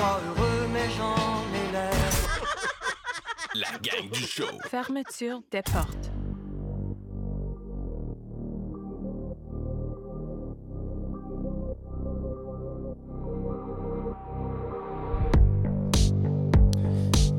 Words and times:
pas 0.00 0.20
heureux, 0.26 0.66
mais 0.72 0.88
j'en 0.96 1.14
ai 1.60 1.72
l'air. 1.72 1.92
La 3.54 3.78
gang 3.82 4.10
du 4.10 4.20
show. 4.20 4.44
Fermeture 4.70 5.40
des 5.50 5.62
portes. 5.62 6.10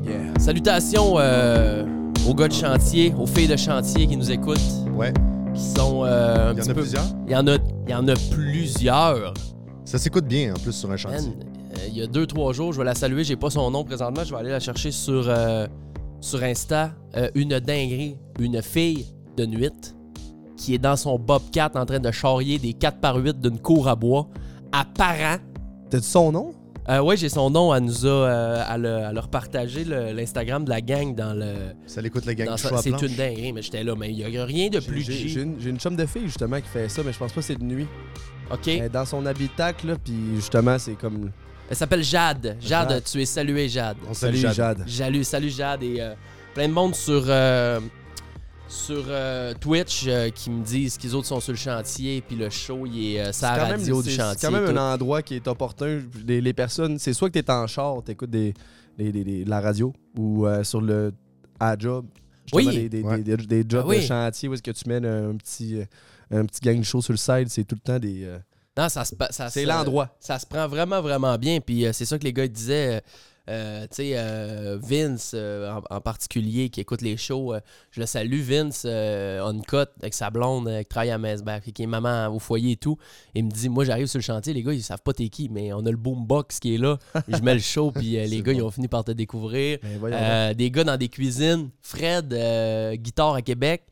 Yeah. 0.04 0.32
Salutations 0.38 1.14
euh, 1.18 1.84
aux 2.28 2.34
gars 2.34 2.48
de 2.48 2.52
chantier, 2.52 3.14
aux 3.18 3.26
filles 3.26 3.48
de 3.48 3.56
chantier 3.56 4.06
qui 4.06 4.16
nous 4.16 4.30
écoutent, 4.30 4.58
Ouais. 4.96 5.12
qui 5.54 5.62
sont 5.62 6.02
euh, 6.04 6.50
un 6.50 6.52
Il 6.54 6.58
y 6.58 6.62
en 6.62 6.64
a 6.64 6.66
peu. 6.74 6.80
plusieurs? 6.80 7.04
Il 7.26 7.32
y 7.32 7.36
en 7.36 7.46
a, 7.46 7.54
il 7.86 7.90
y 7.90 7.94
en 7.94 8.08
a 8.08 8.14
plusieurs. 8.30 9.34
Ça 9.84 9.98
s'écoute 9.98 10.26
bien 10.26 10.54
en 10.54 10.58
plus 10.58 10.72
sur 10.72 10.90
un 10.90 10.96
chantier. 10.96 11.28
Man, 11.30 11.36
il 11.88 11.96
y 11.96 12.02
a 12.02 12.06
deux, 12.06 12.26
trois 12.26 12.52
jours, 12.52 12.72
je 12.72 12.78
vais 12.78 12.84
la 12.84 12.94
saluer. 12.94 13.24
J'ai 13.24 13.36
pas 13.36 13.50
son 13.50 13.70
nom 13.70 13.84
présentement. 13.84 14.24
Je 14.24 14.32
vais 14.32 14.40
aller 14.40 14.50
la 14.50 14.60
chercher 14.60 14.90
sur, 14.90 15.24
euh, 15.28 15.66
sur 16.20 16.42
Insta. 16.42 16.92
Euh, 17.16 17.28
une 17.34 17.58
dinguerie. 17.60 18.16
Une 18.38 18.60
fille 18.62 19.06
de 19.36 19.46
nuit 19.46 19.94
qui 20.56 20.74
est 20.74 20.78
dans 20.78 20.96
son 20.96 21.18
Bobcat 21.18 21.70
en 21.74 21.84
train 21.86 21.98
de 22.00 22.10
charrier 22.10 22.58
des 22.58 22.72
4 22.72 22.98
par 23.00 23.16
8 23.16 23.40
d'une 23.40 23.58
cour 23.58 23.88
à 23.88 23.96
bois. 23.96 24.28
Apparent. 24.72 25.38
T'as-tu 25.90 26.04
son 26.06 26.32
nom? 26.32 26.54
Euh, 26.88 27.00
ouais, 27.00 27.16
j'ai 27.16 27.28
son 27.28 27.50
nom. 27.50 27.72
Elle 27.74 27.84
nous 27.84 28.06
a. 28.06 28.08
euh, 28.08 28.64
elle, 28.74 28.86
a, 28.86 29.10
elle 29.10 29.18
a 29.18 29.20
repartagé 29.20 29.84
l'Instagram 29.84 30.64
de 30.64 30.70
la 30.70 30.80
gang 30.80 31.14
dans 31.14 31.32
le. 31.32 31.54
Ça 31.86 32.00
l'écoute 32.00 32.24
la 32.26 32.34
gang 32.34 32.48
dans 32.48 32.56
sa- 32.56 32.76
C'est 32.78 32.90
une 32.90 33.14
dinguerie, 33.16 33.52
mais 33.52 33.62
j'étais 33.62 33.84
là. 33.84 33.94
Mais 33.96 34.10
il 34.10 34.18
y 34.18 34.38
a 34.38 34.44
rien 34.44 34.68
de 34.68 34.80
plus 34.80 35.02
J'ai 35.02 35.40
une, 35.42 35.56
une 35.64 35.78
chum 35.78 35.94
de 35.94 36.06
fille 36.06 36.26
justement 36.26 36.56
qui 36.56 36.66
fait 36.68 36.88
ça, 36.88 37.02
mais 37.04 37.12
je 37.12 37.18
pense 37.18 37.32
pas 37.32 37.40
que 37.40 37.46
c'est 37.46 37.56
de 37.58 37.64
nuit. 37.64 37.86
OK. 38.50 38.66
Elle 38.68 38.82
est 38.82 38.88
dans 38.88 39.04
son 39.04 39.24
habitacle, 39.26 39.86
là, 39.88 39.94
puis 40.02 40.14
justement, 40.34 40.78
c'est 40.78 40.94
comme. 40.94 41.30
Elle 41.70 41.76
s'appelle 41.76 42.02
Jade. 42.04 42.56
Jade. 42.60 42.88
Jade. 42.90 43.02
tu 43.04 43.20
es 43.22 43.24
salué, 43.26 43.68
Jade. 43.68 43.96
On 44.08 44.14
salue 44.14 44.36
Salut 44.36 44.54
Jade. 44.54 44.78
Jade. 44.78 44.88
Salut, 44.88 45.24
salut 45.24 45.50
Jade 45.50 45.82
et 45.82 46.00
euh, 46.00 46.14
plein 46.54 46.68
de 46.68 46.72
monde 46.72 46.94
sur, 46.94 47.24
euh, 47.26 47.80
sur 48.68 49.04
euh, 49.08 49.54
Twitch 49.58 50.04
euh, 50.06 50.28
qui 50.30 50.50
me 50.50 50.62
disent 50.62 50.98
qu'ils 50.98 51.14
autres 51.14 51.28
sont 51.28 51.40
sur 51.40 51.52
le 51.52 51.58
chantier 51.58 52.22
puis 52.26 52.36
le 52.36 52.50
show 52.50 52.84
il 52.86 53.14
est 53.16 53.20
euh, 53.20 53.30
quand 53.40 53.56
même- 53.68 53.78
radio 53.78 54.02
du 54.02 54.10
c'est- 54.10 54.16
chantier. 54.16 54.38
C'est 54.38 54.46
quand 54.46 54.52
même 54.52 54.64
tout. 54.70 54.78
un 54.78 54.94
endroit 54.94 55.22
qui 55.22 55.36
est 55.36 55.48
opportun. 55.48 56.00
Les, 56.26 56.40
les 56.40 56.52
personnes, 56.52 56.98
c'est 56.98 57.12
soit 57.14 57.30
que 57.30 57.38
t'es 57.38 57.50
en 57.50 57.66
char, 57.66 58.02
t'écoutes 58.02 58.30
des, 58.30 58.52
des, 58.98 59.10
des- 59.12 59.24
des- 59.24 59.44
de 59.44 59.50
la 59.50 59.60
radio 59.60 59.94
ou 60.18 60.46
euh, 60.46 60.62
sur 60.64 60.80
le 60.82 61.12
à 61.58 61.76
job. 61.78 62.04
Oui. 62.52 62.66
Des, 62.66 62.88
des, 62.90 63.02
Ouais. 63.02 63.22
des- 63.22 63.36
des 63.36 63.64
jobs 63.66 63.84
Ah 63.86 63.88
oui. 63.88 63.96
de 63.98 64.02
chantier 64.02 64.48
où 64.48 64.52
est-ce 64.54 64.62
que 64.62 64.72
tu 64.72 64.86
mets 64.88 64.96
un 65.06 65.36
petit, 65.36 65.78
un 66.30 66.44
petit 66.44 66.60
gang 66.60 66.78
de 66.78 66.84
show 66.84 67.00
sur 67.00 67.12
le 67.14 67.16
side, 67.18 67.48
c'est 67.48 67.64
tout 67.64 67.76
le 67.76 67.80
temps 67.80 67.98
des. 67.98 68.28
Euh, 68.78 68.82
Non, 68.82 68.88
ça 68.88 69.04
se 69.04 69.14
ça 69.30 69.48
c'est 69.50 69.62
se- 69.62 69.68
l'endroit. 69.68 70.14
Ça 70.20 70.38
se 70.38 70.46
prend 70.46 70.66
vraiment, 70.68 71.00
vraiment 71.00 71.36
bien. 71.38 71.60
Puis 71.60 71.86
euh, 71.86 71.92
c'est 71.92 72.04
ça 72.04 72.18
que 72.18 72.24
les 72.24 72.32
gars 72.32 72.48
disaient. 72.48 72.96
euh, 72.96 73.00
euh, 73.50 73.82
tu 73.90 73.96
sais, 73.96 74.12
euh, 74.14 74.78
Vince 74.80 75.32
euh, 75.34 75.68
en, 75.90 75.96
en 75.96 76.00
particulier 76.00 76.68
qui 76.70 76.80
écoute 76.80 77.02
les 77.02 77.16
shows, 77.16 77.54
euh, 77.54 77.60
je 77.90 77.98
le 77.98 78.06
salue, 78.06 78.40
Vince, 78.40 78.84
euh, 78.86 79.40
on 79.44 79.60
cut 79.62 79.78
avec 80.00 80.14
sa 80.14 80.30
blonde 80.30 80.68
euh, 80.68 80.78
qui 80.82 80.88
travaille 80.88 81.10
à 81.10 81.18
Mesbach, 81.18 81.62
qui 81.74 81.82
est 81.82 81.86
maman 81.88 82.28
au 82.28 82.38
foyer 82.38 82.70
et 82.72 82.76
tout. 82.76 82.98
Il 83.34 83.44
me 83.46 83.50
dit, 83.50 83.68
moi 83.68 83.84
j'arrive 83.84 84.06
sur 84.06 84.18
le 84.18 84.22
chantier, 84.22 84.52
les 84.54 84.62
gars 84.62 84.72
ils 84.72 84.80
savent 84.80 85.02
pas 85.02 85.12
t'es 85.12 85.28
qui, 85.28 85.48
mais 85.48 85.72
on 85.72 85.84
a 85.84 85.90
le 85.90 85.96
boombox 85.96 86.60
qui 86.60 86.76
est 86.76 86.78
là. 86.78 86.98
je 87.26 87.38
mets 87.42 87.54
le 87.54 87.60
show, 87.60 87.90
puis 87.90 88.16
euh, 88.16 88.26
les 88.28 88.42
gars 88.42 88.52
ils 88.52 88.62
ont 88.62 88.70
fini 88.70 88.86
par 88.86 89.02
te 89.02 89.10
découvrir. 89.10 89.78
Voyons 89.98 90.16
Euh, 90.20 90.54
des 90.54 90.70
gars 90.70 90.84
dans 90.84 90.96
des 90.96 91.08
cuisines. 91.08 91.70
Fred, 91.82 92.32
euh, 92.32 92.94
guitare 92.94 93.34
à 93.34 93.42
Québec. 93.42 93.82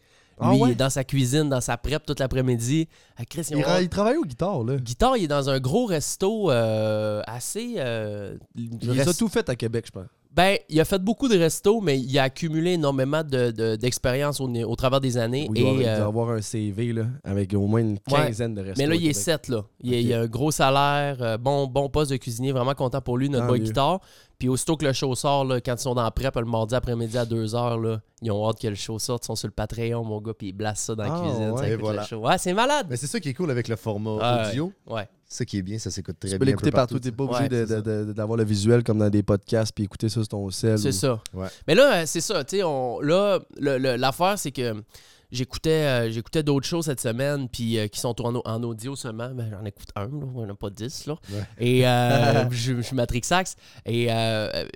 Lui, 0.40 0.46
Ah 0.48 0.54
ouais? 0.54 0.68
il 0.70 0.72
est 0.72 0.76
dans 0.76 0.90
sa 0.90 1.04
cuisine, 1.04 1.48
dans 1.48 1.60
sa 1.60 1.76
prep 1.76 2.04
toute 2.04 2.18
l'après-midi. 2.20 2.88
À 3.16 3.24
Chris, 3.24 3.42
ils 3.50 3.58
il, 3.58 3.64
ont- 3.64 3.68
ra- 3.68 3.82
il 3.82 3.88
travaille 3.88 4.16
aux 4.16 4.24
guitares, 4.24 4.64
là. 4.64 4.76
Guitare, 4.76 5.16
il 5.16 5.24
est 5.24 5.28
dans 5.28 5.50
un 5.50 5.60
gros 5.60 5.84
resto 5.86 6.50
euh, 6.50 7.22
assez. 7.26 7.74
euh, 7.76 8.36
Il 8.56 8.90
rest- 8.90 9.08
a 9.10 9.14
tout 9.14 9.28
fait 9.28 9.48
à 9.48 9.54
Québec, 9.56 9.84
je 9.86 9.92
pense. 9.92 10.06
Ben, 10.32 10.56
il 10.68 10.80
a 10.80 10.84
fait 10.84 11.00
beaucoup 11.00 11.26
de 11.28 11.36
restos, 11.36 11.80
mais 11.80 11.98
il 11.98 12.16
a 12.16 12.22
accumulé 12.22 12.74
énormément 12.74 13.24
de- 13.24 13.50
de- 13.50 13.74
d'expérience 13.74 14.40
au, 14.40 14.48
au 14.48 14.76
travers 14.76 15.00
des 15.00 15.16
années. 15.18 15.48
Il 15.52 15.60
doit, 15.60 15.72
et, 15.72 15.76
il 15.80 15.86
euh, 15.88 16.06
avoir 16.06 16.30
un 16.30 16.40
CV 16.40 16.92
là, 16.92 17.06
avec 17.24 17.52
au 17.52 17.66
moins 17.66 17.80
une 17.80 17.94
Ouais. 17.94 18.26
quinzaine 18.28 18.54
de 18.54 18.60
restos. 18.62 18.80
mais 18.80 18.86
là, 18.86 18.94
au 18.94 18.98
il 18.98 19.06
est 19.08 19.12
Québec. 19.12 19.16
7, 19.24 19.48
là. 19.48 19.64
Il, 19.82 19.92
a- 19.92 19.96
Ok. 19.98 20.04
il 20.04 20.14
a 20.14 20.20
un 20.20 20.26
gros 20.26 20.50
salaire, 20.52 21.16
euh, 21.20 21.36
bon, 21.36 21.66
bon 21.66 21.88
poste 21.88 22.12
de 22.12 22.16
cuisinier, 22.16 22.52
vraiment 22.52 22.74
content 22.74 23.00
pour 23.00 23.18
lui, 23.18 23.28
notre 23.28 23.42
Tant 23.46 23.48
boy 23.50 23.58
mieux. 23.58 23.64
guitare. 23.66 24.00
Puis 24.40 24.48
aussitôt 24.48 24.76
que 24.76 24.84
le 24.86 24.92
show 24.94 25.14
sort, 25.14 25.44
là, 25.44 25.60
quand 25.60 25.74
ils 25.74 25.78
sont 25.82 25.94
dans 25.94 26.02
la 26.02 26.10
prep 26.10 26.34
le 26.34 26.46
mardi 26.46 26.74
après-midi 26.74 27.16
à 27.18 27.24
2h, 27.26 27.80
là, 27.80 28.00
ils 28.22 28.32
ont 28.32 28.48
hâte 28.48 28.58
que 28.58 28.66
le 28.68 28.74
show 28.74 28.98
sorte. 28.98 29.22
Ils 29.24 29.26
sont 29.26 29.36
sur 29.36 29.46
le 29.48 29.52
Patreon, 29.52 30.02
mon 30.02 30.18
gars, 30.20 30.32
puis 30.32 30.48
ils 30.48 30.52
blasent 30.52 30.78
ça 30.78 30.94
dans 30.94 31.04
la 31.04 31.12
Ah, 31.14 31.20
cuisine. 31.20 31.50
ouais. 31.50 31.68
Et 31.68 31.72
écoute 31.74 31.80
voilà. 31.84 32.06
Ouais, 32.18 32.38
c'est 32.38 32.54
malade. 32.54 32.86
Mais 32.90 32.96
c'est 32.96 33.06
ça 33.06 33.20
qui 33.20 33.28
est 33.28 33.34
cool 33.34 33.50
avec 33.50 33.68
le 33.68 33.76
format 33.76 34.16
Ah, 34.20 34.48
audio. 34.48 34.72
Ouais. 34.86 35.06
Ça 35.32 35.44
qui 35.44 35.58
est 35.58 35.62
bien, 35.62 35.78
ça 35.78 35.92
s'écoute 35.92 36.16
très 36.18 36.28
Tu 36.28 36.32
bien. 36.32 36.38
peux 36.38 36.42
un 36.42 36.46
l'écouter 36.46 36.70
partout, 36.72 36.98
t'es 36.98 37.12
pas 37.12 37.22
obligé 37.22 37.44
Ouais, 37.44 38.04
d'avoir 38.14 38.36
le 38.36 38.42
visuel 38.42 38.82
comme 38.82 38.98
dans 38.98 39.08
des 39.10 39.22
podcasts 39.22 39.72
puis 39.72 39.84
écouter 39.84 40.08
ça 40.08 40.14
sur 40.20 40.26
ton 40.28 40.50
sel. 40.50 40.76
C'est 40.76 40.88
ou- 40.88 40.92
ça. 40.92 41.22
Ouais. 41.32 41.46
Mais 41.68 41.76
là, 41.76 42.00
euh, 42.00 42.06
c'est 42.06 42.20
ça. 42.20 42.42
Tu 42.42 42.56
sais, 42.56 42.62
on- 42.64 42.98
là, 43.00 43.38
l'affaire, 43.60 44.36
c'est 44.40 44.50
que 44.50 44.82
j'écoutais 45.30 45.70
euh, 45.86 46.10
j'écoutais 46.10 46.42
d'autres 46.42 46.66
choses 46.66 46.86
cette 46.86 47.00
semaine, 47.00 47.48
puis 47.48 47.78
euh, 47.78 47.86
qui 47.86 48.00
sont 48.00 48.20
en, 48.26 48.34
en 48.44 48.62
audio 48.64 48.96
seulement. 48.96 49.30
Ben, 49.32 49.48
J'en 49.52 49.64
écoute 49.64 49.86
un, 49.94 50.06
là. 50.06 50.26
On 50.34 50.46
n'a 50.46 50.54
pas 50.56 50.68
dix, 50.68 51.06
là. 51.06 51.14
Ouais. 51.30 51.44
Et 51.58 51.86
euh, 51.86 52.48
je, 52.50 52.74
je 52.78 52.80
suis 52.82 52.96
Matrix 52.96 53.22
Axe. 53.30 53.54
Et 53.86 54.08
euh, 54.10 54.66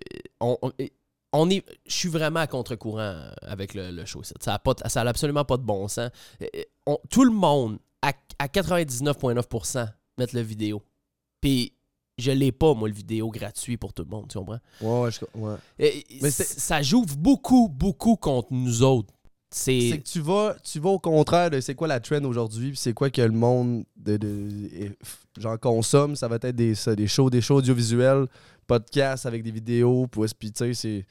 on, 0.41 0.57
on- 0.63 0.73
et- 0.79 0.93
on 1.33 1.51
est, 1.51 1.65
je 1.85 1.93
suis 1.97 2.09
vraiment 2.09 2.39
à 2.39 2.47
contre-courant 2.47 3.23
avec 3.43 3.75
le, 3.75 3.91
le 3.91 4.05
show. 4.05 4.23
Ça 4.23 4.53
n'a 4.53 4.61
pas 4.61 4.75
ça 4.87 5.01
a 5.03 5.09
absolument 5.09 5.45
pas 5.45 5.57
de 5.57 5.65
bon 5.65 5.89
sens. 5.89 6.11
On- 6.87 6.99
tout 7.11 7.25
le 7.25 7.33
monde, 7.33 7.79
à, 8.03 8.13
à 8.39 8.47
99,9%, 8.47 9.89
mettre 10.19 10.35
le 10.35 10.43
vidéo. 10.43 10.83
Puis 11.41 11.73
je 12.19 12.31
l'ai 12.31 12.53
pas, 12.53 12.75
moi, 12.75 12.89
le 12.89 12.95
vidéo 12.95 13.31
gratuit 13.31 13.77
pour 13.77 13.93
tout 13.93 14.05
le 14.05 14.09
monde, 14.11 14.29
tu 14.29 14.39
comprends? 14.39 14.59
Ouais, 14.81 15.01
ouais, 15.03 15.11
je- 15.11 15.39
ouais. 15.39 15.57
Et- 15.79 16.05
Mais 16.23 16.31
ça 16.31 16.81
joue 16.83 17.05
beaucoup, 17.19 17.69
beaucoup 17.69 18.17
contre 18.17 18.49
nous 18.53 18.83
autres. 18.83 19.13
C'est 19.51 20.01
que 20.03 20.09
tu 20.09 20.21
vas, 20.21 20.57
tu 20.65 20.81
vas 20.81 20.91
au 20.91 20.99
contraire 20.99 21.49
de 21.49 21.61
c'est 21.61 21.77
quoi 21.77 21.87
la 21.87 22.01
trend 22.01 22.25
aujourd'hui, 22.25 22.71
puis 22.71 22.77
c'est 22.77 22.93
quoi 22.93 23.09
que 23.11 23.23
le 23.23 23.31
monde 23.31 23.85
de, 23.97 24.17
de- 24.17 24.97
genre 25.39 25.59
consomme. 25.61 26.17
Ça 26.17 26.27
va 26.27 26.37
être 26.37 26.57
des, 26.57 26.75
ça, 26.75 26.97
des 26.97 27.07
shows, 27.07 27.31
des 27.31 27.41
shows 27.41 27.57
audiovisuels, 27.57 28.27
podcasts 28.67 29.27
avec 29.27 29.45
des 29.45 29.53
vidéos, 29.53 30.09
puis 30.09 30.51
tu 30.53 30.59
sais, 30.59 30.75
c'est. 30.75 31.07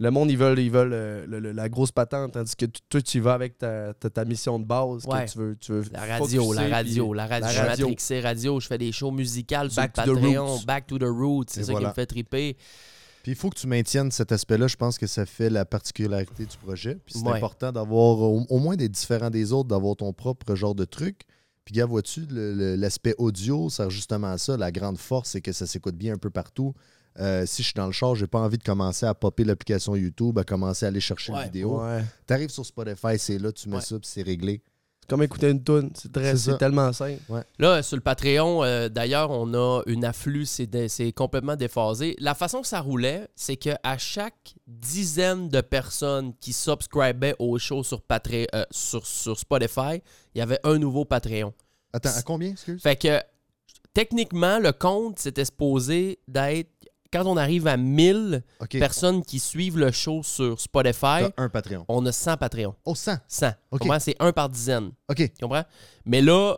Le 0.00 0.10
monde, 0.10 0.28
ils 0.30 0.36
veulent, 0.36 0.58
ils 0.58 0.70
veulent 0.72 0.92
euh, 0.92 1.24
le- 1.26 1.38
le- 1.38 1.52
la 1.52 1.68
grosse 1.68 1.92
patente, 1.92 2.32
tandis 2.32 2.56
que 2.56 2.66
toi, 2.88 3.00
tu 3.00 3.18
y 3.18 3.20
vas 3.20 3.34
avec 3.34 3.58
ta, 3.58 3.94
ta, 3.94 4.10
ta 4.10 4.24
mission 4.24 4.58
de 4.58 4.64
base. 4.64 5.04
que 5.06 5.30
tu 5.32 5.38
veux, 5.38 5.56
tu 5.56 5.72
veux 5.72 5.84
La 5.92 6.00
radio, 6.18 6.42
focuser, 6.42 6.68
la 6.68 6.76
radio, 6.76 7.12
la 7.12 7.26
radio. 7.26 7.46
la 7.46 7.48
Je 7.52 7.52
suis 7.58 7.66
radio. 7.68 7.86
matrixé 7.86 8.20
radio, 8.20 8.60
je 8.60 8.66
fais 8.66 8.78
des 8.78 8.90
shows 8.90 9.12
musicales 9.12 9.70
sur 9.70 9.82
Back 9.82 9.96
le 9.98 10.04
to 10.04 10.10
the 10.16 10.20
Patreon, 10.20 10.46
roots. 10.46 10.66
Back 10.66 10.86
to 10.88 10.98
the 10.98 11.02
Roots, 11.04 11.44
c'est 11.50 11.62
ça 11.64 11.74
qui 11.74 11.84
me 11.84 11.92
fait 11.92 12.06
triper. 12.06 12.56
Puis 13.22 13.32
il 13.32 13.36
faut 13.36 13.48
que 13.50 13.58
tu 13.58 13.66
maintiennes 13.68 14.10
cet 14.10 14.32
aspect-là. 14.32 14.66
Je 14.66 14.76
pense 14.76 14.98
que 14.98 15.06
ça 15.06 15.24
fait 15.24 15.48
la 15.48 15.64
particularité 15.64 16.44
du 16.44 16.56
projet. 16.58 16.96
Puis 17.06 17.14
c'est 17.18 17.26
Ouais. 17.26 17.36
important 17.36 17.70
d'avoir 17.72 18.18
au, 18.20 18.44
au 18.48 18.58
moins 18.58 18.76
des 18.76 18.88
différents 18.90 19.30
des 19.30 19.52
autres, 19.52 19.68
d'avoir 19.68 19.96
ton 19.96 20.12
propre 20.12 20.54
genre 20.56 20.74
de 20.74 20.84
truc. 20.84 21.22
Puis 21.64 21.74
gars, 21.74 21.86
vois-tu, 21.86 22.26
le- 22.28 22.52
le- 22.52 22.74
l'aspect 22.76 23.14
audio 23.16 23.70
sert 23.70 23.88
justement 23.88 24.26
à 24.32 24.36
ça. 24.38 24.56
La 24.58 24.70
grande 24.70 24.98
force, 24.98 25.30
c'est 25.30 25.40
que 25.40 25.52
ça 25.52 25.66
s'écoute 25.66 25.94
bien 25.94 26.12
un 26.14 26.18
peu 26.18 26.28
partout. 26.28 26.74
Euh, 27.20 27.46
si 27.46 27.62
je 27.62 27.68
suis 27.68 27.74
dans 27.74 27.86
le 27.86 27.92
char, 27.92 28.14
j'ai 28.16 28.26
pas 28.26 28.40
envie 28.40 28.58
de 28.58 28.64
commencer 28.64 29.06
à 29.06 29.14
popper 29.14 29.44
l'application 29.44 29.94
YouTube, 29.94 30.38
à 30.38 30.44
commencer 30.44 30.84
à 30.84 30.88
aller 30.88 31.00
chercher 31.00 31.32
Ouais. 31.32 31.38
une 31.38 31.44
vidéo. 31.44 31.80
Ouais. 31.80 32.04
T'arrives 32.26 32.50
sur 32.50 32.66
Spotify, 32.66 33.18
c'est 33.18 33.38
là, 33.38 33.52
tu 33.52 33.68
mets 33.68 33.76
Ouais. 33.76 33.82
ça, 33.82 33.98
puis 33.98 34.08
c'est 34.12 34.22
réglé. 34.22 34.62
C'est 35.00 35.10
comme 35.10 35.22
écouter 35.22 35.50
une 35.50 35.62
tune. 35.62 35.90
C'est 35.94 36.56
tellement 36.58 36.90
simple. 36.94 37.20
Là, 37.58 37.82
sur 37.82 37.96
le 37.96 38.00
Patreon, 38.00 38.64
euh, 38.64 38.88
d'ailleurs, 38.88 39.30
on 39.30 39.52
a 39.52 39.82
une 39.86 40.02
afflux, 40.02 40.46
c'est 40.46 41.12
complètement 41.14 41.56
déphasé. 41.56 42.16
La 42.20 42.34
façon 42.34 42.62
que 42.62 42.66
ça 42.66 42.80
roulait, 42.80 43.28
c'est 43.36 43.56
qu'à 43.56 43.78
chaque 43.98 44.54
dizaine 44.66 45.50
de 45.50 45.60
personnes 45.60 46.32
qui 46.40 46.54
subscribaient 46.54 47.36
au 47.38 47.58
show 47.58 47.84
sur, 47.84 48.00
Patre- 48.00 48.46
euh, 48.54 48.64
sur, 48.70 49.06
sur 49.06 49.38
Spotify, 49.38 50.00
il 50.34 50.38
y 50.38 50.40
avait 50.40 50.58
un 50.64 50.78
nouveau 50.78 51.04
Patreon. 51.04 51.52
Attends, 51.92 52.08
à 52.16 52.22
combien, 52.22 52.52
excuse? 52.52 52.80
Fait 52.82 52.96
que 52.96 53.20
techniquement, 53.92 54.58
le 54.58 54.72
compte, 54.72 55.18
c'était 55.18 55.44
supposé 55.44 56.18
d'être. 56.26 56.70
Quand 57.14 57.26
on 57.26 57.36
arrive 57.36 57.66
à 57.68 57.76
1000 57.76 58.42
OK. 58.60 58.70
personnes 58.80 59.22
qui 59.22 59.38
suivent 59.38 59.78
le 59.78 59.92
show 59.92 60.22
sur 60.24 60.60
Spotify, 60.60 61.22
un 61.36 61.48
Patreon. 61.48 61.84
on 61.88 62.04
a 62.06 62.10
100 62.12 62.36
Patreons. 62.38 62.74
Oh, 62.84 62.96
100. 62.96 63.18
100. 63.28 63.52
OK. 63.70 63.80
Comment 63.82 64.00
C'est 64.00 64.16
un 64.18 64.32
par 64.32 64.48
dizaine. 64.48 64.90
OK. 65.08 65.16
Tu 65.18 65.28
comprends? 65.40 65.62
Mais 66.04 66.20
là, 66.20 66.56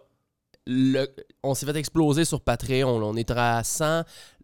le- 0.66 1.06
on 1.42 1.54
s'est 1.54 1.66
fait 1.66 1.76
exploser 1.76 2.24
sur 2.24 2.40
Patreon. 2.40 2.98
là. 2.98 3.06
On 3.06 3.16
est 3.16 3.30
à 3.30 3.62
100. 3.62 3.84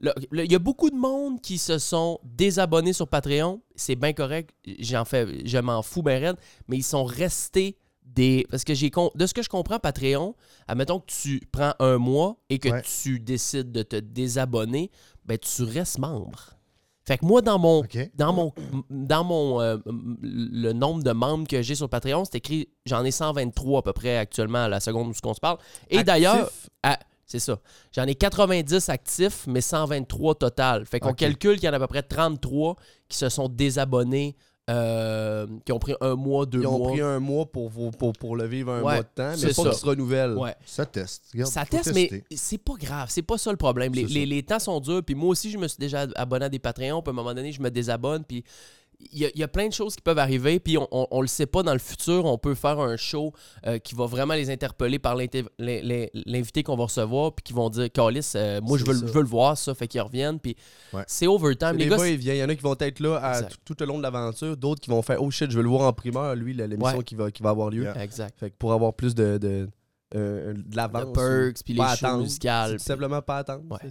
Là, 0.00 0.14
là, 0.30 0.44
Il 0.44 0.52
y 0.52 0.54
a 0.54 0.58
beaucoup 0.58 0.90
de 0.90 0.96
monde 0.96 1.40
qui 1.40 1.56
se 1.58 1.78
sont 1.78 2.20
désabonnés 2.24 2.92
sur 2.92 3.08
Patreon. 3.08 3.62
C'est 3.74 3.96
bien 3.96 4.12
correct. 4.12 4.50
J'en 4.80 5.04
fais, 5.04 5.26
je 5.46 5.58
m'en 5.58 5.82
fous, 5.82 6.02
ben 6.02 6.22
raide. 6.22 6.36
Mais 6.68 6.76
ils 6.76 6.84
sont 6.84 7.04
restés 7.04 7.76
des. 8.04 8.46
Parce 8.50 8.62
que 8.64 8.74
j'ai 8.74 8.90
de 9.14 9.26
ce 9.26 9.32
que 9.34 9.42
je 9.42 9.48
comprends, 9.48 9.78
Patreon, 9.78 10.34
admettons 10.68 11.00
que 11.00 11.06
tu 11.10 11.40
prends 11.50 11.72
un 11.78 11.98
mois 11.98 12.36
et 12.50 12.58
que 12.58 12.68
Ouais. 12.68 12.82
tu 12.82 13.18
décides 13.18 13.72
de 13.72 13.82
te 13.82 13.96
désabonner, 13.96 14.90
ben 15.24 15.38
tu 15.38 15.62
restes 15.62 15.98
membre. 15.98 16.56
Fait 17.04 17.18
que 17.18 17.26
moi, 17.26 17.42
dans 17.42 17.58
mon 17.58 17.82
dans 18.14 18.32
mon, 18.32 18.52
dans 18.90 19.24
mon 19.24 19.60
euh, 19.60 19.76
le 20.22 20.72
nombre 20.72 21.02
de 21.02 21.10
membres 21.10 21.48
que 21.48 21.60
j'ai 21.60 21.74
sur 21.74 21.88
Patreon, 21.88 22.24
c'est 22.24 22.36
écrit 22.36 22.68
j'en 22.86 23.04
ai 23.04 23.10
123 23.10 23.80
à 23.80 23.82
peu 23.82 23.92
près 23.92 24.18
actuellement 24.18 24.64
à 24.64 24.68
la 24.68 24.78
seconde 24.78 25.08
où 25.08 25.14
on 25.24 25.34
se 25.34 25.40
parle. 25.40 25.58
Et 25.90 26.04
d'ailleurs, 26.04 26.48
c'est 27.26 27.40
ça. 27.40 27.58
J'en 27.92 28.04
ai 28.04 28.14
90 28.14 28.88
actifs, 28.88 29.46
mais 29.46 29.62
123 29.62 30.34
total. 30.34 30.86
Fait 30.86 31.00
qu'on 31.00 31.14
calcule 31.14 31.56
qu'il 31.56 31.64
y 31.64 31.68
en 31.68 31.72
a 31.72 31.76
à 31.76 31.80
peu 31.80 31.86
près 31.86 32.02
33 32.02 32.76
qui 33.08 33.16
se 33.16 33.28
sont 33.28 33.48
désabonnés, 33.48 34.36
euh, 34.70 35.46
qui 35.64 35.72
ont 35.72 35.78
pris 35.78 35.94
un 36.00 36.14
mois, 36.14 36.46
deux 36.46 36.60
Ils 36.60 36.66
ont 36.66 36.78
mois. 36.78 36.92
pris 36.92 37.00
un 37.00 37.18
mois 37.18 37.46
pour, 37.46 37.68
vous- 37.68 37.90
pour, 37.90 38.12
pour 38.12 38.36
le 38.36 38.46
vivre 38.46 38.70
un 38.72 38.76
Ouais, 38.82 38.94
mois 38.94 39.02
de 39.02 39.08
temps, 39.14 39.32
mais 39.42 39.52
pas 39.52 39.62
qu'ils 39.62 39.72
se 39.74 39.84
renouvellent. 39.86 40.36
Ouais. 40.38 40.54
Ça 40.64 40.86
teste. 40.86 41.24
Regarde, 41.32 41.50
Ça 41.50 41.64
teste, 41.66 41.92
mais 41.94 42.22
c'est 42.34 42.58
pas 42.58 42.74
grave. 42.78 43.08
C'est 43.10 43.22
pas 43.22 43.38
ça 43.38 43.50
le 43.50 43.56
problème. 43.56 43.92
Les, 43.92 44.04
les- 44.04 44.26
les 44.26 44.42
temps 44.42 44.58
sont 44.60 44.78
durs. 44.80 45.02
Puis 45.04 45.14
moi 45.16 45.30
aussi, 45.30 45.50
je 45.50 45.58
me 45.58 45.66
suis 45.66 45.78
déjà 45.78 46.06
abonné 46.14 46.44
à 46.44 46.48
des 46.48 46.60
Patreons. 46.60 47.02
Puis 47.02 47.10
à 47.10 47.12
un 47.12 47.14
moment 47.16 47.34
donné, 47.34 47.50
je 47.52 47.60
me 47.60 47.70
désabonne. 47.70 48.22
Puis 48.24 48.44
il 49.10 49.18
y, 49.20 49.24
a- 49.26 49.30
il 49.34 49.40
y 49.40 49.42
a 49.42 49.48
plein 49.48 49.66
de 49.68 49.72
choses 49.72 49.96
qui 49.96 50.02
peuvent 50.02 50.18
arriver. 50.18 50.60
Puis 50.60 50.78
on, 50.78 50.86
on 50.90 51.20
le 51.20 51.26
sait 51.26 51.46
pas 51.46 51.62
dans 51.62 51.72
le 51.72 51.78
futur. 51.78 52.24
On 52.24 52.38
peut 52.38 52.54
faire 52.54 52.78
un 52.80 52.96
show 52.96 53.32
euh, 53.66 53.78
qui 53.78 53.94
va 53.94 54.06
vraiment 54.06 54.34
les 54.34 54.50
interpeller 54.50 54.98
par 54.98 55.16
l'invité 55.18 56.62
qu'on 56.62 56.76
va 56.76 56.84
recevoir. 56.84 57.34
Puis 57.34 57.42
qui 57.42 57.52
vont 57.52 57.70
dire 57.70 57.90
Calis, 57.90 58.32
euh, 58.36 58.60
moi, 58.62 58.78
je 58.78 58.84
veux, 58.84 58.94
je 58.94 59.04
veux 59.12 59.22
le 59.22 59.26
voir, 59.28 59.56
ça. 59.58 59.74
Fait 59.74 59.88
qu'ils 59.88 60.00
reviennent. 60.00 60.38
Puis 60.38 60.56
Ouais. 60.92 61.04
c'est 61.06 61.26
overtime. 61.26 61.76
Les 61.76 61.86
gars. 61.88 62.06
Il 62.06 62.22
y 62.36 62.42
en 62.44 62.48
a 62.48 62.54
qui 62.54 62.62
vont 62.62 62.76
être 62.78 63.00
là 63.00 63.16
à 63.18 63.42
tout, 63.42 63.56
tout 63.64 63.76
le 63.80 63.86
long 63.86 63.98
de 63.98 64.02
l'aventure, 64.02 64.56
d'autres 64.56 64.80
qui 64.80 64.90
vont 64.90 65.02
faire 65.02 65.22
Oh 65.22 65.30
shit, 65.30 65.50
je 65.50 65.56
veux 65.56 65.62
le 65.62 65.68
voir 65.68 65.82
en 65.88 65.92
primeur, 65.92 66.34
lui, 66.34 66.52
l'émission 66.54 66.98
Ouais. 66.98 67.04
qui, 67.04 67.14
va, 67.14 67.30
qui 67.30 67.42
va 67.42 67.50
avoir 67.50 67.70
lieu. 67.70 67.82
Yeah. 67.84 68.02
Exact. 68.02 68.38
Fait 68.38 68.50
que 68.50 68.56
pour 68.58 68.72
avoir 68.72 68.92
plus 68.94 69.14
de, 69.14 69.38
de, 69.38 69.68
euh, 70.14 70.52
de 70.54 70.76
l'avance. 70.76 71.12
Perks, 71.14 71.62
puis 71.64 71.74
les 71.74 71.80
attendre. 71.82 72.22
musicales. 72.22 72.72
Tout 72.76 72.82
simplement 72.84 73.22
pas 73.22 73.38
attendre. 73.38 73.64
Ouais. 73.70 73.90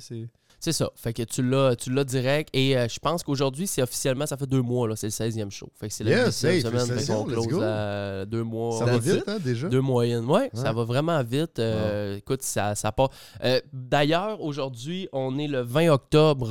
C'est- 0.61 0.71
ça. 0.71 0.89
Fait 0.95 1.11
que 1.11 1.23
tu 1.23 1.43
l'as, 1.43 1.75
tu 1.75 1.91
l'as 1.91 2.05
direct. 2.05 2.49
Et 2.53 2.77
euh, 2.77 2.87
je 2.87 2.97
pense 2.99 3.23
qu'aujourd'hui, 3.23 3.67
c'est 3.67 3.81
officiellement, 3.81 4.25
ça 4.25 4.37
fait 4.37 4.47
deux 4.47 4.61
mois, 4.61 4.87
là. 4.87 4.95
C'est 4.95 5.07
le 5.07 5.11
16e 5.11 5.51
show. 5.51 5.67
Fait 5.77 5.89
que 5.89 5.93
c'est 5.93 6.03
la 6.05 6.11
Yes, 6.11 6.43
hey, 6.45 6.61
semaine. 6.61 6.85
Fait 6.99 7.05
qu'on 7.11 7.25
close 7.25 7.61
à 7.61 8.25
deux 8.25 8.43
mois. 8.43 8.77
Ça 8.79 8.85
va 8.85 8.95
it. 8.95 9.01
vite, 9.01 9.23
hein, 9.27 9.37
déjà? 9.43 9.67
Deux 9.67 9.81
moyennes. 9.81 10.25
Ouais, 10.25 10.49
ça 10.53 10.71
va 10.71 10.83
vraiment 10.85 11.21
vite. 11.23 11.59
Euh, 11.59 12.15
Écoute, 12.17 12.41
ça, 12.43 12.75
ça 12.75 12.91
part. 12.93 13.09
Euh, 13.43 13.59
D'ailleurs, 13.73 14.39
aujourd'hui, 14.41 15.09
on 15.11 15.37
est 15.37 15.47
le 15.47 15.61
20 15.61 15.89
octobre. 15.89 16.47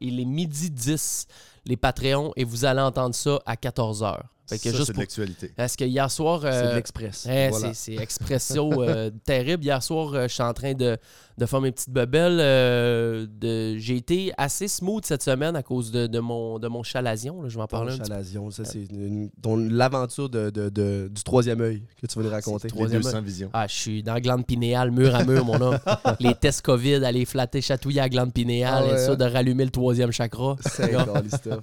il 0.00 0.20
est 0.20 0.24
midi 0.24 0.70
10, 0.70 1.26
les 1.66 1.76
Patreons, 1.76 2.32
et 2.36 2.44
vous 2.44 2.64
allez 2.64 2.80
entendre 2.82 3.14
ça 3.14 3.40
à 3.46 3.56
14h. 3.56 4.20
Fait 4.46 4.58
que 4.58 4.64
Ça, 4.64 4.70
juste 4.72 4.84
c'est 4.84 4.92
de 4.92 4.92
pour. 4.92 5.00
l'actualité. 5.02 5.52
Parce 5.56 5.74
que 5.74 5.84
hier 5.84 6.10
soir. 6.10 6.40
C'est 6.42 6.50
de 6.50 6.66
euh, 6.68 6.74
l'express. 6.74 7.26
eh, 7.30 7.48
Voilà. 7.48 7.72
c'est- 7.72 7.94
C'est 7.96 8.02
expresso 8.02 8.82
euh, 8.82 9.10
terrible. 9.24 9.64
Hier 9.64 9.82
soir, 9.82 10.12
euh, 10.14 10.28
je 10.28 10.34
suis 10.34 10.42
en 10.42 10.52
train 10.52 10.74
de, 10.74 10.98
de 11.38 11.46
faire 11.46 11.60
mes 11.62 11.72
petites 11.72 11.90
bebelles. 11.90 12.38
euh, 12.40 13.26
de- 13.26 13.78
J'ai 13.78 13.96
été 13.96 14.32
assez 14.36 14.68
smooth 14.68 15.04
cette 15.06 15.22
semaine 15.22 15.56
à 15.56 15.62
cause 15.62 15.90
de, 15.90 16.06
de 16.06 16.18
mon, 16.20 16.58
de 16.58 16.68
mon 16.68 16.82
chalazion. 16.82 17.40
là. 17.42 17.48
Je 17.48 17.56
vais 17.56 17.62
en 17.62 17.66
parler 17.66 17.92
un 17.92 17.96
petit 17.96 18.02
peu. 18.02 18.08
Chalazion, 18.08 18.50
ça, 18.50 18.64
c'est 18.66 18.84
une- 18.90 19.30
ton- 19.42 19.56
l'aventure 19.56 20.28
de, 20.28 20.50
de- 20.50 20.68
de- 20.68 21.10
du 21.10 21.22
troisième 21.22 21.60
œil 21.62 21.82
que 22.02 22.06
tu 22.06 22.18
veux 22.18 22.24
nous 22.24 22.30
raconter. 22.30 22.68
Les 22.68 22.74
Troisième 22.74 23.02
200 23.02 23.22
visions. 23.22 23.50
Ah, 23.54 23.66
je 23.66 23.74
suis 23.74 24.02
dans 24.02 24.12
la 24.14 24.20
glande 24.20 24.44
pinéale, 24.44 24.90
mur 24.90 25.14
à 25.14 25.24
mur, 25.24 25.44
mon 25.44 25.60
homme. 25.60 25.78
Les 26.20 26.34
tests 26.34 26.60
COVID, 26.62 26.96
aller 27.04 27.24
flatter, 27.24 27.62
chatouiller 27.62 28.00
à 28.00 28.04
la 28.04 28.08
glande 28.10 28.32
pinéale, 28.34 28.84
Ah 28.86 28.92
ouais, 28.92 28.94
et 29.02 29.06
ça, 29.06 29.12
hein? 29.12 29.16
de 29.16 29.24
rallumer 29.24 29.64
le 29.64 29.70
troisième 29.70 30.12
chakra. 30.12 30.56
C'est. 30.60 30.94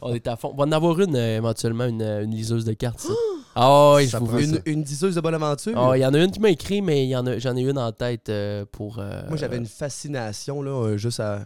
On 0.01 0.13
est 0.13 0.27
à 0.27 0.35
fond. 0.35 0.51
On 0.53 0.57
va 0.57 0.63
en 0.65 0.71
avoir 0.71 0.99
une, 0.99 1.15
euh, 1.15 1.37
éventuellement, 1.37 1.85
une, 1.85 2.01
une 2.01 2.31
liseuse 2.31 2.65
de 2.65 2.70
cartes. 2.75 2.99
ça. 2.99 3.13
Ah 3.53 3.95
oui, 3.97 4.05
je 4.05 4.11
Ça 4.11 4.19
vous 4.19 4.27
prend 4.27 4.37
veux. 4.37 4.45
ça. 4.45 4.55
Une, 4.65 4.73
une 4.75 4.83
diseuse 4.83 5.15
de 5.15 5.19
bonne 5.19 5.33
aventure. 5.33 5.73
Ah, 5.77 5.97
il 5.97 5.99
y 5.99 6.05
en 6.05 6.13
a 6.13 6.23
une 6.23 6.31
qui 6.31 6.39
m'a 6.39 6.49
écrit, 6.51 6.81
mais 6.81 7.03
il 7.03 7.09
y 7.09 7.17
en 7.17 7.27
a- 7.27 7.37
j'en 7.37 7.53
ai 7.57 7.61
une 7.63 7.77
en 7.77 7.91
tête 7.91 8.29
euh, 8.29 8.63
pour. 8.71 8.99
euh, 8.99 9.23
Moi, 9.27 9.35
j'avais 9.35 9.57
une 9.57 9.65
fascination, 9.65 10.61
là, 10.61 10.71
euh, 10.71 10.95
juste 10.97 11.19
à. 11.19 11.43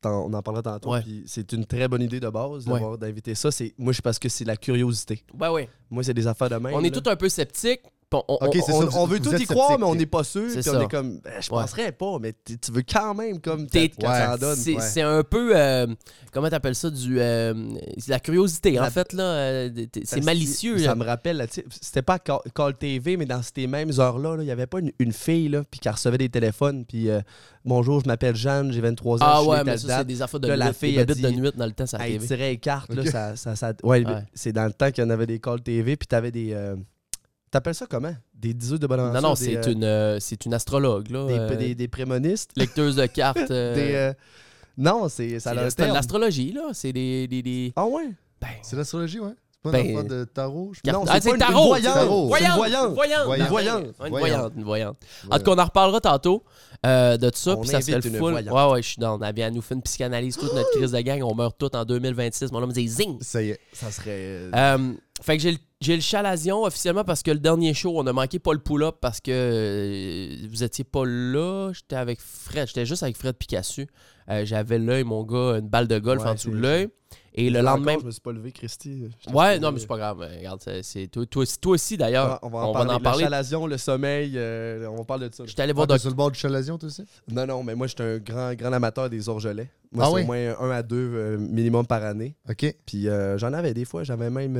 t'en- 0.00 0.26
On 0.26 0.32
en 0.34 0.40
parlera 0.42 0.62
tantôt. 0.62 0.92
Ouais. 0.92 1.00
puis 1.02 1.24
C'est 1.26 1.52
une 1.52 1.66
très 1.66 1.88
bonne 1.88 2.02
idée 2.02 2.20
de 2.20 2.28
base 2.28 2.64
d'avoir- 2.64 2.96
d'inviter 2.96 3.34
ça. 3.34 3.50
C'est, 3.50 3.74
moi, 3.76 3.92
je 3.92 4.00
parce 4.00 4.20
que 4.20 4.28
c'est 4.28 4.44
la 4.44 4.56
curiosité. 4.56 5.24
Ben 5.34 5.50
oui. 5.52 5.68
Moi, 5.90 6.04
c'est 6.04 6.14
des 6.14 6.28
affaires 6.28 6.48
de 6.48 6.54
même. 6.56 6.74
On 6.74 6.84
est 6.84 6.94
là. 6.94 7.00
tous 7.00 7.10
un 7.10 7.16
peu 7.16 7.28
sceptiques. 7.28 7.82
On- 8.12 8.22
on- 8.28 8.34
Ok, 8.46 8.52
c'est 8.54 8.72
on, 8.72 8.80
ça, 8.80 8.84
vous- 8.86 8.96
on 8.98 9.06
veut 9.06 9.20
tout 9.20 9.34
y 9.34 9.44
croire, 9.44 9.68
sceptique, 9.68 9.84
mais 9.84 9.90
on 9.90 9.94
n'est 9.94 10.06
pas 10.06 10.24
sûr. 10.24 10.48
C'est 10.50 10.60
Puis 10.60 10.70
on 10.70 10.80
est 10.80 10.88
comme, 10.90 11.20
ben, 11.20 11.32
je 11.40 11.50
Ouais. 11.52 11.60
penserais 11.60 11.92
pas, 11.92 12.18
mais 12.20 12.32
tu 12.44 12.72
veux 12.72 12.82
quand 12.82 13.14
même 13.14 13.40
comme 13.40 13.66
T'es- 13.66 13.90
quand 13.90 14.08
Ouais. 14.10 14.18
ça 14.18 14.34
en 14.34 14.38
donne. 14.38 14.56
C'est 14.56 14.74
ouais. 14.74 14.80
c'est 14.80 15.02
un 15.02 15.22
peu. 15.22 15.52
euh, 15.54 15.86
comment 16.32 16.48
t'appelles 16.48 16.74
ça 16.74 16.88
du, 16.90 17.20
euh, 17.20 17.54
C'est 17.98 18.10
la 18.10 18.20
curiosité, 18.20 18.78
en 18.80 18.90
fait. 18.90 19.12
là. 19.12 19.22
euh, 19.24 19.70
C'est 20.04 20.24
malicieux. 20.24 20.78
Ça 20.78 20.94
me 20.94 21.04
rappelle, 21.04 21.46
c'était 21.80 22.02
pas 22.02 22.18
Call, 22.18 22.38
Call 22.54 22.74
TV, 22.76 23.16
mais 23.16 23.26
dans 23.26 23.42
ces 23.42 23.66
mêmes 23.66 23.90
heures-là, 23.98 24.36
là, 24.36 24.42
il 24.42 24.46
y 24.46 24.50
avait 24.52 24.66
pas 24.66 24.78
une, 24.80 24.92
une 24.98 25.12
fille 25.12 25.48
là, 25.48 25.62
puis 25.70 25.80
qui 25.80 25.88
recevait 25.88 26.18
des 26.18 26.28
téléphones. 26.30 26.84
Puis 26.86 27.10
euh, 27.10 27.20
bonjour, 27.64 28.00
je 28.00 28.06
m'appelle 28.06 28.34
Jeanne, 28.36 28.72
j'ai 28.72 28.80
23 28.80 29.16
ans. 29.22 29.26
Ah 29.28 29.40
je 29.42 29.48
ouais, 29.48 29.64
mais 29.64 29.76
ça, 29.76 29.86
date. 29.88 29.98
c'est 30.00 30.04
des 30.06 30.22
affaires 30.22 30.40
de 30.40 30.48
Là, 30.48 30.56
la 30.56 30.66
nuit. 30.68 30.74
fille 30.74 30.92
des 30.94 31.00
a 31.00 31.04
babites 31.04 31.22
de 31.24 31.28
dit- 31.28 31.36
nuit 31.36 31.50
dans 31.54 31.66
le 31.66 31.72
temps, 31.72 31.86
ça 31.86 31.98
Elle 32.06 32.18
tirait 32.18 32.50
les 32.50 32.56
cartes, 32.58 32.94
là, 32.94 33.04
ça, 33.36 33.72
ouais, 33.82 34.06
Ouais. 34.06 34.22
c'est 34.34 34.52
dans 34.52 34.64
le 34.64 34.72
temps 34.72 34.90
qu'il 34.90 35.04
y 35.04 35.06
en 35.06 35.10
avait 35.10 35.26
des 35.26 35.38
Call 35.40 35.60
TV, 35.62 35.96
puis 35.96 36.06
t'avais 36.06 36.30
des. 36.30 36.54
T'appelles 37.50 37.74
ça 37.74 37.86
comment? 37.88 38.14
Des 38.34 38.52
diseux 38.54 38.78
de 38.78 38.86
bonne 38.86 38.98
Non, 38.98 39.06
aventure, 39.06 39.28
non, 39.30 39.34
c'est 39.34 39.56
euh, 39.56 39.72
une, 39.72 39.84
euh, 39.84 40.18
c'est 40.20 40.44
une 40.44 40.54
astrologue. 40.54 41.08
Là, 41.10 41.26
Des, 41.26 41.38
euh, 41.38 41.56
des, 41.56 41.74
des 41.74 41.88
prémonistes? 41.88 42.50
lecteuse 42.56 42.96
de 42.96 43.06
cartes. 43.06 43.38
euh, 43.50 43.74
Des, 43.74 43.94
euh, 43.94 44.12
Non, 44.76 45.08
c'est 45.08 45.40
ça 45.40 45.50
a 45.52 45.70
c'est 45.70 45.76
terme. 45.76 45.94
l'astrologie, 45.94 46.52
là. 46.52 46.70
C'est 46.72 46.92
des. 46.92 47.26
des, 47.26 47.42
des- 47.42 47.72
Ah 47.76 47.86
ouais? 47.86 48.10
Ben, 48.40 48.48
C'est 48.62 48.76
l'astrologie, 48.76 49.18
ouais? 49.20 49.32
C'est 49.64 49.72
pas 49.72 49.72
Ben, 49.72 50.06
de 50.06 50.24
tarot? 50.24 50.72
je 50.72 50.88
Non, 50.92 51.04
Ah, 51.08 51.20
c'est 51.20 51.36
tarot, 51.36 51.62
une 51.62 51.66
voyante. 51.66 52.28
Voyante, 52.28 52.54
voyante. 52.56 52.94
voyante, 52.94 53.24
Voyante. 53.26 53.92
une 54.04 54.08
Voyante. 54.10 54.52
Une 54.56 54.64
Voyante. 54.64 54.96
En 55.30 55.38
tout 55.38 55.44
cas, 55.44 55.50
on 55.50 55.58
en 55.58 55.64
reparlera 55.64 56.00
tantôt 56.00 56.44
euh, 56.86 57.16
de 57.16 57.28
ça, 57.34 57.56
On 57.56 57.60
puis 57.62 57.70
ça 57.70 57.80
serait 57.80 57.98
le 57.98 58.06
une 58.06 58.16
full. 58.18 58.34
Ouais, 58.34 58.70
ouais, 58.70 58.82
je 58.82 58.88
suis 58.90 58.98
down. 59.00 59.20
Elle 59.24 59.34
vient- 59.34 59.48
elle 59.48 59.54
nous 59.54 59.60
fait 59.62 59.74
une 59.74 59.82
psychanalyse, 59.82 60.36
toute 60.36 60.54
notre 60.54 60.70
crise 60.78 60.92
de 60.92 61.00
gang, 61.00 61.22
on 61.24 61.34
meurt 61.34 61.58
tous 61.58 61.76
en 61.76 61.84
2026. 61.84 62.52
Mon 62.52 62.62
homme 62.62 62.72
dit 62.72 62.86
zing! 62.86 63.18
Ça 63.20 63.42
y 63.42 63.50
est. 63.50 63.60
Ça 63.72 63.90
serait. 63.90 64.48
fait 65.22 65.36
que 65.36 65.42
j'ai 65.42 65.52
le, 65.52 65.58
j'ai 65.80 65.94
le 65.94 66.02
chalazion 66.02 66.64
officiellement 66.64 67.04
parce 67.04 67.22
que 67.22 67.30
le 67.30 67.38
dernier 67.38 67.72
show, 67.74 67.92
on 67.96 68.06
a 68.06 68.12
manqué 68.12 68.38
pas 68.38 68.52
le 68.52 68.58
pull-up 68.58 68.96
parce 69.00 69.20
que 69.20 69.30
euh, 69.30 70.46
vous 70.50 70.64
étiez 70.64 70.84
pas 70.84 71.04
là. 71.06 71.70
J'étais 71.72 71.96
avec 71.96 72.20
Fred, 72.20 72.66
j'étais 72.66 72.84
juste 72.86 73.02
avec 73.02 73.16
Fred 73.16 73.36
Picasso. 73.36 73.82
Euh, 74.30 74.44
J'avais 74.44 74.78
l'œil, 74.78 75.04
mon 75.04 75.22
gars, 75.24 75.58
une 75.58 75.68
balle 75.68 75.88
de 75.88 75.98
golf 75.98 76.22
Ouais, 76.22 76.28
en 76.30 76.34
dessous 76.34 76.50
de 76.50 76.56
l'œil. 76.56 76.88
Et 77.34 77.48
le 77.50 77.60
encore, 77.60 77.76
lendemain. 77.76 77.96
Je 78.00 78.06
me 78.06 78.10
suis 78.10 78.20
pas 78.20 78.32
levé, 78.32 78.50
Christy. 78.50 79.04
Ouais, 79.32 79.58
non, 79.60 79.70
mais 79.70 79.78
c'est 79.78 79.86
pas 79.86 79.96
grave. 79.96 80.20
Euh, 80.22 80.36
Regarde, 80.38 80.60
c'est- 80.82 81.06
toi, 81.06 81.24
toi, 81.24 81.42
aussi- 81.42 81.58
toi 81.58 81.72
aussi 81.74 81.96
d'ailleurs. 81.96 82.26
Ah, 82.32 82.38
on 82.42 82.48
va 82.50 82.58
en 82.66 82.72
parler. 83.00 83.22
Le 83.22 83.26
chalazion, 83.28 83.66
le 83.68 83.78
sommeil, 83.78 84.32
euh, 84.34 84.88
on 84.90 84.96
va 84.96 85.04
parler 85.04 85.28
de 85.30 85.34
ça. 85.34 85.44
J'étais 85.46 85.62
allé 85.62 85.72
Ah, 85.76 85.84
voir 85.86 86.00
sur 86.00 86.10
le 86.10 86.16
bord 86.16 86.32
du 86.32 86.38
chalazion, 86.38 86.76
toi 86.76 86.88
aussi? 86.88 87.04
Non, 87.30 87.46
non, 87.46 87.62
mais 87.62 87.76
moi, 87.76 87.86
je 87.86 87.94
suis 87.94 88.02
un 88.02 88.18
grand, 88.18 88.52
grand 88.54 88.72
amateur 88.72 89.08
des 89.08 89.28
orgelets. 89.28 89.70
Moi, 89.92 90.04
Ah 90.04 90.08
c'est 90.08 90.14
oui? 90.16 90.22
au 90.22 90.26
moins 90.26 90.54
un 90.60 90.70
à 90.72 90.82
deux 90.82 90.96
euh, 91.14 91.38
minimum 91.38 91.86
par 91.86 92.02
année. 92.02 92.34
OK. 92.50 92.74
Puis 92.84 93.08
euh, 93.08 93.38
j'en 93.38 93.52
avais 93.52 93.72
des 93.72 93.84
fois, 93.84 94.02
j'avais 94.02 94.28
même. 94.30 94.56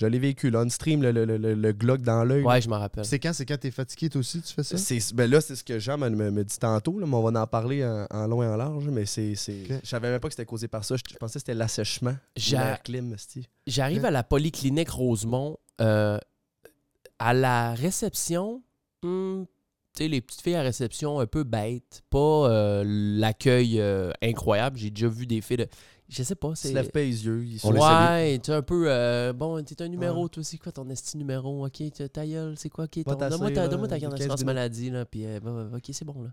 Je 0.00 0.06
l'ai 0.06 0.18
vécu, 0.18 0.48
là, 0.50 0.62
on 0.64 0.68
stream, 0.70 1.02
le, 1.02 1.10
le, 1.12 1.24
le, 1.24 1.36
le- 1.36 1.54
le 1.54 1.72
Glock 1.72 2.00
dans 2.02 2.24
l'œil. 2.24 2.42
Ouais, 2.44 2.60
je 2.62 2.68
me 2.68 2.76
rappelle. 2.76 3.04
C'est 3.04 3.18
quand? 3.18 3.32
C'est 3.32 3.44
quand 3.44 3.58
t'es 3.58 3.70
fatigué, 3.70 4.08
toi 4.08 4.20
aussi, 4.20 4.40
tu 4.40 4.54
fais 4.54 4.62
ça? 4.62 4.78
C'est, 4.78 5.14
ben 5.14 5.28
là, 5.30 5.40
c'est 5.40 5.56
ce 5.56 5.64
que 5.64 5.78
Jean 5.78 5.98
me, 5.98 6.08
me- 6.08 6.30
me 6.30 6.44
dit 6.44 6.58
tantôt, 6.58 6.98
là, 6.98 7.06
mais 7.06 7.14
on 7.16 7.30
va 7.30 7.40
en 7.42 7.46
parler 7.46 7.84
en, 7.84 8.06
en 8.10 8.26
long 8.26 8.42
et 8.42 8.46
en 8.46 8.56
large. 8.56 8.84
Mais 8.88 9.04
c'est, 9.06 9.34
c'est... 9.34 9.62
Ok. 9.70 9.80
je 9.82 9.88
savais 9.88 10.10
même 10.10 10.20
pas 10.20 10.28
que 10.28 10.34
c'était 10.34 10.46
causé 10.46 10.68
par 10.68 10.84
ça. 10.84 10.96
Je, 10.96 11.02
je 11.10 11.16
pensais 11.16 11.34
que 11.34 11.40
c'était 11.40 11.54
l'assèchement. 11.54 12.16
L'air 12.50 12.82
clim. 12.82 13.14
J'arrive 13.66 14.04
à 14.04 14.10
la 14.10 14.22
polyclinique 14.22 14.90
Rosemont. 14.90 15.56
euh, 15.80 16.18
à 17.18 17.34
la 17.34 17.74
réception, 17.74 18.62
hmm, 19.02 19.42
tu 19.96 20.04
sais, 20.04 20.08
les 20.08 20.20
petites 20.20 20.42
filles 20.42 20.54
à 20.54 20.62
réception 20.62 21.18
un 21.18 21.26
peu 21.26 21.42
bêtes. 21.42 22.02
Pas 22.10 22.18
euh, 22.50 22.84
l'accueil 22.86 23.80
euh, 23.80 24.12
incroyable. 24.22 24.78
J'ai 24.78 24.90
déjà 24.90 25.08
vu 25.08 25.26
des 25.26 25.40
filles 25.40 25.56
de. 25.56 25.66
Je 26.08 26.22
sais 26.22 26.34
pas, 26.34 26.48
Ils 26.50 26.56
c'est. 26.56 26.68
se 26.68 26.74
lèvent 26.74 26.90
pas 26.90 27.00
les 27.00 27.26
yeux. 27.26 27.44
Ils 27.44 27.58
sont-. 27.60 27.72
Ouais, 27.72 28.38
tu 28.38 28.50
es 28.50 28.54
un 28.54 28.62
peu. 28.62 28.84
euh, 28.88 29.32
bon, 29.34 29.62
t'es 29.62 29.82
un 29.82 29.88
numéro, 29.88 30.22
Ouais. 30.22 30.28
toi 30.30 30.40
aussi. 30.40 30.58
Quoi, 30.58 30.72
ton 30.72 30.88
esti 30.88 31.16
numéro? 31.18 31.66
Ok, 31.66 31.82
ta 32.12 32.26
gueule, 32.26 32.54
c'est 32.56 32.70
quoi? 32.70 32.84
Ok, 32.84 33.04
ton- 33.04 33.14
donne-moi 33.14 33.50
ta, 33.50 33.62
là, 33.62 33.68
donne-moi 33.68 33.88
ta 33.88 33.98
carte 34.00 34.12
15 34.12 34.18
d'assurance 34.20 34.44
maladie, 34.44 34.88
là. 34.90 35.04
Puis, 35.04 35.26
euh, 35.26 35.38
ok, 35.74 35.82
c'est 35.92 36.04
bon, 36.06 36.22
là. 36.22 36.30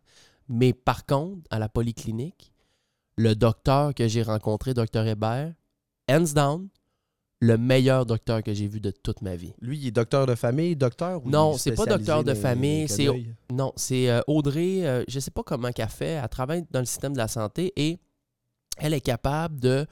Mais 0.47 0.71
par 0.73 1.05
contre, 1.05 1.41
à 1.49 1.59
la 1.59 1.67
polyclinique, 1.67 2.53
le 3.17 3.33
docteur 3.35 3.93
que 3.93 4.07
j'ai 4.07 4.23
rencontré, 4.23 4.73
docteur 4.73 5.05
Hébert, 5.07 5.53
hands 6.09 6.33
down, 6.35 6.67
le 7.41 7.57
meilleur 7.57 8.05
docteur 8.05 8.41
que 8.43 8.53
j'ai 8.53 8.67
vu 8.67 8.79
de 8.79 8.91
toute 8.91 9.21
ma 9.21 9.35
vie. 9.35 9.53
Lui, 9.59 9.77
il 9.77 9.87
est 9.87 9.91
docteur 9.91 10.25
de 10.25 10.35
famille, 10.35 10.75
docteur 10.77 11.25
ou 11.25 11.29
Non, 11.29 11.57
c'est 11.57 11.73
pas 11.73 11.85
docteur 11.85 12.23
de 12.23 12.33
famille, 12.33 12.87
c'est-? 12.87 13.09
Non, 13.51 13.73
c'est 13.75 14.09
euh, 14.09 14.21
Audrey, 14.27 14.85
euh, 14.87 15.03
je 15.09 15.19
sais 15.19 15.31
pas 15.31 15.43
comment 15.43 15.71
qu'elle 15.71 15.89
fait, 15.89 16.11
elle 16.21 16.29
travaille 16.29 16.65
dans 16.71 16.79
le 16.79 16.85
système 16.85 17.11
de 17.13 17.17
la 17.17 17.27
santé 17.27 17.73
et 17.75 17.99
elle 18.77 18.93
est 18.93 19.01
capable 19.01 19.59
de, 19.59 19.85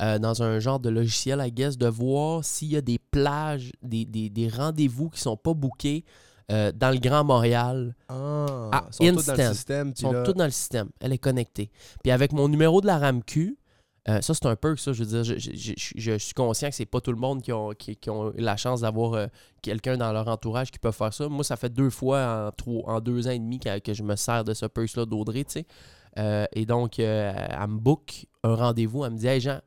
euh, 0.00 0.18
dans 0.18 0.42
un 0.42 0.58
genre 0.60 0.78
de 0.80 0.88
logiciel, 0.88 1.42
I 1.44 1.50
guess, 1.52 1.76
de 1.78 1.88
voir 1.88 2.44
s'il 2.44 2.68
y 2.68 2.76
a 2.76 2.80
des 2.80 2.98
plages, 2.98 3.72
des, 3.82 4.04
des- 4.04 4.30
des 4.30 4.48
rendez-vous 4.48 5.08
qui 5.10 5.20
sont 5.20 5.36
pas 5.36 5.54
bookés 5.54 6.04
euh, 6.50 6.72
dans 6.74 6.90
le 6.90 6.98
Grand 6.98 7.24
Montréal. 7.24 7.94
Ah, 8.08 8.46
Ah, 8.72 8.84
ils 8.88 8.94
sont 8.94 9.04
tous 9.16 9.26
dans 9.26 9.32
le 9.32 9.54
système. 9.54 9.92
Ils 9.94 10.00
sont 10.00 10.12
là- 10.12 10.22
tous 10.22 10.32
dans 10.32 10.44
le 10.44 10.50
système. 10.50 10.88
Elle 11.00 11.12
est 11.12 11.18
connectée. 11.18 11.70
Puis 12.02 12.10
avec 12.12 12.32
mon 12.32 12.48
numéro 12.48 12.80
de 12.80 12.86
la 12.86 12.98
RAMQ, 12.98 13.58
euh, 14.08 14.22
ça 14.22 14.32
c'est 14.32 14.46
un 14.46 14.56
perk, 14.56 14.78
ça. 14.78 14.94
Je 14.94 15.04
veux 15.04 15.22
dire, 15.22 15.24
je, 15.24 15.38
je- 15.38 15.50
je- 15.76 15.92
je- 15.96 16.16
suis 16.18 16.32
conscient 16.32 16.70
que 16.70 16.74
c'est 16.74 16.86
pas 16.86 17.02
tout 17.02 17.12
le 17.12 17.18
monde 17.18 17.42
qui 17.42 17.52
ont, 17.52 17.70
qui, 17.78 17.96
qui 17.96 18.08
ont 18.08 18.32
la 18.38 18.56
chance 18.56 18.80
d'avoir 18.80 19.12
euh, 19.14 19.26
quelqu'un 19.60 19.98
dans 19.98 20.10
leur 20.12 20.26
entourage 20.28 20.70
qui 20.70 20.78
peut 20.78 20.90
faire 20.92 21.12
ça. 21.12 21.28
Moi, 21.28 21.44
ça 21.44 21.56
fait 21.56 21.68
deux 21.68 21.90
fois 21.90 22.46
en, 22.48 22.52
trois, 22.52 22.94
en 22.94 23.00
deux 23.00 23.26
ans 23.26 23.32
et 23.32 23.38
demi 23.38 23.58
que, 23.58 23.78
que 23.80 23.92
je 23.92 24.02
me 24.02 24.16
sers 24.16 24.44
de 24.44 24.54
ce 24.54 24.64
perk-là 24.64 25.04
d'Audrey, 25.04 25.44
tu 25.44 25.52
sais. 25.52 25.66
Euh, 26.18 26.46
et 26.52 26.66
donc, 26.66 26.98
euh, 26.98 27.32
elle 27.36 27.68
me 27.68 27.78
book 27.78 28.26
un 28.44 28.54
rendez-vous. 28.54 29.04
Elle 29.04 29.12
me 29.12 29.18
dit 29.18 29.26
Hey 29.26 29.40
Jean, 29.40 29.60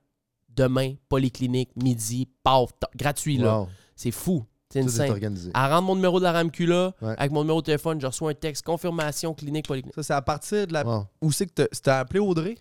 demain, 0.49 0.95
polyclinique, 1.09 1.69
midi, 1.75 2.27
paf, 2.43 2.71
gratuit, 2.95 3.37
là. 3.37 3.59
Wow. 3.61 3.67
C'est 3.95 4.11
fou. 4.11 4.43
C'est 4.69 5.09
organisé. 5.09 5.51
Elle 5.53 5.69
rentre 5.71 5.81
mon 5.83 5.95
numéro 5.95 6.17
de 6.19 6.23
la 6.23 6.31
RAMQ 6.31 6.65
là, 6.65 6.93
Ouais. 7.01 7.13
avec 7.17 7.31
mon 7.33 7.41
numéro 7.41 7.59
de 7.61 7.65
téléphone, 7.65 7.99
je 7.99 8.07
reçois 8.07 8.31
un 8.31 8.33
texte 8.33 8.63
confirmation 8.65 9.33
clinique 9.33 9.67
polyclinique. 9.67 9.95
Ça, 9.95 10.03
c'est 10.03 10.13
à 10.13 10.21
partir 10.21 10.65
de 10.65 10.71
la. 10.73 10.85
Wow. 10.85 11.07
Où 11.21 11.31
c'est 11.33 11.45
que 11.47 11.51
t'as- 11.53 11.67
c'était 11.73 11.91
appelé 11.91 12.19
Audrey? 12.21 12.55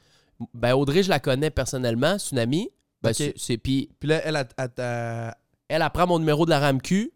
Ben 0.54 0.72
Audrey, 0.74 1.04
je 1.04 1.08
la 1.08 1.20
connais 1.20 1.50
personnellement, 1.50 2.18
c'est 2.18 2.32
une 2.32 2.40
amie. 2.40 2.68
Ben, 3.02 3.12
c'est- 3.12 3.34
c'est 3.36 3.58
puis 3.58 3.90
Puis 4.00 4.08
là, 4.08 4.20
elle, 4.24 4.34
elle, 4.36 4.48
elle, 4.58 4.70
elle- 4.78 5.34
elle 5.68 5.82
apprend 5.82 6.06
mon 6.08 6.18
numéro 6.18 6.44
de 6.46 6.50
la 6.50 6.58
RAMQ, 6.58 7.12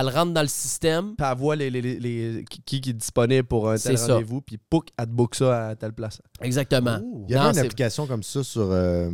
elle 0.00 0.08
rentre 0.08 0.32
dans 0.32 0.42
le 0.42 0.48
système. 0.48 1.14
puis 1.16 1.26
elle 1.30 1.36
voit 1.38 1.56
les, 1.56 1.70
les, 1.70 1.80
les- 1.82 1.98
les- 2.00 2.44
qui, 2.44 2.80
qui 2.80 2.90
est 2.90 2.92
disponible 2.94 3.46
pour 3.46 3.68
un 3.70 3.76
tel 3.76 3.96
rendez-vous, 3.96 4.40
puis 4.40 4.58
pouc, 4.58 4.88
elle 4.98 5.06
te 5.06 5.10
book 5.10 5.34
ça 5.34 5.68
à 5.68 5.76
telle 5.76 5.92
place. 5.92 6.20
Exactement. 6.40 6.98
Ouh. 7.02 7.26
Il 7.28 7.32
y 7.32 7.36
avait 7.36 7.46
Non, 7.48 7.52
une 7.52 7.58
application 7.58 8.06
comme 8.06 8.22
ça 8.22 8.42
sur, 8.42 8.68
euh, 8.70 9.10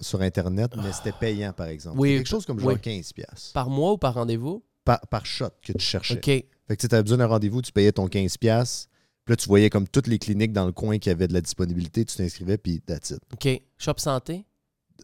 sur 0.00 0.20
Internet, 0.22 0.72
mais 0.76 0.92
c'était 0.92 1.12
payant, 1.18 1.52
par 1.52 1.66
exemple. 1.68 1.98
Oui. 1.98 2.16
Quelque 2.16 2.28
chose 2.28 2.46
comme 2.46 2.58
genre 2.60 2.70
Oui. 2.72 2.76
15$ 2.80 3.12
piastres. 3.12 3.52
Par 3.52 3.68
mois 3.70 3.92
ou 3.92 3.98
par 3.98 4.14
rendez-vous? 4.14 4.64
Par, 4.84 5.00
par 5.08 5.24
shot 5.26 5.48
que 5.62 5.72
tu 5.72 5.78
cherchais. 5.84 6.14
OK. 6.16 6.24
Fait 6.26 6.76
que 6.76 6.86
tu 6.86 6.94
avais 6.94 7.02
besoin 7.02 7.18
d'un 7.18 7.26
rendez-vous, 7.26 7.62
tu 7.62 7.72
payais 7.72 7.92
ton 7.92 8.06
15$. 8.06 8.38
piastres. 8.38 8.88
Puis 9.24 9.32
là, 9.32 9.36
tu 9.36 9.48
voyais 9.48 9.70
comme 9.70 9.88
toutes 9.88 10.06
les 10.06 10.18
cliniques 10.18 10.52
dans 10.52 10.66
le 10.66 10.72
coin 10.72 10.98
qui 10.98 11.08
avaient 11.08 11.26
de 11.28 11.32
la 11.32 11.40
disponibilité, 11.40 12.04
tu 12.04 12.14
t'inscrivais, 12.16 12.58
puis 12.58 12.80
that's 12.82 13.08
it. 13.10 13.20
OK. 13.32 13.62
Shop 13.78 13.94
santé? 13.96 14.44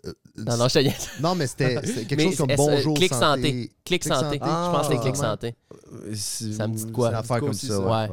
Euh, 0.06 0.12
Non, 0.38 0.56
non, 0.56 0.68
je 0.68 0.78
te. 0.80 0.88
Non, 1.22 1.34
mais 1.34 1.46
c'était 1.48 1.74
quelque 1.82 2.14
Mais 2.16 2.24
chose 2.24 2.36
comme 2.38 2.48
bonjour 2.56 2.94
Clic 2.94 3.12
santé. 3.12 3.42
santé. 3.50 3.70
Clic 3.84 4.04
santé. 4.04 4.38
je 4.42 4.46
pense 4.46 4.86
que 4.88 4.92
c'est 4.94 4.98
Ah, 4.98 5.02
clic 5.02 5.16
santé. 5.16 5.54
Euh, 5.92 6.14
Ça 6.14 6.68
me 6.68 6.74
dit 6.74 6.86
de 6.86 6.90
quoi? 6.90 7.08
C'est 7.08 7.12
une 7.14 7.18
affaire 7.20 7.40
comme 7.40 7.52
ça. 7.52 7.80
Ouais. 7.80 8.08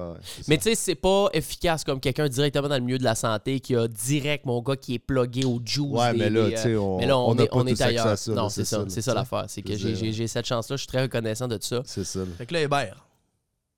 Mais 0.47 0.57
tu 0.57 0.63
sais, 0.63 0.75
c'est 0.75 0.95
pas 0.95 1.29
efficace 1.33 1.83
comme 1.83 1.99
quelqu'un 1.99 2.27
directement 2.27 2.67
dans 2.67 2.75
le 2.75 2.81
milieu 2.81 2.97
de 2.97 3.03
la 3.03 3.15
santé 3.15 3.59
qui 3.59 3.75
a 3.75 3.87
direct 3.87 4.45
mon 4.45 4.61
gars 4.61 4.75
qui 4.75 4.95
est 4.95 4.99
plugué 4.99 5.45
au 5.45 5.61
juice. 5.63 5.87
Ouais, 5.91 6.11
des- 6.11 6.17
mais 6.17 6.29
là, 6.29 6.43
des, 6.45 6.51
tu 6.51 6.57
euh, 6.57 6.63
sais, 6.63 6.75
on, 6.75 6.97
mais 6.97 7.05
là, 7.05 7.17
on, 7.17 7.37
est, 7.37 7.49
on 7.51 7.65
ailleurs. 7.65 8.17
ça, 8.17 8.31
non, 8.33 8.49
c'est 8.49 8.65
ça. 8.65 8.83
C'est 8.89 9.01
ça 9.01 9.13
l'affaire. 9.13 9.45
C'est 9.47 9.61
que 9.61 9.75
j'ai 9.75 10.27
cette 10.27 10.45
chance-là. 10.45 10.75
Je 10.75 10.81
suis 10.81 10.87
très 10.87 11.03
reconnaissant 11.03 11.47
de 11.47 11.57
ça. 11.61 11.81
C'est 11.85 12.03
ça. 12.03 12.19
là. 12.19 12.25
Fait 12.37 12.45
que 12.45 12.53
là, 12.53 12.61
Hébert. 12.61 13.06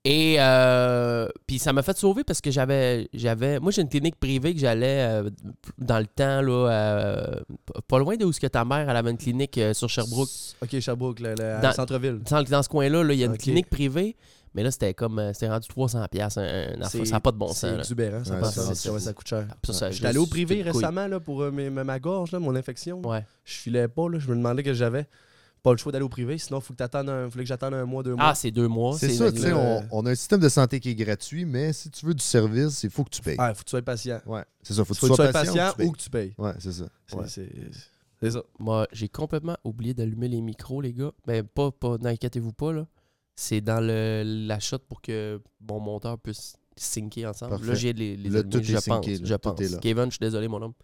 Et 0.06 0.36
euh, 0.38 1.28
puis 1.46 1.58
ça 1.58 1.74
m'a 1.74 1.82
fait 1.82 1.94
sauver 1.98 2.24
parce 2.24 2.40
que 2.40 2.50
j'avais 2.50 3.06
j'avais 3.12 3.60
moi 3.60 3.70
j'ai 3.70 3.82
une 3.82 3.88
clinique 3.90 4.16
privée 4.18 4.54
que 4.54 4.58
j'allais 4.60 5.06
euh, 5.06 5.28
dans 5.76 5.98
le 5.98 6.06
temps 6.06 6.40
là 6.40 6.70
euh, 6.70 7.40
pas 7.86 7.98
loin 7.98 8.16
de 8.16 8.24
où 8.24 8.32
ce 8.32 8.40
que 8.40 8.46
ta 8.46 8.64
mère 8.64 8.88
elle 8.88 8.96
avait 8.96 9.10
une 9.10 9.18
clinique 9.18 9.60
sur 9.74 9.90
Sherbrooke 9.90 10.30
Ok, 10.62 10.80
Sherbrooke, 10.80 11.20
le, 11.20 11.34
le- 11.34 11.60
Dans- 11.60 11.72
centre-ville. 11.72 12.20
dans, 12.30 12.42
dans 12.42 12.62
ce 12.62 12.68
coin-là 12.70 13.04
là, 13.04 13.12
il 13.12 13.18
y 13.20 13.24
a 13.24 13.26
une 13.26 13.36
clinique 13.36 13.68
privée 13.68 14.16
mais 14.54 14.62
là 14.62 14.70
c'était 14.70 14.94
comme 14.94 15.20
c'était 15.34 15.50
rendu 15.50 15.68
300 15.68 16.02
pièces 16.10 16.32
ça 16.32 16.42
n'a 16.42 17.20
pas 17.20 17.32
de 17.32 17.36
bon 17.36 17.48
sens 17.48 17.58
C'est 17.58 17.76
exubérant, 17.80 18.24
ça, 18.24 18.34
Ouais, 18.36 18.40
passe, 18.40 18.54
ça, 18.54 18.62
ça, 18.62 18.74
c'est 18.74 18.88
ouais, 18.88 18.98
fou. 18.98 19.04
ça 19.04 19.12
coûte 19.12 19.28
cher. 19.28 19.46
Ça, 19.70 19.90
J'étais 19.90 20.06
allé 20.06 20.18
au 20.18 20.26
privé 20.26 20.62
récemment 20.62 21.08
là, 21.08 21.20
pour 21.20 21.42
euh, 21.42 21.50
mes- 21.50 21.68
ma 21.68 21.98
gorge, 21.98 22.32
là, 22.32 22.38
mon 22.38 22.56
infection. 22.56 23.02
ouais 23.06 23.22
Je 23.44 23.52
filais 23.52 23.86
pas, 23.86 24.08
là, 24.08 24.18
je 24.18 24.28
me 24.30 24.34
demandais 24.36 24.62
que 24.62 24.72
j'avais. 24.72 25.06
Pas 25.62 25.72
le 25.72 25.76
choix 25.76 25.92
d'aller 25.92 26.04
au 26.04 26.08
privé, 26.08 26.38
sinon 26.38 26.58
il 26.60 26.62
faut 26.62 26.72
que 26.72 26.78
t'attendes 26.78 27.10
un, 27.10 27.28
fallait 27.30 27.44
que 27.44 27.48
j'attende 27.48 27.74
un 27.74 27.84
mois, 27.84 28.02
deux 28.02 28.14
mois. 28.14 28.28
ah 28.30 28.34
c'est 28.34 28.50
deux 28.50 28.66
mois 28.68 28.96
C'est 28.98 29.10
ça, 29.10 29.30
tu 29.30 29.40
sais, 29.40 29.50
le- 29.50 29.56
on, 29.56 29.82
on 29.90 30.06
a 30.06 30.10
un 30.12 30.14
système 30.14 30.40
de 30.40 30.48
santé 30.48 30.80
qui 30.80 30.88
est 30.90 30.94
gratuit, 30.94 31.44
mais 31.44 31.72
si 31.74 31.90
tu 31.90 32.06
veux 32.06 32.14
du 32.14 32.22
service, 32.24 32.82
il 32.82 32.88
faut 32.90 33.04
que 33.04 33.10
tu 33.10 33.20
payes. 33.20 33.36
Ah, 33.38 33.52
faut 33.54 33.60
que 33.60 33.66
tu 33.66 33.70
sois 33.70 33.82
patient. 33.82 34.20
Ouais, 34.26 34.42
c'est 34.62 34.72
ça, 34.74 34.84
faut 34.84 34.94
que 34.94 34.98
Faut 35.00 35.06
tu 35.08 35.12
que 35.12 35.16
tu 35.16 35.22
sois 35.22 35.32
patient 35.32 35.54
patient 35.54 35.84
ou 35.86 35.92
que 35.92 35.98
tu 35.98 36.08
payes. 36.10 36.34
Ouais, 36.38 36.52
c'est 36.58 36.72
ça. 36.72 36.84
C'est- 37.26 38.30
ça. 38.30 38.42
Moi, 38.58 38.86
j'ai 38.92 39.08
complètement 39.08 39.56
oublié 39.64 39.94
d'allumer 39.94 40.28
les 40.28 40.40
micros, 40.42 40.80
les 40.82 40.92
gars. 40.92 41.12
Mais 41.26 41.42
pas, 41.42 41.70
pas 41.70 41.96
n'inquiétez-vous 41.98 42.52
pas, 42.52 42.72
là. 42.72 42.86
C'est 43.36 43.60
dans 43.62 43.80
le, 43.80 44.22
la 44.46 44.60
shot 44.60 44.78
pour 44.88 45.00
que 45.00 45.40
mon 45.66 45.80
monteur 45.80 46.18
puisse 46.18 46.54
syncer 46.76 47.26
ensemble. 47.26 47.52
Parfait. 47.52 47.66
Là, 47.66 47.74
j'ai 47.74 47.92
les, 47.94 48.16
les 48.16 48.28
Là, 48.28 48.38
allumés, 48.40 48.50
tout 48.52 48.58
est 48.60 48.64
je 48.64 48.72
pense. 48.74 48.84
synqué, 48.84 49.12
là. 49.16 49.20
je 49.24 49.34
Tout 49.34 49.40
pense. 49.50 49.60
est 49.60 49.68
là. 49.70 49.78
Kevin, 49.78 50.04
je 50.06 50.10
suis 50.10 50.18
désolé, 50.20 50.48
mon 50.48 50.60
homme. 50.60 50.74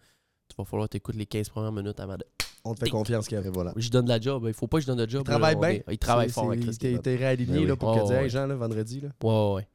Tu 0.49 0.55
vas 0.57 0.65
falloir 0.65 0.89
t'écouter 0.89 1.17
les 1.19 1.25
15 1.27 1.49
premières 1.49 1.71
minutes 1.71 1.99
avant 1.99 2.15
de. 2.17 2.25
On 2.67 2.73
te 2.75 2.79
fait 2.85 2.89
confiance, 2.89 3.27
Kev. 3.27 3.47
Et 3.47 3.49
voilà. 3.49 3.73
Je 3.75 3.89
donne 3.89 4.05
de 4.05 4.09
la 4.09 4.19
job. 4.19 4.43
Il 4.47 4.53
faut 4.53 4.67
pas 4.67 4.77
que 4.77 4.81
je 4.83 4.87
donne 4.87 4.97
de 5.03 5.09
job. 5.09 5.21
Il 5.25 5.29
travaille 5.29 5.55
là, 5.55 5.59
bien. 5.61 5.69
est- 5.69 5.83
Il 5.91 5.97
travaille 5.97 6.29
fort 6.29 6.51
Kevin. 6.51 6.69
était 6.95 7.15
réaligné 7.15 7.59
Ben 7.61 7.67
là, 7.69 7.75
pour 7.75 7.93
que 7.95 8.05
dire, 8.05 8.17
ouais. 8.17 8.23
hey, 8.25 8.29
Jean, 8.29 8.47
là, 8.47 8.55
vendredi. 8.55 9.01
Là. 9.01 9.09
Ouais, 9.23 9.29
ouais, 9.31 9.53
ouais. 9.55 9.67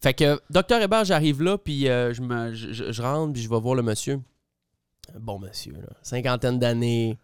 Fait 0.00 0.14
que, 0.14 0.40
docteur 0.50 0.82
Hébert, 0.82 1.04
j'arrive 1.04 1.42
là, 1.42 1.56
puis 1.58 1.88
euh, 1.88 2.12
je, 2.12 2.22
me, 2.22 2.52
je, 2.54 2.72
je- 2.72 2.90
je 2.92 3.02
rentre, 3.02 3.32
puis 3.34 3.42
je 3.42 3.48
vais 3.48 3.60
voir 3.60 3.74
le 3.76 3.82
monsieur. 3.82 4.20
Bon 5.18 5.38
monsieur, 5.38 5.72
là. 5.74 5.88
Cinquantaine 6.02 6.58
d'années, 6.58 7.18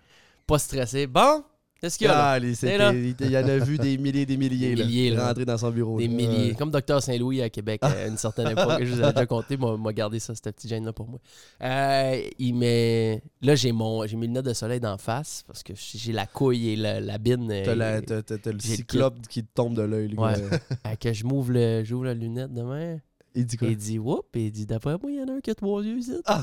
pas 0.46 0.58
stressé. 0.58 1.06
Bon, 1.06 1.42
qu'est-ce 1.80 1.99
qu'il 1.99 2.06
y 2.06 2.11
a 2.11 2.14
là? 2.14 2.30
Ah, 2.32 2.38
les- 2.38 2.78
là. 2.78 2.92
il 2.92 3.30
y 3.30 3.38
en 3.38 3.49
a 3.49 3.58
vu 3.58 3.78
des 3.78 3.99
milliers 3.99 4.26
des 4.26 4.37
milliers. 4.37 4.75
Des 4.75 4.85
milliers, 4.85 5.11
là. 5.11 5.28
rentrer 5.28 5.44
dans 5.44 5.58
son 5.58 5.70
bureau. 5.70 5.99
Des 5.99 6.08
milliers. 6.08 6.50
Ouais. 6.50 6.54
Comme 6.54 6.70
Docteur 6.70 7.02
Saint-Louis 7.02 7.42
à 7.42 7.50
Québec 7.50 7.80
à 7.82 8.06
une 8.06 8.16
certaine 8.16 8.49
époque. 8.49 8.82
Je 8.82 8.92
vous 8.94 9.00
avais 9.00 9.12
déjà 9.12 9.26
compté, 9.26 9.56
moi, 9.56 9.76
m'a 9.76 9.92
gardé 9.92 10.18
ça, 10.18 10.35
cette 10.35 10.54
petite 10.56 10.70
gêne-là 10.70 10.92
pour 10.92 11.08
moi. 11.08 11.18
Euh, 11.62 12.20
il 12.38 12.54
met... 12.54 13.23
Là, 13.42 13.54
j'ai 13.54 13.73
mon 13.73 14.06
j'ai 14.06 14.16
mes 14.16 14.26
lunettes 14.26 14.47
de 14.47 14.54
soleil 14.54 14.80
d'en 14.80 14.99
face 14.99 15.44
parce 15.47 15.62
que 15.62 15.73
j'ai 15.76 16.12
la 16.12 16.26
couille 16.26 16.70
et 16.70 16.76
la, 16.76 17.00
la 17.00 17.18
bine. 17.18 17.49
euh, 17.50 17.64
T'as 17.64 17.75
la- 17.75 18.00
le 18.00 18.58
cyclope 18.61 19.26
qui 19.28 19.42
te 19.44 19.49
tombe 19.54 19.75
de 19.75 19.82
l'œil. 19.82 20.14
Ouais. 20.16 20.35
à 20.85 20.97
que 20.97 21.12
je 21.12 21.25
m'ouvre 21.25 21.52
le, 21.52 21.85
j'ouvre 21.85 22.06
la 22.06 22.14
lunette 22.14 22.52
demain. 22.52 22.99
Il 23.35 23.47
dit 23.47 23.56
quoi? 23.56 23.68
Il 23.68 23.76
dit, 23.76 23.99
whoop, 23.99 24.25
et 24.35 24.47
il 24.47 24.50
dit, 24.50 24.66
d'après 24.66 24.97
moi, 25.00 25.11
il 25.12 25.18
y 25.18 25.23
en 25.23 25.28
a 25.28 25.32
un 25.37 25.40
qui 25.40 25.50
a 25.50 25.54
trois 25.54 25.82
yeux 25.85 25.99
ici. 25.99 26.12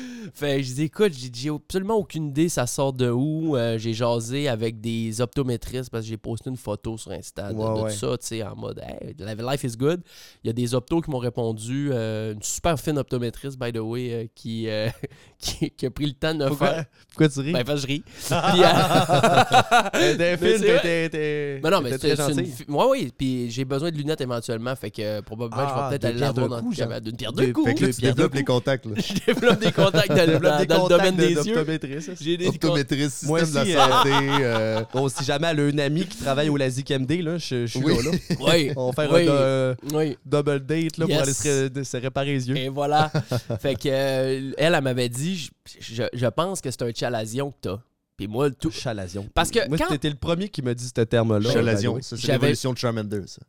fait 0.34 0.62
je 0.62 0.74
dis, 0.74 0.82
écoute, 0.84 1.12
j'ai 1.14 1.50
absolument 1.50 1.96
aucune 1.96 2.28
idée, 2.28 2.48
ça 2.48 2.66
sort 2.66 2.92
de 2.92 3.10
où. 3.10 3.56
Euh, 3.56 3.78
j'ai 3.78 3.92
jasé 3.92 4.48
avec 4.48 4.80
des 4.80 5.20
optométristes 5.20 5.90
parce 5.90 6.04
que 6.04 6.10
j'ai 6.10 6.16
posté 6.16 6.50
une 6.50 6.56
photo 6.56 6.96
sur 6.98 7.10
Insta 7.12 7.52
de, 7.52 7.58
Ouais, 7.58 7.64
de 7.78 7.82
ouais. 7.84 7.90
tout 7.92 7.96
ça, 7.98 8.18
tu 8.18 8.26
sais, 8.26 8.42
en 8.42 8.56
mode, 8.56 8.80
hey, 8.82 9.14
life 9.18 9.64
is 9.64 9.76
good. 9.76 10.00
Il 10.44 10.48
y 10.48 10.50
a 10.50 10.52
des 10.52 10.74
optos 10.74 11.00
qui 11.00 11.10
m'ont 11.10 11.18
répondu, 11.18 11.90
euh, 11.92 12.34
une 12.34 12.42
super 12.42 12.78
fine 12.78 12.98
optométriste, 12.98 13.58
by 13.58 13.72
the 13.72 13.78
way, 13.78 14.12
euh, 14.12 14.26
qui, 14.34 14.68
qui, 15.38 15.70
qui 15.70 15.86
a 15.86 15.90
pris 15.90 16.06
le 16.06 16.12
temps 16.12 16.34
de 16.34 16.44
me 16.44 16.48
Pourquoi, 16.48 16.68
faire. 16.68 16.84
pourquoi 17.08 17.28
tu 17.28 17.40
ris? 17.40 17.52
Ben, 17.52 17.64
parce 17.64 17.82
que 17.82 17.88
je 17.88 17.92
ris. 17.94 18.02
Puis, 18.30 18.60
T'es 19.92 20.16
mais 20.16 20.36
fine, 20.36 20.64
t'es- 21.10 21.60
mais 21.62 21.70
non, 21.70 21.80
mais 21.80 21.98
c'est 21.98 22.14
une 22.14 22.74
Ouais, 22.74 22.84
oui. 22.90 23.12
Puis 23.16 23.50
j'ai 23.50 23.64
besoin 23.64 23.90
de 23.90 23.96
lunettes 23.96 24.20
éventuellement. 24.20 24.74
Fait 24.76 24.90
que 24.90 25.20
probablement, 25.20 25.62
Ah, 25.66 25.88
je 25.88 25.94
vais 25.94 25.98
peut-être 25.98 26.02
deux 26.02 26.08
aller 26.08 26.20
la 26.20 26.32
voir 26.32 26.48
dans. 26.48 27.00
D'une 27.00 27.16
pierre 27.16 27.32
Deux- 27.32 27.52
coups. 27.52 27.66
Fait 27.68 27.74
que 27.74 27.84
tu 27.92 28.00
développes 28.00 28.34
les 28.34 28.44
contacts. 28.44 28.86
Là. 28.86 28.92
Je 28.96 29.14
développe 29.32 29.60
des 29.60 29.72
contacts 29.72 30.09
dans, 30.16 30.20
le- 30.26 30.26
Développe 30.26 30.42
dans- 30.52 30.58
des 30.58 30.66
dans 30.66 30.74
le 30.74 30.80
contacts 30.82 31.00
domaine 31.00 31.16
de- 31.16 31.20
des 31.22 31.48
yeux. 31.48 32.14
J'ai 32.20 32.36
des. 32.36 32.46
Optométriste, 32.48 33.16
système 33.18 33.36
de 33.36 33.42
aussi, 33.60 33.72
la 33.72 33.86
euh, 33.86 33.90
santé. 33.90 34.10
euh, 34.42 34.82
Bon, 34.92 35.08
si 35.08 35.24
jamais 35.24 35.48
elle 35.48 35.60
a 35.60 35.68
une 35.68 35.80
amie 35.80 36.06
qui 36.06 36.18
travaille 36.18 36.48
au 36.48 36.56
LASIK 36.56 36.90
MD, 36.90 37.22
là, 37.22 37.38
je, 37.38 37.66
je 37.66 37.78
suis 37.78 37.80
Oui. 37.84 37.96
là, 37.96 38.10
là. 38.12 38.18
Oui. 38.40 38.72
On 38.76 38.90
va 38.90 38.92
faire 38.92 39.12
Oui. 39.12 39.28
un 39.28 39.30
euh, 39.32 39.74
Oui. 39.92 40.16
double 40.24 40.60
date 40.60 40.98
là, 40.98 41.06
Yes. 41.06 41.14
pour 41.16 41.22
aller 41.22 41.32
se, 41.32 41.48
ré- 41.64 41.70
de- 41.70 41.82
se 41.82 41.96
réparer 41.96 42.32
les 42.32 42.48
yeux. 42.48 42.56
Et 42.56 42.68
voilà. 42.68 43.10
fait 43.60 43.74
que 43.74 43.88
euh, 43.88 44.52
elle, 44.58 44.74
elle 44.74 44.82
m'avait 44.82 45.08
dit, 45.08 45.36
je, 45.36 45.50
je, 45.94 46.02
je 46.12 46.26
pense 46.26 46.60
que 46.60 46.70
c'est 46.70 46.82
un 46.82 46.90
chalazion 46.94 47.50
que 47.50 47.56
t'as. 47.62 47.78
Puis 48.16 48.26
moi, 48.28 48.50
tout. 48.50 48.70
Chalazion. 48.70 49.26
Parce 49.32 49.50
que 49.50 49.66
Moi, 49.66 49.78
quand- 49.78 49.86
t'étais 49.88 50.10
le 50.10 50.14
premier 50.16 50.50
qui 50.50 50.60
m'a 50.60 50.74
dit 50.74 50.84
ce 50.94 51.00
terme-là. 51.00 51.50
Chalazion. 51.50 51.98
Ça, 52.02 52.16
c'est 52.16 52.26
J'avais- 52.26 52.32
l'évolution 52.34 52.72
de 52.74 52.78
Charmander, 52.78 53.22
ça. 53.26 53.40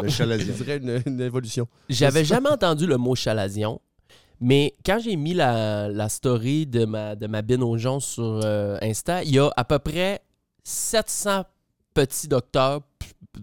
Le 0.00 0.08
chalazion. 0.08 0.54
Je 0.56 0.62
dirais 0.62 0.76
une, 0.76 1.02
une 1.06 1.20
évolution. 1.20 1.66
J'avais 1.88 2.24
jamais 2.24 2.48
entendu 2.48 2.86
le 2.86 2.98
mot 2.98 3.16
chalazion. 3.16 3.80
Mais 4.40 4.74
quand 4.84 4.98
j'ai 5.02 5.16
mis 5.16 5.34
la, 5.34 5.88
la 5.88 6.08
story 6.08 6.66
de 6.66 6.84
ma, 6.84 7.16
de 7.16 7.26
ma 7.26 7.42
bine 7.42 7.62
aux 7.62 7.78
gens 7.78 8.00
sur 8.00 8.40
euh, 8.44 8.76
Insta, 8.82 9.22
il 9.24 9.30
y 9.34 9.38
a 9.38 9.50
à 9.56 9.64
peu 9.64 9.78
près 9.78 10.20
700 10.64 11.44
petits 11.94 12.28
docteurs, 12.28 12.82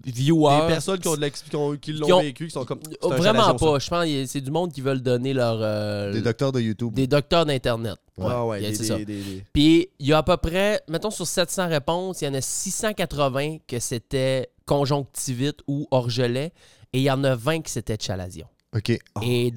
viewers. 0.06 0.62
Des 0.62 0.68
personnes 0.74 1.00
qui 1.00 1.08
ont 1.08 1.16
de 1.18 1.28
qui 1.28 1.56
ont- 1.56 1.78
qui 1.78 1.94
l'ont 1.94 2.06
Qui 2.06 2.14
ont- 2.14 2.22
vécu, 2.22 2.46
qui 2.48 2.52
sont 2.52 2.66
comme. 2.66 2.80
Oh, 3.02 3.10
Vraiment 3.10 3.56
pas. 3.56 3.80
Je 3.80 3.90
pense 3.90 4.06
que 4.06 4.26
c'est 4.28 4.42
du 4.42 4.52
monde 4.52 4.72
qui 4.72 4.82
veulent 4.82 5.02
donner 5.02 5.34
leur. 5.34 5.58
euh, 5.62 6.12
Des 6.14 6.22
docteurs 6.22 6.52
de 6.52 6.60
YouTube. 6.60 6.94
des 6.94 7.08
docteurs 7.08 7.46
d'Internet. 7.46 7.96
Ah 8.22 8.46
ouais, 8.46 8.74
c'est 8.76 8.84
ça. 8.84 8.98
des- 9.00 9.44
Puis 9.54 9.90
il 10.00 10.08
y 10.08 10.14
a 10.14 10.20
à 10.20 10.24
peu 10.24 10.38
près, 10.38 10.82
mettons 10.88 11.10
sur 11.10 11.26
700 11.26 11.68
réponses, 11.70 12.22
il 12.22 12.26
y 12.26 12.28
en 12.28 12.34
a 12.36 12.42
680 12.42 13.58
que 13.68 13.80
c'était 13.80 14.50
conjonctivite 14.68 15.62
ou 15.68 15.88
orgelet 15.90 16.52
et 16.94 17.00
il 17.00 17.04
y 17.04 17.10
en 17.12 17.24
a 17.24 17.36
20 17.36 17.62
que 17.62 17.70
c'était 17.72 17.98
chalazion. 18.00 18.46
OK. 18.76 18.90
Et 18.90 19.00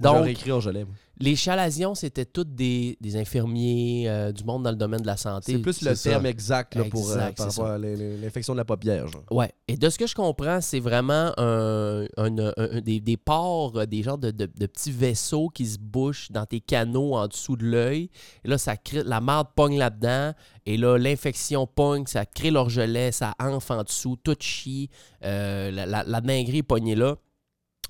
J'aurais 0.03 0.19
donc, 0.21 0.29
écrit 0.29 0.51
Orgelet, 0.51 0.85
moi. 0.85 0.95
Les 1.19 1.35
chalazions, 1.37 1.95
c'était 1.95 2.27
tous 2.27 2.45
des, 2.45 2.99
des 3.01 3.17
infirmiers, 3.17 4.05
euh, 4.07 4.33
du 4.33 4.45
monde 4.45 4.63
dans 4.65 4.71
le 4.71 4.77
domaine 4.77 5.01
de 5.01 5.07
la 5.07 5.17
santé. 5.17 5.53
C'est 5.53 5.59
plus 5.61 5.81
le 5.83 5.97
terme 5.97 6.27
exact 6.27 6.75
là, 6.75 6.85
pour, 6.85 7.09
euh, 7.11 7.15
Exact, 7.15 7.37
par 7.39 7.51
c'est 7.53 7.61
rapport 7.61 7.73
à 7.75 7.79
l'in- 7.79 7.95
l'in- 7.95 8.17
l'infection 8.21 8.53
de 8.53 8.59
la 8.59 8.65
paupière. 8.65 9.07
Genre. 9.09 9.23
Ouais. 9.31 9.51
Et 9.69 9.77
de 9.77 9.89
ce 9.89 9.97
que 9.99 10.07
je 10.07 10.15
comprends, 10.15 10.61
c'est 10.61 10.81
vraiment 10.81 11.33
un, 11.39 12.05
un- 12.19 12.39
un- 12.39 12.53
un- 12.57 12.81
des, 12.81 13.01
des 13.01 13.17
pores, 13.17 13.77
euh, 13.77 13.87
des 13.87 14.03
genres 14.03 14.19
de, 14.19 14.31
de- 14.31 14.45
de 14.55 14.67
petits 14.67 14.93
vaisseaux 14.93 15.49
qui 15.49 15.65
se 15.67 15.79
bouchent 15.79 16.31
dans 16.31 16.45
tes 16.45 16.61
canaux 16.61 17.15
en 17.15 17.29
dessous 17.29 17.57
de 17.57 17.65
l'œil. 17.65 18.11
Et 18.45 18.49
là, 18.49 18.59
ça 18.59 18.77
crée, 18.77 19.03
la 19.03 19.21
marde 19.21 19.49
pogne 19.57 19.79
là-dedans. 19.79 20.33
Et 20.67 20.77
là, 20.77 20.99
l'infection 20.99 21.67
pogne, 21.67 22.05
ça 22.07 22.27
crée 22.27 22.51
l'orgelet, 22.51 23.11
ça 23.13 23.35
enfle 23.39 23.73
en 23.73 23.83
dessous, 23.85 24.17
tout 24.23 24.37
chie. 24.41 24.91
Euh, 25.25 25.71
la, 25.71 25.87
la, 25.87 26.05
la 26.05 26.21
dinguerie 26.21 26.59
est 26.59 26.63
pognée 26.63 26.95
là. 26.95 27.17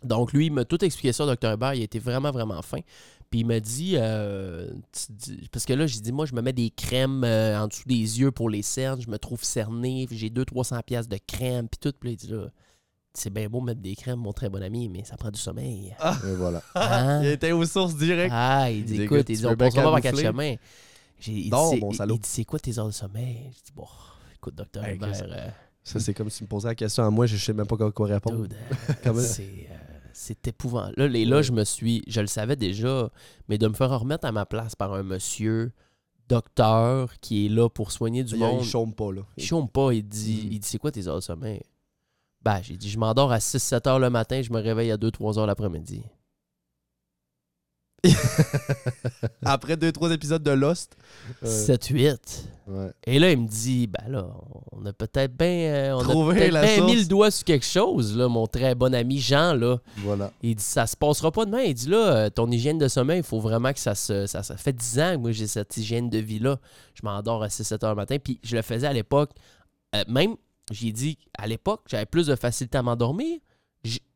Donc, 0.05 0.33
lui, 0.35 0.47
il 0.47 0.53
m'a 0.53 0.65
tout 0.67 0.85
expliqué 0.85 1.13
ça, 1.13 1.25
Dr. 1.25 1.53
Hubert. 1.55 1.73
Il 1.75 1.83
était 1.83 1.99
vraiment, 1.99 2.31
vraiment 2.31 2.61
fin. 2.61 2.81
Puis 3.37 3.41
il 3.43 3.47
m'a 3.47 3.61
dit, 3.61 3.97
euh, 3.99 4.71
parce 5.53 5.67
que 5.67 5.75
là, 5.75 5.87
j'ai 5.87 6.01
dit, 6.01 6.11
moi, 6.11 6.25
je 6.25 6.35
me 6.35 6.41
mets 6.41 6.55
des 6.55 6.71
crèmes 6.71 7.23
euh, 7.23 7.61
en 7.61 7.69
dessous 7.69 7.83
des 7.87 7.97
yeux 8.19 8.31
pour 8.31 8.49
les 8.49 8.63
cernes, 8.63 8.99
je 9.03 9.11
me 9.11 9.19
trouve 9.19 9.45
cerné, 9.45 10.09
j'ai 10.11 10.31
200-300 10.31 10.83
pièces 10.85 11.07
de 11.07 11.19
crème, 11.27 11.69
puis 11.69 11.77
tout. 11.79 11.93
Puis 12.01 12.09
là, 12.09 12.13
il 12.15 12.17
dit, 12.17 12.29
là, 12.29 12.47
c'est 13.13 13.29
bien 13.29 13.47
beau 13.51 13.61
mettre 13.61 13.83
des 13.83 13.95
crèmes, 13.95 14.21
mon 14.21 14.33
très 14.33 14.49
bon 14.49 14.63
ami, 14.63 14.89
mais 14.89 15.05
ça 15.05 15.19
prend 15.19 15.31
du 15.31 15.39
sommeil. 15.39 15.95
Et 16.27 16.35
voilà. 16.35 16.63
Hein? 16.77 17.21
Il 17.25 17.29
était 17.29 17.53
aux 17.53 17.67
sources 17.67 17.95
directes. 17.95 18.33
Ah, 18.35 18.71
il 18.71 18.87
dit, 18.87 18.95
dit, 18.95 19.03
écoute, 19.03 19.19
écoute, 19.19 19.29
il 19.29 19.33
tu 19.35 19.39
dit, 19.41 19.43
veux 19.43 19.49
on 19.51 19.55
bien 19.55 19.67
passera 19.67 19.83
pas 19.83 19.91
par 19.91 20.01
quatre 20.01 20.19
chemins. 20.19 20.55
J'ai- 21.21 21.33
Il 21.33 21.43
dit, 21.43 21.51
Non, 21.51 21.71
c'est- 21.73 21.81
mon 21.81 21.91
il- 21.91 21.97
salaud. 21.97 22.15
Il 22.15 22.21
dit, 22.21 22.29
c'est 22.31 22.45
quoi 22.47 22.59
tes 22.59 22.79
heures 22.79 22.87
de 22.87 22.91
sommeil? 22.93 23.51
Je 23.51 23.65
dis, 23.67 23.73
bon, 23.77 23.85
Écoute, 24.35 24.55
docteur 24.55 24.83
Hey, 24.83 24.97
Chris. 24.99 25.11
euh, 25.25 25.49
Ça, 25.85 26.01
c'est 26.01 26.15
comme 26.15 26.31
si 26.31 26.39
tu 26.39 26.45
me 26.45 26.49
posais 26.49 26.69
la 26.69 26.75
question 26.75 27.05
à 27.05 27.11
moi, 27.11 27.27
je 27.27 27.37
sais 27.37 27.53
même 27.53 27.67
pas 27.67 27.77
quoi, 27.77 27.93
quoi 27.93 28.07
répondre. 28.07 28.47
euh, 29.07 29.21
c'est 29.21 29.43
euh, 29.71 29.96
c'est 30.19 30.49
épouvant. 30.49 30.91
Là, 30.97 31.09
les- 31.09 31.25
là, 31.27 31.43
je 31.43 31.53
me 31.53 31.63
suis, 31.65 32.03
je 32.09 32.21
le 32.23 32.27
savais 32.27 32.57
déjà, 32.57 33.11
mais 33.49 33.59
de 33.59 33.69
me 33.69 33.75
faire 33.75 33.91
remettre 34.01 34.25
à 34.27 34.33
ma 34.33 34.47
place 34.47 34.75
par 34.75 34.95
un 34.95 35.03
monsieur 35.03 35.73
docteur 36.29 37.19
qui 37.21 37.47
est 37.47 37.49
là 37.49 37.69
pour 37.69 37.93
soigner 37.93 38.25
du 38.25 38.35
Il, 38.35 38.41
monde. 38.41 38.61
il 38.63 38.67
chôme 38.67 38.95
pas, 38.95 39.13
là. 39.13 39.23
Il 39.37 39.45
chôme 39.45 39.69
pas, 39.69 39.93
il 39.93 40.03
dit, 40.03 40.43
Mm. 40.47 40.53
il 40.53 40.61
dit 40.61 40.69
c'est 40.69 40.79
quoi 40.79 40.91
tes 40.91 41.07
heures 41.07 41.17
de 41.17 41.21
sommeil? 41.21 41.63
Ben, 42.43 42.61
j'ai 42.63 42.77
dit, 42.77 42.89
je 42.89 42.99
m'endors 42.99 43.33
à 43.33 43.39
6-7 43.41 43.87
heures 43.89 43.99
le 43.99 44.11
matin, 44.11 44.41
je 44.43 44.53
me 44.53 44.61
réveille 44.61 44.91
à 44.91 44.97
2-3 44.97 45.39
heures 45.39 45.47
l'après-midi. 45.47 46.03
Après 49.45 49.77
deux, 49.77 49.93
trois 49.93 50.11
épisodes 50.13 50.43
de 50.43 50.51
Lost, 50.51 50.97
euh, 51.43 51.47
7-8. 51.47 52.17
Ouais. 52.69 52.91
Et 53.05 53.19
là, 53.19 53.31
il 53.31 53.39
me 53.39 53.47
dit, 53.47 53.87
ben 53.87 54.09
là, 54.09 54.27
on 54.73 54.85
a 54.87 54.93
peut-être 54.93 55.37
bien 55.37 55.95
on 55.97 56.01
a 56.01 56.03
Trouvé 56.03 56.35
peut-être 56.35 56.53
la 56.53 56.63
bien 56.63 56.85
mis 56.85 56.97
le 56.97 57.05
doigt 57.05 57.31
sur 57.31 57.45
quelque 57.45 57.65
chose, 57.65 58.17
là, 58.17 58.29
mon 58.29 58.47
très 58.47 58.75
bon 58.75 58.93
ami 58.95 59.21
Jean, 59.21 59.55
là. 59.55 59.79
Voilà. 59.99 60.33
Il 60.43 60.57
dit, 60.57 60.65
ça 60.65 60.87
se 60.87 60.97
passera 60.97 61.31
pas 61.31 61.45
demain. 61.45 61.63
Il 61.63 61.75
dit, 61.75 61.89
là, 61.89 62.17
euh, 62.17 62.31
ton 62.31 62.51
hygiène 62.51 62.79
de 62.79 62.89
sommeil, 62.89 63.19
il 63.19 63.25
faut 63.25 63.41
vraiment 63.41 63.73
que 63.73 63.79
ça 63.79 63.95
se... 63.95 64.27
Ça, 64.27 64.43
ça 64.43 64.57
fait 64.57 64.73
10 64.73 64.99
ans 65.01 65.13
que 65.13 65.19
moi, 65.19 65.33
j'ai 65.33 65.47
cette 65.47 65.77
hygiène 65.77 66.11
de 66.11 66.19
vie-là. 66.19 66.59
Je 66.95 67.03
m'endors 67.05 67.43
à 67.43 67.49
6-7 67.49 67.85
heures 67.85 67.91
le 67.91 67.97
matin. 67.97 68.17
Puis 68.23 68.41
je 68.43 68.57
le 68.57 68.63
faisais 68.63 68.87
à 68.87 68.93
l'époque. 68.93 69.31
Euh, 69.95 70.03
même, 70.09 70.37
j'ai 70.73 70.93
dit, 70.93 71.19
à 71.39 71.47
l'époque, 71.47 71.83
j'avais 71.87 72.07
plus 72.07 72.27
de 72.27 72.35
facilité 72.35 72.79
à 72.79 72.83
m'endormir. 72.83 73.39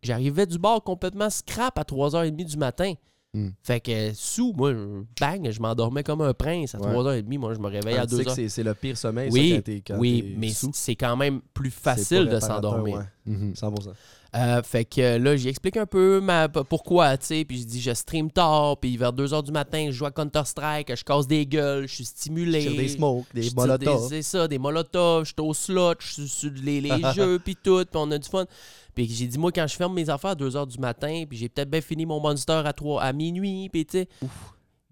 J'arrivais 0.03 0.47
du 0.47 0.59
bord 0.59 0.83
complètement 0.83 1.31
scrap 1.31 1.79
à 1.79 1.83
3h30 1.83 2.45
du 2.45 2.57
matin. 2.57 2.95
Hmm. 3.33 3.51
Fait 3.63 3.79
que 3.81 4.13
sous, 4.13 4.53
moi, 4.57 4.73
bang, 5.21 5.51
je 5.53 5.61
m'endormais 5.61 6.03
comme 6.03 6.21
un 6.21 6.35
prince. 6.35 6.75
À 6.75 6.81
Ouais. 6.81 6.93
3h30, 6.93 7.39
moi, 7.39 7.55
je 7.55 7.61
me 7.61 7.69
réveillais 7.69 7.99
à 7.99 8.09
sais 8.09 8.25
que 8.25 8.31
2h. 8.31 8.35
c'est- 8.35 8.49
le 8.65 8.75
pire 8.75 8.97
sommeil, 8.99 9.31
Oui, 9.31 9.51
ça, 9.51 9.63
quand 9.63 9.83
quand 9.87 9.99
Oui, 9.99 10.35
mais 10.37 10.51
c'est 10.73 10.97
quand 10.97 11.17
même 11.17 11.41
plus 11.55 11.71
facile 11.71 12.27
de 12.29 12.41
s'endormir. 12.41 12.97
ouais, 12.99 13.05
Mhm. 13.31 13.55
100%. 13.55 13.93
Euh, 14.37 14.63
fait 14.63 14.85
que 14.85 15.01
euh, 15.01 15.19
là, 15.19 15.37
j'ai 15.37 15.49
expliqué 15.49 15.81
un 15.81 15.87
peu 15.87 16.21
ma, 16.21 16.49
pourquoi, 16.49 17.17
tu 17.17 17.27
sais. 17.27 17.45
Puis 17.45 17.63
je 17.63 17.67
dis, 17.67 17.81
je 17.81 17.93
stream 17.93 18.31
tard, 18.31 18.79
puis 18.79 18.97
vers 18.97 19.13
2h 19.13 19.43
du 19.45 19.51
matin, 19.51 19.87
je 19.87 19.93
joue 19.93 20.07
à 20.07 20.11
Counter-Strike, 20.11 20.95
je 20.95 21.05
casse 21.05 21.27
des 21.27 21.47
gueules, 21.47 21.89
je 21.89 21.95
suis 21.97 22.05
stimulé. 22.05 22.61
Tire 22.61 22.77
des 22.77 22.89
smokes, 22.89 23.27
je 23.35 23.41
des 23.41 23.51
molotovs. 23.55 24.09
C'est 24.09 24.23
ça, 24.23 24.47
des 24.47 24.59
molotovs, 24.59 25.25
je 25.25 25.29
suis 25.29 25.35
au 25.41 25.55
slot, 25.55 25.95
je 26.01 26.13
suis 26.13 26.29
sur 26.29 26.51
les, 26.63 26.81
les 26.81 27.03
jeux, 27.15 27.39
puis 27.39 27.57
tout, 27.57 27.85
puis 27.85 27.95
on 27.95 28.11
a 28.11 28.19
du 28.19 28.29
fun. 28.29 28.47
Puis 28.95 29.09
j'ai 29.09 29.27
dit, 29.27 29.39
moi, 29.39 29.51
quand 29.53 29.67
je 29.67 29.75
ferme 29.75 29.95
mes 29.95 30.09
affaires 30.11 30.31
à 30.31 30.35
2h 30.35 30.67
du 30.67 30.79
matin, 30.79 31.25
puis 31.29 31.39
j'ai 31.39 31.49
peut-être 31.49 31.71
bien 31.71 31.81
fini 31.81 32.07
mon 32.07 32.21
monster 32.21 32.63
à, 32.65 32.73
3, 32.73 33.03
à 33.03 33.13
minuit, 33.13 33.69
puis 33.69 33.87
tu 33.87 33.99
sais. 33.99 34.09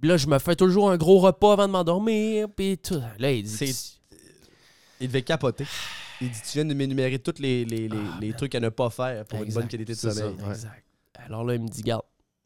Puis 0.00 0.09
là, 0.09 0.16
je 0.16 0.26
me 0.28 0.38
fais 0.38 0.54
toujours 0.54 0.90
un 0.90 0.97
gros 0.97 1.18
repas 1.18 1.54
avant 1.54 1.66
de 1.66 1.73
m'endormir, 1.73 2.49
puis 2.57 2.78
tout. 2.78 3.02
Là, 3.18 3.33
il 3.33 3.42
dit... 3.42 3.99
Il 5.00 5.07
devait 5.07 5.23
capoter. 5.23 5.64
Il 6.21 6.31
dit 6.31 6.41
Tu 6.45 6.59
viens 6.59 6.65
de 6.65 6.75
m'énumérer 6.75 7.19
tous 7.19 7.41
les, 7.41 7.65
les, 7.65 7.89
les, 7.89 7.97
Ah, 7.97 8.19
les 8.21 8.33
trucs 8.33 8.55
à 8.55 8.61
ne 8.61 8.69
pas 8.69 8.91
faire 8.91 9.25
pour 9.27 9.43
une 9.43 9.53
bonne 9.53 9.69
qualité 9.69 9.93
de 9.93 9.99
sommeil. 9.99 10.17
ça. 10.39 10.45
Ouais. 10.47 10.51
Exact. 10.51 10.85
Alors 11.15 11.45
là, 11.45 11.55
il 11.55 11.61
me 11.63 11.69
dit, 11.69 11.83
garde. 11.83 12.03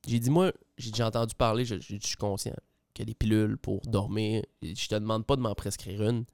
J'ai 0.06 0.18
dit, 0.18 0.30
moi, 0.30 0.52
j'ai 0.78 0.90
déjà 0.90 1.06
entendu 1.06 1.34
parler, 1.34 1.64
je, 1.64 1.76
je- 1.80 1.94
je 2.00 2.06
suis 2.06 2.16
conscient 2.16 2.54
qu'il 2.92 3.04
y 3.04 3.06
a 3.06 3.10
des 3.10 3.14
pilules 3.14 3.56
pour 3.56 3.80
dormir. 3.82 4.42
Je 4.62 4.88
te 4.88 4.94
demande 4.96 5.24
pas 5.24 5.36
de 5.36 5.40
m'en 5.40 5.54
prescrire 5.54 6.02
une. 6.02 6.24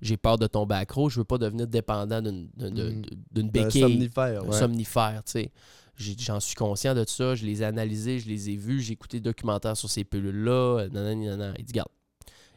J'ai 0.00 0.16
peur 0.16 0.38
de 0.38 0.46
tomber 0.46 0.76
accro. 0.76 1.08
Je 1.10 1.18
veux 1.18 1.24
pas 1.24 1.38
devenir 1.38 1.66
dépendant 1.66 2.22
d'une 2.22 2.48
d'une- 2.56 3.00
Mm. 3.00 3.02
d'une 3.32 3.46
Un 3.46 3.50
béquille, 3.50 3.80
somnifère. 3.82 4.42
un 4.42 4.46
ouais. 4.46 4.58
somnifère, 4.58 5.22
tu 5.24 5.32
sais. 5.32 5.52
J'en 5.96 6.38
suis 6.38 6.54
conscient 6.54 6.94
de 6.94 7.04
ça. 7.04 7.34
Je 7.34 7.44
les 7.44 7.62
ai 7.62 7.64
analysés, 7.64 8.20
je 8.20 8.28
les 8.28 8.50
ai 8.50 8.56
vus. 8.56 8.80
J'ai 8.80 8.92
écouté 8.92 9.18
des 9.18 9.24
documentaires 9.24 9.76
sur 9.76 9.90
ces 9.90 10.04
pilules-là. 10.04 10.86
euh. 10.94 11.54
Il 11.58 11.64
dit, 11.64 11.72
garde. 11.72 11.88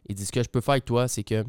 Il 0.08 0.14
dit, 0.14 0.26
ce 0.26 0.32
que 0.32 0.44
je 0.44 0.50
peux 0.50 0.62
faire 0.62 0.74
avec 0.74 0.86
toi, 0.86 1.08
c'est 1.08 1.24
que 1.24 1.44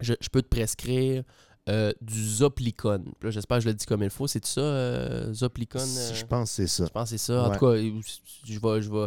je, 0.00 0.14
je 0.20 0.28
peux 0.28 0.42
te 0.42 0.48
prescrire 0.48 1.22
euh, 1.68 1.92
du 2.00 2.22
Zoplicon. 2.28 3.04
J'espère 3.22 3.58
que 3.58 3.64
je 3.64 3.68
le 3.68 3.74
dis 3.74 3.86
comme 3.86 4.02
il 4.02 4.10
faut. 4.10 4.26
C'est 4.26 4.44
ça, 4.44 4.60
euh, 4.60 5.32
Zoplicon? 5.32 5.78
euh? 5.80 6.14
Je 6.14 6.24
pense 6.24 6.50
que 6.50 6.54
c'est 6.56 6.66
ça. 6.66 6.84
Je 6.86 6.90
pense 6.90 7.10
que 7.10 7.16
c'est 7.16 7.26
ça. 7.32 7.44
En 7.48 7.52
tout 7.52 7.58
cas, 7.60 7.76
je 7.76 8.58
vais, 8.58 8.82
je 8.82 8.90
vais. 8.90 9.06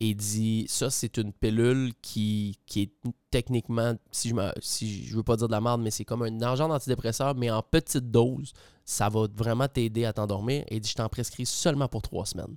Il 0.00 0.16
dit 0.16 0.66
ça, 0.68 0.90
c'est 0.90 1.16
une 1.18 1.32
pilule 1.32 1.92
qui, 2.02 2.58
qui 2.66 2.82
est 2.82 2.90
techniquement, 3.30 3.94
si 4.10 4.30
je 4.30 4.34
me, 4.34 4.50
si 4.60 5.04
je 5.06 5.14
veux 5.14 5.22
pas 5.22 5.36
dire 5.36 5.46
de 5.46 5.52
la 5.52 5.60
merde, 5.60 5.80
mais 5.80 5.92
c'est 5.92 6.04
comme 6.04 6.22
un 6.22 6.40
argent 6.42 6.66
d'antidépresseur, 6.68 7.36
mais 7.36 7.50
en 7.52 7.62
petite 7.62 8.10
dose. 8.10 8.52
Ça 8.84 9.08
va 9.08 9.28
vraiment 9.36 9.68
t'aider 9.68 10.04
à 10.04 10.12
t'endormir. 10.12 10.64
Et 10.68 10.76
il 10.76 10.80
dit 10.80 10.88
je 10.90 10.96
t'en 10.96 11.08
prescris 11.08 11.46
seulement 11.46 11.86
pour 11.86 12.02
trois 12.02 12.26
semaines. 12.26 12.56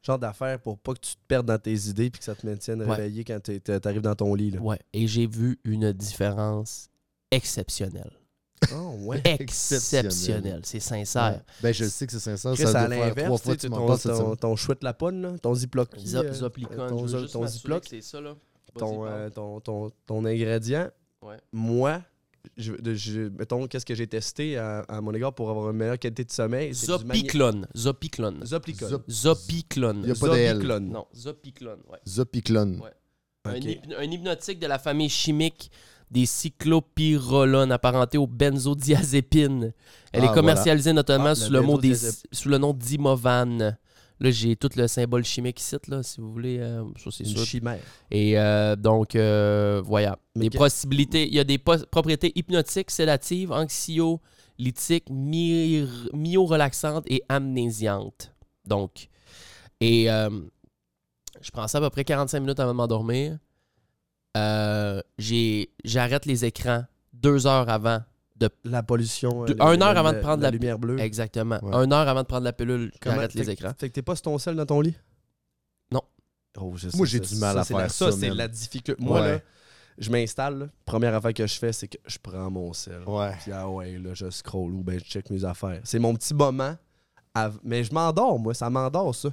Genre 0.00 0.16
d'affaires 0.20 0.60
pour 0.60 0.78
pas 0.78 0.94
que 0.94 1.00
tu 1.00 1.14
te 1.16 1.20
perdes 1.26 1.46
dans 1.46 1.58
tes 1.58 1.74
idées 1.88 2.08
puis 2.08 2.20
que 2.20 2.24
ça 2.24 2.36
te 2.36 2.46
maintienne 2.46 2.80
Ouais. 2.82 2.94
réveillé 2.94 3.24
quand 3.24 3.40
t'es- 3.42 3.58
t'es- 3.58 3.80
t'arrives 3.80 4.02
dans 4.02 4.14
ton 4.14 4.32
lit. 4.36 4.52
Là. 4.52 4.60
Ouais. 4.60 4.78
Et 4.92 5.08
j'ai 5.08 5.26
vu 5.26 5.58
une 5.64 5.92
différence 5.92 6.88
exceptionnelle. 7.32 8.12
Oh, 8.74 8.94
ouais. 9.00 9.20
Exceptionnelle. 9.40 10.60
C'est 10.64 10.80
sincère. 10.80 11.34
Ouais. 11.34 11.40
Ben, 11.62 11.74
je 11.74 11.84
sais 11.84 12.06
que 12.06 12.12
c'est 12.12 12.18
sincère. 12.18 12.52
Chris, 12.54 12.62
ça 12.66 12.82
à 12.82 12.88
l'inverse, 12.88 13.42
fois 13.42 13.56
tu 13.56 13.68
sais, 13.68 14.36
ton, 14.40 14.56
chouette 14.56 14.82
lapone, 14.82 15.22
là, 15.22 15.38
ton 15.38 15.54
ziploc. 15.54 15.90
Zo- 15.98 16.18
euh, 16.24 16.32
Zoplicon, 16.32 16.86
ton, 16.88 17.06
je 17.06 17.12
veux 17.16 17.20
juste 17.22 17.32
ton 17.34 17.46
ziploc, 17.46 17.84
c'est 17.88 18.00
ça, 18.02 18.20
là. 18.20 18.34
Ton, 18.78 19.02
parle. 19.04 19.08
euh, 19.12 19.30
ton, 19.30 19.60
ton, 19.60 19.90
ton 20.06 20.24
ingrédient. 20.24 20.88
Ouais. 21.22 21.36
Moi, 21.52 22.02
je, 22.56 22.72
de- 22.74 22.94
je- 22.94 23.28
mettons, 23.28 23.66
qu'est-ce 23.66 23.86
que 23.86 23.94
j'ai 23.94 24.06
testé 24.06 24.56
à, 24.58 24.80
à 24.80 25.00
mon 25.00 25.12
égard 25.14 25.34
pour 25.34 25.48
avoir 25.50 25.70
une 25.70 25.76
meilleure 25.78 25.98
qualité 25.98 26.24
de 26.24 26.30
sommeil? 26.30 26.72
Zopiclone. 26.74 27.66
Zopiclone. 27.76 28.44
Zoplicon. 28.44 28.86
Zop- 28.88 29.10
Zopiclone. 29.10 30.00
Il 30.04 30.08
y 30.08 30.12
a 30.12 30.14
pas 30.14 30.28
de 30.28 30.34
L. 30.36 30.54
Zopiclone. 30.56 30.88
Non, 30.90 31.06
Zopiclone, 31.14 31.80
ouais. 31.90 31.98
Zopiclone. 32.06 32.80
Ouais. 32.82 32.90
Un, 33.44 33.56
Ok. 33.56 33.62
hyp- 33.64 33.94
un 33.96 34.02
hypnotique 34.10 34.58
de 34.58 34.66
la 34.66 34.78
famille 34.78 35.08
chimique 35.08 35.70
des 36.10 36.26
cyclopyrolones 36.26 37.72
apparenté 37.72 38.18
aux 38.18 38.26
benzodiazépines. 38.26 39.72
Elle 40.12 40.24
Ah, 40.24 40.30
est 40.30 40.34
commercialisée 40.34 40.92
notamment 40.92 41.26
Ah, 41.30 41.34
sous, 41.34 41.52
le 41.52 41.60
mot 41.60 41.78
des, 41.78 41.94
sous 42.32 42.48
le 42.48 42.58
nom 42.58 42.72
d'Imovan. 42.72 43.76
Là, 44.18 44.30
j'ai 44.30 44.56
tout 44.56 44.70
le 44.76 44.86
symbole 44.88 45.24
chimique 45.24 45.60
ici, 45.60 45.76
là, 45.88 46.02
si 46.02 46.20
vous 46.22 46.32
voulez. 46.32 46.58
euh, 46.58 46.82
ça, 46.96 47.10
c'est 47.10 47.24
Une 47.24 47.36
sûr. 47.36 47.44
chimère. 47.44 47.80
Et 48.10 48.38
euh, 48.38 48.74
donc, 48.74 49.14
euh, 49.14 49.82
voilà. 49.84 50.18
Mais 50.34 50.44
Des 50.44 50.50
que- 50.50 50.58
possibilités. 50.58 51.26
Il 51.26 51.34
y 51.34 51.38
a 51.40 51.44
des 51.44 51.58
propriétés 51.58 52.32
hypnotiques, 52.34 52.90
sédatives, 52.90 53.52
anxiolytiques, 53.52 55.10
my- 55.10 55.86
myorelaxantes 56.14 57.04
et 57.08 57.22
amnésiantes. 57.28 58.32
Donc, 58.66 59.08
et 59.82 60.10
euh, 60.10 60.30
je 61.42 61.50
prends 61.50 61.68
ça 61.68 61.76
à 61.76 61.80
peu 61.82 61.90
près 61.90 62.04
45 62.04 62.40
minutes 62.40 62.58
avant 62.60 62.72
de 62.72 62.76
m'endormir. 62.78 63.36
Euh, 64.36 65.00
j'ai- 65.18 65.70
J'arrête 65.84 66.26
les 66.26 66.44
écrans 66.44 66.84
deux 67.12 67.46
heures 67.46 67.68
avant. 67.68 68.00
La 68.64 68.82
pollution. 68.82 69.44
euh, 69.44 69.46
le- 69.46 69.62
un 69.62 69.80
heure 69.80 69.96
avant 69.96 70.12
de 70.12 70.18
prendre 70.18 70.42
la 70.42 70.48
la- 70.48 70.50
lumière 70.50 70.78
bleue. 70.78 70.98
Exactement. 71.00 71.58
Ouais. 71.62 71.84
Une 71.84 71.92
heure 71.92 72.06
avant 72.06 72.20
de 72.20 72.26
prendre 72.26 72.44
la 72.44 72.52
pilule, 72.52 72.92
Comment- 73.00 73.14
j'arrête 73.16 73.34
les 73.34 73.48
écrans. 73.50 73.72
Fait 73.78 73.88
que 73.88 73.94
t'es 73.94 74.02
pas 74.02 74.14
sur 74.14 74.22
ton 74.24 74.36
sel 74.38 74.56
dans 74.56 74.66
ton 74.66 74.82
lit? 74.82 74.94
Non. 75.90 76.02
Oh, 76.60 76.74
je 76.76 76.94
Moi, 76.94 77.06
j'ai 77.06 77.18
du 77.20 77.34
mal 77.36 77.54
ça, 77.54 77.60
à 77.60 77.64
faire 77.64 77.78
la- 77.78 77.88
ça, 77.88 78.10
Ça, 78.12 78.18
c'est 78.18 78.28
la 78.28 78.46
difficulté. 78.48 79.02
Moi, 79.02 79.20
Ouais. 79.22 79.32
là, 79.32 79.40
je 79.96 80.10
m'installe. 80.10 80.70
Première 80.84 81.14
affaire 81.14 81.32
que 81.32 81.46
je 81.46 81.54
fais, 81.58 81.72
c'est 81.72 81.88
que 81.88 81.96
je 82.06 82.18
prends 82.22 82.50
mon 82.50 82.74
sel. 82.74 83.02
Ouais. 83.06 83.32
Puis 83.42 83.52
ah 83.52 83.70
ouais, 83.70 83.98
là, 83.98 84.10
je 84.12 84.28
scroll 84.28 84.74
ou 84.74 84.82
ben 84.82 84.98
je 84.98 85.04
check 85.04 85.30
mes 85.30 85.42
affaires. 85.44 85.80
C'est 85.84 85.98
mon 85.98 86.14
petit 86.14 86.34
moment. 86.34 86.76
Mais 87.62 87.84
je 87.84 87.92
m'endors, 87.92 88.38
moi. 88.38 88.52
Ça 88.52 88.68
m'endort, 88.68 89.14
ça. 89.14 89.30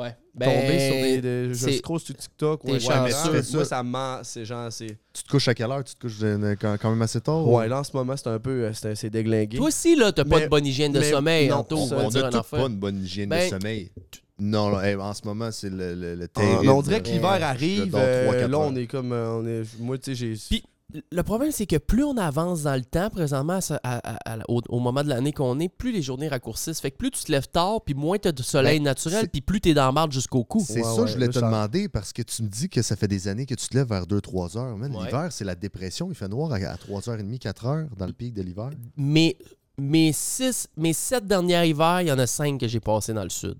Ouais. 0.00 0.16
Tomber 0.38 0.78
sur 0.78 0.94
des... 0.94 1.20
des- 1.20 1.54
je 1.54 1.70
scroll 1.78 2.00
sur 2.00 2.14
TikTok. 2.16 2.64
Ouais, 2.64 2.72
mais 2.74 3.10
ça. 3.10 3.30
Moi, 3.52 3.64
ça 3.64 3.82
me 3.82 3.90
ment. 3.90 4.18
C'est 4.22 4.44
genre... 4.44 4.72
c'est... 4.72 4.98
Tu 5.12 5.22
te 5.24 5.28
couches 5.28 5.48
à 5.48 5.54
quelle 5.54 5.70
heure? 5.70 5.84
Tu 5.84 5.94
te 5.94 6.00
couches 6.00 6.18
de- 6.18 6.56
quand, 6.60 6.76
quand 6.80 6.90
même 6.90 7.02
assez 7.02 7.20
tard? 7.20 7.46
Ouais, 7.46 7.68
là, 7.68 7.80
en 7.80 7.84
ce 7.84 7.94
moment, 7.94 8.16
c'est 8.16 8.28
un 8.28 8.38
peu... 8.38 8.64
euh, 8.64 8.72
C'est, 8.94 9.10
déglingué. 9.10 9.56
Toi 9.58 9.66
aussi, 9.68 9.96
là, 9.96 10.12
t'as 10.12 10.24
pas 10.24 10.40
de 10.40 10.46
bonne 10.46 10.64
hygiène 10.66 10.92
de 10.92 11.00
mais- 11.00 11.10
sommeil, 11.10 11.48
non, 11.48 11.66
on, 11.70 11.92
a 11.92 12.26
affaire. 12.28 12.42
pas 12.60 12.66
une 12.66 12.76
bonne 12.76 13.02
hygiène 13.02 13.28
Ben, 13.28 13.44
de 13.44 13.50
sommeil. 13.50 13.90
Non, 14.38 14.70
là, 14.70 14.88
hey, 14.88 14.94
en 14.96 15.12
ce 15.12 15.20
moment, 15.24 15.50
c'est 15.52 15.68
le, 15.68 15.94
le, 15.94 16.14
le 16.14 16.28
Ah, 16.36 16.60
on 16.72 16.80
dirait 16.80 17.02
que 17.02 17.08
Euh, 17.10 17.12
l'hiver 17.12 17.38
arrive. 17.42 17.94
euh, 17.94 18.48
là, 18.48 18.58
on 18.58 18.74
est 18.74 18.86
comme... 18.86 19.12
euh, 19.12 19.32
on 19.38 19.46
est... 19.46 19.62
Moi, 19.78 19.98
tu 19.98 20.16
sais, 20.16 20.36
j'ai... 20.50 20.62
Le 21.12 21.22
problème, 21.22 21.50
c'est 21.52 21.66
que 21.66 21.76
plus 21.76 22.04
on 22.04 22.16
avance 22.16 22.62
dans 22.62 22.74
le 22.74 22.84
temps, 22.84 23.10
présentement, 23.10 23.58
à, 23.70 23.74
à- 23.82 23.98
à- 24.32 24.34
à- 24.34 24.44
au, 24.48 24.60
au 24.68 24.78
moment 24.80 25.02
de 25.02 25.08
l'année 25.08 25.32
qu'on 25.32 25.58
est, 25.60 25.68
plus 25.68 25.92
les 25.92 26.02
journées 26.02 26.28
raccourcissent. 26.28 26.80
Fait 26.80 26.90
que 26.90 26.96
plus 26.96 27.10
tu 27.10 27.24
te 27.24 27.32
lèves 27.32 27.48
tard, 27.48 27.80
puis 27.84 27.94
moins 27.94 28.18
tu 28.18 28.28
as 28.28 28.32
de 28.32 28.42
soleil 28.42 28.78
Ben, 28.78 28.84
naturel, 28.84 29.28
puis 29.28 29.40
plus 29.40 29.60
tu 29.60 29.70
es 29.70 29.74
dans 29.74 29.86
la 29.86 29.92
marde 29.92 30.12
jusqu'au 30.12 30.44
cou. 30.44 30.64
C'est 30.66 30.74
Ouais, 30.76 30.82
ça, 30.82 31.02
ouais, 31.02 31.06
je 31.08 31.14
voulais 31.14 31.28
te 31.28 31.38
demander 31.38 31.88
parce 31.88 32.12
que 32.12 32.22
tu 32.22 32.42
me 32.42 32.48
dis 32.48 32.68
que 32.68 32.82
ça 32.82 32.96
fait 32.96 33.08
des 33.08 33.28
années 33.28 33.46
que 33.46 33.54
tu 33.54 33.68
te 33.68 33.76
lèves 33.76 33.88
vers 33.88 34.06
2-3 34.06 34.56
heures. 34.58 34.76
Ouais. 34.76 34.88
L'hiver, 34.88 35.28
c'est 35.30 35.44
la 35.44 35.54
dépression. 35.54 36.08
Il 36.10 36.14
fait 36.14 36.28
noir 36.28 36.52
à, 36.52 36.58
3h30, 36.58 37.38
4h 37.38 37.88
dans 37.96 38.06
le 38.06 38.12
pic 38.12 38.34
de 38.34 38.42
l'hiver. 38.42 38.70
Mais 38.96 39.36
mes, 39.78 40.12
six, 40.12 40.68
mes 40.76 40.92
sept 40.92 41.26
derniers 41.26 41.68
hivers, 41.68 42.02
il 42.02 42.08
y 42.08 42.12
en 42.12 42.18
a 42.18 42.26
cinq 42.26 42.58
que 42.60 42.68
j'ai 42.68 42.80
passés 42.80 43.12
dans 43.14 43.22
le 43.24 43.30
sud. 43.30 43.56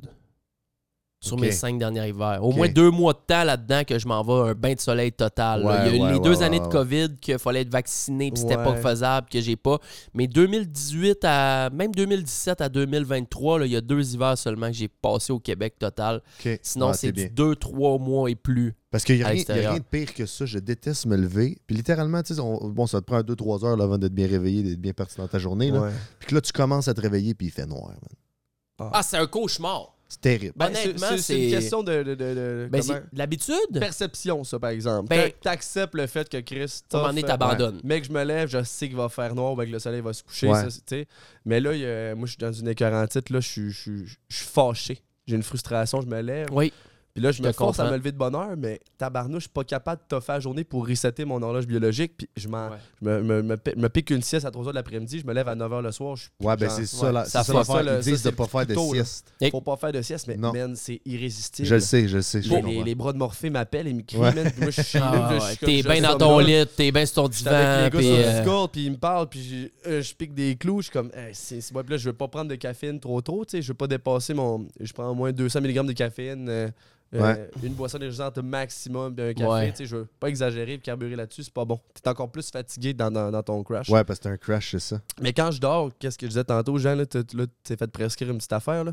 Sur 1.22 1.36
mes 1.38 1.52
cinq 1.52 1.78
derniers 1.78 2.08
hivers. 2.08 2.42
Au 2.42 2.50
moins 2.50 2.66
deux 2.68 2.90
mois 2.90 3.12
de 3.12 3.18
temps 3.26 3.44
là-dedans 3.44 3.82
que 3.84 3.98
je 3.98 4.08
m'en 4.08 4.22
vais 4.22 4.50
un 4.50 4.54
bain 4.54 4.72
de 4.72 4.80
soleil 4.80 5.12
total. 5.12 5.62
Ouais, 5.66 5.74
il 5.80 5.86
y 5.86 5.88
a 5.90 5.96
eu 5.96 6.00
ouais, 6.00 6.12
les 6.12 6.18
ouais, 6.18 6.24
deux 6.24 6.38
ouais, 6.38 6.42
années 6.42 6.58
ouais. 6.60 6.66
de 6.66 6.72
COVID 6.72 7.16
qu'il 7.20 7.38
fallait 7.38 7.60
être 7.60 7.70
vacciné 7.70 8.30
puis 8.30 8.40
c'était 8.40 8.56
pas 8.56 8.74
faisable 8.76 9.26
que 9.28 9.38
j'ai 9.38 9.56
pas. 9.56 9.78
Mais 10.14 10.26
2018 10.26 11.18
à 11.24 11.68
même 11.74 11.94
2017 11.94 12.62
à 12.62 12.70
2023, 12.70 13.58
là, 13.58 13.66
il 13.66 13.72
y 13.72 13.76
a 13.76 13.82
deux 13.82 14.14
hivers 14.14 14.38
seulement 14.38 14.68
que 14.68 14.72
j'ai 14.72 14.88
passé 14.88 15.30
au 15.34 15.38
Québec 15.38 15.74
total. 15.78 16.22
Sinon, 16.62 16.88
Ah, 16.88 16.94
c'est 16.94 17.12
du 17.12 17.26
2-3 17.28 17.98
mois 18.00 18.30
et 18.30 18.34
plus 18.34 18.74
Parce 18.90 19.04
qu'il 19.04 19.16
n'y 19.16 19.22
a, 19.22 19.26
rien- 19.26 19.34
il 19.34 19.36
y 19.36 19.40
a 19.40 19.54
l'extérieur. 19.54 19.72
rien 19.72 19.80
de 19.80 19.84
pire 19.84 20.14
que 20.14 20.24
ça. 20.24 20.46
Je 20.46 20.58
déteste 20.58 21.04
me 21.04 21.16
lever. 21.18 21.58
Puis 21.66 21.76
littéralement, 21.76 22.22
tu 22.22 22.34
sais, 22.34 22.40
on- 22.40 22.66
bon, 22.70 22.86
ça 22.86 23.00
te 23.02 23.04
prend 23.04 23.20
2-3 23.20 23.62
heures 23.66 23.76
là, 23.76 23.84
avant 23.84 23.98
d'être 23.98 24.14
bien 24.14 24.26
réveillé, 24.26 24.62
d'être 24.62 24.80
bien 24.80 24.94
parti 24.94 25.18
dans 25.18 25.28
ta 25.28 25.38
journée. 25.38 25.70
Là. 25.70 25.82
Ouais. 25.82 25.90
Puis 26.18 26.28
que 26.30 26.34
là, 26.34 26.40
tu 26.40 26.50
commences 26.52 26.88
à 26.88 26.94
te 26.94 27.00
réveiller, 27.02 27.34
puis 27.34 27.48
il 27.48 27.52
fait 27.52 27.66
noir. 27.66 27.88
man. 27.90 28.90
Ah, 28.94 29.02
c'est 29.02 29.18
un 29.18 29.26
cauchemar. 29.26 29.94
C'est 30.12 30.20
terrible. 30.20 30.52
Ben, 30.56 30.66
Honnêtement, 30.66 31.06
c'est- 31.18 31.44
une 31.46 31.50
question 31.52 31.82
de, 31.84 32.02
de, 32.02 32.14
de- 32.14 32.14
de- 32.14 32.68
Ben, 32.70 32.80
comment- 32.82 32.94
c'est 32.94 33.14
de 33.14 33.18
l'habitude. 33.18 33.78
perception, 33.78 34.42
ça, 34.44 34.58
par 34.58 34.70
exemple. 34.70 35.08
Ben- 35.08 35.30
t'acceptes 35.40 35.94
le 35.94 36.06
fait 36.08 36.28
que 36.28 36.38
Chris. 36.38 36.80
À 36.92 36.96
un 36.96 36.98
moment 36.98 37.08
donné, 37.10 37.22
t'abandonnes. 37.22 37.76
ouais. 37.76 37.80
Mec, 37.84 38.04
je 38.04 38.12
me 38.12 38.24
lève, 38.24 38.48
je 38.48 38.62
sais 38.64 38.88
qu'il 38.88 38.96
va 38.96 39.08
faire 39.08 39.34
noir, 39.34 39.54
ben 39.54 39.64
que 39.66 39.70
le 39.70 39.78
soleil 39.78 40.00
va 40.00 40.12
se 40.12 40.22
coucher. 40.24 40.48
Ouais. 40.48 40.54
ça, 40.62 40.70
c'est- 40.70 40.80
tu 40.84 40.96
sais. 40.96 41.06
Mais 41.44 41.60
là, 41.60 41.74
y 41.74 41.84
a- 41.86 42.14
moi, 42.16 42.26
je 42.26 42.32
suis 42.32 42.38
dans 42.38 42.52
une 42.52 42.68
écœurantite, 42.68 43.30
là, 43.30 43.40
je 43.40 43.48
suis- 43.48 43.70
je 43.70 43.80
suis 43.80 44.06
je 44.28 44.36
suis 44.36 44.46
fâché. 44.46 45.02
J'ai 45.26 45.36
une 45.36 45.42
frustration, 45.44 46.00
je 46.00 46.06
me 46.08 46.20
lève. 46.20 46.48
Oui. 46.50 46.72
Puis 47.14 47.22
là, 47.24 47.32
je 47.32 47.38
Je 47.38 47.42
me 47.42 47.50
force 47.52 47.80
à 47.80 47.90
me 47.90 47.96
lever 47.96 48.12
de 48.12 48.16
bonne 48.16 48.36
heure, 48.36 48.54
mais 48.56 48.80
tabarnouche, 48.96 49.42
je 49.42 49.48
suis 49.48 49.52
pas 49.52 49.64
capable 49.64 50.00
de 50.02 50.06
toffer 50.08 50.32
la 50.32 50.40
journée 50.40 50.62
pour 50.62 50.86
resetter 50.86 51.24
mon 51.24 51.42
horloge 51.42 51.66
biologique. 51.66 52.12
Puis 52.16 52.28
je, 52.36 52.48
Ouais. 52.48 52.54
je 53.02 53.04
me, 53.08 53.22
me, 53.22 53.42
me, 53.42 53.56
pi- 53.56 53.76
me 53.76 53.88
pique 53.88 54.10
une 54.10 54.22
sieste 54.22 54.46
à 54.46 54.50
3 54.52 54.64
h 54.66 54.68
de 54.68 54.74
l'après-midi, 54.74 55.18
je 55.18 55.26
me 55.26 55.32
lève 55.32 55.48
à 55.48 55.56
9 55.56 55.70
h 55.72 55.82
le 55.82 55.90
soir. 55.90 56.14
Je 56.14 56.22
suis 56.22 56.30
Ouais, 56.40 56.56
ben 56.56 56.68
c'est 56.68 56.86
ça, 56.86 57.06
ouais. 57.06 57.12
là. 57.12 57.24
ça 57.24 57.42
ça 57.42 57.64
ça, 57.64 57.82
là, 57.82 58.00
ça, 58.02 58.10
disent 58.10 58.22
de 58.22 58.30
pas 58.30 58.46
faire 58.46 58.64
de 58.64 58.74
là. 58.74 58.80
sieste. 58.92 59.32
Et- 59.40 59.50
Faut 59.50 59.60
pas 59.60 59.76
faire 59.76 59.90
de 59.90 60.02
sieste, 60.02 60.28
mais 60.28 60.36
Non. 60.36 60.52
man, 60.52 60.76
c'est 60.76 61.00
irrésistible. 61.04 61.66
Je 61.66 61.74
le 61.74 61.80
sais, 61.80 62.06
je 62.06 62.16
le 62.18 62.22
sais. 62.22 62.42
je 62.42 62.54
Les, 62.54 62.84
les, 62.84 62.94
bras 62.94 63.12
de 63.12 63.18
Morphée 63.18 63.50
m'appellent 63.50 63.88
et 63.88 63.92
me 63.92 64.02
crient, 64.02 64.18
Ouais. 64.20 64.32
man. 64.32 64.50
Puis 64.52 64.60
moi, 64.62 64.70
je 64.70 64.80
suis 64.82 64.98
Ah, 65.02 65.32
là, 65.36 65.54
T'es 65.58 65.82
bien 65.82 66.00
dans 66.02 66.16
ton 66.16 66.38
là. 66.38 66.64
lit, 66.64 66.70
t'es 66.76 66.92
bien 66.92 67.04
sur 67.06 67.16
ton 67.22 67.28
divan. 67.28 67.50
avec 67.52 67.94
les 67.94 67.98
puis, 67.98 68.08
gars 68.08 68.16
sur 68.22 68.28
euh, 68.28 68.36
Discord, 68.40 68.70
puis 68.70 68.84
ils 68.86 68.92
me 68.92 68.96
parlent, 68.98 69.28
puis 69.28 69.72
euh, 69.86 70.00
je 70.00 70.14
pique 70.14 70.32
des 70.34 70.54
clous. 70.54 70.78
Je 70.80 70.84
suis 70.84 70.92
comme, 70.92 71.10
c'est, 71.32 71.56
là, 71.72 71.96
je 71.96 72.08
veux 72.08 72.12
pas 72.16 72.28
prendre 72.28 72.50
de 72.50 72.54
caféine 72.54 73.00
trop 73.00 73.20
trop, 73.20 73.44
tu 73.44 73.50
sais. 73.56 73.62
Je 73.62 73.68
veux 73.68 73.74
pas 73.74 73.88
dépasser 73.88 74.32
mon. 74.32 74.68
Je 74.78 74.92
prends 74.92 75.08
au 75.10 75.14
moins 75.14 75.32
200 75.32 75.60
mg 75.60 75.86
de 75.86 75.92
caféine, 75.92 76.70
euh, 77.14 77.20
Ouais. 77.20 77.50
une 77.62 77.74
boisson 77.74 77.98
énergisante 77.98 78.38
maximum, 78.38 79.14
puis 79.14 79.24
un 79.26 79.34
café, 79.34 79.48
Ouais. 79.50 79.70
tu 79.72 79.76
sais. 79.78 79.86
Je 79.86 79.96
veux 79.96 80.08
pas 80.20 80.28
exagérer, 80.28 80.74
puis 80.74 80.82
carburer 80.82 81.16
là-dessus, 81.16 81.42
c'est 81.44 81.52
pas 81.52 81.64
bon. 81.64 81.80
T'es 82.00 82.08
encore 82.08 82.30
plus 82.30 82.50
fatigué 82.50 82.94
dans, 82.94 83.10
dans, 83.10 83.30
dans 83.30 83.42
ton 83.42 83.62
crash. 83.64 83.88
Ouais, 83.88 84.04
parce 84.04 84.18
que 84.20 84.24
c'est 84.24 84.32
un 84.32 84.36
crash, 84.36 84.70
c'est 84.70 84.78
ça. 84.80 85.00
Mais 85.20 85.32
quand 85.32 85.50
je 85.50 85.60
dors, 85.60 85.90
qu'est-ce 85.98 86.16
que 86.18 86.26
je 86.26 86.30
disais 86.30 86.44
tantôt, 86.44 86.78
Jean, 86.78 86.94
là, 86.94 87.06
t'as- 87.06 87.18
là, 87.34 87.46
tu 87.46 87.52
t'es 87.64 87.76
fait 87.76 87.90
prescrire 87.90 88.30
une 88.30 88.36
petite 88.38 88.52
affaire, 88.52 88.84
là. 88.84 88.92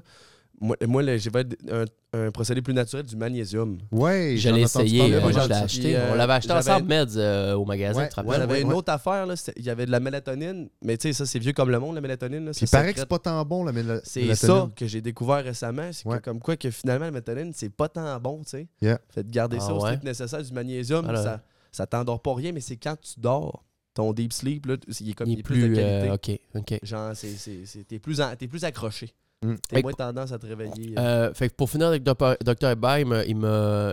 Moi, 0.59 0.75
j'ai 1.17 1.29
fait 1.29 1.47
un, 1.71 1.85
un 2.13 2.31
procédé 2.31 2.63
plus 2.63 2.73
naturel 2.73 3.05
du 3.05 3.15
magnésium. 3.15 3.77
Ouais, 3.91 4.35
Je 4.37 4.49
l'ai 4.49 4.61
essayé, 4.61 5.13
euh, 5.13 5.21
moi, 5.21 5.31
je 5.31 5.47
l'ai 5.47 5.53
acheté. 5.53 5.95
euh, 5.95 6.11
On 6.13 6.15
l'avait 6.15 6.33
acheté 6.33 6.51
ensemble, 6.51 6.87
Meds, 6.87 7.15
euh, 7.15 7.53
au 7.53 7.63
magasin, 7.63 7.99
Ouais, 7.99 8.05
tu 8.07 8.09
te 8.11 8.15
rappelles? 8.15 8.31
Ouais, 8.31 8.37
j'avais 8.37 8.61
une 8.61 8.73
autre 8.73 8.91
affaire, 8.91 9.27
là, 9.27 9.35
il 9.55 9.63
y 9.63 9.69
avait 9.69 9.85
de 9.85 9.91
la 9.91 9.99
mélatonine, 9.99 10.67
mais 10.81 10.97
tu 10.97 11.09
sais, 11.09 11.13
ça, 11.13 11.27
c'est 11.27 11.37
vieux 11.37 11.53
comme 11.53 11.69
le 11.69 11.79
monde, 11.79 11.93
la 11.93 12.01
mélatonine. 12.01 12.45
Là, 12.45 12.51
Puis 12.53 12.61
il 12.65 12.69
paraît 12.69 12.91
que 12.93 12.99
c'est 12.99 13.05
pas 13.05 13.19
tant 13.19 13.45
bon, 13.45 13.63
la 13.65 13.71
méla- 13.71 14.01
C'est 14.03 14.21
mélatonine. 14.21 14.55
ça 14.55 14.69
que 14.75 14.87
j'ai 14.87 15.01
découvert 15.01 15.43
récemment. 15.43 15.91
C'est 15.91 16.21
comme 16.23 16.39
quoi 16.39 16.57
que 16.57 16.71
finalement, 16.71 17.05
la 17.05 17.11
mélatonine, 17.11 17.51
c'est 17.53 17.69
pas 17.69 17.87
tant 17.87 18.19
bon, 18.19 18.41
tu 18.43 18.49
sais. 18.49 18.67
Yeah. 18.81 18.99
Fait 19.09 19.23
de 19.23 19.29
garder 19.29 19.57
Ah 19.59 19.63
ça 19.65 19.73
au 19.73 19.81
ouais? 19.83 19.89
strict 19.91 20.03
nécessaire. 20.05 20.41
Du 20.41 20.53
magnésium, 20.53 21.07
Alors. 21.07 21.21
ça, 21.23 21.41
ça 21.71 21.85
t'endort 21.85 22.19
pas 22.21 22.33
rien, 22.33 22.51
mais 22.51 22.61
c'est 22.61 22.77
quand 22.77 22.95
tu 22.99 23.19
dors, 23.19 23.63
ton 23.93 24.11
deep 24.11 24.33
sleep, 24.33 24.65
là, 24.65 24.75
il 25.01 25.09
est 25.09 25.13
comme 25.13 25.27
Il 25.27 25.33
il 25.33 25.37
est 25.37 25.39
est 25.41 25.43
plus, 25.43 25.61
de 25.61 25.67
plus. 25.67 25.75
qualité. 25.75 26.09
euh, 26.09 26.13
OK, 26.15 26.39
OK. 26.73 26.79
Genre, 26.81 27.11
c'est, 27.15 27.29
c'est, 27.37 27.65
c'est- 27.65 27.83
t'es, 27.87 27.99
plus 27.99 28.21
en- 28.21 28.35
t'es 28.35 28.47
plus 28.47 28.63
accroché. 28.63 29.11
Mm. 29.43 29.53
T'as 29.69 29.75
Fait 29.77 29.81
moins 29.83 29.93
tendance 29.93 30.31
à 30.31 30.39
te 30.39 30.47
réveiller. 30.47 30.95
euh. 30.97 31.01
Euh, 31.29 31.33
fait 31.33 31.49
que 31.49 31.55
pour 31.55 31.69
finir 31.69 31.87
avec 31.87 32.01
Dr. 32.03 32.69
Heba, 32.71 32.99
il 32.99 33.05
m'a- 33.05 33.23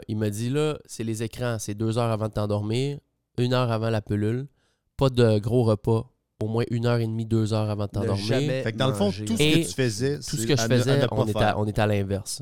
il 0.09 0.31
dit 0.31 0.51
là, 0.51 0.79
c'est 0.87 1.05
les 1.05 1.23
écrans, 1.23 1.59
c'est 1.59 1.75
deux 1.75 1.99
heures 1.99 2.11
avant 2.11 2.29
de 2.29 2.33
t'endormir, 2.33 2.99
une 3.39 3.53
heure 3.53 3.71
avant 3.71 3.91
la 3.91 4.01
pelule, 4.01 4.47
pas 4.97 5.11
de 5.11 5.39
gros 5.39 5.65
repas, 5.65 6.11
au 6.43 6.49
moins 6.49 6.65
une 6.71 6.87
heure 6.87 6.99
et 6.99 7.07
demie, 7.07 7.27
deux 7.27 7.53
heures 7.53 7.69
avant 7.69 7.85
de 7.85 7.91
t'endormir. 7.91 8.25
jamais 8.25 8.63
Fait 8.63 8.73
que 8.73 8.79
dans 8.79 8.89
le 8.89 8.95
fond, 8.95 9.11
tout 9.11 9.37
ce 9.37 9.43
Et 9.43 9.61
que 9.63 9.67
tu 9.69 9.73
faisais, 9.75 10.17
Tout 10.17 10.23
c'est 10.23 10.37
ce 10.39 10.47
que 10.47 10.57
je 10.57 10.63
à 10.63 10.69
ne- 10.69 10.75
à 10.75 10.79
faisais, 10.79 10.97
ne 11.03 11.07
on 11.11 11.25
était, 11.25 11.33
faire. 11.39 11.49
à, 11.57 11.61
on 11.61 11.67
était 11.67 11.81
à 11.83 11.87
l'inverse. 11.87 12.41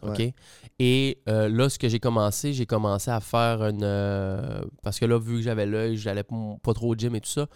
Et 0.79 1.19
euh, 1.29 1.49
là, 1.49 1.69
ce 1.69 1.79
que 1.79 1.89
j'ai 1.89 1.99
commencé, 2.01 2.53
j'ai 2.53 2.67
commencé 2.67 3.11
à 3.11 3.21
faire 3.21 3.63
une. 3.65 3.83
euh, 3.83 4.63
parce 4.83 4.99
que 5.01 5.05
là, 5.07 5.19
vu 5.19 5.37
que 5.37 5.43
j'avais 5.43 5.67
l'œil, 5.67 5.97
j'allais 5.97 6.25
pas 6.25 6.73
trop 6.75 6.93
au 6.93 6.95
gym 6.97 7.15
et 7.17 7.21
tout 7.21 7.29
ça, 7.31 7.47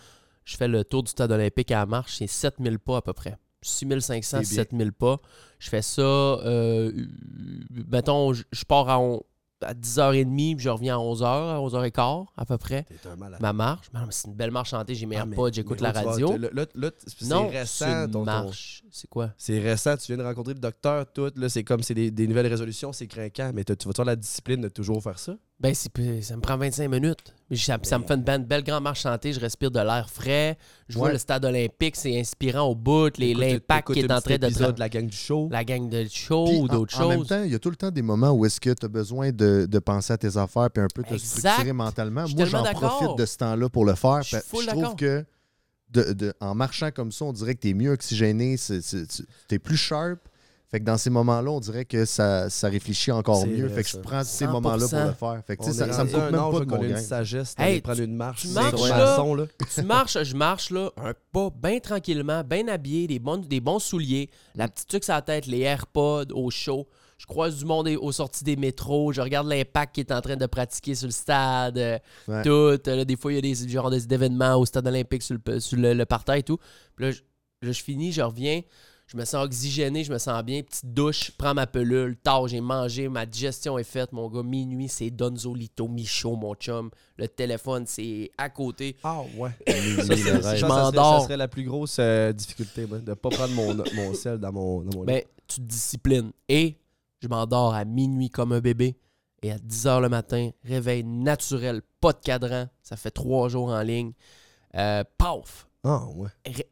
je 0.45 0.57
fais 0.57 0.69
le 0.69 0.83
tour 0.85 1.03
du 1.05 1.11
stade 1.11 1.31
olympique 1.33 1.71
à 1.71 1.79
la 1.81 1.87
marche, 1.87 2.17
c'est 2.19 2.27
7000 2.27 2.79
pas 2.79 2.99
à 2.99 3.03
peu 3.03 3.13
près. 3.13 3.37
6500, 3.63 4.39
C'est 4.43 4.55
bien. 4.55 4.63
7000 4.63 4.93
pas. 4.93 5.19
Je 5.59 5.69
fais 5.71 5.83
ça, 5.83 6.03
euh, 6.03 6.93
mettons, 7.91 8.33
je 8.33 8.45
je 8.53 8.65
pars 8.65 8.89
à, 8.89 8.99
on- 9.01 9.23
à 9.63 9.73
10h30, 9.73 10.57
puis 10.57 10.65
je 10.65 10.69
reviens 10.69 10.97
à 10.97 10.99
11h, 11.01 11.25
à 11.25 11.59
11h15 11.61 12.27
à 12.37 12.45
peu 12.45 12.59
près. 12.59 12.85
Un 13.11 13.17
malade. 13.17 13.41
Ma 13.41 13.55
marche, 13.55 13.87
c'est 14.11 14.29
une 14.29 14.35
belle 14.35 14.51
marche 14.51 14.69
chantée, 14.71 14.95
j'ai 14.95 15.07
mes 15.07 15.17
Ah, 15.17 15.21
AirPods, 15.21 15.51
j'écoute 15.55 15.81
la 15.81 15.93
radio. 15.93 16.37
Là, 16.37 16.49
là, 16.53 16.67
là, 16.75 16.91
c'est 17.07 17.35
récent, 17.35 18.07
ton- 18.11 18.25
marche. 18.25 18.83
C'est 18.91 19.09
quoi? 19.09 19.31
C'est 19.39 19.59
récent, 19.59 19.97
tu 19.97 20.09
viens 20.13 20.19
de 20.19 20.29
rencontrer 20.29 20.53
le 20.53 20.61
docteur, 20.61 21.11
tout. 21.11 21.31
Là, 21.37 21.49
c'est 21.49 21.65
comme 21.65 21.83
c'est 21.83 21.95
des, 21.95 22.11
des 22.11 22.27
nouvelles 22.29 22.47
résolutions, 22.49 22.93
c'est 22.93 23.07
craquant. 23.07 23.51
Mais 23.55 23.65
tu 23.65 23.73
vas 23.73 23.91
avoir 23.91 24.07
la 24.07 24.17
discipline 24.17 24.61
de 24.61 24.69
toujours 24.69 25.03
faire 25.03 25.19
ça? 25.19 25.37
Ben, 25.59 25.75
ça 25.75 25.89
me 26.37 26.41
prend 26.43 26.59
25 26.59 26.87
minutes. 26.91 27.35
Ça, 27.55 27.79
ça 27.83 27.99
me 27.99 28.05
fait 28.05 28.13
une 28.15 28.23
belle, 28.23 28.45
belle 28.45 28.63
grande 28.63 28.83
marche 28.83 29.01
chantée. 29.01 29.33
Je 29.33 29.41
respire 29.41 29.71
de 29.71 29.81
l'air 29.81 30.11
frais. 30.11 30.59
Je 30.87 30.99
vois 30.99 31.11
le 31.11 31.17
stade 31.17 31.47
olympique, 31.47 31.97
c'est 31.97 32.21
inspirant 32.21 32.65
au 32.69 32.75
bout. 32.75 33.11
L'impact 33.19 33.93
qui 33.95 34.01
est 34.01 34.13
en 34.13 34.21
train 34.21 34.37
de. 34.37 34.49
de 34.73 34.79
la 34.79 34.89
gang 34.91 35.07
du 35.07 35.17
show. 35.17 35.49
La 35.51 35.65
gang 35.65 35.89
de 35.89 36.07
show 36.11 36.47
ou 36.47 36.69
d'autres 36.69 37.01
En 37.01 37.09
même 37.09 37.21
choses. 37.21 37.29
temps, 37.29 37.43
il 37.43 37.53
y 37.53 37.55
a 37.55 37.59
tout 37.59 37.71
le 37.71 37.77
temps 37.77 37.91
des 37.91 38.03
moments 38.03 38.33
où 38.33 38.45
est-ce 38.45 38.61
que 38.61 38.69
tu 38.71 38.85
as 38.85 38.89
besoin 38.89 39.33
de, 39.33 39.67
de 39.71 39.79
penser 39.79 40.13
à 40.13 40.19
tes 40.19 40.37
affaires 40.37 40.71
puis 40.71 40.83
un 40.83 40.89
peu 40.95 41.03
te 41.03 41.15
Exact. 41.15 41.39
structurer 41.53 41.73
mentalement. 41.73 42.27
Moi, 42.37 42.45
j'en 42.45 42.63
profite 42.65 43.17
de 43.17 43.25
ce 43.25 43.37
temps-là 43.39 43.69
pour 43.71 43.87
le 43.87 43.95
faire. 43.95 44.23
Je 44.23 44.67
trouve 44.67 44.95
que 44.95 45.25
de- 45.91 46.13
de- 46.13 46.35
en 46.41 46.55
marchant 46.55 46.91
comme 46.91 47.13
ça, 47.13 47.25
on 47.25 47.33
dirait 47.33 47.55
que 47.55 47.61
tu 47.61 47.71
es 47.71 47.75
mieux 47.75 47.93
oxygéné, 47.93 48.57
tu 48.59 49.55
es 49.55 49.59
plus 49.59 49.77
sharp. 49.79 50.19
Fait 50.69 50.81
que 50.81 50.85
dans 50.85 50.97
ces 50.97 51.11
moments-là, 51.11 51.51
on 51.51 51.61
dirait 51.61 51.85
que 51.85 52.05
ça, 52.05 52.51
ça 52.51 52.69
réfléchit 52.69 53.13
encore 53.13 53.47
mieux. 53.47 53.67
vrai, 53.67 53.77
Fait 53.77 53.83
que 53.85 53.89
je 53.89 53.97
prends 53.99 54.25
ces 54.25 54.47
100%. 54.47 54.51
moments-là 54.51 54.89
pour 54.89 54.99
le 54.99 55.13
faire. 55.13 55.43
Fait 55.47 55.57
que 55.57 55.63
On 55.63 55.73
ça, 55.73 55.93
ça 55.93 56.05
me 56.05 56.15
un 56.15 56.31
même 56.31 56.33
pas 56.33 56.61
de 56.61 56.65
mon 56.65 56.83
une 56.83 56.97
sagesse 56.99 57.55
Hey, 57.57 57.81
prendre 57.81 58.01
une 58.01 58.17
marche. 58.17 58.43
tu 58.43 58.49
marches, 58.49 58.77
sur 58.77 58.87
là. 58.89 58.97
maçon, 59.07 59.35
là. 59.37 59.45
tu 59.75 59.83
marches, 59.83 60.23
je 60.25 60.35
marche, 60.37 60.71
là, 60.71 60.91
un 60.97 61.15
pas 61.33 61.51
bien 61.51 61.79
tranquillement, 61.79 62.43
bien 62.43 62.67
habillé, 62.67 63.07
des 63.07 63.21
bons, 63.21 63.39
des 63.39 63.61
bons 63.61 63.79
souliers, 63.79 64.29
la 64.57 64.67
petite 64.67 64.89
tuque 64.89 65.05
sur 65.05 65.15
la 65.15 65.23
tête, 65.23 65.47
les 65.47 65.61
AirPods 65.61 66.33
au 66.35 66.51
chaud. 66.51 66.89
Je 67.19 67.25
croise 67.27 67.57
du 67.57 67.65
monde 67.65 67.89
aux 67.99 68.13
sorties 68.13 68.45
des 68.45 68.57
métros. 68.57 69.11
Je 69.13 69.23
regarde 69.23 69.47
l'impact 69.49 69.95
qui 69.95 70.01
est 70.01 70.13
en 70.13 70.21
train 70.21 70.37
de 70.37 70.45
pratiquer 70.47 70.95
sur 70.95 71.07
le 71.07 71.13
stade. 71.13 71.79
euh, 71.79 71.99
Ouais. 72.29 72.43
Tout. 72.43 72.79
Là, 72.91 73.05
des 73.07 73.17
fois, 73.17 73.33
il 73.33 73.37
y 73.37 73.39
a 73.39 73.41
des, 73.41 73.69
genre, 73.71 73.89
des 73.89 74.05
événements 74.13 74.57
au 74.57 74.67
stade 74.67 74.87
olympique 74.87 75.23
sur 75.23 75.37
le, 75.47 75.61
sur 75.61 75.79
le, 75.79 75.95
le 75.95 76.05
parterre 76.05 76.35
et 76.35 76.43
tout. 76.43 76.59
Puis 76.95 77.07
là, 77.07 77.11
je, 77.13 77.21
là, 77.63 77.73
je 77.73 77.83
finis, 77.83 78.13
je 78.13 78.21
reviens. 78.21 78.61
Je 79.07 79.17
me 79.17 79.25
sens 79.25 79.45
oxygéné, 79.45 80.03
je 80.03 80.13
me 80.13 80.19
sens 80.19 80.43
bien. 80.43 80.63
Petite 80.63 80.93
douche, 80.93 81.31
prends 81.39 81.55
ma 81.55 81.69
pelule. 81.69 82.17
Tard, 82.17 82.49
j'ai 82.49 82.61
mangé, 82.61 83.09
ma 83.09 83.25
digestion 83.25 83.79
est 83.79 83.85
faite. 83.85 84.13
Mon 84.13 84.29
gars, 84.29 84.43
minuit, 84.43 84.89
c'est 84.89 85.11
Donzolito 85.11 85.87
Michaud, 85.87 86.35
mon 86.35 86.55
chum. 86.57 86.91
Le 87.17 87.29
téléphone, 87.29 87.85
c'est 87.87 88.33
à 88.37 88.51
côté. 88.51 88.97
Ah 89.05 89.21
ouais. 89.37 89.51
Ça, 90.03 90.43
Ça, 90.43 90.57
Je 90.57 90.67
m'endors. 90.67 91.21
Ça 91.21 91.25
serait 91.27 91.37
la 91.37 91.47
plus 91.47 91.63
grosse 91.63 91.99
euh, 92.01 92.33
difficulté, 92.33 92.85
de 92.87 92.97
ne 92.99 93.15
pas 93.15 93.29
prendre 93.29 93.55
mon, 93.55 93.77
mon 93.95 94.13
sel 94.13 94.39
dans 94.39 94.51
mon, 94.53 94.83
dans 94.83 94.99
mon 94.99 95.03
lit. 95.05 95.07
Ben, 95.07 95.23
tu 95.47 95.57
te 95.57 95.61
disciplines. 95.67 96.33
Et 96.49 96.77
je 97.23 97.29
m'endors 97.29 97.75
à 97.75 97.85
minuit 97.85 98.29
comme 98.29 98.51
un 98.51 98.61
bébé. 98.61 98.97
Et 99.43 99.53
à 99.53 99.59
10 99.59 99.87
h 99.87 100.01
le 100.01 100.09
matin, 100.09 100.51
réveil 100.65 101.05
naturel, 101.05 101.81
pas 102.01 102.13
de 102.13 102.19
cadran. 102.19 102.67
Ça 102.83 102.97
fait 102.97 103.13
trois 103.13 103.49
jours 103.49 103.69
en 103.69 103.83
ligne. 103.83 104.13
Euh, 104.75 105.05
paf! 105.17 105.69
Ah 105.85 106.05
ouais. 106.17 106.29
Ré- 106.45 106.67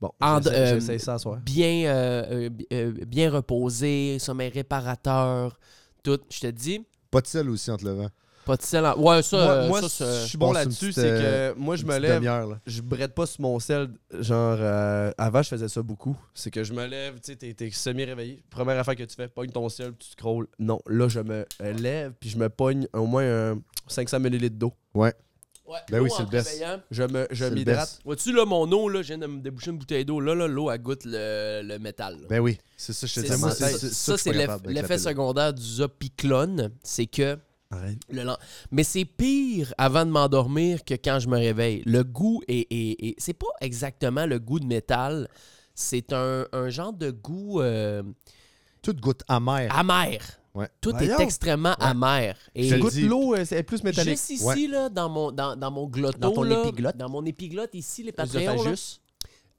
Bon, 0.00 0.10
En- 0.20 0.40
euh, 0.46 0.98
ça 0.98 1.14
à 1.14 1.18
soir. 1.18 1.38
Bien, 1.44 1.86
euh, 1.88 2.48
euh, 2.72 2.90
bi- 2.90 3.04
bien 3.06 3.30
reposé, 3.30 4.18
sommeil 4.20 4.50
réparateur, 4.50 5.58
tout. 6.04 6.20
Je 6.30 6.40
te 6.40 6.46
dis, 6.46 6.84
Pas 7.10 7.20
de 7.20 7.26
sel 7.26 7.48
aussi 7.50 7.70
entre 7.70 7.84
le 7.84 7.92
vent. 7.92 8.08
pas 8.44 8.56
de 8.56 8.62
sel. 8.62 8.86
en- 8.86 8.96
Ouais, 8.96 9.22
ça, 9.22 9.36
moi, 9.44 9.66
moi, 9.68 9.82
ça, 9.82 9.88
c'est- 9.88 10.22
je 10.22 10.26
suis 10.28 10.38
bon 10.38 10.52
là-dessus, 10.52 10.92
c'est 10.92 11.02
que 11.02 11.54
moi, 11.58 11.74
je 11.76 11.84
me 11.84 11.98
lève, 11.98 12.22
je 12.66 12.80
brette 12.80 13.12
pas 13.14 13.26
sur 13.26 13.40
mon 13.42 13.58
sel. 13.58 13.88
Genre, 14.20 14.56
euh, 14.60 15.10
avant, 15.18 15.42
je 15.42 15.48
faisais 15.48 15.68
ça 15.68 15.82
beaucoup. 15.82 16.16
C'est 16.32 16.50
que 16.52 16.62
je 16.64 16.72
me 16.72 16.86
lève, 16.86 17.14
tu 17.20 17.32
sais, 17.38 17.54
t'es, 17.54 17.70
semi-réveillé. 17.70 18.42
Première 18.50 18.78
affaire 18.78 18.94
que 18.96 19.02
tu 19.02 19.16
fais, 19.16 19.26
pogne 19.28 19.50
ton 19.50 19.68
sel, 19.68 19.92
tu 19.98 20.08
scrolls. 20.10 20.46
Non, 20.60 20.78
là, 20.86 21.08
je 21.08 21.20
me 21.20 21.44
lève, 21.60 22.12
puis 22.20 22.30
je 22.30 22.38
me 22.38 22.48
pogne 22.48 22.86
au 22.92 23.06
moins 23.06 23.24
un 23.52 23.58
500 23.88 24.18
ml 24.20 24.50
d'eau. 24.50 24.72
Ouais, 24.94 25.12
Ben 25.90 26.00
oui, 26.00 26.10
c'est 26.16 26.22
le 26.22 26.28
best. 26.28 26.64
Je 26.90 27.02
me, 27.02 27.26
je 27.30 27.44
m'hydrate. 27.46 27.98
Vois-tu, 28.04 28.32
là, 28.32 28.44
mon 28.44 28.70
eau, 28.72 28.88
là, 28.88 29.02
je 29.02 29.08
viens 29.08 29.18
de 29.18 29.26
me 29.26 29.40
déboucher 29.40 29.70
une 29.70 29.78
bouteille 29.78 30.04
d'eau. 30.04 30.20
Là, 30.20 30.34
là, 30.34 30.46
l'eau, 30.46 30.70
elle 30.70 30.80
goûte 30.82 31.04
le, 31.04 31.62
le 31.64 31.78
métal. 31.78 32.14
là. 32.22 32.26
Ben 32.28 32.40
oui, 32.40 32.58
c'est 32.76 32.92
ça, 32.92 33.06
je 33.06 33.14
te 33.14 33.20
dis. 33.20 33.40
Moi, 33.40 33.50
ça, 33.52 33.68
c'est 33.70 33.78
ça, 33.92 34.16
c'est 34.16 34.32
ça, 34.46 34.58
l'effet 34.66 34.98
secondaire 34.98 35.52
du 35.52 35.62
zopiclone, 35.62 36.70
c'est 36.82 37.06
que 37.06 37.38
Arrête. 37.70 37.98
le 38.10 38.22
lend- 38.22 38.38
mais 38.70 38.82
c'est 38.84 39.04
pire 39.04 39.74
avant 39.78 40.06
de 40.06 40.10
m'endormir 40.10 40.84
que 40.84 40.94
quand 40.94 41.18
je 41.18 41.28
me 41.28 41.36
réveille. 41.36 41.82
Le 41.86 42.02
goût 42.04 42.42
est, 42.48 42.66
est- 42.70 43.04
est- 43.08 43.14
c'est 43.18 43.34
pas 43.34 43.46
exactement 43.60 44.24
le 44.26 44.38
goût 44.38 44.60
de 44.60 44.66
métal, 44.66 45.28
c'est 45.74 46.12
un, 46.12 46.46
un 46.52 46.70
genre 46.70 46.92
de 46.92 47.10
goût 47.10 47.60
euh, 47.60 48.02
Tout 48.82 48.94
goûte 48.94 49.22
amer. 49.28 49.68
amer. 49.76 50.18
Ouais. 50.58 50.68
Tout 50.80 50.92
Voyons. 50.92 51.18
est 51.18 51.22
extrêmement 51.22 51.74
amer. 51.74 52.36
Et 52.54 52.64
Je 52.68 52.74
te 52.76 52.80
Goûte 52.80 52.94
l'eau, 52.96 53.34
euh, 53.34 53.44
c'est 53.44 53.62
plus 53.62 53.82
métallique. 53.84 54.12
juste 54.14 54.30
ici 54.30 54.44
Ouais. 54.44 54.66
là 54.66 54.88
dans 54.88 55.08
mon 55.08 55.30
dans, 55.32 55.56
dans 55.56 55.70
mon 55.70 55.86
glotto 55.86 56.18
Dans 56.18 56.32
ton 56.32 56.42
là, 56.42 56.62
épiglotte. 56.64 56.96
dans 56.96 57.08
mon 57.08 57.24
épiglotte 57.24 57.74
ici 57.74 58.02
les 58.02 58.12
Œsophagus. 58.18 59.00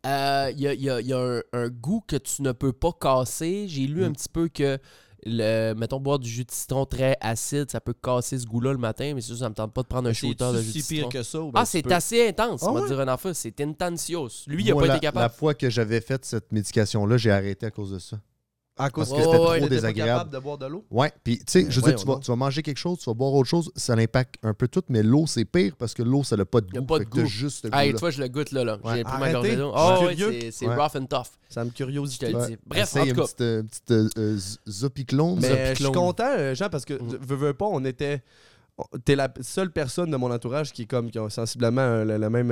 Euh, 0.05 0.51
Il 0.55 0.62
y 0.62 0.67
a, 0.67 0.73
il 0.73 0.81
y 0.81 0.89
a- 0.89 1.01
il 1.01 1.07
y 1.07 1.13
a 1.13 1.19
un, 1.19 1.41
un 1.53 1.69
goût 1.69 2.01
que 2.07 2.15
tu 2.15 2.41
ne 2.41 2.51
peux 2.53 2.71
pas 2.73 2.91
casser. 2.99 3.65
J'ai 3.67 3.85
lu 3.88 4.03
un 4.05 4.09
Mm. 4.09 4.13
petit 4.13 4.29
peu 4.29 4.47
que 4.47 4.77
le, 5.25 5.73
mettons, 5.73 5.99
boire 5.99 6.17
du 6.19 6.29
jus 6.29 6.45
de 6.45 6.51
citron 6.51 6.85
très 6.85 7.17
acide, 7.19 7.69
ça 7.69 7.81
peut 7.81 7.93
casser 7.93 8.39
ce 8.39 8.45
goût-là 8.45 8.71
le 8.71 8.77
matin, 8.77 9.12
mais 9.13 9.19
c'est 9.19 9.27
sûr, 9.27 9.38
ça 9.39 9.49
me 9.49 9.53
tente 9.55 9.73
pas 9.73 9.81
de 9.81 9.88
prendre 9.88 10.07
un 10.07 10.13
shooter 10.13 10.53
de 10.53 10.62
jus 10.62 10.67
de 10.67 10.71
si 10.71 10.81
citron. 10.81 11.09
pire 11.09 11.19
que 11.19 11.23
ça? 11.27 11.39
ben 11.39 11.51
Ah, 11.55 11.65
c'est 11.65 11.81
peux- 11.81 11.91
assez 11.93 12.25
intense, 12.29 12.63
on 12.63 12.69
Ah 12.69 12.71
va 12.75 12.81
ouais? 12.81 12.88
dire 12.88 12.99
un 13.01 13.07
enfant. 13.09 13.31
C'est 13.33 13.59
intensios. 13.59 14.29
Lui, 14.47 14.63
il 14.63 14.71
a 14.71 14.73
Moi, 14.75 14.83
pas 14.83 14.88
la, 14.88 14.95
été 14.95 15.05
capable. 15.07 15.23
La 15.23 15.29
fois 15.29 15.53
que 15.53 15.69
j'avais 15.69 15.99
fait 15.99 16.23
cette 16.23 16.51
médication-là, 16.53 17.17
j'ai 17.17 17.31
arrêté 17.31 17.65
à 17.65 17.71
cause 17.71 17.91
de 17.91 17.99
ça. 17.99 18.21
À 18.82 18.89
cause 18.89 19.10
que 19.12 19.15
c'était 19.22 19.26
trop 19.38 19.68
désagréable. 19.68 20.12
capable 20.20 20.32
de 20.32 20.39
boire 20.39 20.58
de 20.58 20.65
l'eau? 20.65 20.86
Ouais, 20.89 21.12
puis 21.24 21.38
tu 21.39 21.44
sais, 21.48 21.63
Ben 21.63 21.72
je 21.72 21.80
veux 21.82 21.88
dire, 21.92 22.00
tu 22.00 22.06
vas, 22.08 22.13
donc. 22.13 22.24
tu 22.24 22.32
vas 22.32 22.36
manger 22.38 22.63
quelque 22.63 22.78
chose, 22.78 22.98
tu 23.00 23.10
vas 23.10 23.13
boire 23.13 23.34
autre 23.34 23.50
chose, 23.50 23.72
ça 23.76 23.96
l'impacte 23.96 24.36
un 24.42 24.54
peu 24.54 24.68
tout, 24.70 24.82
mais 24.89 25.04
l'eau, 25.04 25.26
c'est 25.28 25.44
pire 25.46 25.76
parce 25.78 25.94
que 25.94 26.02
l'eau, 26.02 26.24
ça 26.24 26.38
n'a 26.38 26.46
pas 26.46 26.62
de 26.62 26.68
Il 26.72 26.76
y 26.76 26.78
a 26.78 26.82
goût. 26.82 26.88
pas 26.88 27.00
de 27.00 27.04
goût. 27.04 27.26
juste 27.26 27.68
Hey, 27.74 27.92
vois, 27.92 28.10
je 28.10 28.22
le 28.22 28.30
goûte 28.30 28.52
là. 28.52 28.63
là. 28.63 28.80
J'ai 28.96 29.04
pris 29.04 29.13
ma 29.20 29.26
Arrêtez. 29.26 29.34
gorgée. 29.34 29.56
Je 29.58 29.62
Oh, 29.62 30.28
ouais, 30.30 30.50
c'est 30.52 30.68
rough 30.68 30.96
and 30.96 31.06
tough. 31.08 31.28
Ça 31.50 31.63
me 31.65 31.70
Je 31.70 31.76
curiosité. 31.76 32.32
te 32.32 32.38
le 32.38 32.46
dis. 32.48 32.58
Bref, 32.65 32.96
en 32.96 33.04
une 33.04 33.10
tout 33.10 33.15
cas. 33.15 33.24
petite, 33.28 33.42
euh, 33.42 33.63
petite 33.63 33.92
euh, 33.92 34.10
euh, 34.18 34.36
z- 34.38 34.58
zopiclone. 34.68 35.39
Mais 35.42 35.76
je 35.76 35.84
suis 35.84 35.92
content, 35.92 36.24
euh, 36.38 36.56
Jean, 36.56 36.70
parce 36.70 36.86
que, 36.86 36.94
Mhm. 36.94 37.18
veux, 37.22 37.36
veux 37.36 37.54
pas, 37.54 37.65
on 37.65 37.84
était. 37.86 38.24
T'es 39.04 39.18
la 39.18 39.28
seule 39.42 39.72
personne 39.72 40.10
de 40.10 40.15
mon 40.15 40.32
entourage 40.32 40.72
qui 40.72 40.84
est 40.84 40.86
comme 40.86 41.12
qui 41.12 41.20
a 41.20 41.30
sensiblement 41.30 41.82
euh, 41.82 42.06
le, 42.06 42.18
le 42.18 42.30
même 42.30 42.50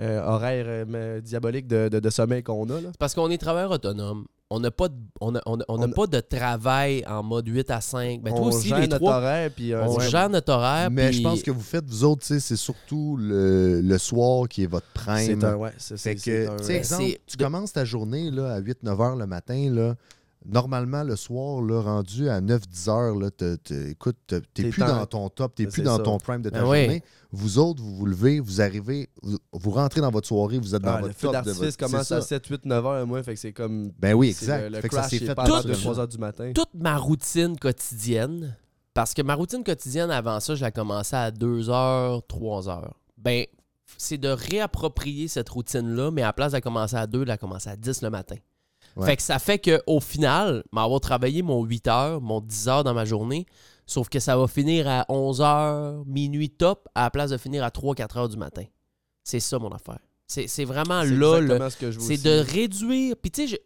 euh, 0.00 0.22
horaire 0.22 0.64
euh, 0.68 1.20
diabolique 1.20 1.66
de, 1.66 1.88
de- 1.88 2.00
de 2.00 2.10
sommeil 2.10 2.42
qu'on 2.42 2.68
a. 2.70 2.80
Là. 2.80 2.90
Parce 2.98 3.14
qu'on 3.14 3.30
est 3.30 3.38
travailleur 3.38 3.70
autonome. 3.72 4.26
On 4.50 4.60
n'a 4.60 4.70
pas, 4.70 4.88
de- 4.88 4.94
on 5.20 5.34
a- 5.34 5.42
on 5.44 5.60
a- 5.60 5.64
on 5.68 5.82
a 5.82 5.86
On- 5.86 5.90
pas 5.90 6.06
de 6.06 6.20
travail 6.20 7.04
en 7.06 7.22
mode 7.22 7.46
8 7.48 7.70
à 7.70 7.80
5. 7.82 8.22
Ben, 8.22 8.30
toi 8.30 8.40
on 8.40 8.46
aussi, 8.46 8.68
gère 8.68 8.78
les 8.78 8.86
notre 8.86 9.04
trois, 9.04 9.16
horaire, 9.18 9.50
puis 9.54 9.74
euh, 9.74 9.84
on 9.86 10.00
gère 10.00 10.30
notre 10.30 10.52
horaire. 10.52 10.90
Mais 10.90 11.08
puis- 11.10 11.18
je 11.18 11.22
pense 11.22 11.42
que 11.42 11.50
vous 11.50 11.60
faites, 11.60 11.84
vous 11.84 12.04
autres, 12.04 12.24
c'est 12.24 12.56
surtout 12.56 13.18
le, 13.20 13.82
le 13.82 13.98
soir 13.98 14.48
qui 14.48 14.62
est 14.62 14.66
votre 14.66 14.86
prime. 14.94 15.26
c'est 15.40 15.44
un. 15.44 15.54
Ouais, 15.56 15.72
c'est, 15.76 15.98
Fait 15.98 16.16
c'est- 16.16 16.18
c'est 16.18 16.30
que, 16.46 16.50
un- 16.50 16.56
tu 16.56 16.62
sais, 16.64 16.72
Ben, 16.72 16.78
exemple, 16.78 17.04
tu 17.26 17.36
commences 17.36 17.72
ta 17.74 17.84
journée 17.84 18.30
là, 18.30 18.54
à 18.54 18.60
8-9 18.60 19.00
heures 19.02 19.16
le 19.16 19.26
matin. 19.26 19.68
Là, 19.70 19.96
normalement, 20.48 21.04
le 21.04 21.14
soir, 21.16 21.62
là, 21.62 21.80
rendu 21.80 22.28
à 22.28 22.40
9-10 22.40 22.88
heures, 22.88 23.14
là, 23.14 23.28
écoute, 23.88 24.16
t'es 24.26 24.40
T'es 24.54 24.70
plus 24.70 24.80
dans- 24.80 24.86
dans 24.98 25.06
ton 25.06 25.28
top, 25.28 25.54
t'es 25.54 25.64
Ben, 25.64 25.72
plus 25.72 25.82
dans 25.82 25.96
ça. 25.98 26.02
ton 26.02 26.18
prime 26.18 26.42
de 26.42 26.50
ta 26.50 26.60
Ben 26.62 26.68
oui. 26.68 26.82
journée. 26.84 27.02
Vous 27.30 27.58
autres, 27.58 27.82
vous 27.82 27.94
vous 27.94 28.06
levez, 28.06 28.40
vous 28.40 28.60
arrivez, 28.60 29.10
vous, 29.22 29.36
vous 29.52 29.70
rentrez 29.70 30.00
dans 30.00 30.10
votre 30.10 30.26
soirée, 30.26 30.58
vous 30.58 30.74
êtes 30.74 30.82
dans 30.82 30.92
Ah, 30.92 31.00
votre 31.00 31.08
le 31.08 31.12
feu 31.12 31.28
top. 31.28 31.30
de 31.30 31.32
d'artifice 31.36 31.60
votre- 31.60 31.76
commence 31.78 32.12
à 32.12 32.20
ça. 32.20 32.26
7, 32.26 32.46
8, 32.46 32.64
9 32.64 32.86
heures, 32.86 33.06
moi, 33.06 33.22
fait 33.22 33.34
que 33.34 33.40
c'est 33.40 33.52
comme. 33.52 33.90
Ben 33.98 34.14
oui, 34.14 34.28
exact. 34.28 34.62
Le, 34.62 34.68
le 34.76 34.80
fait 34.80 34.88
que 34.88 34.94
ça 34.94 35.00
crash 35.02 35.10
s'est 35.10 35.16
est 35.16 35.26
fait 35.26 35.34
pas 35.34 35.44
tout 35.44 35.54
avant 35.54 35.62
2, 35.62 35.74
seul. 35.74 35.82
3 35.82 36.00
heures 36.00 36.08
du 36.08 36.18
matin. 36.18 36.52
toute 36.54 36.74
ma 36.74 36.96
routine 36.96 37.58
quotidienne, 37.58 38.56
parce 38.94 39.12
que 39.14 39.22
ma 39.22 39.34
routine 39.34 39.62
quotidienne 39.62 40.10
avant 40.10 40.40
ça, 40.40 40.54
je 40.54 40.62
la 40.62 40.70
commençais 40.70 41.16
à 41.16 41.30
2 41.30 41.68
heures, 41.70 42.26
3 42.26 42.68
heures. 42.68 42.94
Ben, 43.18 43.44
c'est 43.96 44.18
de 44.18 44.28
réapproprier 44.28 45.28
cette 45.28 45.48
routine-là, 45.48 46.10
mais 46.10 46.22
à 46.22 46.26
la 46.26 46.32
place 46.32 46.52
de 46.52 46.58
commencer 46.60 46.96
à 46.96 47.06
2, 47.06 47.20
de 47.20 47.24
la 47.28 47.36
commencer 47.38 47.68
à 47.70 47.76
10 47.76 48.02
le 48.02 48.10
matin. 48.10 48.36
Fait 49.04 49.16
que 49.16 49.22
ça 49.22 49.38
fait 49.38 49.58
qu'au 49.58 50.00
final, 50.00 50.64
m'avoir 50.72 51.00
travaillé 51.00 51.42
mon 51.42 51.62
8 51.64 51.86
heures, 51.88 52.20
mon 52.20 52.40
10 52.40 52.68
heures 52.68 52.84
dans 52.84 52.94
ma 52.94 53.04
journée, 53.04 53.46
sauf 53.86 54.08
que 54.08 54.18
ça 54.18 54.36
va 54.36 54.48
finir 54.48 54.88
à 54.88 55.06
11 55.08 55.40
heures, 55.40 56.04
minuit 56.06 56.50
top, 56.50 56.88
à 56.94 57.04
la 57.04 57.10
place 57.10 57.30
de 57.30 57.36
finir 57.36 57.62
à 57.62 57.68
3-4 57.68 58.18
heures 58.18 58.28
du 58.28 58.36
matin. 58.36 58.64
C'est 59.22 59.40
ça 59.40 59.58
mon 59.58 59.70
affaire. 59.70 60.07
C'est 60.28 60.64
vraiment 60.66 61.02
là 61.04 61.70
ce 61.70 61.90
c'est 61.98 62.22
de 62.22 62.40
réduire. 62.52 63.16
Puis 63.16 63.30
tu 63.30 63.48
sais, 63.48 63.62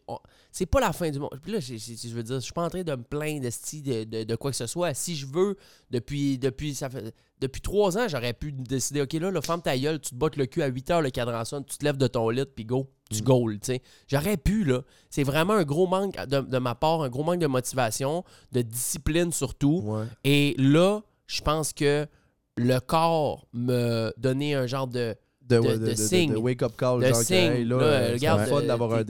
c'est 0.53 0.67
pas 0.67 0.79
la 0.81 0.93
fin 0.93 1.11
du 1.11 1.19
monde. 1.19 1.31
Puis 1.43 1.51
là, 1.51 1.59
je 1.59 1.75
veux 2.15 2.23
dire, 2.23 2.37
je 2.37 2.41
suis 2.41 2.53
pas 2.53 2.63
en 2.65 2.69
train 2.71 2.85
de 2.85 2.93
me 2.93 3.03
plaindre 3.03 3.43
de, 3.43 4.05
de, 4.05 4.23
de 4.23 4.37
quoi 4.37 4.53
que 4.53 4.57
ce 4.57 4.69
soit. 4.69 4.95
Si 4.95 5.17
je 5.17 5.27
veux, 5.27 5.57
depuis 5.91 6.39
depuis 6.39 6.75
ça 6.77 6.89
fait 6.89 7.13
depuis 7.41 7.61
trois 7.61 7.99
ans, 7.99 8.07
j'aurais 8.07 8.33
pu 8.33 8.53
décider, 8.53 9.01
OK, 9.01 9.15
là, 9.15 9.33
le 9.33 9.41
ferme 9.41 9.61
ta 9.61 9.77
gueule, 9.77 9.99
tu 9.99 10.11
te 10.11 10.15
bottes 10.15 10.37
le 10.37 10.47
cul 10.47 10.63
à 10.63 10.69
8 10.69 10.91
heures, 10.93 11.03
le 11.03 11.11
cadran 11.11 11.45
sonne, 11.45 11.65
tu 11.65 11.77
te 11.79 11.85
lèves 11.85 11.97
de 11.97 12.07
ton 12.07 12.29
lit, 12.29 12.45
puis 12.55 12.65
go, 12.65 12.89
tu 13.11 13.23
Mm. 13.23 13.25
goal, 13.25 13.55
tu 13.59 13.67
sais. 13.67 13.83
J'aurais 14.07 14.37
pu, 14.37 14.63
là. 14.63 14.83
C'est 15.11 15.25
vraiment 15.25 15.55
un 15.55 15.65
gros 15.65 15.89
manque 15.89 16.15
de, 16.29 16.39
de 16.43 16.59
ma 16.59 16.77
part, 16.77 17.03
un 17.03 17.09
gros 17.09 17.25
manque 17.25 17.41
de 17.41 17.49
motivation, 17.49 18.23
de 18.53 18.63
discipline 18.63 19.33
surtout. 19.33 19.81
Ouais. 19.85 20.05
Et 20.23 20.55
là, 20.59 21.01
je 21.27 21.41
pense 21.41 21.73
que 21.73 22.07
le 22.57 22.79
corps 22.79 23.49
me 23.53 24.13
donnait 24.17 24.55
un 24.55 24.69
genre 24.69 24.87
de 24.87 25.17
De, 25.61 26.33
De- 26.35 26.39
wake-up 26.39 26.73
call, 26.77 27.01
de 27.01 27.07
genre, 27.07 27.17
signe. 27.17 27.37
hey, 27.37 27.65
là, 27.65 27.77
là, 27.79 27.83
euh, 27.85 28.07
c'est 28.09 28.13
regarde, 28.15 28.41
le 28.41 28.47
fun 28.47 28.57
euh, 28.57 28.67
d'avoir 28.67 28.93
un 28.95 29.05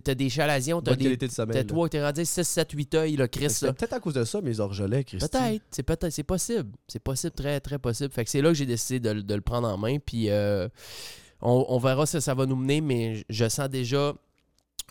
t'as 0.00 0.14
des 0.14 0.28
chalazions, 0.28 0.80
t'as 0.80 0.96
des. 0.96 1.16
T'as 1.16 1.64
toi, 1.64 1.88
t'es 1.88 2.02
rendu 2.04 2.24
6, 2.24 2.42
7, 2.44 2.72
8 2.72 2.94
œils, 2.94 3.16
là, 3.16 3.28
Chris. 3.28 3.50
C'est 3.50 3.72
peut-être 3.72 3.92
à 3.92 4.00
cause 4.00 4.14
de 4.14 4.24
ça, 4.24 4.40
mes 4.40 4.58
orgelets, 4.60 5.04
Christy. 5.04 5.28
Peut-être, 5.28 5.62
c'est 5.70 5.82
peut-être, 5.82 6.10
c'est 6.10 6.22
possible. 6.22 6.70
C'est 6.88 7.02
possible, 7.02 7.32
très, 7.34 7.60
très 7.60 7.78
possible. 7.78 8.10
Fait 8.12 8.24
que 8.24 8.30
c'est 8.30 8.42
là 8.42 8.48
que 8.48 8.54
j'ai 8.54 8.66
décidé 8.66 9.00
de, 9.00 9.10
le- 9.10 9.22
de 9.22 9.34
le 9.34 9.40
prendre 9.40 9.68
en 9.68 9.76
main. 9.78 9.98
Puis 9.98 10.30
euh, 10.30 10.68
on, 11.40 11.64
on 11.68 11.78
verra 11.78 12.06
si 12.06 12.20
ça 12.20 12.34
va 12.34 12.46
nous 12.46 12.56
mener, 12.56 12.80
mais 12.80 13.24
je 13.28 13.48
sens 13.48 13.68
déjà 13.68 14.14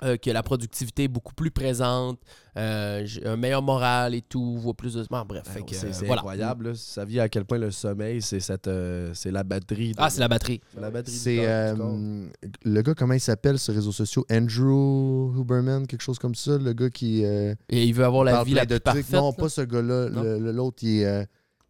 euh, 0.04 0.18
que 0.18 0.30
la 0.30 0.44
productivité 0.44 1.04
est 1.06 1.08
beaucoup 1.08 1.34
plus 1.34 1.52
présente, 1.52 2.20
euh, 2.58 3.06
un 3.26 3.38
meilleur 3.38 3.62
moral 3.62 4.14
et 4.14 4.22
tout, 4.22 4.58
voit 4.58 4.74
plus 4.74 4.94
de. 4.96 5.06
Bon, 5.10 5.24
bref, 5.26 5.44
Ben, 5.54 5.64
c'est 5.72 5.86
euh, 5.88 5.92
voilà. 6.06 6.16
incroyable. 6.22 6.70
là. 6.70 6.76
Ça 6.76 7.06
vit 7.06 7.20
à 7.20 7.30
quel 7.30 7.46
point 7.46 7.58
le 7.58 7.72
sommeil, 7.72 8.22
c'est 8.22 8.40
cette, 8.42 8.68
euh, 8.68 9.12
c'est 9.14 9.32
la 9.32 9.44
batterie. 9.44 9.92
de- 9.92 9.98
Ah, 9.98 10.10
c'est 10.10 10.20
la 10.20 10.28
batterie. 10.28 10.60
c'est 10.74 10.82
la 10.82 10.92
batterie. 10.92 11.16
C'est 11.16 11.38
euh, 11.48 12.28
le 12.64 12.82
gars, 12.82 12.94
comment 12.94 13.14
il 13.14 13.20
s'appelle 13.22 13.58
sur 13.58 13.72
les 13.72 13.80
réseaux 13.80 13.92
sociaux? 13.94 14.26
Andrew 14.32 15.34
Huberman, 15.40 15.88
quelque 15.88 16.02
chose 16.02 16.20
comme 16.20 16.36
ça. 16.36 16.58
Le 16.58 16.74
gars 16.74 16.90
qui. 16.90 17.24
euh, 17.26 17.56
Et 17.70 17.84
il 17.86 17.94
veut 17.94 18.06
avoir 18.06 18.24
la 18.24 18.44
vie 18.44 18.54
la 18.54 18.66
de 18.66 18.78
plus 18.78 18.82
trucs. 18.82 18.84
parfaite. 18.84 19.12
Non, 19.14 19.30
là. 19.30 19.36
pas 19.38 19.50
ce 19.50 19.62
gars-là. 19.62 20.10
L'autre, 20.52 20.78
il, 20.84 21.00
est, 21.02 21.06
euh, 21.06 21.26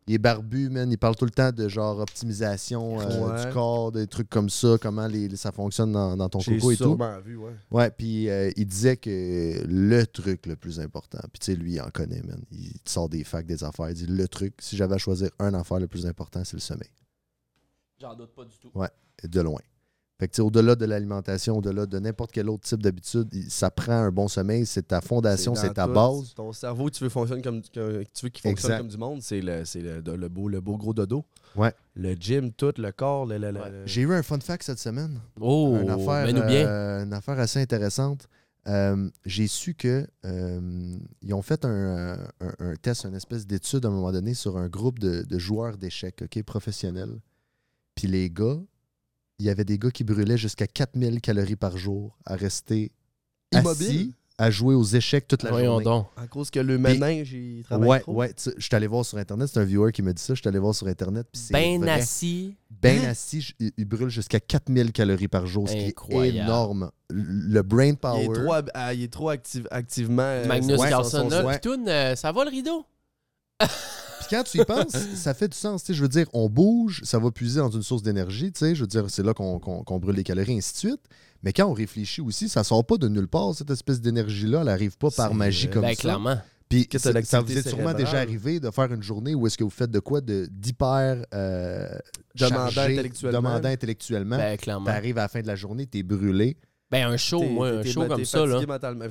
il 0.07 0.13
est 0.15 0.17
barbu, 0.19 0.69
man. 0.69 0.91
Il 0.91 0.97
parle 0.97 1.15
tout 1.15 1.25
le 1.25 1.31
temps 1.31 1.51
de 1.51 1.67
genre 1.67 1.99
optimisation 1.99 2.99
euh, 2.99 3.27
Ouais. 3.27 3.45
du 3.47 3.51
corps, 3.53 3.91
des 3.91 4.05
trucs 4.07 4.29
comme 4.29 4.49
ça, 4.49 4.77
comment 4.79 5.07
les, 5.07 5.35
ça 5.35 5.51
fonctionne 5.51 5.91
dans, 5.91 6.15
dans 6.15 6.29
ton 6.29 6.39
coco 6.39 6.71
et 6.71 6.77
tout. 6.77 6.83
sûrement 6.83 7.19
vu, 7.21 7.37
ouais. 7.37 7.51
Ouais, 7.71 7.89
puis 7.89 8.29
euh, 8.29 8.51
il 8.55 8.67
disait 8.67 8.97
que 8.97 9.63
le 9.67 10.05
truc 10.05 10.45
le 10.45 10.55
plus 10.55 10.79
important, 10.79 11.19
puis 11.33 11.39
tu 11.39 11.45
sais, 11.45 11.55
lui, 11.55 11.73
il 11.73 11.81
en 11.81 11.89
connaît, 11.89 12.21
man. 12.21 12.39
Il 12.51 12.71
sort 12.85 13.09
des 13.09 13.23
facts, 13.23 13.47
des 13.47 13.63
affaires. 13.63 13.89
Il 13.89 13.95
dit 13.95 14.05
le 14.07 14.27
truc, 14.27 14.53
si 14.59 14.77
j'avais 14.77 14.95
à 14.95 14.99
choisir 14.99 15.29
un 15.39 15.53
affaire 15.53 15.79
le 15.79 15.87
plus 15.87 16.05
important, 16.05 16.43
c'est 16.43 16.55
le 16.57 16.61
sommeil. 16.61 16.89
J'en 17.99 18.15
doute 18.15 18.33
pas 18.35 18.45
du 18.45 18.57
tout. 18.57 18.71
Et 19.23 19.27
de 19.27 19.41
loin. 19.41 19.61
Fait 20.17 20.27
que 20.29 20.31
tu 20.33 20.37
sais, 20.37 20.41
au-delà 20.41 20.75
de 20.75 20.85
l'alimentation, 20.85 21.57
au-delà 21.57 21.85
de 21.85 21.99
n'importe 21.99 22.31
quel 22.31 22.49
autre 22.49 22.63
type 22.63 22.81
d'habitude, 22.81 23.27
ça 23.49 23.69
prend 23.69 23.91
un 24.05 24.11
bon 24.11 24.29
sommeil, 24.29 24.65
c'est 24.65 24.87
ta 24.87 25.01
fondation, 25.01 25.55
c'est 25.55 25.73
ta 25.73 25.87
tout. 25.87 25.93
base. 25.93 26.33
Ton 26.35 26.53
cerveau, 26.53 26.89
tu 26.89 27.03
veux, 27.03 27.09
fonctionne 27.09 27.41
comme, 27.41 27.61
que- 27.61 28.03
tu 28.13 28.23
veux 28.23 28.29
qu'il 28.29 28.41
fonctionne 28.41 28.51
Exact. 28.71 28.77
comme 28.77 28.87
du 28.87 28.97
monde, 28.97 29.21
c'est 29.21 29.41
le, 29.41 29.65
c'est 29.65 29.81
le, 29.81 29.99
le 30.01 30.29
beau, 30.29 30.47
le 30.47 30.61
beau 30.61 30.77
gros 30.77 30.93
dodo. 30.93 31.25
Ouais. 31.57 31.73
Le 31.95 32.13
gym, 32.13 32.53
tout, 32.53 32.71
le 32.77 32.91
corps, 32.93 33.25
le. 33.25 33.37
le- 33.37 33.51
le- 33.51 33.59
Ouais. 33.59 33.69
le- 33.69 33.85
J'ai 33.87 34.01
eu 34.03 34.13
un 34.13 34.23
fun 34.23 34.39
fact 34.39 34.63
cette 34.63 34.79
semaine. 34.79 35.19
Oh, 35.41 35.77
une, 35.81 35.89
affaire, 35.89 36.25
bien. 36.45 36.65
euh, 36.65 37.03
une 37.03 37.11
affaire 37.13 37.37
assez 37.39 37.59
intéressante. 37.59 38.29
Euh, 38.67 39.09
J'ai 39.25 39.47
su 39.47 39.73
que 39.75 40.07
euh, 40.25 40.97
ils 41.21 41.33
ont 41.33 41.41
fait 41.41 41.65
un, 41.65 42.13
un- 42.39 42.53
un 42.59 42.75
test, 42.77 43.03
une 43.03 43.15
espèce 43.15 43.45
d'étude 43.45 43.83
à 43.85 43.89
un 43.89 43.91
moment 43.91 44.13
donné 44.13 44.33
sur 44.33 44.57
un 44.57 44.69
groupe 44.69 44.97
de, 44.97 45.23
de 45.23 45.37
joueurs 45.37 45.77
d'échecs 45.77 46.21
ok, 46.23 46.41
professionnels. 46.43 47.19
Puis 47.95 48.07
les 48.07 48.29
gars, 48.29 48.57
il 49.39 49.45
y 49.45 49.49
avait 49.49 49.65
des 49.65 49.77
gars 49.77 49.91
qui 49.91 50.03
brûlaient 50.03 50.37
jusqu'à 50.37 50.67
4000 50.67 51.21
calories 51.21 51.55
par 51.55 51.77
jour 51.77 52.17
à 52.25 52.35
rester 52.35 52.91
Immobile? 53.51 53.87
assis 53.87 54.13
à 54.37 54.51
jouer 54.51 54.75
aux 54.75 54.83
échecs 54.83 55.29
toute 55.29 55.43
la 55.43 55.49
Voyons 55.49 55.71
journée. 55.79 55.85
donc. 55.85 56.07
À 56.17 56.27
cause 56.27 56.49
que 56.49 56.59
le 56.59 56.77
ménage, 56.77 57.31
il 57.31 57.63
travaille 57.63 57.87
Ouais, 57.87 57.99
trop. 58.01 58.13
ouais. 58.15 58.33
tu 58.33 58.49
Je 58.57 58.65
suis 58.65 58.75
allé 58.75 58.85
voir 58.85 59.05
sur 59.05 59.17
Internet. 59.17 59.47
C'est 59.47 59.61
un 59.61 59.63
viewer 59.63 59.93
qui 59.93 60.01
m'a 60.01 60.11
dit 60.11 60.21
ça. 60.21 60.33
Je 60.33 60.41
suis 60.41 60.47
allé 60.49 60.59
voir 60.59 60.75
sur 60.75 60.87
Internet. 60.87 61.25
puis 61.31 61.41
c'est 61.41 61.53
Ben 61.53 61.79
vrai. 61.81 61.91
assis. 61.91 62.53
Ben 62.81 63.01
Hein? 63.05 63.09
assis, 63.11 63.53
il, 63.61 63.71
il 63.77 63.85
brûle 63.85 64.09
jusqu'à 64.09 64.41
4000 64.41 64.91
calories 64.91 65.29
par 65.29 65.47
jour, 65.47 65.69
ce 65.69 65.73
qui 65.73 65.85
est 66.13 66.35
énorme. 66.35 66.91
Le 67.09 67.61
brain 67.61 67.93
power. 67.93 68.25
Il 68.25 68.31
est 68.31 68.33
trop, 68.33 68.53
hab- 68.53 68.71
ah, 68.73 68.93
il 68.93 69.03
est 69.03 69.13
trop 69.13 69.29
active- 69.29 69.67
activement. 69.71 70.23
euh, 70.23 70.45
Magnus 70.47 70.77
son- 70.81 70.83
Carlson, 70.83 71.29
son- 71.29 71.29
là. 71.29 71.45
ouais. 71.45 71.61
Euh, 71.87 72.15
ça 72.17 72.31
va 72.33 72.43
le 72.43 72.49
rideau? 72.49 72.85
Puis 74.19 74.27
quand 74.29 74.43
tu 74.43 74.59
y 74.59 74.65
penses, 74.65 74.91
ça 75.15 75.33
fait 75.33 75.47
du 75.47 75.57
sens. 75.57 75.83
tu 75.83 75.87
sais, 75.87 75.93
Je 75.93 76.01
veux 76.01 76.07
dire, 76.09 76.27
on 76.33 76.49
bouge, 76.49 77.01
ça 77.03 77.19
va 77.19 77.31
puiser 77.31 77.59
dans 77.59 77.69
une 77.69 77.83
source 77.83 78.01
d'énergie. 78.03 78.51
tu 78.51 78.59
sais, 78.59 78.75
Je 78.75 78.81
veux 78.81 78.87
dire, 78.87 79.05
c'est 79.09 79.23
là 79.23 79.33
qu'on 79.33 79.59
qu'on 79.59 79.99
brûle 79.99 80.15
les 80.15 80.23
calories, 80.23 80.57
ainsi 80.57 80.73
de 80.73 80.77
suite. 80.77 81.01
Mais 81.43 81.53
quand 81.53 81.65
on 81.67 81.73
réfléchit 81.73 82.21
aussi, 82.21 82.49
ça 82.49 82.63
sort 82.63 82.85
pas 82.85 82.97
de 82.97 83.07
nulle 83.07 83.27
part, 83.27 83.53
cette 83.53 83.69
espèce 83.69 84.01
d'énergie-là. 84.01 84.59
Elle 84.61 84.65
n'arrive 84.65 84.97
pas 84.97 85.11
par 85.11 85.33
magie 85.33 85.69
comme 85.69 85.83
Ben, 85.83 85.93
ça. 85.95 86.01
clairement. 86.01 86.37
Puis 86.67 86.87
ça, 86.97 87.11
ça 87.23 87.41
vous 87.41 87.55
est 87.55 87.67
sûrement 87.69 87.93
déjà 87.93 88.17
arrivé 88.19 88.59
de 88.59 88.71
faire 88.71 88.91
une 88.91 89.03
journée 89.03 89.35
où 89.35 89.45
est-ce 89.45 89.55
que 89.57 89.63
vous 89.63 89.69
faites 89.69 89.91
de 89.91 89.99
quoi 89.99 90.19
de- 90.21 90.47
d'hyper 90.51 91.23
euh, 91.35 91.87
Demandant 92.33 92.81
intellectuellement. 92.81 93.37
demandant 93.39 93.69
intellectuellement. 93.69 94.37
Ben, 94.37 94.57
clairement. 94.57 94.85
T'arrives 94.87 95.17
à 95.19 95.21
la 95.21 95.27
fin 95.27 95.41
de 95.41 95.47
la 95.47 95.55
journée, 95.55 95.85
t'es 95.85 96.01
brûlé. 96.01 96.57
Ben, 96.95 97.11
un 97.11 97.17
show, 97.17 97.41
moi, 97.43 97.67
un 97.69 97.83
show 97.83 98.05
comme 98.05 98.25
ça, 98.25 98.45
là. 98.45 98.59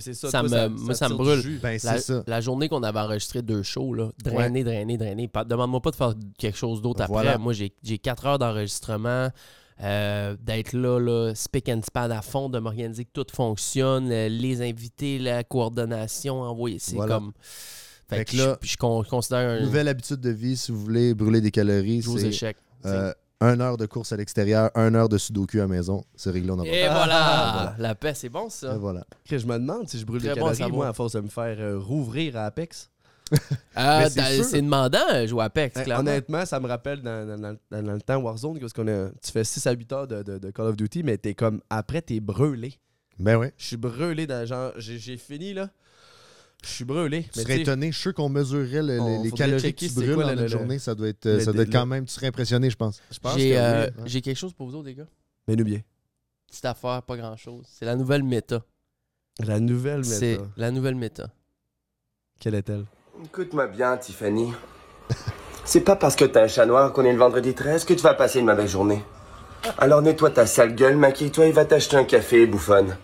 C'est 0.01 0.15
ça, 0.15 0.31
Ça 0.31 0.41
toi, 0.41 0.69
me- 0.69 0.77
moi, 0.77 0.95
ça 0.95 1.09
me 1.09 1.15
brûle. 1.15 1.59
Ben, 1.63 1.73
La, 1.73 1.79
c'est 1.79 1.99
ça. 2.01 2.23
la 2.27 2.41
journée 2.41 2.69
qu'on 2.69 2.83
avait 2.83 3.01
enregistré 3.01 3.43
deux 3.43 3.63
shows, 3.63 3.95
là, 3.95 4.11
drainer, 4.23 4.65
drainer, 4.65 4.97
drainer. 4.97 5.29
Pas- 5.29 5.45
Demande-moi 5.45 5.81
pas 5.81 5.91
de 5.91 5.97
faire 5.97 6.15
quelque 6.39 6.57
chose 6.59 6.81
d'autre 6.83 7.03
après. 7.03 7.13
Voilà. 7.13 7.39
Moi, 7.39 7.53
j'ai 7.53 7.73
j'ai 7.83 7.99
quatre 7.99 8.27
heures 8.27 8.39
d'enregistrement, 8.39 9.29
euh, 9.83 10.37
d'être 10.41 10.73
là, 10.73 10.99
là, 10.99 11.35
spick 11.35 11.69
and 11.69 11.81
span 11.85 12.11
à 12.11 12.23
fond, 12.23 12.49
de 12.49 12.59
m'organiser 12.59 13.05
que 13.05 13.11
tout 13.13 13.27
fonctionne, 13.33 14.11
euh, 14.13 14.29
les 14.29 14.63
invités, 14.63 15.19
la 15.19 15.43
coordination, 15.45 16.41
envoyer. 16.43 16.79
C'est 16.79 16.95
Voilà. 16.97 17.15
comme. 17.17 17.33
Fait, 18.09 18.17
Fait 18.19 18.25
que, 18.27 18.33
je- 18.37 18.43
là, 18.43 18.59
je, 18.63 18.77
con- 18.77 19.03
considère 19.09 19.49
un. 19.49 19.61
Nouvelle 19.61 19.89
habitude 19.89 20.21
de 20.21 20.31
vie, 20.31 20.57
si 20.57 20.71
vous 20.73 20.79
voulez 20.81 21.15
brûler 21.15 21.41
des 21.41 21.51
calories, 21.51 22.07
aux 22.07 22.19
échecs. 22.19 22.57
euh, 22.87 23.13
un 23.45 23.61
heure 23.61 23.77
de 23.77 23.87
course 23.87 24.13
à 24.13 24.17
l'extérieur, 24.17 24.71
un 24.75 24.95
heure 24.95 25.09
de 25.09 25.19
sudoku 25.19 25.59
à 25.59 25.63
la 25.63 25.67
maison. 25.69 26.05
C'est 26.17 26.31
réglé, 26.31 26.51
on 26.51 26.59
a 26.61 26.65
Et 26.65 26.87
voilà. 26.89 26.95
voilà. 27.55 27.75
La 27.79 27.95
paix, 27.95 28.15
c'est 28.15 28.29
bon 28.29 28.49
ça. 28.49 28.75
Et 28.75 28.79
voilà. 28.79 29.05
Que 29.29 29.39
je 29.39 29.47
me 29.47 29.55
demande 29.59 29.89
si 29.89 29.99
je 29.99 30.05
brûle 30.07 30.21
Très 30.23 30.35
les 30.35 30.41
bon 30.41 30.47
à 30.47 30.51
calories, 30.53 30.59
savoir. 30.59 30.77
moi, 30.77 30.89
à 30.89 30.93
force 30.93 31.13
de 31.13 31.21
me 31.21 31.29
faire 31.29 31.57
euh, 31.59 31.79
rouvrir 31.79 32.37
à 32.37 32.47
Apex. 32.47 32.91
Ah, 33.77 34.09
c'est 34.11 34.61
demandant 34.63 34.99
euh, 35.13 35.27
jouer 35.27 35.43
à 35.43 35.45
Apex, 35.47 35.81
clairement. 35.83 36.03
Honnêtement, 36.09 36.45
ça 36.47 36.61
me 36.61 36.69
rappelle 36.69 37.03
dans, 37.03 37.27
dans- 37.27 37.39
dans- 37.39 37.57
dans- 37.71 37.83
dans 37.83 37.93
le 37.95 38.01
temps 38.01 38.17
Warzone, 38.19 38.61
parce 38.61 38.73
qu'on 38.73 38.87
a, 38.87 39.09
tu 39.23 39.33
fais 39.33 39.43
6 39.45 39.67
à 39.67 39.73
8 39.73 39.93
heures 39.93 40.07
de, 40.07 40.23
de- 40.23 40.39
de 40.39 40.51
Call 40.51 40.67
of 40.67 40.77
Duty, 40.77 41.03
mais 41.03 41.17
t'es 41.19 41.35
comme, 41.35 41.61
après, 41.71 42.03
t'es 42.03 42.21
brûlé. 42.21 42.75
Ben 43.19 43.37
ouais. 43.37 43.53
Je 43.57 43.65
suis 43.67 43.77
brûlé 43.77 44.27
dans 44.27 44.45
genre, 44.47 44.73
j'ai 44.77 44.99
j'ai 44.99 45.17
fini 45.17 45.55
là. 45.55 45.71
Je 46.65 46.69
suis 46.71 46.85
brûlé. 46.85 47.23
Tu 47.25 47.31
Mais 47.37 47.43
serais 47.43 47.61
étonné. 47.61 47.89
Je 47.93 47.97
suis 47.97 48.03
sûr 48.03 48.15
qu'on 48.15 48.29
mesurerait 48.29 48.83
le- 48.83 49.01
On- 49.01 49.23
les 49.23 49.31
calories 49.31 49.61
que 49.61 49.67
checker 49.69 49.87
tu 49.89 49.93
c'est 49.95 50.01
brûles 50.01 50.15
quoi 50.15 50.35
le- 50.35 50.47
journée. 50.49 50.79
Ça 50.79 50.95
doit 50.95 51.09
être, 51.09 51.25
le- 51.27 51.41
ça 51.41 51.53
doit 51.53 51.63
être 51.63 51.73
quand 51.73 51.87
même. 51.87 52.05
Tu 52.07 52.13
serais 52.15 52.29
impressionné, 52.29 52.71
je 52.71 52.77
pense. 52.77 53.01
je 53.11 53.19
pense 53.19 53.37
J'ai 53.39 53.51
que 53.51 53.55
euh, 53.57 53.85
oui. 53.87 53.93
hein. 53.99 54.03
j'ai 54.07 54.21
quelque 54.23 54.37
chose 54.39 54.53
pour 54.55 54.67
vous 54.69 54.75
autres, 54.77 54.87
les 54.87 54.95
gars. 54.95 55.07
Mais 55.47 55.57
nous 55.57 55.65
bien. 55.65 55.81
Petite 56.49 56.65
affaire, 56.65 57.03
pas 57.03 57.17
grand 57.17 57.37
chose. 57.37 57.65
C'est 57.69 57.85
la 57.85 57.97
nouvelle 57.97 58.23
méta. 58.23 58.63
La 59.41 59.59
nouvelle 59.61 60.05
C'est 60.05 60.33
méta. 60.39 60.45
la 60.57 60.71
nouvelle 60.71 60.95
méta. 60.95 61.29
Quelle 62.41 62.55
est-elle? 62.55 62.85
Écoute-moi 63.25 63.67
bien, 63.67 63.97
Tiffany. 63.97 64.53
C'est 65.65 65.81
pas 65.81 65.97
parce 65.97 66.15
que 66.17 66.25
t'as 66.25 66.45
un 66.45 66.49
chat 66.49 66.67
noir 66.67 66.93
qu'on 66.93 67.05
est 67.05 67.13
le 67.13 67.19
vendredi 67.19 67.55
13 67.55 67.85
que 67.85 67.95
tu 67.95 68.03
vas 68.03 68.15
passer 68.15 68.41
une 68.41 68.47
mauvaise 68.47 68.71
journée. 68.71 69.03
Alors 69.79 70.03
nettoie 70.03 70.31
ta 70.31 70.47
sale 70.47 70.75
gueule, 70.75 70.97
maquille-toi 70.97 71.47
et 71.47 71.53
va 71.53 71.65
t'acheter 71.65 71.97
un 71.97 72.05
café, 72.05 72.47
bouffonne. 72.47 72.97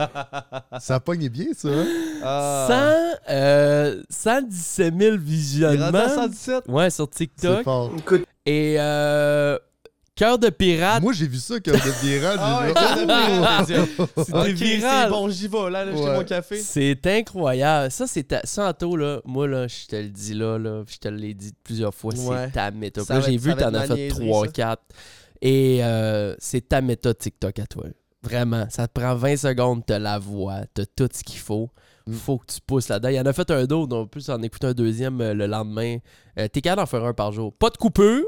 Ça 0.80 1.00
pogne 1.00 1.28
bien, 1.28 1.46
ça. 1.56 1.68
hein? 1.68 1.86
Ah. 2.22 3.16
100, 3.26 3.32
euh, 3.32 4.02
117 4.10 4.94
000 4.98 5.00
Il 5.00 5.02
est 5.04 5.10
rendu 5.10 5.14
à 5.14 5.20
visionnements. 5.30 6.08
117. 6.08 6.64
Ouais, 6.68 6.90
sur 6.90 7.08
TikTok. 7.10 7.64
fort. 7.64 7.90
Écoute, 7.98 8.24
Et 8.46 8.76
euh, 8.78 9.58
Cœur 10.16 10.38
de 10.38 10.50
pirate. 10.50 11.02
Moi, 11.02 11.14
j'ai 11.14 11.26
vu 11.26 11.38
ça 11.38 11.58
de. 11.58 11.72
Ah 12.38 12.60
ouais, 12.62 12.74
Cœur 12.74 12.96
de 12.96 13.06
pirate. 13.06 13.88
C'était 14.18 14.38
Ok, 14.38 14.46
viral. 14.48 15.04
c'est 15.04 15.10
bon, 15.10 15.28
j'y 15.30 15.48
vais. 15.48 15.70
Là, 15.70 15.86
Ouais. 15.86 16.16
mon 16.18 16.24
café. 16.24 16.56
C'est 16.58 17.06
incroyable. 17.06 17.90
Ça, 17.90 18.06
c'est 18.06 18.24
ta... 18.24 18.40
Santo, 18.44 18.96
là. 18.96 19.20
Moi, 19.24 19.48
là, 19.48 19.66
je 19.66 19.86
te 19.86 19.96
le 19.96 20.08
dis 20.08 20.34
là, 20.34 20.58
là. 20.58 20.82
Je 20.86 20.96
te 20.98 21.08
l'ai 21.08 21.32
dit 21.32 21.52
plusieurs 21.64 21.94
fois. 21.94 22.12
Ouais. 22.14 22.46
C'est 22.46 22.52
ta 22.52 22.70
méthode. 22.70 23.08
Là, 23.08 23.20
j'ai 23.20 23.36
vu 23.38 23.54
t'en 23.54 23.72
as 23.72 23.86
fait 23.86 23.94
niaiserie, 23.94 24.26
3, 24.28 24.46
ça. 24.46 24.52
4. 24.52 24.82
Et 25.42 25.78
euh, 25.82 26.34
c'est 26.38 26.68
ta 26.68 26.82
méthode 26.82 27.16
TikTok 27.16 27.58
à 27.58 27.66
toi. 27.66 27.84
Vraiment. 28.22 28.66
Ça 28.70 28.86
te 28.86 28.98
prend 29.00 29.14
20 29.14 29.36
secondes, 29.36 29.82
t'as 29.86 29.98
la 29.98 30.18
voix, 30.18 30.60
t'as 30.74 30.84
tout 30.94 31.08
ce 31.12 31.22
qu'il 31.24 31.38
faut. 31.40 31.70
Mm. 32.06 32.12
Faut 32.14 32.38
que 32.38 32.52
tu 32.52 32.60
pousses 32.66 32.88
là-dedans. 32.88 33.08
Il 33.08 33.14
y 33.14 33.20
en 33.20 33.26
a 33.26 33.32
fait 33.32 33.50
un 33.50 33.64
d'autre, 33.64 33.96
on 33.96 34.06
peut 34.06 34.20
en 34.28 34.42
écouter 34.42 34.66
un 34.68 34.72
deuxième 34.74 35.20
euh, 35.20 35.32
le 35.34 35.46
lendemain. 35.46 35.98
Euh, 36.38 36.48
T'es 36.48 36.60
capable 36.60 36.82
d'en 36.82 36.86
faire 36.86 37.04
un 37.04 37.14
par 37.14 37.32
jour. 37.32 37.52
Pas 37.54 37.70
de 37.70 37.76
coupure, 37.78 38.24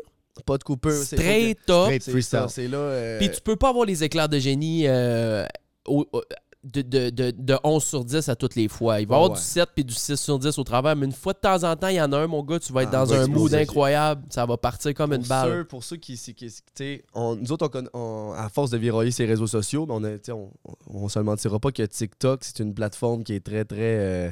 Pas 0.47 0.57
de 0.59 0.63
coupeur. 0.65 0.93
c'est 0.93 1.17
straight 1.17 1.59
up. 1.71 1.83
Straight 1.85 2.03
C'est 2.03 2.11
freestyle. 2.11 2.47
c'est 2.49 2.69
là. 2.69 2.79
euh, 2.79 3.19
Puis 3.19 3.31
tu 3.31 3.41
peux 3.43 3.57
pas 3.57 3.69
avoir 3.71 3.85
les 3.85 4.03
éclairs 4.03 4.29
de 4.31 4.39
génie 4.39 4.85
euh, 4.87 5.45
au- 5.87 6.07
au- 6.13 6.23
de, 6.65 6.83
de, 6.83 7.11
de, 7.11 7.31
de 7.37 7.59
11 7.65 7.83
sur 7.83 8.05
10 8.05 8.29
à 8.29 8.37
toutes 8.37 8.55
les 8.55 8.69
fois. 8.69 9.01
Il 9.01 9.07
va 9.09 9.15
y 9.15 9.17
avoir 9.17 9.31
ouais. 9.33 9.37
du 9.37 9.43
7 9.43 9.69
puis 9.75 9.85
du 9.85 9.95
6 9.95 10.17
sur 10.17 10.39
10 10.39 10.57
au 10.59 10.65
travers, 10.65 10.95
mais 10.95 11.07
une 11.07 11.13
fois 11.13 11.33
de 11.33 11.39
temps 11.39 11.63
en 11.65 11.75
temps, 11.77 11.89
il 11.89 11.97
y 11.97 12.01
en 12.01 12.13
a 12.13 12.19
un, 12.19 12.27
mon 12.27 12.43
gars, 12.43 12.61
tu 12.61 12.73
vas 12.73 12.83
être 12.85 12.91
Ah, 12.93 13.05
dans 13.05 13.13
un 13.15 13.27
mood 13.27 13.53
incroyable. 13.55 14.23
Ça 14.31 14.47
va 14.47 14.57
partir 14.57 14.95
comme 14.95 15.13
une 15.13 15.23
balle. 15.23 15.49
Ceux, 15.51 15.65
pour 15.65 15.83
ceux 15.83 15.97
qui, 15.97 16.17
qui, 16.17 17.03
on- 17.15 17.35
nous 17.37 17.51
autres, 17.53 17.69
on, 17.95 18.33
à 18.37 18.49
force 18.49 18.71
de 18.71 18.79
viroyer 18.79 19.11
ces 19.11 19.25
réseaux 19.25 19.47
sociaux, 19.47 19.87
on, 19.89 20.01
sais, 20.23 20.33
on, 20.33 20.51
on 20.87 21.09
se 21.09 21.19
mentira 21.19 21.59
pas 21.59 21.73
que 21.73 21.83
TikTok, 21.83 22.45
c'est 22.45 22.61
une 22.61 22.75
plateforme 22.75 23.25
qui 23.25 23.35
est 23.35 23.45
très, 23.45 23.65
très. 23.65 23.79
euh, 23.81 24.31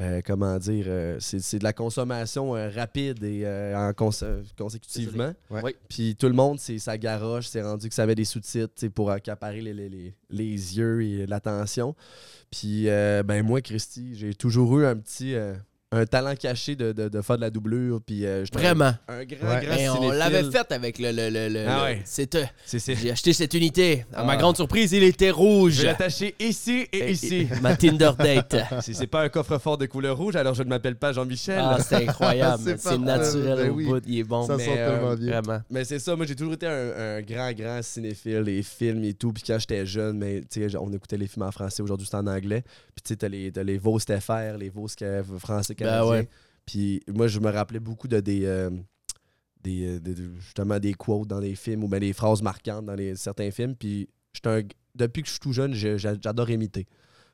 euh, 0.00 0.20
comment 0.24 0.58
dire, 0.58 0.86
euh, 0.88 1.16
c'est 1.20 1.58
de 1.58 1.64
la 1.64 1.72
consommation 1.72 2.56
euh, 2.56 2.70
rapide 2.70 3.22
et 3.24 3.46
en 3.76 3.92
cons- 3.92 4.10
consécutivement. 4.56 5.32
Ouais. 5.50 5.76
Puis 5.88 6.16
tout 6.16 6.26
le 6.28 6.32
monde, 6.34 6.58
c'est 6.58 6.78
sa 6.78 6.96
garoche, 6.98 7.48
c'est 7.48 7.62
rendu 7.62 7.88
que 7.88 7.94
ça 7.94 8.04
avait 8.04 8.14
des 8.14 8.24
sous-titres 8.24 8.88
pour 8.88 9.10
accaparer 9.10 9.60
les, 9.60 9.74
les, 9.74 9.88
les, 9.88 10.14
les 10.30 10.78
yeux 10.78 11.02
et 11.02 11.26
l'attention. 11.26 11.94
Puis 12.50 12.84
ben 12.86 13.42
moi, 13.42 13.60
Christy, 13.60 14.14
j'ai 14.14 14.34
toujours 14.34 14.78
eu 14.80 14.86
un 14.86 14.96
petit 14.96 15.34
un 15.92 16.04
talent 16.06 16.34
caché 16.34 16.74
de, 16.74 16.90
de, 16.92 17.08
de 17.08 17.20
faire 17.22 17.36
de 17.36 17.42
la 17.42 17.50
doublure. 17.50 18.00
Puis 18.04 18.26
euh, 18.26 18.44
Vraiment. 18.52 18.92
un 19.08 19.24
grand, 19.24 19.48
Ouais. 19.48 19.64
grand 19.66 19.76
Et 19.76 19.88
on 19.88 20.10
l'avait 20.10 20.50
fait 20.50 20.72
avec 20.72 20.98
le. 20.98 21.12
le, 21.12 21.28
le, 21.30 21.48
le- 21.48 21.64
Ah 21.68 21.76
le- 21.76 21.82
ouais. 21.84 22.02
c'était- 22.04 22.50
C'est 22.64 22.78
c'est- 22.78 22.96
J'ai 22.96 23.10
acheté 23.12 23.32
cette 23.32 23.54
unité. 23.54 24.04
À 24.14 24.24
ma 24.24 24.32
Ah. 24.32 24.36
grande 24.36 24.56
surprise, 24.56 24.92
il 24.92 25.02
était 25.04 25.28
Je 25.28 25.32
rouge. 25.32 25.78
vais 25.78 25.84
l'attacher 25.84 26.34
ici 26.40 26.86
et, 26.92 26.98
Et- 26.98 27.10
ici. 27.12 27.48
et- 27.52 27.60
Ma 27.62 27.76
Tinder 27.76 28.10
date. 28.18 28.56
Si 28.82 28.94
c'est 28.94 29.06
pas 29.06 29.22
un 29.22 29.28
coffre-fort 29.28 29.78
de 29.78 29.86
couleur 29.86 30.16
rouge, 30.16 30.34
alors 30.36 30.54
je 30.54 30.62
ne 30.62 30.68
m'appelle 30.68 30.96
pas 30.96 31.12
Jean-Michel. 31.12 31.60
Ah, 31.62 31.78
c'est 31.80 32.08
incroyable. 32.08 32.74
C'est 32.78 32.98
naturel 32.98 33.56
Ben 33.58 33.70
au 33.70 33.74
oui. 33.74 33.84
bout. 33.86 34.02
Il 34.06 34.18
est 34.18 34.24
bon. 34.24 34.46
Ça 34.46 34.56
mais, 34.56 34.64
sort 34.64 34.74
euh, 34.76 34.90
tellement 34.94 35.14
bien. 35.14 35.40
Vraiment. 35.40 35.62
Mais 35.70 35.84
c'est 35.84 35.98
ça, 35.98 36.16
moi 36.16 36.26
j'ai 36.26 36.34
toujours 36.34 36.54
été 36.54 36.66
un, 36.66 37.18
un 37.18 37.20
grand, 37.22 37.52
grand 37.52 37.80
cinéphile, 37.82 38.38
les 38.40 38.62
films 38.62 39.04
et 39.04 39.14
tout. 39.14 39.32
Puis 39.32 39.42
quand 39.46 39.58
j'étais 39.58 39.84
jeune, 39.86 40.18
mais 40.18 40.40
tu 40.50 40.68
sais, 40.68 40.76
on 40.76 40.90
écoutait 40.92 41.16
les 41.18 41.26
films 41.26 41.44
en 41.46 41.52
français, 41.52 41.82
aujourd'hui 41.82 42.06
c'est 42.10 42.16
en 42.16 42.26
anglais. 42.26 42.62
Puis 42.94 43.02
tu 43.04 43.08
sais, 43.10 43.16
t'as 43.16 43.28
les, 43.28 43.52
t'as 43.52 43.62
les 43.62 43.78
STFR, 43.78 44.56
les 44.58 44.68
veaux 44.70 44.86
sca- 44.88 45.22
Ben 45.82 45.90
canadiens. 45.90 46.10
ouais. 46.10 46.28
Puis 46.66 47.00
moi 47.08 47.26
je 47.28 47.40
me 47.40 47.50
rappelais 47.50 47.80
beaucoup 47.80 48.08
de 48.08 48.20
des. 48.20 48.44
euh, 48.44 48.70
des, 49.62 49.86
euh, 49.86 50.00
des- 50.00 50.16
justement 50.40 50.78
des 50.80 50.92
quotes 50.94 51.28
dans 51.28 51.38
les 51.38 51.54
films 51.54 51.84
ou 51.84 51.88
bien 51.88 52.00
des 52.00 52.12
phrases 52.12 52.42
marquantes 52.42 52.84
dans 52.86 52.94
les, 52.96 53.14
certains 53.14 53.50
films. 53.52 53.76
Puis 53.76 54.08
un- 54.44 54.62
depuis 54.94 55.22
que 55.22 55.28
je 55.28 55.32
suis 55.34 55.40
tout 55.40 55.52
jeune, 55.52 55.72
je- 55.74 55.96
j'a- 55.98 56.20
j'adore 56.20 56.50
imiter. 56.50 56.86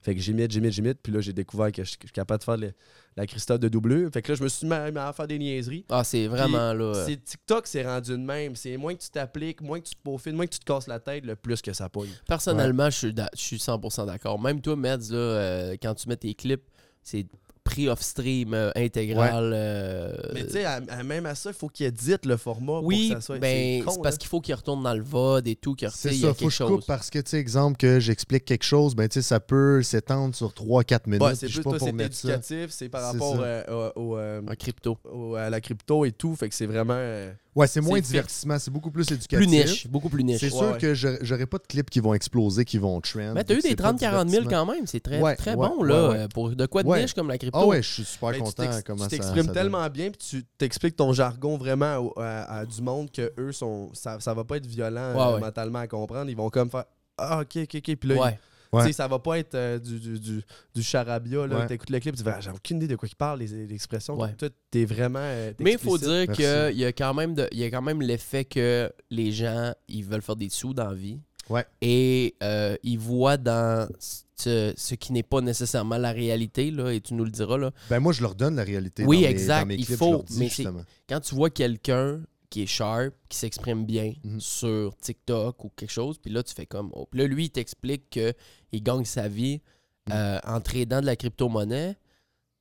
Fait 0.03 0.15
que 0.15 0.21
j'imite, 0.21 0.53
j'imite, 0.53 0.73
j'imite. 0.73 0.99
Puis 1.03 1.11
là, 1.13 1.21
j'ai 1.21 1.33
découvert 1.33 1.73
que 1.73 1.83
je 1.83 1.89
suis 1.89 1.99
capable 2.13 2.39
de 2.41 2.45
faire 2.45 2.57
le- 2.59 2.73
la 3.17 3.27
Christophe 3.27 3.59
de 3.61 3.69
doublure. 3.69 4.11
Fait 4.13 4.21
que 4.23 4.31
là, 4.31 4.37
je 4.37 4.45
me 4.45 4.49
suis 4.49 4.67
mis 4.67 4.73
à, 4.75 5.13
faire 5.13 5.27
des 5.27 5.39
niaiseries. 5.39 5.85
Ah, 5.89 6.05
c'est 6.05 6.27
vraiment 6.29 6.73
là. 6.75 6.85
euh, 6.85 7.07
C'est 7.07 7.17
TikTok, 7.25 7.67
c'est 7.67 7.83
rendu 7.85 8.11
de 8.13 8.17
même. 8.19 8.55
C'est 8.55 8.77
moins 8.77 8.95
que 8.95 9.01
tu 9.03 9.11
t'appliques, 9.11 9.61
moins 9.63 9.81
que 9.81 9.89
tu 9.89 9.95
te 9.97 10.03
peaufines, 10.03 10.37
moins 10.37 10.47
que 10.47 10.53
tu 10.53 10.61
te 10.61 10.65
casses 10.67 10.87
la 10.87 11.01
tête, 11.01 11.25
le 11.25 11.35
plus 11.35 11.61
que 11.63 11.73
ça 11.73 11.89
pogne. 11.89 12.11
Personnellement, 12.29 12.91
je, 12.91 12.97
suis 12.97 13.15
da- 13.15 13.31
je 13.35 13.41
suis 13.41 13.59
100% 13.59 14.05
d'accord. 14.07 14.39
Même 14.41 14.61
toi, 14.61 14.77
Meds, 14.77 15.11
là, 15.11 15.17
euh, 15.17 15.77
quand 15.83 15.95
tu 15.95 16.09
mets 16.11 16.17
tes 16.17 16.35
clips, 16.35 16.63
c'est 17.03 17.27
pris 17.69 17.89
off-stream 17.89 18.55
euh, 18.55 18.71
intégral. 18.77 19.53
euh, 19.55 20.13
Mais 20.35 20.45
tu 20.47 20.53
sais, 20.53 20.65
à- 20.65 20.81
à- 20.89 21.03
même 21.03 21.27
à 21.27 21.35
ça, 21.35 21.51
il 21.51 21.55
faut 21.55 21.69
qu'il 21.69 21.87
édite 21.87 22.25
le 22.25 22.37
format 22.37 22.81
oui, 22.83 23.09
pour 23.09 23.17
que 23.17 23.21
ça 23.23 23.27
soit. 23.27 23.39
ben, 23.39 23.85
con, 23.85 23.91
c'est 23.93 24.03
parce 24.03 24.17
qu'il 24.17 24.29
faut 24.29 24.41
qu'il 24.41 24.55
retourne 24.55 24.83
dans 24.83 24.95
le 24.95 25.03
VOD 25.03 25.49
et 25.49 25.57
tout, 25.57 25.75
qu'il 25.75 25.89
C'est 25.91 26.15
il 26.15 26.21
y 26.21 26.25
a 26.25 26.29
ça, 26.29 26.35
faut 26.35 26.35
quelque 26.35 26.49
que 26.49 26.55
je 26.55 26.63
coupe 26.65 26.75
chose. 26.77 26.87
parce 26.87 27.11
que, 27.11 27.19
tu 27.19 27.31
sais, 27.31 27.39
exemple, 27.39 27.77
que 27.77 28.01
j'explique 28.01 28.45
quelque 28.45 28.65
chose, 28.65 28.95
ben, 28.95 29.09
tu 29.09 29.15
sais, 29.21 29.23
ça 29.23 29.41
peut 29.41 29.83
s'étendre 29.83 30.35
sur 30.35 30.53
3-4 30.55 31.07
minutes. 31.07 31.23
Ouais, 31.23 31.29
puis 31.31 31.37
c'est 31.39 31.49
je 31.49 31.53
plus 31.53 31.55
suis 31.55 31.63
pas 31.65 31.71
toi, 31.71 31.79
pour 31.79 31.89
c'est 31.89 31.93
mettre 31.93 32.15
ça. 32.17 32.29
éducatif, 32.29 32.71
c'est 32.71 32.89
par 32.89 33.01
C'est 33.03 33.07
rapport 33.19 33.37
ça. 33.37 33.43
euh, 33.43 33.91
au- 33.97 34.01
au, 34.01 34.17
euh, 34.17 34.41
Un 34.49 34.55
crypto. 34.55 34.99
au- 35.13 35.35
à 35.35 35.51
la 35.51 35.61
crypto 35.61 36.05
et 36.05 36.13
tout. 36.13 36.35
Fait 36.37 36.49
que 36.49 36.55
c'est 36.55 36.67
vraiment. 36.67 36.95
euh, 36.97 37.31
Ouais, 37.59 37.67
c'est 37.67 37.81
moins 37.81 38.01
divertissement, 38.01 38.59
c'est 38.59 38.71
beaucoup 38.71 38.91
plus 38.91 39.11
éducatif. 39.11 39.37
Plus 39.39 39.47
niche, 39.47 39.87
beaucoup 39.89 40.09
plus 40.09 40.23
niche. 40.25 40.41
C'est 40.41 40.53
Ouais, 40.53 40.59
sûr 40.59 40.71
ouais. 40.73 40.79
que 40.79 40.95
j'aurais 40.95 41.19
j'aurais 41.23 41.47
pas 41.47 41.59
de 41.59 41.67
clips 41.67 41.91
qui 41.91 42.01
vont 42.01 42.15
exploser, 42.15 42.65
qui 42.65 42.79
vont 42.79 43.01
trend. 43.01 43.33
Mais 43.35 43.45
t'as 43.45 43.55
eu 43.55 43.61
des 43.61 43.71
c'est 43.71 43.77
pas 43.77 43.93
30-40 43.93 43.99
000 43.99 44.25
divertissement. 44.25 44.51
quand 44.51 44.73
même, 44.73 44.87
c'est 44.87 45.01
très, 45.01 45.21
Ouais, 45.21 45.35
très 45.37 45.55
ouais, 45.55 45.69
bon 45.69 45.83
là, 45.83 46.09
ouais. 46.11 46.29
pour 46.33 46.51
de 46.51 46.67
quoi 46.67 46.83
de 46.83 46.89
Ouais. 46.89 47.03
niche 47.03 47.15
comme 47.15 47.29
la 47.29 47.37
crypto. 47.39 47.59
Ah 47.61 47.67
ouais, 47.67 47.83
je 47.83 47.89
suis 47.93 48.05
super 48.05 48.31
ben, 48.31 48.39
content 48.41 48.65
tu 48.67 48.99
ça 49.03 49.09
t'exprimes 49.09 49.47
donne. 49.47 49.55
tellement 49.55 49.89
bien, 49.91 50.11
puis 50.11 50.19
tu 50.19 50.45
t'expliques 50.57 50.97
ton 50.97 51.13
jargon 51.13 51.57
vraiment 51.59 52.13
à, 52.17 52.59
à 52.61 52.65
du 52.67 52.81
monde 52.81 53.11
que 53.11 53.33
eux 53.39 53.53
sont. 53.53 53.91
Ça, 53.93 54.19
ça 54.21 54.33
va 54.35 54.45
pas 54.45 54.57
être 54.59 54.67
violent 54.67 55.15
Ouais, 55.15 55.21
euh, 55.21 55.35
ouais. 55.35 55.41
mentalement 55.41 55.81
à 55.81 55.87
comprendre. 55.87 56.31
Ils 56.31 56.37
vont 56.37 56.51
comme 56.51 56.71
faire. 56.71 56.85
Ah, 57.17 57.41
ok, 57.41 57.57
ok, 57.65 57.75
ok. 57.75 57.97
Puis 57.97 58.09
là, 58.11 58.33
Ouais. 58.73 58.81
Tu 58.83 58.87
Ouais. 58.87 58.87
sais, 58.89 58.93
ça 58.93 59.09
va 59.09 59.19
pas 59.19 59.39
être 59.39 59.55
euh, 59.55 59.79
du, 59.79 59.99
du, 59.99 60.19
du, 60.21 60.43
du 60.75 60.83
charabia. 60.83 61.47
Là, 61.47 61.59
Ouais. 61.61 61.67
T'écoutes 61.67 61.91
le 61.91 62.01
clip, 62.01 62.15
tu 62.17 62.23
dis, 62.23 62.29
Ah, 62.29 62.41
j'ai 62.41 62.51
aucune 62.51 62.77
idée 62.79 62.89
de 62.89 62.97
quoi 62.97 63.09
il 63.11 63.17
parle, 63.17 63.39
les, 63.41 63.47
les 63.67 63.75
expressions. 63.75 64.19
Ouais. 64.21 64.35
T'es 64.71 64.85
vraiment. 64.85 65.19
euh, 65.23 65.53
Mais 65.61 65.73
il 65.73 65.79
faut 65.79 65.97
dire 65.99 66.27
qu'il 66.33 66.79
y 66.79 66.85
a 66.85 66.93
quand 66.93 67.15
même 67.15 67.35
de- 67.35 67.49
y 67.53 67.65
a 67.65 67.71
quand 67.71 67.83
même 67.83 68.03
l'effet 68.03 68.45
que 68.45 68.93
les 69.11 69.33
gens 69.33 69.73
ils 69.89 70.05
veulent 70.05 70.23
faire 70.23 70.37
des 70.37 70.49
sous 70.51 70.75
dans 70.75 70.89
la 70.89 70.95
vie. 70.95 71.19
Ouais. 71.49 71.65
Et 71.81 72.35
euh, 72.43 72.77
ils 72.83 72.99
voient 72.99 73.39
dans 73.39 73.89
ce, 74.37 74.75
ce 74.77 74.95
qui 74.95 75.15
n'est 75.15 75.23
pas 75.23 75.41
nécessairement 75.41 75.97
la 75.97 76.13
réalité, 76.13 76.71
là, 76.71 76.91
et 76.93 77.01
tu 77.01 77.15
nous 77.15 77.25
le 77.25 77.31
diras, 77.31 77.57
là, 77.57 77.71
Ben 77.89 78.01
moi, 78.01 78.13
je 78.13 78.21
leur 78.21 78.35
donne 78.35 78.55
la 78.57 78.65
réalité 78.65 79.05
Oui, 79.07 79.17
dans 79.17 79.23
mes, 79.23 79.29
exact, 79.31 79.61
dans 79.61 79.67
mes 79.67 79.75
il 79.77 79.87
faut, 79.87 80.23
dis, 80.29 80.39
mais 80.39 80.49
c'est- 80.51 80.67
quand 81.09 81.21
tu 81.21 81.35
vois 81.35 81.49
quelqu'un 81.49 82.21
qui 82.51 82.63
est 82.63 82.67
sharp, 82.67 83.13
qui 83.29 83.37
s'exprime 83.39 83.85
bien 83.85 84.15
Mhm. 84.25 84.41
sur 84.41 84.97
TikTok 84.97 85.65
ou 85.65 85.71
quelque 85.77 85.91
chose, 85.91 86.19
puis 86.19 86.31
là, 86.33 86.43
tu 86.43 86.55
fais 86.55 86.67
comme. 86.67 86.91
Oh. 86.95 87.07
Puis 87.11 87.21
là, 87.21 87.27
lui, 87.27 87.45
il 87.47 87.51
t'explique 87.51 88.09
qu'il 88.11 88.83
gagne 88.83 89.05
sa 89.05 89.29
vie 89.29 89.61
Mhm. 90.09 90.15
euh, 90.15 90.39
en 90.47 90.61
tradant 90.61 91.01
de 91.01 91.07
la 91.07 91.17
crypto-monnaie. 91.17 91.97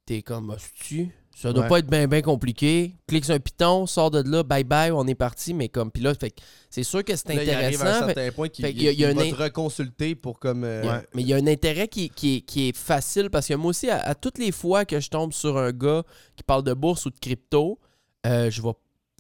T'es 0.06 0.21
comme, 0.21 0.54
Ah, 0.58 0.62
tu 0.76 1.10
ça 1.36 1.52
doit 1.54 1.63
Ouais. 1.63 1.69
pas 1.69 1.80
être 1.80 1.88
bien 1.89 2.08
bien 2.08 2.21
compliqué. 2.21 2.95
Clique 3.08 3.26
sur 3.26 3.34
un 3.36 3.39
piton, 3.39 3.86
sors 3.86 4.10
de 4.10 4.21
là, 4.30 4.41
bye 4.43 4.63
bye, 4.63 4.91
on 4.91 5.06
est 5.06 5.15
parti. 5.15 5.54
Mais 5.54 5.67
comme, 5.69 5.91
puis 5.91 6.02
là, 6.02 6.13
c'est 6.69 6.84
sûr 6.84 7.04
que 7.04 7.15
c'est 7.15 7.28
Là, 7.34 7.43
il 7.43 7.50
arrive 7.50 7.82
à 7.82 7.86
un 7.86 7.88
intéressant. 7.89 8.06
certain 8.08 8.32
point 8.32 8.47
qu'il 8.50 8.65
il 8.65 9.06
va 9.06 9.13
te 9.26 9.36
reconsulter 9.36 10.15
pour 10.15 10.39
comme. 10.39 10.63
euh, 10.63 11.00
Mais 11.13 11.21
il 11.23 11.28
y 11.28 11.34
a 11.34 11.38
un 11.38 11.47
intérêt 11.47 11.88
qui, 11.90 12.10
qui 12.10 12.38
est, 12.38 12.42
qui 12.42 12.69
est 12.69 12.75
facile 12.75 13.29
parce 13.29 13.48
que 13.48 13.54
moi 13.54 13.69
aussi, 13.69 13.90
à, 13.90 14.00
à 14.02 14.15
toutes 14.15 14.38
les 14.38 14.52
fois 14.52 14.83
que 14.85 15.00
je 15.00 15.10
tombe 15.10 15.31
sur 15.33 15.58
un 15.58 15.71
gars 15.71 16.04
qui 16.35 16.44
parle 16.44 16.63
de 16.63 16.73
bourse 16.73 17.06
ou 17.06 17.10
de 17.10 17.19
crypto, 17.19 17.79
euh, 18.25 18.50
je 18.50 18.62
vais 18.62 18.71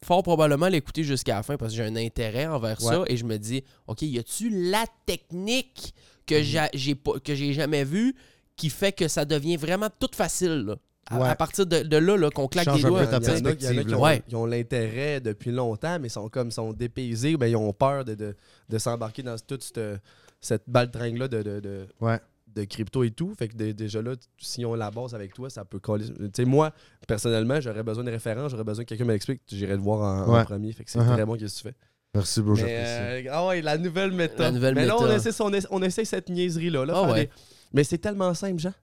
fort 0.03 0.23
probablement 0.23 0.67
l'écouter 0.67 1.03
jusqu'à 1.03 1.35
la 1.35 1.43
fin 1.43 1.57
parce 1.57 1.71
que 1.71 1.77
j'ai 1.77 1.83
un 1.83 1.95
intérêt 1.95 2.45
envers 2.47 2.79
ça 2.81 3.03
et 3.07 3.17
je 3.17 3.25
me 3.25 3.37
dis, 3.37 3.63
OK, 3.87 4.01
y 4.03 4.19
a-tu 4.19 4.49
la 4.71 4.85
technique 5.05 5.93
que 6.25 6.41
j'a- 6.41 6.69
j'ai 6.73 6.95
pas 6.95 7.13
que 7.23 7.33
j'ai 7.35 7.53
jamais 7.53 7.83
vue 7.83 8.15
qui 8.55 8.69
fait 8.69 8.91
que 8.91 9.07
ça 9.07 9.25
devient 9.25 9.57
vraiment 9.57 9.89
tout 9.99 10.09
facile 10.13 10.65
là? 10.67 10.75
à, 11.09 11.19
Ouais. 11.21 11.27
à 11.29 11.35
partir 11.35 11.65
de, 11.65 11.83
de 11.83 11.97
là, 11.97 12.17
là 12.17 12.29
qu'on 12.29 12.49
claque 12.49 12.65
Change 12.65 12.81
des 12.83 12.87
doigts. 12.89 13.03
Il 13.03 13.05
y 13.05 13.07
en 13.07 13.13
a- 13.13 13.17
il 13.17 13.23
y 13.23 13.29
en 13.29 13.29
a 13.29 13.41
perspective, 13.53 13.85
qui 13.87 13.95
ont, 13.95 14.01
Ouais. 14.03 14.23
ont 14.33 14.45
l'intérêt 14.45 15.21
depuis 15.21 15.51
longtemps, 15.51 15.99
mais 15.99 16.09
sont 16.09 16.27
comme 16.27 16.51
sont 16.51 16.73
dépaysés, 16.73 17.37
ben, 17.37 17.47
ils 17.47 17.55
ont 17.55 17.71
peur 17.71 18.03
de, 18.03 18.13
de, 18.13 18.35
de 18.67 18.77
s'embarquer 18.77 19.23
dans 19.23 19.37
toute 19.39 19.63
cette, 19.63 19.79
cette 20.41 20.63
baltringue-là 20.67 21.29
de, 21.29 21.41
de, 21.43 21.59
de, 21.61 21.87
Ouais. 22.01 22.19
De 22.57 22.65
crypto 22.65 23.03
et 23.03 23.11
tout. 23.11 23.33
Fait 23.37 23.47
que 23.47 23.55
dé- 23.55 23.73
déjà 23.73 24.01
là, 24.01 24.13
si 24.37 24.65
on 24.65 24.73
la 24.75 24.91
base 24.91 25.13
avec 25.15 25.33
toi, 25.33 25.49
ça 25.49 25.63
peut 25.65 25.79
coller. 25.79 26.05
Tu 26.05 26.13
sais, 26.35 26.45
moi, 26.45 26.71
personnellement, 27.07 27.61
j'aurais 27.61 27.83
besoin 27.83 28.03
de 28.03 28.11
références, 28.11 28.51
j'aurais 28.51 28.63
besoin 28.63 28.83
que 28.83 28.89
quelqu'un 28.89 29.05
m'explique. 29.05 29.41
J'irai 29.47 29.75
te 29.75 29.81
voir 29.81 30.27
en, 30.29 30.43
premier. 30.45 30.71
Fait 30.73 30.83
que 30.83 30.91
c'est 30.91 30.99
Uh-huh. 30.99 31.13
très 31.13 31.25
bon 31.25 31.35
qu'est-ce 31.37 31.61
que 31.63 31.67
tu 31.69 31.73
fais? 31.73 31.75
Merci, 32.15 32.41
bro, 32.41 32.53
Mais, 32.55 32.59
j'apprécie. 32.59 33.27
euh, 33.27 33.31
ah 33.31 33.47
ouais, 33.47 33.61
la 33.61 33.77
nouvelle 33.77 34.11
méthode. 34.11 34.39
La 34.39 34.51
nouvelle 34.51 34.75
mais 34.75 34.85
là, 34.85 34.95
on 34.97 35.09
essaie, 35.11 35.29
on, 35.41 35.53
essa- 35.53 35.67
on 35.71 35.81
essaie 35.83 36.05
cette 36.05 36.29
niaiserie-là. 36.29 36.85
là, 36.85 36.93
Ah 36.95 37.05
faire 37.05 37.13
ouais. 37.13 37.25
des- 37.25 37.31
Mais 37.73 37.83
c'est 37.83 37.97
tellement 37.99 38.33
simple, 38.33 38.59
Jean. 38.59 38.73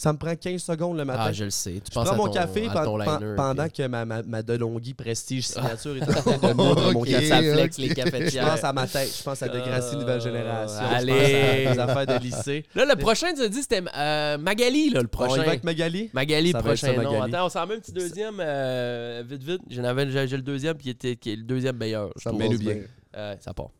Ça 0.00 0.12
me 0.12 0.16
prend 0.18 0.34
15 0.36 0.62
secondes 0.62 0.96
le 0.96 1.04
matin. 1.04 1.24
Ah, 1.24 1.32
je 1.32 1.42
le 1.42 1.50
sais. 1.50 1.72
Tu 1.72 1.80
Je 1.90 1.94
penses 1.94 2.04
prends 2.06 2.14
à 2.14 2.16
mon 2.16 2.26
ton, 2.28 2.32
café 2.34 2.68
à 2.68 2.72
pen- 2.72 2.84
ton 2.84 2.98
pen- 2.98 3.18
liner, 3.20 3.34
pendant 3.36 3.62
puis- 3.64 3.72
que 3.72 3.86
ma, 3.88 4.04
ma, 4.04 4.22
ma 4.22 4.42
DeLonghi 4.44 4.94
Prestige 4.94 5.46
signature 5.48 5.96
est 5.96 6.02
en 6.04 6.12
train 6.22 6.38
de 6.48 6.52
moudre 6.54 6.92
mon 6.92 7.00
Ok. 7.00 7.08
café. 7.08 7.26
Ça 7.26 7.38
flex 7.42 7.78
les 7.78 7.88
Je 7.88 7.94
cafetières. 7.94 8.48
pense 8.48 8.62
à 8.62 8.72
ma 8.72 8.86
tête, 8.86 9.12
je 9.18 9.22
pense 9.24 9.42
à 9.42 9.48
Degrassi 9.48 9.96
Euh, 9.96 9.98
Nouvelle 9.98 10.20
Génération, 10.20 10.86
allez. 10.86 11.12
je 11.12 11.64
pense 11.64 11.72
à 11.72 11.74
des 11.74 11.80
affaires 11.90 12.06
de 12.18 12.22
lycée. 12.24 12.64
Là, 12.76 12.84
le 12.84 12.94
prochain, 12.94 13.34
tu 13.34 13.42
as 13.42 13.48
dit, 13.48 13.60
c'était 13.60 13.82
euh, 13.96 14.38
Magali, 14.38 14.90
là, 14.90 15.00
le 15.00 15.06
On 15.06 15.06
y 15.06 15.08
prochain. 15.08 15.42
va 15.42 15.48
avec 15.48 15.64
Magali? 15.64 16.10
Magali, 16.12 16.52
Ça 16.52 16.60
prochain. 16.60 16.92
Magali. 16.92 17.34
Attends, 17.34 17.46
on 17.46 17.48
s'en 17.48 17.66
met 17.66 17.74
un 17.74 17.80
petit 17.80 17.92
deuxième, 17.92 18.36
euh, 18.38 19.24
vite, 19.28 19.42
vite. 19.42 19.62
J'en 19.68 19.82
avais, 19.82 20.08
j'ai 20.28 20.36
le 20.36 20.42
deuxième, 20.42 20.76
qui 20.78 20.90
était 20.90 21.16
qui 21.16 21.32
est 21.32 21.36
le 21.36 21.42
deuxième 21.42 21.76
meilleur. 21.76 22.10
je 22.16 22.22
Ça 22.22 22.32
me 22.32 22.56
bien. 22.56 22.76
Euh, 23.16 23.34
ça 23.40 23.52
part. 23.52 23.70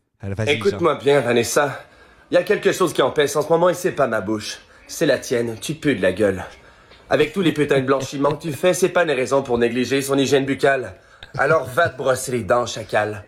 Écoute-moi 0.47 0.95
bien, 0.95 1.21
Vanessa. 1.21 1.81
Il 2.29 2.33
y 2.35 2.37
a 2.37 2.43
quelque 2.43 2.73
chose 2.73 2.91
qui 2.91 3.01
empêche 3.01 3.35
en 3.37 3.41
ce 3.41 3.47
moment 3.49 3.69
et 3.69 3.73
c'est 3.73 3.93
pas 3.93 4.05
ma 4.07 4.19
bouche. 4.21 4.59
C'est 4.91 5.05
la 5.05 5.19
tienne. 5.19 5.55
Tu 5.61 5.75
pues 5.75 5.95
de 5.95 6.01
la 6.01 6.11
gueule. 6.11 6.43
Avec 7.11 7.31
tous 7.31 7.41
les 7.41 7.51
putains 7.51 7.79
de 7.79 7.85
blanchiments 7.85 8.31
que 8.31 8.41
tu 8.41 8.51
fais, 8.51 8.73
c'est 8.73 8.89
pas 8.89 9.03
une 9.03 9.11
raison 9.11 9.43
pour 9.43 9.59
négliger 9.59 10.01
son 10.01 10.17
hygiène 10.17 10.45
buccale. 10.45 10.95
Alors 11.37 11.65
va 11.65 11.89
te 11.89 11.97
brosser 11.97 12.31
les 12.31 12.43
dents, 12.43 12.65
chacal. 12.65 13.23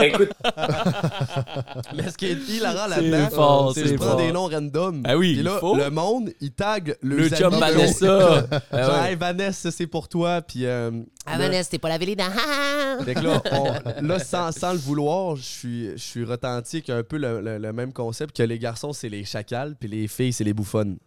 Écoute, 0.00 0.30
Mais 1.96 2.10
ce 2.10 2.16
qui 2.16 2.26
est 2.26 2.32
hilarant 2.48 2.86
là-dedans, 2.88 3.72
c'est 3.74 3.82
que 3.82 3.88
je 3.88 3.94
prends 3.94 4.06
fort. 4.08 4.16
des 4.16 4.32
noms 4.32 4.46
random. 4.48 5.02
Ah 5.06 5.16
oui, 5.16 5.34
Puis 5.34 5.42
là, 5.42 5.52
il 5.56 5.60
faut. 5.60 5.76
le 5.76 5.90
monde, 5.90 6.30
il 6.40 6.52
tag 6.52 6.96
le, 7.02 7.16
Le 7.16 7.28
chum 7.28 7.54
Vanessa. 7.54 8.06
Genre, 8.06 8.42
Ah 8.72 9.02
ouais. 9.02 9.10
hey, 9.10 9.16
Vanessa, 9.16 9.70
c'est 9.70 9.86
pour 9.86 10.08
toi. 10.08 10.42
Puis, 10.42 10.66
euh, 10.66 10.90
Ah, 11.26 11.38
Vanessa, 11.38 11.70
t'es 11.70 11.78
pas 11.78 11.88
lavé 11.88 12.06
les 12.06 12.16
dents. 12.16 12.24
Fait 13.04 13.14
que 13.14 13.20
là, 13.20 13.42
on- 13.52 14.02
là, 14.06 14.18
sans, 14.18 14.52
sans 14.52 14.72
le 14.72 14.78
vouloir, 14.78 15.36
je 15.36 15.42
suis, 15.42 15.90
je 15.92 15.96
suis 16.02 16.24
retenti 16.24 16.76
avec 16.76 16.90
un 16.90 17.02
peu 17.02 17.16
le, 17.16 17.40
le- 17.40 17.58
le 17.58 17.72
même 17.72 17.92
concept 17.92 18.36
que 18.36 18.42
les 18.42 18.58
garçons, 18.58 18.92
c'est 18.92 19.08
les 19.08 19.24
chacals, 19.24 19.74
puis 19.78 19.88
les 19.88 20.08
filles, 20.08 20.32
c'est 20.32 20.44
les 20.44 20.54
bouffonnes. 20.54 20.98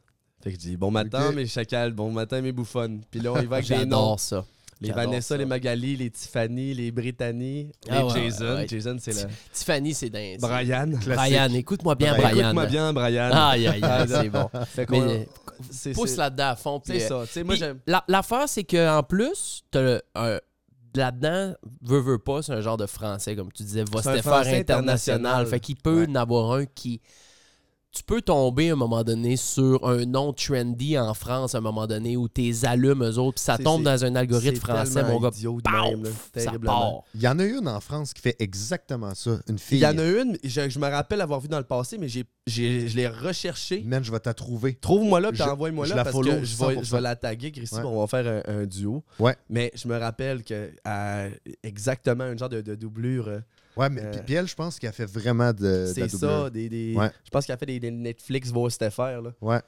Fait 0.44 0.52
que 0.52 0.56
je 0.58 0.60
dis 0.60 0.78
bon 0.78 0.92
matin, 0.92 1.32
mes 1.32 1.48
chacals, 1.48 1.94
bon 1.94 2.12
matin, 2.12 2.40
mes 2.42 2.52
bouffonnes. 2.52 3.02
Puis 3.10 3.20
là, 3.20 3.34
on 3.34 3.42
y 3.42 3.46
va 3.46 3.58
avec 3.58 3.68
des 3.68 3.76
noms. 3.78 3.82
J'adore 3.82 4.20
ça. 4.20 4.46
Les 4.82 4.92
Vanessa, 4.92 5.30
ça. 5.30 5.38
les 5.38 5.46
Magali, 5.46 5.96
les 5.96 6.10
Tiffany, 6.10 6.74
les 6.74 6.92
Brittany, 6.92 7.72
les 7.86 7.92
Ah 7.92 8.06
ouais, 8.06 8.14
Jason. 8.26 8.56
ouais. 8.56 8.68
Jason, 8.68 8.98
c'est 9.00 9.14
le. 9.14 9.30
Tiffany, 9.54 9.94
c'est 9.94 10.10
dingue. 10.10 10.40
Brian. 10.40 10.90
Brian, 11.06 11.54
écoute-moi 11.54 11.96
bien, 11.96 12.14
Brian. 12.18 12.38
Écoute-moi 12.40 12.66
bien, 12.66 12.92
Brian. 12.94 13.32
Aïe, 13.32 13.68
aïe, 13.68 13.82
aïe, 13.84 14.06
c'est 14.10 14.30
bon. 14.30 14.50
Fait 14.66 14.90
Mais 14.90 15.28
pousse 15.94 16.18
là-dedans 16.18 16.48
à 16.50 16.56
fond. 16.58 16.82
C'est 16.86 17.04
euh, 17.04 17.08
ça. 17.22 17.28
Tu 17.28 17.32
sais, 17.34 17.44
moi, 17.44 17.56
j'aime. 17.56 17.80
la- 17.88 18.04
L'affaire, 18.10 18.50
c'est 18.50 18.66
qu'en 18.66 19.02
plus, 19.04 19.64
t'as 19.72 20.00
un- 20.16 20.40
là-dedans, 20.94 21.54
veut, 21.82 22.00
veut 22.02 22.20
pas, 22.20 22.42
c'est 22.42 22.54
un 22.54 22.62
genre 22.62 22.78
de 22.78 22.86
français, 22.86 23.36
comme 23.36 23.52
tu 23.52 23.64
disais, 23.64 23.84
va 23.92 24.02
se 24.02 24.22
faire 24.22 24.48
international. 24.60 25.46
Fait 25.48 25.60
qu'il 25.60 25.76
peut 25.78 26.02
Ouais. 26.02 26.10
en 26.10 26.16
avoir 26.16 26.52
un 26.54 26.66
qui. 26.66 27.02
Tu 27.96 28.04
peux 28.04 28.22
tomber 28.22 28.70
à 28.72 28.74
un 28.74 28.76
moment 28.76 29.06
donné 29.06 29.38
sur 29.38 29.88
un 29.88 30.06
nom 30.06 30.34
trendy 30.34 31.00
en 31.00 31.14
France 31.14 31.56
à 31.56 31.60
un 31.60 31.62
moment 31.62 31.88
donné 31.88 32.18
où 32.18 32.28
tes 32.28 32.66
allumes 32.66 33.04
eux 33.06 33.18
autres, 33.18 33.36
puis 33.36 33.44
ça 33.46 33.58
tombe 33.58 33.84
dans 33.84 34.04
un 34.04 34.16
algorithme 34.16 34.58
français, 34.60 35.02
mon 35.04 35.18
gars. 35.22 35.30
idiot 35.34 35.56
de 35.58 35.62
paf, 35.62 35.92
même, 35.92 36.04
là. 36.04 36.10
ça 36.36 36.52
part. 36.62 37.04
Il 37.16 37.22
y 37.22 37.28
en 37.30 37.40
a 37.40 37.46
une 37.46 37.70
en 37.70 37.80
France 37.80 38.14
qui 38.14 38.22
fait 38.22 38.36
exactement 38.40 39.16
ça. 39.16 39.40
Une 39.48 39.58
fille. 39.58 39.78
Il 39.78 39.82
y 39.82 39.88
en 39.88 39.98
a 39.98 40.04
une, 40.06 40.38
je, 40.44 40.70
je 40.70 40.78
me 40.78 40.90
rappelle 40.90 41.22
avoir 41.22 41.40
vu 41.40 41.48
dans 41.48 41.58
le 41.58 41.64
passé, 41.64 41.98
mais 41.98 42.10
j'ai, 42.10 42.26
je 42.48 42.96
l'ai 42.98 43.08
recherché. 43.08 43.82
Man, 43.86 44.04
je 44.04 44.12
vais 44.12 44.20
t'en 44.20 44.34
trouver. 44.34 44.74
Trouve-moi 44.76 45.22
là, 45.22 45.32
puis 45.32 45.42
envoie-moi 45.44 45.86
je 45.86 45.92
là, 45.92 45.96
la 45.96 46.04
parce 46.04 46.16
follow 46.18 46.32
que 46.34 46.44
je 46.44 46.58
vais, 46.58 46.76
100%. 46.76 46.84
je 46.84 46.92
vais 46.96 47.02
la 47.02 47.16
taguer, 47.16 47.52
Christy, 47.54 47.76
Ouais. 47.78 47.82
on 47.86 48.02
va 48.06 48.08
faire 48.08 48.44
un, 48.46 48.62
un 48.62 48.66
duo. 48.66 49.06
Ouais. 49.20 49.38
Mais 49.50 49.72
je 49.74 49.88
me 49.88 49.98
rappelle 49.98 50.44
que 50.44 50.70
exactement 51.64 52.26
un 52.26 52.36
genre 52.36 52.50
de, 52.50 52.60
de 52.62 52.76
doublure. 52.76 53.40
Ouais, 53.78 53.90
mais 53.90 54.02
Euh, 54.04 54.12
elle, 54.28 54.48
je 54.48 54.56
pense 54.56 54.80
qu'elle 54.80 54.94
fait 54.94 55.06
vraiment 55.06 55.52
de, 55.52 55.92
c'est 55.94 56.08
ça, 56.10 56.50
des, 56.50 56.70
des- 56.70 56.96
Ouais. 56.96 57.10
je 57.24 57.30
pense 57.30 57.46
qu'elle 57.46 57.56
a 57.56 57.58
fait 57.58 57.66
des, 57.66 57.80
des 57.80 57.92
Netflix 57.92 58.52
vont 58.52 58.70
cette 58.70 58.84
affaire. 58.84 59.22
Là. 59.22 59.32
Ouais. 59.42 59.60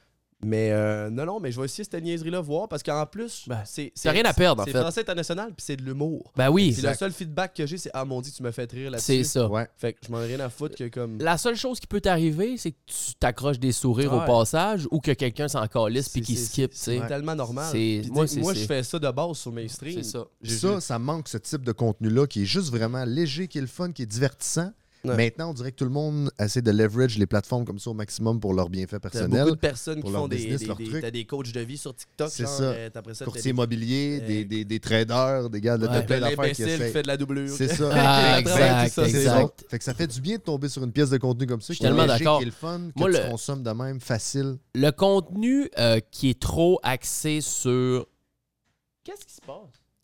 Mais 0.46 0.70
euh, 0.72 1.10
non, 1.10 1.26
non, 1.26 1.40
mais 1.40 1.52
je 1.52 1.60
vais 1.60 1.66
essayer 1.66 1.84
cette 1.84 2.02
niaiserie-là, 2.04 2.42
voir, 2.42 2.68
parce 2.68 2.84
qu'en 2.84 3.06
plus, 3.08 3.46
Ben, 3.48 3.64
c'est, 3.66 3.92
t'as 4.02 4.12
rien 4.12 4.24
à 4.26 4.34
perdre, 4.34 4.62
en 4.62 4.66
c'est 4.66 4.72
fait. 4.72 4.80
français 4.82 5.02
international, 5.02 5.48
puis 5.48 5.66
c'est 5.66 5.76
de 5.78 5.82
l'humour. 5.82 6.32
Ben 6.36 6.52
oui, 6.52 6.72
Puis 6.74 6.84
le 6.84 6.94
seul 6.94 7.12
feedback 7.12 7.56
que 7.56 7.66
j'ai, 7.66 7.78
c'est 7.80 7.90
Ah 7.92 8.06
mon 8.06 8.22
dieu, 8.22 8.32
tu 8.36 8.44
m'as 8.44 8.52
fait 8.52 8.72
rire 8.72 8.92
là-dessus. 8.92 9.06
c'est 9.06 9.24
ça. 9.24 9.48
Ouais. 9.50 9.68
Fait 9.78 9.94
que 9.94 10.00
je 10.06 10.12
m'en 10.12 10.22
ai 10.22 10.28
rien 10.28 10.40
à 10.42 10.50
foutre 10.50 10.76
que 10.76 10.88
comme. 10.90 11.18
La 11.20 11.40
seule 11.40 11.56
chose 11.56 11.80
qui 11.80 11.88
peut 11.88 12.02
t'arriver, 12.02 12.56
c'est 12.58 12.72
que 12.72 12.78
tu 12.86 13.16
t'accroches 13.20 13.58
des 13.60 13.72
sourires 13.72 14.14
Ouais. 14.14 14.22
au 14.24 14.26
passage 14.28 14.88
ou 14.92 15.00
que 15.00 15.12
quelqu'un 15.12 15.48
s'en 15.48 15.66
calisse 15.66 16.10
puis 16.10 16.22
C'est- 16.22 16.26
qu'il 16.28 16.38
c'est- 16.38 16.46
skip, 16.46 16.72
C'est 16.74 17.08
tellement 17.08 17.36
normal. 17.36 17.70
C'est- 17.72 18.04
moi, 18.12 18.28
c'est- 18.28 18.40
moi 18.40 18.54
c'est- 18.54 18.62
je 18.62 18.66
fais 18.68 18.84
ça 18.84 19.00
de 19.00 19.10
base 19.10 19.38
sur 19.38 19.52
mes 19.52 19.68
streams. 19.68 20.04
C'est 20.04 20.04
ça. 20.04 20.26
Ça, 20.44 20.80
ça 20.82 21.00
manque 21.00 21.30
ce 21.30 21.38
type 21.40 21.64
de 21.64 21.72
contenu-là 21.72 22.28
qui 22.28 22.44
est 22.44 22.46
juste 22.46 22.70
vraiment 22.70 23.06
léger, 23.06 23.48
qui 23.48 23.58
est 23.58 23.62
le 23.62 23.66
fun, 23.68 23.92
qui 23.92 24.04
est 24.04 24.06
divertissant. 24.06 24.72
Ouais. 25.10 25.16
Maintenant, 25.18 25.49
on 25.51 25.53
dirait 25.53 25.72
que 25.72 25.78
tout 25.78 25.84
le 25.86 25.89
monde 25.91 26.30
essaie 26.39 26.62
de 26.62 26.72
leverage 26.72 27.18
les 27.18 27.26
plateformes 27.26 27.66
comme 27.66 27.80
ça 27.80 27.89
au 27.89 27.93
maximum 27.93 28.39
pour 28.39 28.53
leur 28.53 28.70
bienfait 28.70 28.97
T'as 28.99 29.10
personnel. 29.10 29.43
beaucoup 29.43 29.55
de 29.55 29.60
personnes 29.60 29.99
pour 30.01 30.10
qui 30.10 30.14
leur 30.14 30.22
font 30.24 30.28
des, 30.28 30.36
business, 30.38 30.60
des, 30.78 30.86
des- 30.91 31.01
t'as 31.01 31.12
des 31.12 31.26
coachs 31.26 31.51
de 31.51 31.60
vie 31.62 31.78
sur 31.78 31.95
TikTok. 31.95 32.30
C'est 32.32 32.45
ça. 32.47 32.64
euh, 32.64 32.89
après 32.93 33.14
ça, 33.14 33.20
t'as 33.20 33.26
Courtier 33.26 33.43
des- 33.43 33.49
immobilier, 33.49 34.20
des, 34.22 34.45
des, 34.45 34.66
des 34.66 34.80
traders, 34.80 35.49
des 35.49 35.62
gars, 35.62 35.78
là, 35.78 35.88
Ouais. 35.88 35.93
t'as 35.93 36.01
plein 36.03 36.20
t'as 36.20 36.30
d'affaires 36.36 36.51
qui 36.53 36.62
essaient. 36.64 36.89
fait 36.91 37.03
de 37.03 37.08
la 37.08 37.18
doublure. 37.18 37.49
C'est 37.55 37.68
ça. 37.68 37.89
Ah, 37.93 38.39
exact, 38.39 38.89
ça, 38.89 39.05
c'est 39.05 39.12
C'est 39.12 39.24
ça. 39.26 39.36
exact. 39.41 39.66
Fait 39.70 39.78
que 39.78 39.84
ça 39.84 39.93
fait 39.93 40.08
du 40.08 40.22
bien 40.22 40.38
de 40.38 40.41
tomber 40.41 40.70
sur 40.70 40.84
une 40.84 40.91
pièce 40.91 41.10
de 41.10 41.18
contenu 41.18 41.45
comme 41.47 41.62
ça. 41.62 41.74
suis 41.74 41.82
tellement 41.82 42.05
d'accord. 42.05 42.38
Qui 42.39 42.43
est 42.43 42.45
le 42.47 42.51
fun, 42.51 42.80
que 42.95 42.99
Moi, 42.99 43.12
tu 43.12 43.18
le- 43.18 43.30
consommes 43.30 43.64
de 43.64 43.72
même, 43.72 43.99
facile. 43.99 44.58
Le 44.76 44.91
contenu 44.91 45.70
euh, 45.78 45.99
qui 46.12 46.30
est 46.30 46.39
trop 46.39 46.80
axé 46.84 47.41
sur. 47.41 48.05
Qu'est-ce 49.03 49.26
qui 49.26 49.34
se 49.36 49.41
passe? 49.41 49.55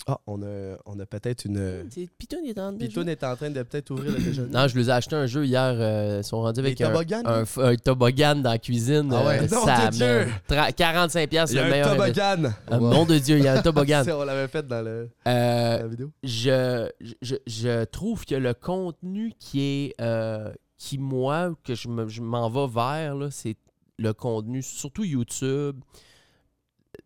Ah, 0.06 0.20
on 0.28 0.42
a, 0.44 0.76
on 0.86 1.00
a 1.00 1.06
peut-être 1.06 1.46
une. 1.46 1.86
C'est- 1.90 2.10
Pitoun 2.18 2.44
est 2.46 2.60
en 2.60 2.76
Pitoun 2.76 3.08
est 3.08 3.24
en 3.24 3.36
train 3.38 3.50
de 3.50 3.64
peut-être 3.64 3.90
ouvrir 3.92 4.12
le 4.12 4.20
déjeuner. 4.20 4.50
Non, 4.52 4.68
je 4.68 4.78
les 4.78 4.90
ai 4.90 4.92
acheté 4.92 5.16
un 5.16 5.28
jeu 5.28 5.46
hier. 5.46 5.62
euh, 5.64 6.20
ils 6.22 6.24
sont 6.26 6.42
rendus 6.42 6.60
avec 6.60 6.82
un, 6.82 6.90
toboggans? 6.92 7.22
un, 7.26 7.44
f- 7.44 7.62
un 7.64 7.76
toboggan 7.78 8.36
dans 8.36 8.52
la 8.52 8.58
cuisine. 8.58 9.10
Ah 9.14 9.26
ouais? 9.26 9.40
euh, 9.40 9.42
de 9.44 9.92
Dieu! 9.92 10.06
amène 10.06 10.30
tra- 10.50 10.74
45$ 10.74 11.28
piastres, 11.28 11.56
Il 11.56 11.58
y 11.58 11.60
a 11.60 11.64
le 11.64 11.68
un 11.68 11.72
meilleur. 11.72 11.92
toboggan. 11.96 12.54
Euh, 12.72 12.78
Nom 12.80 13.06
de 13.06 13.18
Dieu, 13.18 13.38
il 13.38 13.46
y 13.46 13.48
a 13.48 13.54
un 13.54 13.62
toboggan. 13.62 14.04
Ça, 14.04 14.18
on 14.18 14.26
l'avait 14.26 14.50
fait 14.50 14.68
dans 14.68 14.82
le- 14.82 15.10
Euh, 15.26 15.78
la 15.80 15.88
vidéo. 15.88 16.12
je, 16.22 16.90
je, 17.22 17.36
je 17.48 17.84
trouve 17.86 18.26
que 18.26 18.36
le 18.36 18.54
contenu 18.54 19.32
qui 19.40 19.62
est 19.62 19.96
euh, 20.02 20.52
qui 20.78 20.98
moi 20.98 21.54
que 21.64 21.76
je 21.76 21.88
me- 21.88 22.10
je 22.10 22.22
m'en 22.22 22.50
vais 22.50 22.68
vers 22.68 23.16
là, 23.16 23.30
c'est 23.32 23.56
le 23.98 24.12
contenu 24.12 24.62
surtout 24.62 25.06
YouTube 25.06 25.80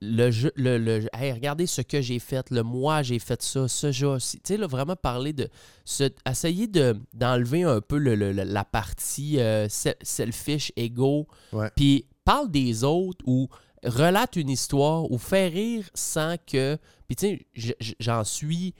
le 0.01 0.31
jeu 0.31 0.51
le, 0.55 0.77
le- 0.77 1.07
hey, 1.13 1.31
regardez 1.31 1.65
ce 1.67 1.81
que 1.81 2.01
j'ai 2.01 2.19
fait 2.19 2.49
le 2.51 2.61
moi 2.63 3.03
j'ai 3.03 3.19
fait 3.19 3.41
ça 3.41 3.67
ça 3.67 3.91
j'ai 3.91 4.05
aussi. 4.05 4.37
Tu 4.41 4.53
sais 4.53 4.57
là, 4.57 4.67
vraiment 4.67 4.95
parler 4.95 5.33
de 5.33 5.49
se, 5.85 6.09
essayer 6.29 6.67
de 6.67 6.95
d'enlever 7.13 7.63
un 7.63 7.81
peu 7.81 7.97
le- 7.97 8.15
le- 8.15 8.31
la 8.31 8.65
partie 8.65 9.39
euh, 9.39 9.67
se- 9.69 9.95
selfish 10.01 10.71
ego. 10.75 11.27
Puis 11.75 12.05
parle 12.25 12.51
des 12.51 12.83
autres 12.83 13.23
ou 13.25 13.47
relate 13.83 14.35
une 14.35 14.49
histoire 14.49 15.09
ou 15.11 15.17
fait 15.17 15.47
rire 15.47 15.89
sans 15.93 16.35
que 16.45 16.77
puis 17.07 17.15
tu 17.15 17.45
sais 17.57 17.77
j'en 17.99 18.23
suis 18.23 18.73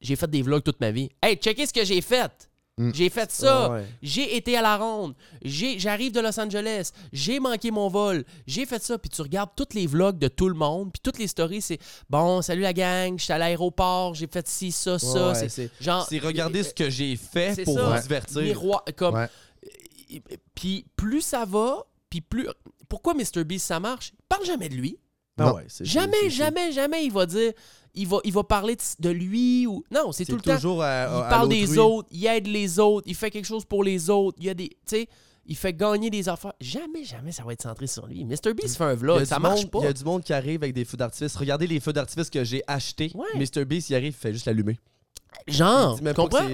j'ai 0.00 0.16
fait 0.16 0.28
des 0.28 0.42
vlogs 0.42 0.64
toute 0.64 0.80
ma 0.80 0.90
vie. 0.90 1.08
Hey 1.22 1.36
checkez 1.36 1.64
ce 1.66 1.72
que 1.72 1.84
j'ai 1.84 2.00
fait 2.00 2.50
Mm. 2.78 2.90
j'ai 2.94 3.10
fait 3.10 3.30
ça 3.30 3.70
Ouais. 3.70 3.84
j'ai 4.00 4.34
été 4.36 4.56
à 4.56 4.62
la 4.62 4.78
ronde. 4.78 5.14
J'arrive 5.42 6.10
de 6.12 6.20
Los 6.20 6.40
Angeles. 6.40 6.90
J'ai 7.12 7.38
manqué 7.38 7.70
mon 7.70 7.88
vol. 7.88 8.24
J'ai 8.46 8.64
fait 8.64 8.82
ça. 8.82 8.96
Puis 8.98 9.10
tu 9.10 9.20
regardes 9.20 9.50
tous 9.54 9.74
les 9.74 9.86
vlogs 9.86 10.18
de 10.18 10.28
tout 10.28 10.48
le 10.48 10.54
monde. 10.54 10.90
Puis 10.92 11.00
toutes 11.02 11.18
les 11.18 11.26
stories, 11.28 11.60
c'est 11.60 11.78
bon, 12.08 12.40
salut 12.40 12.62
la 12.62 12.72
gang. 12.72 13.18
J'étais 13.18 13.34
à 13.34 13.38
l'aéroport. 13.38 14.14
J'ai 14.14 14.26
fait 14.26 14.48
ci, 14.48 14.72
ça, 14.72 14.98
ça. 14.98 15.32
Ouais, 15.32 15.48
c'est 15.50 15.70
genre. 15.80 16.06
c'est 16.08 16.18
regarder 16.18 16.62
ce 16.62 16.72
que 16.72 16.88
j'ai 16.88 17.16
fait 17.16 17.62
pour 17.64 17.76
ça. 17.78 18.00
divertir. 18.00 18.40
Miroir. 18.42 18.82
Comme. 18.96 19.14
Ouais. 19.16 19.28
Puis 20.54 20.86
plus 20.96 21.20
ça 21.22 21.44
va, 21.44 21.84
puis 22.10 22.20
plus. 22.20 22.48
Pourquoi 22.88 23.14
MrBeast 23.14 23.66
ça 23.66 23.80
marche? 23.80 24.12
Parle 24.28 24.44
jamais 24.44 24.68
de 24.68 24.74
lui. 24.74 24.98
Ouais, 25.38 25.64
c'est- 25.68 25.84
Jamais, 25.84 26.28
jamais, 26.30 26.72
jamais 26.72 27.04
il 27.04 27.12
va 27.12 27.26
dire. 27.26 27.52
Il 27.94 28.08
va, 28.08 28.18
il 28.24 28.32
va 28.32 28.42
parler 28.42 28.76
de, 28.76 28.82
de 29.00 29.10
lui 29.10 29.66
ou. 29.66 29.84
Non, 29.90 30.12
c'est 30.12 30.24
tout 30.24 30.36
le 30.36 30.40
temps. 30.40 30.54
toujours 30.54 30.82
à, 30.82 31.04
Il 31.04 31.28
parle 31.28 31.48
des 31.48 31.78
autres, 31.78 32.08
il 32.10 32.24
aide 32.26 32.46
les 32.46 32.78
autres, 32.78 33.06
il 33.06 33.14
fait 33.14 33.30
quelque 33.30 33.44
chose 33.46 33.64
pour 33.66 33.84
les 33.84 34.08
autres. 34.08 34.36
Il 34.40 34.46
y 34.46 34.50
a 34.50 34.54
des. 34.54 34.68
Tu 34.70 34.76
sais, 34.86 35.08
il 35.44 35.56
fait 35.56 35.74
gagner 35.74 36.08
des 36.08 36.28
affaires. 36.28 36.52
Jamais, 36.60 37.04
jamais 37.04 37.32
ça 37.32 37.42
va 37.44 37.52
être 37.52 37.62
centré 37.62 37.86
sur 37.86 38.06
lui. 38.06 38.24
Mr. 38.24 38.54
Beast 38.54 38.76
fait 38.78 38.84
un 38.84 38.94
vlog, 38.94 39.24
ça 39.24 39.38
marche 39.38 39.62
monde- 39.62 39.70
pas. 39.70 39.78
Il 39.80 39.84
y 39.84 39.88
a 39.88 39.92
du 39.92 40.04
monde 40.04 40.22
qui 40.22 40.32
arrive 40.32 40.62
avec 40.62 40.74
des 40.74 40.84
feux 40.86 40.96
d'artifice. 40.96 41.36
Regardez 41.36 41.66
les 41.66 41.80
feux 41.80 41.92
d'artifice 41.92 42.30
que 42.30 42.44
j'ai 42.44 42.62
achetés. 42.66 43.10
Ouais. 43.14 43.26
Mr. 43.38 43.64
Beast, 43.66 43.90
il 43.90 43.94
arrive, 43.96 44.08
il 44.08 44.12
fait 44.12 44.32
juste 44.32 44.46
l'allumer. 44.46 44.78
Genre, 45.48 46.00
même 46.02 46.14
tu 46.14 46.20
comprends? 46.20 46.46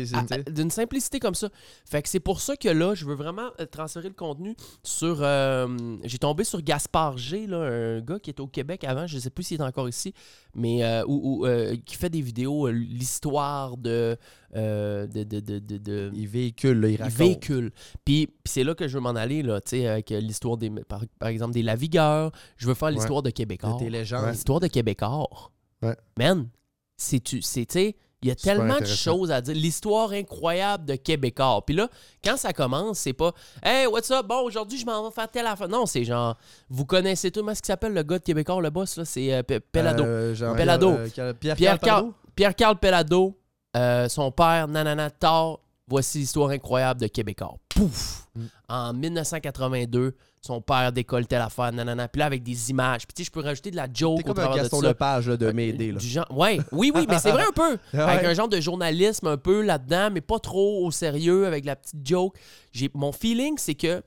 D'une 0.50 0.70
simplicité 0.70 1.18
comme 1.20 1.34
ça. 1.34 1.48
Fait 1.84 2.00
que 2.02 2.08
c'est 2.08 2.20
pour 2.20 2.40
ça 2.40 2.56
que 2.56 2.68
là, 2.68 2.94
je 2.94 3.04
veux 3.04 3.14
vraiment 3.14 3.50
euh, 3.60 3.66
transférer 3.66 4.08
le 4.08 4.14
contenu 4.14 4.54
sur. 4.82 5.18
euh, 5.22 5.96
J'ai 6.04 6.18
tombé 6.18 6.44
sur 6.44 6.62
Gaspard 6.62 7.18
G, 7.18 7.46
là, 7.46 7.58
un 7.58 8.00
gars 8.00 8.18
qui 8.18 8.30
était 8.30 8.40
au 8.40 8.46
Québec 8.46 8.84
avant, 8.84 9.06
je 9.06 9.18
sais 9.18 9.30
plus 9.30 9.42
s'il 9.44 9.60
est 9.60 9.64
encore 9.64 9.88
ici, 9.88 10.14
mais 10.54 10.84
euh, 10.84 11.02
euh, 11.08 11.76
qui 11.84 11.96
fait 11.96 12.08
des 12.10 12.22
vidéos, 12.22 12.68
l'histoire 12.68 13.76
de, 13.76 14.16
de, 14.54 15.06
de, 15.06 15.24
de, 15.40 15.58
de- 15.58 15.78
de- 15.78 16.10
Il 16.14 16.28
véhicule, 16.28 16.80
là, 16.80 16.88
il 16.88 16.94
il 16.94 16.96
raconte. 17.02 17.16
véhicule. 17.18 17.70
Puis, 18.04 18.26
puis 18.26 18.34
c'est 18.46 18.64
là 18.64 18.74
que 18.74 18.88
je 18.88 18.94
veux 18.96 19.02
m'en 19.02 19.10
aller, 19.10 19.42
là, 19.42 19.60
tu 19.60 19.70
sais, 19.70 19.86
avec 19.86 20.10
l'histoire 20.10 20.56
des. 20.56 20.70
Par, 20.70 21.02
par 21.18 21.28
exemple, 21.28 21.52
des 21.52 21.62
Lavigueurs. 21.62 22.32
Je 22.56 22.66
veux 22.66 22.74
faire 22.74 22.90
l'histoire 22.90 23.22
de 23.22 23.30
Québécois. 23.30 23.70
L'histoire 24.32 24.60
de 24.60 24.66
Québécois. 24.68 25.28
Ouais. 25.82 25.96
Man, 26.18 26.48
c'est 26.96 27.20
tu 27.20 27.42
c'est 27.42 27.94
il 28.22 28.28
y 28.28 28.30
a 28.32 28.34
Super 28.36 28.56
tellement 28.56 28.78
de 28.80 28.84
choses 28.84 29.30
à 29.30 29.40
dire. 29.40 29.54
L'histoire 29.54 30.10
incroyable 30.10 30.84
de 30.84 30.96
Québécois. 30.96 31.62
Puis 31.64 31.76
là, 31.76 31.88
quand 32.24 32.36
ça 32.36 32.52
commence, 32.52 32.98
c'est 32.98 33.12
pas 33.12 33.32
Hey, 33.62 33.86
what's 33.86 34.10
up? 34.10 34.26
Bon, 34.26 34.40
aujourd'hui, 34.42 34.78
je 34.78 34.84
m'en 34.86 35.04
vais 35.08 35.14
faire 35.14 35.28
telle 35.30 35.46
affaire. 35.46 35.68
Non, 35.68 35.86
c'est 35.86 36.04
genre, 36.04 36.36
vous 36.68 36.84
connaissez 36.84 37.30
tout, 37.30 37.40
comment 37.40 37.52
est-ce 37.52 37.62
qu'il 37.62 37.68
s'appelle 37.68 37.94
le 37.94 38.02
gars 38.02 38.18
de 38.18 38.24
Québécois, 38.24 38.60
le 38.60 38.70
boss, 38.70 38.96
là? 38.96 39.04
C'est 39.04 39.32
euh, 39.32 39.42
Pe- 39.42 39.60
Pelado. 39.60 40.04
Euh, 40.04 40.54
Pelado. 40.54 40.90
euh, 40.90 41.32
Pierre 41.34 41.78
Pelado? 41.78 42.14
Pierre-Carl 42.34 42.78
Pelado, 42.78 43.36
euh, 43.76 44.08
son 44.08 44.30
père, 44.30 44.68
nanana, 44.68 45.10
tard. 45.10 45.60
Voici 45.90 46.18
l'histoire 46.18 46.50
incroyable 46.50 47.00
de 47.00 47.06
Québécois. 47.06 47.54
Pouf! 47.70 48.26
Mm. 48.34 48.44
En 48.68 48.92
1982, 48.92 50.14
son 50.40 50.60
père 50.60 50.92
décolle 50.92 51.26
telle 51.26 51.40
affaire, 51.42 51.72
nanana. 51.72 52.08
Puis 52.08 52.20
là, 52.20 52.26
avec 52.26 52.42
des 52.42 52.70
images. 52.70 53.06
Puis 53.06 53.14
tu 53.14 53.22
sais, 53.22 53.26
je 53.26 53.30
peux 53.32 53.40
rajouter 53.40 53.70
de 53.70 53.76
la 53.76 53.86
joke 53.92 54.18
T'es 54.22 54.30
au 54.30 54.32
comme 54.34 54.38
un 54.42 54.46
travers 54.46 54.56
de 54.56 54.62
Gaston 54.62 54.80
ça. 54.80 54.88
Lepage 54.88 55.28
là, 55.28 55.36
de 55.36 55.50
m'aider. 55.52 55.92
là. 55.92 55.98
Du 55.98 56.06
genre- 56.06 56.26
ouais, 56.36 56.58
oui, 56.72 56.92
oui, 56.94 57.06
mais 57.08 57.18
c'est 57.18 57.32
vrai 57.32 57.44
un 57.48 57.52
peu. 57.52 57.78
Avec 57.98 58.24
un 58.24 58.34
genre 58.34 58.48
de 58.48 58.60
journalisme 58.60 59.26
un 59.26 59.36
peu 59.36 59.62
là-dedans, 59.62 60.10
mais 60.12 60.20
pas 60.20 60.38
trop 60.38 60.84
au 60.86 60.90
sérieux, 60.90 61.46
avec 61.46 61.64
la 61.64 61.76
petite 61.76 62.06
joke. 62.06 62.36
J'ai, 62.72 62.90
mon 62.94 63.12
feeling, 63.12 63.54
c'est 63.58 63.74
que 63.74 64.02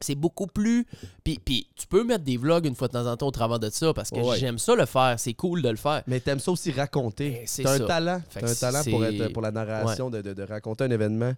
c'est 0.00 0.14
beaucoup 0.14 0.46
plus. 0.46 0.86
Puis, 1.24 1.40
puis 1.44 1.68
tu 1.74 1.86
peux 1.88 2.04
mettre 2.04 2.22
des 2.22 2.36
vlogs 2.36 2.64
une 2.66 2.76
fois 2.76 2.86
de 2.86 2.92
temps 2.92 3.06
en 3.10 3.16
temps 3.16 3.26
au 3.26 3.30
travers 3.32 3.58
de 3.58 3.68
ça, 3.68 3.92
parce 3.92 4.10
que 4.10 4.20
Ouais. 4.20 4.38
j'aime 4.38 4.58
ça 4.58 4.76
le 4.76 4.86
faire. 4.86 5.16
C'est 5.18 5.34
cool 5.34 5.60
de 5.60 5.68
le 5.70 5.76
faire. 5.76 6.02
Mais 6.06 6.20
t'aimes 6.20 6.38
ça 6.38 6.52
aussi 6.52 6.70
raconter. 6.70 7.40
Eh, 7.42 7.46
c'est 7.46 7.66
un 7.66 7.80
talent. 7.80 8.22
Que 8.32 8.44
un 8.46 8.54
talent 8.54 8.82
pour, 8.88 9.04
être, 9.04 9.32
pour 9.32 9.42
la 9.42 9.50
narration, 9.50 10.08
de, 10.08 10.22
de- 10.22 10.34
de 10.34 10.42
raconter 10.44 10.84
un 10.84 10.90
événement. 10.92 11.32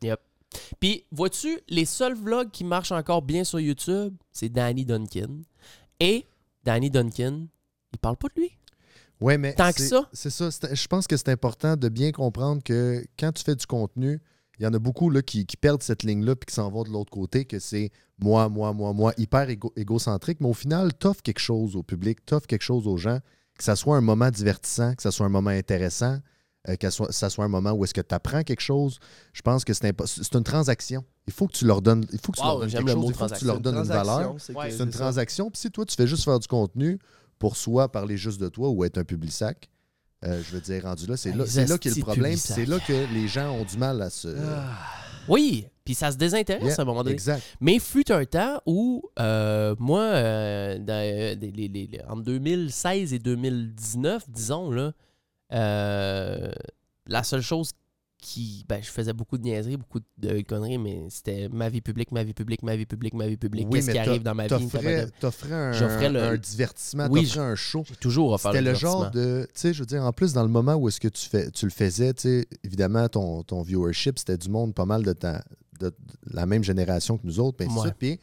Puis, 0.80 1.05
vois-tu, 1.12 1.61
les 1.68 1.84
seuls 1.84 2.14
vlogs 2.14 2.51
qui 2.51 2.64
marchent 2.64 2.92
encore 2.92 3.22
bien 3.22 3.44
sur 3.44 3.61
YouTube, 3.61 4.14
c'est 4.32 4.48
Danny 4.48 4.84
Duncan. 4.84 5.42
Et 6.01 6.26
Danny 6.64 6.90
Duncan, 6.90 7.46
il 7.92 7.98
parle 7.98 8.16
pas 8.16 8.28
de 8.34 8.40
lui. 8.40 8.51
Ouais, 9.20 9.36
mais 9.38 9.55
Tant 9.55 9.70
que 9.72 9.78
c'est- 9.78 9.88
ça. 9.88 10.09
C'est 10.12 10.30
ça. 10.30 10.48
Je 10.72 10.86
pense 10.86 11.07
que 11.07 11.16
c'est 11.16 11.28
important 11.28 11.76
de 11.76 11.88
bien 11.88 12.11
comprendre 12.11 12.62
que 12.62 13.05
quand 13.18 13.32
tu 13.32 13.44
fais 13.44 13.55
du 13.55 13.66
contenu, 13.66 14.18
il 14.59 14.64
y 14.64 14.66
en 14.66 14.72
a 14.74 14.78
beaucoup 14.78 15.11
là, 15.11 15.22
qui, 15.22 15.46
qui 15.46 15.57
perdent 15.57 15.82
cette 15.82 16.03
ligne-là 16.03 16.36
puis 16.36 16.46
qui 16.46 16.55
s'en 16.55 16.70
vont 16.70 16.82
de 16.84 16.90
l'autre 16.90 17.11
côté, 17.11 17.44
que 17.44 17.59
c'est 17.59 17.90
moi, 18.18 18.48
moi, 18.48 18.72
moi, 18.72 18.92
moi, 18.92 19.12
hyper 19.18 19.48
égo- 19.48 19.72
égocentrique. 19.76 20.38
Mais 20.40 20.48
au 20.48 20.55
final, 20.55 20.92
t'offres 20.94 21.22
quelque 21.22 21.38
chose 21.38 21.76
au 21.76 21.82
public, 21.82 22.24
t'offres 22.26 22.46
quelque 22.46 22.62
chose 22.62 22.86
aux 22.86 22.96
gens, 22.96 23.20
que 23.59 23.64
ça 23.64 23.76
soit 23.76 23.96
un 23.96 24.01
moment 24.03 24.30
divertissant, 24.30 24.94
que 24.94 25.03
ça 25.03 25.11
soit 25.11 25.26
un 25.26 25.30
moment 25.30 25.51
intéressant, 25.51 26.18
euh, 26.68 26.76
que 26.76 26.86
ça 26.88 26.90
soit, 26.90 27.12
ça 27.12 27.30
soit 27.30 27.44
un 27.44 27.48
moment 27.48 27.72
où 27.72 27.84
est-ce 27.84 27.94
que 27.94 28.00
tu 28.00 28.14
apprends 28.14 28.42
quelque 28.42 28.61
chose. 28.61 28.98
Je 29.32 29.42
pense 29.42 29.64
que 29.64 29.72
c'est 29.72 29.90
impo- 29.90 30.36
une 30.36 30.44
transaction. 30.44 31.04
Il 31.26 31.32
faut 31.32 31.46
que 31.46 31.52
tu 31.52 31.64
leur 31.64 31.80
donnes, 31.80 32.04
il 32.12 32.18
faut 32.18 32.32
que 32.32 32.38
tu 32.38 32.42
Wow, 32.42 32.48
leur 32.48 32.58
donnes 32.61 32.70
quelque 32.70 32.86
le 32.86 32.92
chose, 32.92 33.04
il 33.08 33.14
faut 33.14 33.26
que 33.26 33.38
tu 33.38 33.44
leur 33.46 33.61
donnes 33.61 33.76
une 33.76 33.82
valeur. 33.84 34.34
c'est 34.38 34.54
Ouais, 34.54 34.76
une 34.76 34.90
transaction. 34.90 35.50
Puis 35.50 35.61
si 35.61 35.70
toi, 35.70 35.84
tu 35.86 35.94
fais 35.94 36.06
juste 36.06 36.24
faire 36.24 36.38
du 36.38 36.48
contenu 36.48 36.98
pour 37.38 37.56
soit 37.56 37.90
parler 37.90 38.16
juste 38.16 38.40
de 38.40 38.48
toi 38.48 38.68
ou 38.70 38.84
être 38.84 38.98
un 38.98 39.04
public 39.04 39.32
sac, 39.32 39.68
euh, 40.24 40.42
je 40.44 40.50
veux 40.54 40.61
dire, 40.61 40.82
rendu 40.82 41.06
là, 41.06 41.16
c'est 41.16 41.30
là, 41.32 41.44
Les 41.44 41.50
c'est 41.50 41.66
là 41.66 41.78
qu'est 41.78 41.96
le 41.96 42.02
problème. 42.02 42.36
C'est 42.36 42.66
là 42.66 42.78
que 42.78 43.12
les 43.14 43.26
gens 43.26 43.52
ont 43.52 43.64
du 43.64 43.78
mal 43.78 44.02
à 44.02 44.11
se. 44.11 44.28
Ah. 44.28 44.76
Oui, 45.28 45.66
puis 45.84 45.94
ça 45.94 46.11
se 46.12 46.16
désintéresse 46.16 46.62
Yeah, 46.64 46.74
à 46.78 46.82
un 46.82 46.84
moment 46.84 47.02
donné. 47.02 47.14
Exact. 47.14 47.42
Mais 47.61 47.78
fut 47.78 48.11
un 48.12 48.24
temps 48.26 48.61
où, 48.66 49.02
euh, 49.18 49.74
moi, 49.78 50.00
euh, 50.02 50.78
dans, 50.78 51.00
les- 51.02 51.36
les- 51.36 51.68
les- 51.68 51.86
les- 51.86 52.00
en 52.08 52.16
2016 52.16 53.12
et 53.14 53.18
2019, 53.18 54.28
disons, 54.28 54.70
là, 54.70 54.92
euh, 55.53 56.51
la 57.07 57.22
seule 57.22 57.40
chose 57.42 57.70
qui. 58.18 58.64
Ben, 58.68 58.82
je 58.82 58.90
faisais 58.90 59.12
beaucoup 59.12 59.38
de 59.38 59.42
niaiseries, 59.44 59.76
beaucoup 59.76 60.01
de 60.18 60.40
conneries, 60.42 60.78
mais 60.78 61.07
c'était 61.09 61.48
ma 61.48 61.68
vie 61.68 61.80
publique, 61.80 62.12
ma 62.12 62.22
vie 62.22 62.34
publique, 62.34 62.62
ma 62.62 62.76
vie 62.76 62.86
publique, 62.86 63.14
ma 63.14 63.26
vie 63.26 63.36
publique. 63.36 63.66
Oui, 63.70 63.78
Qu'est-ce 63.78 63.90
qui 63.92 63.98
arrive 63.98 64.22
dans 64.22 64.34
ma 64.34 64.46
vie? 64.46 64.48
T'offrais 65.20 65.55
un, 65.55 65.72
J'offrais 65.72 66.11
le- 66.11 66.22
un 66.22 66.36
divertissement, 66.36 67.09
Oui, 67.11 67.22
t'offrais 67.24 67.40
un 67.40 67.55
show. 67.55 67.82
J'ai 67.88 67.96
toujours 67.96 68.32
offert 68.32 68.53
C'était 68.53 68.62
le 68.62 68.74
genre 68.74 69.11
de. 69.11 69.46
Tu 69.55 69.61
sais, 69.61 69.72
je 69.74 69.80
veux 69.80 69.86
dire, 69.86 70.03
en 70.05 70.12
plus, 70.12 70.32
dans 70.34 70.42
le 70.42 70.48
moment 70.51 70.74
où 70.74 70.88
est-ce 70.88 71.01
que 71.01 71.09
tu, 71.09 71.28
fais, 71.28 71.51
tu 71.51 71.64
le 71.64 71.70
faisais, 71.70 72.12
tu 72.14 72.22
sais, 72.22 72.46
évidemment, 72.62 73.09
ton, 73.09 73.42
ton 73.42 73.62
viewership, 73.62 74.18
c'était 74.18 74.36
du 74.38 74.51
monde 74.51 74.74
pas 74.74 74.84
mal 74.84 75.03
de, 75.03 75.12
ta- 75.14 75.42
de, 75.80 75.88
de 75.88 75.94
la 76.26 76.44
même 76.46 76.62
génération 76.62 77.16
que 77.16 77.26
nous 77.26 77.40
autres. 77.40 77.64
de 77.64 77.70
Ouais. 77.72 77.92
Puis, 77.98 78.20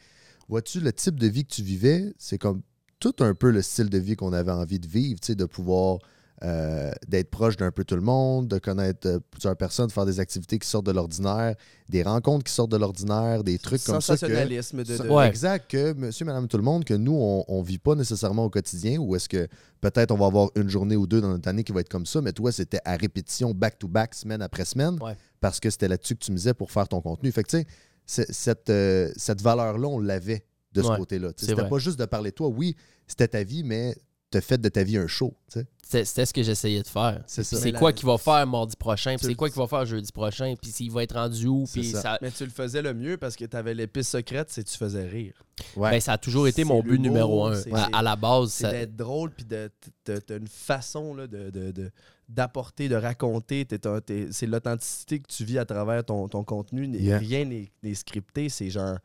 vois-tu, 0.48 0.80
le 0.80 0.92
type 0.92 1.18
de 1.18 1.26
vie 1.26 1.44
que 1.44 1.52
tu 1.54 1.62
vivais, 1.64 2.14
c'est 2.18 2.38
comme 2.38 2.62
tout 3.00 3.14
un 3.18 3.34
peu 3.34 3.50
le 3.50 3.62
style 3.62 3.90
de 3.90 3.98
vie 3.98 4.14
qu'on 4.16 4.32
avait 4.32 4.52
envie 4.52 4.78
de 4.78 4.86
vivre, 4.86 5.18
tu 5.20 5.26
sais, 5.28 5.34
de 5.34 5.44
pouvoir. 5.44 5.98
Euh, 6.44 6.92
d'être 7.08 7.30
proche 7.30 7.56
d'un 7.56 7.70
peu 7.72 7.84
tout 7.84 7.96
le 7.96 8.00
monde, 8.00 8.46
de 8.48 8.58
connaître 8.58 9.08
euh, 9.08 9.18
plusieurs 9.30 9.56
personnes, 9.56 9.88
de 9.88 9.92
faire 9.92 10.06
des 10.06 10.20
activités 10.20 10.58
qui 10.58 10.68
sortent 10.68 10.86
de 10.86 10.92
l'ordinaire, 10.92 11.56
des 11.88 12.02
rencontres 12.02 12.44
qui 12.44 12.52
sortent 12.52 12.70
de 12.70 12.76
l'ordinaire, 12.76 13.42
des 13.42 13.58
trucs 13.58 13.82
comme 13.82 13.96
ça. 14.00 14.16
Sensationnalisme 14.16 14.84
de, 14.84 14.96
de- 14.98 15.08
Ouais. 15.08 15.26
Exact, 15.28 15.70
que 15.70 15.92
monsieur, 15.94 16.24
madame, 16.24 16.46
tout 16.46 16.56
le 16.56 16.62
monde, 16.62 16.84
que 16.84 16.94
nous, 16.94 17.14
on 17.48 17.60
ne 17.60 17.64
vit 17.66 17.78
pas 17.78 17.94
nécessairement 17.96 18.44
au 18.44 18.50
quotidien, 18.50 18.98
ou 18.98 19.16
est-ce 19.16 19.28
que 19.28 19.48
peut-être 19.80 20.10
on 20.12 20.16
va 20.16 20.26
avoir 20.26 20.50
une 20.54 20.68
journée 20.68 20.96
ou 20.96 21.06
deux 21.06 21.20
dans 21.20 21.28
notre 21.30 21.48
année 21.48 21.64
qui 21.64 21.72
va 21.72 21.80
être 21.80 21.88
comme 21.88 22.06
ça, 22.06 22.20
mais 22.20 22.32
toi, 22.32 22.52
c'était 22.52 22.80
à 22.84 22.94
répétition, 22.96 23.52
back-to-back, 23.52 24.14
semaine 24.14 24.42
après 24.42 24.64
semaine, 24.64 24.96
Ouais. 25.02 25.16
parce 25.40 25.58
que 25.60 25.70
c'était 25.70 25.88
là-dessus 25.88 26.14
que 26.14 26.24
tu 26.24 26.32
misais 26.32 26.54
pour 26.54 26.70
faire 26.70 26.86
ton 26.88 27.00
contenu. 27.00 27.32
Fait 27.32 27.42
que, 27.42 27.50
tu 27.50 27.66
sais, 28.06 28.26
cette, 28.30 28.70
euh, 28.70 29.10
cette 29.16 29.42
valeur-là, 29.42 29.88
on 29.88 29.98
l'avait 29.98 30.44
de 30.72 30.82
ce 30.82 30.88
Ouais, 30.88 30.96
côté-là. 30.98 31.30
C'était 31.36 31.54
pas 31.68 31.78
juste 31.78 31.98
de 31.98 32.04
parler 32.04 32.30
de 32.30 32.34
toi. 32.36 32.48
Oui, 32.48 32.76
c'était 33.06 33.28
ta 33.28 33.42
vie, 33.42 33.64
mais 33.64 33.96
t'as 34.30 34.40
fait 34.40 34.58
de 34.58 34.68
ta 34.68 34.82
vie 34.82 34.96
un 34.98 35.06
show. 35.06 35.34
tu 35.50 35.60
sais. 35.60 35.66
C'était 36.04 36.26
ce 36.26 36.34
que 36.34 36.42
j'essayais 36.42 36.82
de 36.82 36.86
faire. 36.86 37.22
C'est. 37.26 37.42
C'est 37.42 37.72
quoi 37.72 37.88
la- 37.88 37.92
qu'il 37.94 38.06
va 38.06 38.18
faire 38.18 38.46
mardi 38.46 38.76
prochain, 38.76 39.12
puis 39.12 39.20
Tu- 39.20 39.26
c'est 39.28 39.34
quoi 39.34 39.48
qu'il 39.48 39.56
va 39.58 39.66
faire 39.66 39.86
jeudi 39.86 40.12
prochain, 40.12 40.54
puis 40.60 40.70
s'il 40.70 40.90
va 40.90 41.02
être 41.02 41.14
rendu 41.14 41.46
où, 41.46 41.64
puis 41.72 41.82
ça. 41.92 42.02
ça, 42.02 42.18
Mais 42.20 42.30
tu 42.30 42.44
le 42.44 42.50
faisais 42.50 42.82
le 42.82 42.92
mieux 42.92 43.16
parce 43.16 43.36
que 43.36 43.46
t'avais 43.46 43.72
l'épice 43.72 44.08
secrète, 44.08 44.48
c'est 44.50 44.62
que 44.64 44.68
tu 44.68 44.76
faisais 44.76 45.06
rire. 45.06 45.32
Ouais. 45.76 45.90
ben, 45.92 46.00
ça 46.00 46.12
a 46.12 46.18
toujours 46.18 46.46
été 46.46 46.60
C'est 46.62 46.68
mon 46.68 46.82
but 46.82 46.98
numéro 46.98 47.46
un. 47.46 47.54
c'est- 47.54 47.72
À, 47.72 47.86
c'est- 47.86 47.96
à 47.96 48.02
la 48.02 48.16
base, 48.16 48.52
C'est 48.52 48.64
ça, 48.64 48.70
d'être 48.70 48.94
drôle 48.96 49.30
puis 49.30 49.46
de, 49.46 49.70
de- 50.04 50.20
de- 50.28 50.38
une 50.38 50.46
façon 50.46 51.14
là, 51.14 51.26
de, 51.26 51.48
de- 51.50 51.70
de- 51.72 51.90
d'apporter, 52.28 52.90
de 52.90 52.94
raconter. 52.94 53.64
T'es 53.64 53.86
un- 53.86 54.00
t'es- 54.02 54.28
c'est 54.30 54.46
l'authenticité 54.46 55.20
que 55.20 55.26
tu 55.26 55.42
vis 55.44 55.56
à 55.58 55.64
travers 55.64 56.04
ton, 56.04 56.28
ton 56.28 56.44
contenu. 56.44 56.86
N'est- 56.86 56.98
Yeah. 56.98 57.18
Rien 57.18 57.44
n'est 57.46 57.72
n'est 57.82 57.94
scripté. 57.94 58.50
C'est 58.50 58.68
genre. 58.68 58.98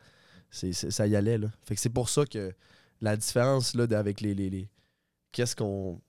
c'est 0.52 0.74
c'est- 0.74 0.92
ça 0.92 1.08
y 1.08 1.16
allait. 1.16 1.38
Là. 1.38 1.48
Fait 1.66 1.76
que 1.76 1.82
c'est 1.82 1.90
pour 1.90 2.10
ça 2.10 2.26
que 2.26 2.54
la 3.02 3.16
différence 3.16 3.74
là, 3.74 3.86
avec 3.98 4.20
les. 4.22 4.36
les, 4.36 4.50
les- 4.50 4.68
Qu'est-ce 5.34 5.56
qu'on. 5.56 6.00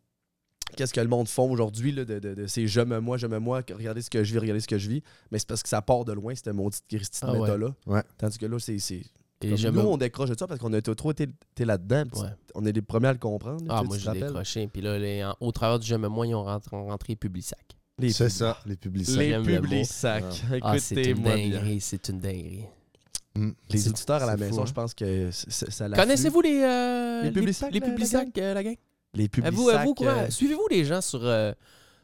Qu'est-ce 0.76 0.92
que 0.94 1.00
le 1.00 1.08
monde 1.08 1.28
font 1.28 1.50
aujourd'hui 1.50 1.92
là, 1.92 2.04
de, 2.04 2.18
de, 2.18 2.34
de 2.34 2.46
c'est 2.46 2.66
je 2.66 2.80
me 2.80 2.98
moi, 3.00 3.16
je 3.16 3.26
me 3.26 3.38
moi, 3.38 3.62
regardez 3.72 4.02
ce 4.02 4.10
que 4.10 4.24
je 4.24 4.32
vis, 4.32 4.38
regardez 4.38 4.60
ce 4.60 4.66
que 4.68 4.78
je 4.78 4.88
vis. 4.88 5.02
Mais 5.30 5.38
c'est 5.38 5.46
parce 5.48 5.62
que 5.62 5.68
ça 5.68 5.82
part 5.82 6.04
de 6.04 6.12
loin, 6.12 6.34
cette 6.34 6.48
maudite 6.48 6.82
Christie 6.88 7.20
de 7.24 7.30
Ah 7.30 7.32
méta-là. 7.32 7.68
Ouais. 7.86 8.02
Tandis 8.18 8.38
que 8.38 8.46
là, 8.46 8.58
c'est. 8.58 8.78
nous, 9.42 9.72
me- 9.72 9.80
on 9.86 9.96
décroche 9.96 10.30
de 10.30 10.38
ça 10.38 10.46
parce 10.46 10.58
qu'on 10.58 10.72
a 10.72 10.80
trop 10.80 11.10
été, 11.12 11.24
été 11.52 11.64
là-dedans. 11.64 12.04
Ouais. 12.16 12.28
On 12.54 12.64
est 12.64 12.72
les 12.72 12.82
premiers 12.82 13.08
à 13.08 13.12
le 13.12 13.18
comprendre. 13.18 13.64
Ah, 13.68 13.82
moi, 13.82 13.98
j'ai 13.98 14.12
décroché. 14.12 14.66
Puis 14.68 14.80
là, 14.82 14.98
les- 14.98 15.24
en- 15.24 15.36
au 15.40 15.52
travers 15.52 15.78
du 15.78 15.86
Je 15.86 15.94
me 15.96 16.08
moi, 16.08 16.26
ils 16.26 16.34
ont 16.34 16.44
rentré, 16.44 16.74
ont 16.76 16.86
rentré 16.86 17.14
public 17.14 17.44
sac. 17.44 17.60
Les 17.98 18.12
C'est 18.12 18.28
ça, 18.28 18.58
les 18.66 18.76
publicités. 18.76 19.38
Les 19.38 19.60
mot. 19.60 19.84
sacs. 19.84 20.24
Ah, 20.62 20.78
c'est 20.78 21.10
une 21.10 21.22
dinguerie, 21.22 21.80
c'est 21.80 22.08
une 22.08 22.18
dinguerie. 22.18 22.64
Mm. 23.36 23.50
Les 23.70 23.88
auditeurs 23.88 24.22
à 24.22 24.26
la 24.26 24.36
maison, 24.36 24.62
hein. 24.62 24.66
je 24.66 24.72
pense 24.72 24.94
que 24.94 25.30
ça 25.30 25.88
l'a 25.88 25.96
Connaissez-vous 25.96 26.40
les, 26.40 26.60
euh, 26.62 27.22
Les 27.22 27.30
les 27.30 27.52
sacs, 27.52 28.38
euh, 28.38 28.54
la 28.54 28.62
gang? 28.62 28.76
Les 29.14 29.28
courant? 29.94 30.10
euh, 30.10 30.30
Suivez-vous 30.30 30.66
les 30.70 30.84
gens 30.84 31.00
sur, 31.00 31.24
euh, 31.24 31.52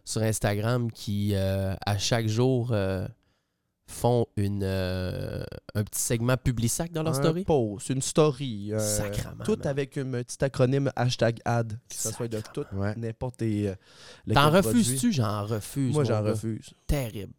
sur 0.05 0.23
Instagram 0.23 0.91
qui, 0.93 1.33
euh, 1.35 1.75
à 1.85 1.99
chaque 1.99 2.27
jour, 2.29 2.71
euh, 2.73 3.07
font 3.89 4.27
une, 4.37 4.63
euh, 4.63 5.43
un 5.75 5.83
petit 5.83 6.01
segment 6.01 6.37
public 6.37 6.71
sac 6.71 6.93
dans 6.93 7.03
leur 7.03 7.15
un 7.15 7.23
story? 7.23 7.45
post, 7.45 7.89
une 7.91 8.01
story. 8.03 8.73
euh, 8.73 8.79
Sacrement, 8.79 9.45
Tout 9.45 9.59
avec 9.65 9.99
un 9.99 10.11
petit 10.13 10.43
acronyme 10.45 10.93
hashtag 10.95 11.41
ad. 11.45 11.73
Que 11.89 11.95
ce 11.97 12.13
soit 12.13 12.29
de 12.29 12.41
tout, 12.53 12.65
Ouais. 12.73 12.95
n'importe 12.97 13.41
les. 13.41 13.75
T'en 14.33 14.51
refuses-tu? 14.51 15.13
J'en 15.13 15.45
refuse. 15.45 15.93
Moi, 15.93 16.05
j'en 16.05 16.23
refuse. 16.23 16.71
Terrible. 16.87 17.33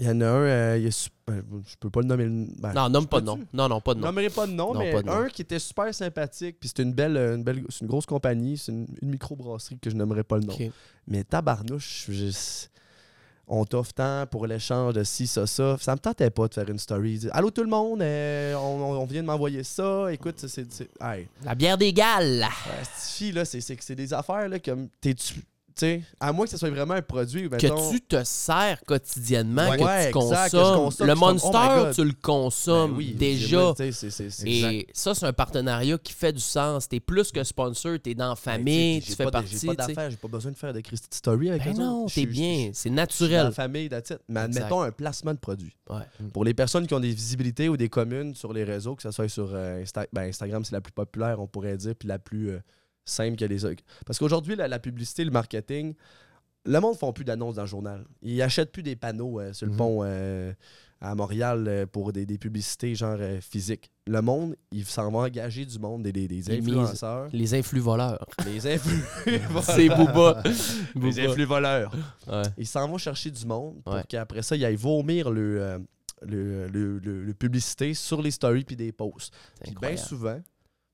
Il 0.00 0.06
y 0.06 0.10
en 0.10 0.20
a 0.20 0.26
un, 0.26 0.42
euh, 0.44 0.78
il 0.78 0.86
est 0.86 1.10
euh, 1.28 1.42
je 1.66 1.74
peux 1.80 1.90
pas 1.90 2.00
le 2.00 2.06
nommer. 2.06 2.26
ben, 2.58 2.72
non, 2.72 2.88
nomme 2.88 3.06
pas 3.08 3.20
de 3.20 3.26
nom. 3.26 3.38
Non, 3.52 3.68
non, 3.68 3.80
pas 3.80 3.94
de 3.94 4.00
nom. 4.00 4.06
nommerai 4.06 4.30
pas 4.30 4.46
de 4.46 4.52
nom, 4.52 4.72
Non, 4.72 4.78
mais 4.80 5.02
nom. 5.02 5.12
un 5.12 5.28
qui 5.28 5.42
était 5.42 5.58
super 5.58 5.92
sympathique, 5.92 6.56
puis 6.60 6.68
c'est 6.74 6.82
une 6.82 6.92
belle, 6.92 7.16
une 7.16 7.42
belle, 7.42 7.64
c'est 7.68 7.80
une 7.80 7.88
grosse 7.88 8.06
compagnie, 8.06 8.56
c'est 8.56 8.70
une, 8.70 8.86
une 9.02 9.10
microbrasserie 9.10 9.78
que 9.80 9.90
je 9.90 9.96
nommerai 9.96 10.22
pas 10.22 10.36
le 10.38 10.44
nom. 10.44 10.54
Ok. 10.54 10.70
Mais 11.08 11.24
tabarnouche, 11.24 12.06
je- 12.10 12.66
on 13.50 13.64
t'offre 13.64 13.92
tant 13.94 14.24
pour 14.30 14.46
l'échange 14.46 14.92
de 14.94 15.02
ci, 15.02 15.26
ça, 15.26 15.46
ça. 15.46 15.76
Ça 15.80 15.94
me 15.94 15.98
tentait 15.98 16.30
pas 16.30 16.46
de 16.48 16.54
faire 16.54 16.68
une 16.68 16.78
story. 16.78 17.18
Dire, 17.18 17.30
Allô 17.34 17.50
tout 17.50 17.62
le 17.62 17.70
monde, 17.70 18.00
euh, 18.02 18.54
on, 18.54 19.00
on 19.00 19.04
vient 19.06 19.22
de 19.22 19.26
m'envoyer 19.26 19.64
ça. 19.64 20.12
Écoute, 20.12 20.38
c'est- 20.46 20.88
Hey, 21.00 21.26
La 21.44 21.54
bière 21.54 21.76
des 21.78 21.92
gales. 21.92 22.42
euh, 22.44 22.82
cette 22.94 23.14
fille, 23.16 23.32
là, 23.32 23.44
c'est 23.44 23.60
c'est 23.62 23.74
que 23.74 23.82
c'est 23.82 23.94
des 23.96 24.12
affaires 24.14 24.48
là, 24.48 24.58
comme. 24.60 24.88
T'es-tu. 25.00 25.42
À 26.20 26.32
moins 26.32 26.44
que 26.46 26.50
ce 26.50 26.56
soit 26.56 26.70
vraiment 26.70 26.94
un 26.94 27.02
produit, 27.02 27.48
mettons, 27.48 27.76
que 27.76 27.90
tu 27.92 28.00
te 28.00 28.22
sers 28.24 28.80
quotidiennement, 28.86 29.68
Ouais, 29.68 29.78
que 29.78 29.84
ouais, 29.84 30.06
tu 30.06 30.12
que 30.12 30.18
consommes. 30.18 30.74
consomme, 30.76 31.06
le 31.06 31.12
oh 31.12 31.16
Monster, 31.16 31.90
tu 31.94 32.04
le 32.04 32.12
consommes 32.20 32.90
Ben 32.92 32.96
oui, 32.98 33.14
déjà. 33.14 33.74
tu 33.76 33.82
Et 34.46 34.86
ça, 34.92 35.14
c'est 35.14 35.26
un 35.26 35.32
partenariat 35.32 35.98
qui 35.98 36.12
fait 36.12 36.32
du 36.32 36.40
sens. 36.40 36.88
T'es 36.88 37.00
plus 37.00 37.30
que 37.32 37.42
sponsor, 37.44 37.98
t'es 38.02 38.14
dans 38.14 38.30
la 38.30 38.36
famille, 38.36 38.96
Ben, 38.98 39.02
tu 39.02 39.08
j'ai 39.10 39.16
fais 39.16 39.24
pas 39.24 39.30
partie. 39.30 39.58
J'ai 39.58 39.66
pas 39.68 39.74
tu 39.76 39.82
sais. 39.82 39.88
d'affaires, 39.94 40.10
j'ai 40.10 40.16
pas 40.16 40.28
besoin 40.28 40.52
de 40.52 40.56
faire 40.56 40.72
de 40.72 40.80
Christy 40.80 41.08
Story 41.16 41.50
avec 41.50 41.64
Ben 41.64 41.74
eux 41.74 41.78
non, 41.78 42.06
t'es 42.06 42.26
bien, 42.26 42.70
c'est 42.72 42.80
suis 42.80 42.90
dans 42.90 42.96
naturel. 42.96 43.44
la 43.44 43.50
famille, 43.52 43.86
it. 43.86 44.14
Mais 44.28 44.40
admettons 44.40 44.82
un 44.82 44.90
placement 44.92 45.32
de 45.34 45.38
produit. 45.38 45.74
Ouais. 45.90 46.02
Pour 46.32 46.44
les 46.44 46.54
personnes 46.54 46.86
qui 46.86 46.94
ont 46.94 47.00
des 47.00 47.12
visibilités 47.12 47.68
ou 47.68 47.76
des 47.76 47.88
communes 47.88 48.34
sur 48.34 48.52
les 48.52 48.64
réseaux, 48.64 48.94
que 48.94 49.02
ce 49.02 49.10
soit 49.10 49.28
sur 49.28 49.50
euh, 49.52 49.82
Insta- 49.82 50.06
ben, 50.12 50.22
Instagram, 50.22 50.64
c'est 50.64 50.72
la 50.72 50.80
plus 50.80 50.92
populaire, 50.92 51.40
on 51.40 51.46
pourrait 51.46 51.76
dire, 51.76 51.94
puis 51.98 52.08
la 52.08 52.18
plus 52.18 52.50
euh, 52.50 52.58
simple 53.08 53.36
que 53.36 53.44
les 53.44 53.64
autres. 53.64 53.82
Parce 54.06 54.18
qu'aujourd'hui, 54.18 54.56
la, 54.56 54.68
la 54.68 54.78
publicité, 54.78 55.24
le 55.24 55.30
marketing, 55.30 55.94
le 56.64 56.80
monde 56.80 56.94
ne 56.94 56.98
font 56.98 57.12
plus 57.12 57.24
d'annonces 57.24 57.54
dans 57.56 57.62
le 57.62 57.68
journal. 57.68 58.04
Ils 58.22 58.42
achètent 58.42 58.72
plus 58.72 58.82
des 58.82 58.96
panneaux 58.96 59.40
euh, 59.40 59.52
sur 59.52 59.66
le 59.66 59.72
Mhm. 59.72 59.78
pont 59.78 60.00
euh, 60.02 60.52
à 61.00 61.14
Montréal 61.14 61.64
euh, 61.68 61.86
pour 61.86 62.12
des, 62.12 62.26
des 62.26 62.36
publicités 62.36 62.94
genre 62.94 63.16
physiques. 63.40 63.90
Le 64.06 64.20
monde, 64.20 64.56
ils 64.72 64.84
s'en 64.84 65.10
vont 65.10 65.20
engager 65.20 65.64
du 65.64 65.78
monde, 65.78 66.02
des, 66.02 66.12
des, 66.12 66.26
Les 66.28 66.50
influenceurs. 66.50 67.28
Les 67.32 67.54
influx 67.54 67.80
voleurs. 67.80 68.26
Les 68.44 68.66
influx. 68.66 69.02
c'est 69.62 69.88
Booba. 69.88 70.42
Les 70.44 70.52
Booba. 71.00 71.22
influx 71.22 71.44
voleurs. 71.44 71.94
Ouais. 72.26 72.42
Ils 72.58 72.66
s'en 72.66 72.86
vont 72.88 72.98
chercher 72.98 73.30
du 73.30 73.46
monde 73.46 73.80
pour 73.84 73.94
Ouais. 73.94 74.02
qu'après 74.08 74.42
ça, 74.42 74.56
ils 74.56 74.64
aillent 74.64 74.74
vomir 74.76 75.30
le, 75.30 75.62
euh, 75.62 75.78
le, 76.22 76.66
le- 76.68 76.98
le- 76.98 77.22
le 77.24 77.34
publicité 77.34 77.94
sur 77.94 78.20
les 78.20 78.32
stories 78.32 78.64
puis 78.64 78.76
des 78.76 78.90
posts. 78.92 79.32
Puis 79.62 79.74
bien 79.80 79.96
souvent, 79.96 80.40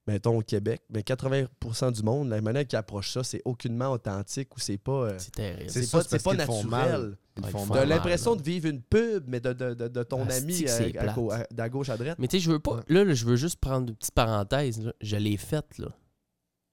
mettons 0.07 0.39
au 0.39 0.43
Québec, 0.43 0.83
ben 0.91 1.03
80% 1.03 1.93
du 1.93 2.03
monde, 2.03 2.29
la 2.29 2.41
manière 2.41 2.67
qui 2.67 2.77
approche 2.77 3.11
ça, 3.13 3.25
c'est 3.25 3.41
aucunement 3.45 3.91
authentique 3.93 4.55
ou 4.57 4.61
c'est 4.61 4.77
pas, 4.79 4.93
euh, 4.93 5.15
C'est 5.19 5.31
terrible. 5.33 5.71
C'est 5.71 5.81
c'est 5.83 5.87
ça, 5.87 5.99
pas, 5.99 6.19
pas 6.19 6.31
qu'ils 6.31 6.39
naturel. 6.67 7.17
T'as 7.73 7.85
l'impression 7.85 8.37
de 8.37 8.43
vivre 8.43 8.69
une 8.69 8.81
pub, 8.83 9.25
mais 9.27 9.41
de, 9.41 9.53
de- 9.53 9.75
de- 9.75 9.89
de 9.89 10.03
ton 10.03 10.25
Ah, 10.29 10.35
ami 10.35 10.65
euh, 10.69 11.45
d'à 11.51 11.69
gauche 11.69 11.89
à 11.89 11.97
droite. 11.97 12.17
Mais 12.19 12.29
tu 12.29 12.37
sais, 12.37 12.41
je 12.45 12.51
veux 12.51 12.59
pas. 12.61 12.81
Là, 12.89 13.03
là, 13.05 13.15
je 13.15 13.25
veux 13.25 13.37
juste 13.37 13.57
prendre 13.61 13.89
une 13.89 13.97
petite 13.97 14.15
parenthèse. 14.15 14.81
là. 14.85 14.93
Je 15.01 15.17
l'ai 15.17 15.37
faite, 15.37 15.79
là. 15.79 15.89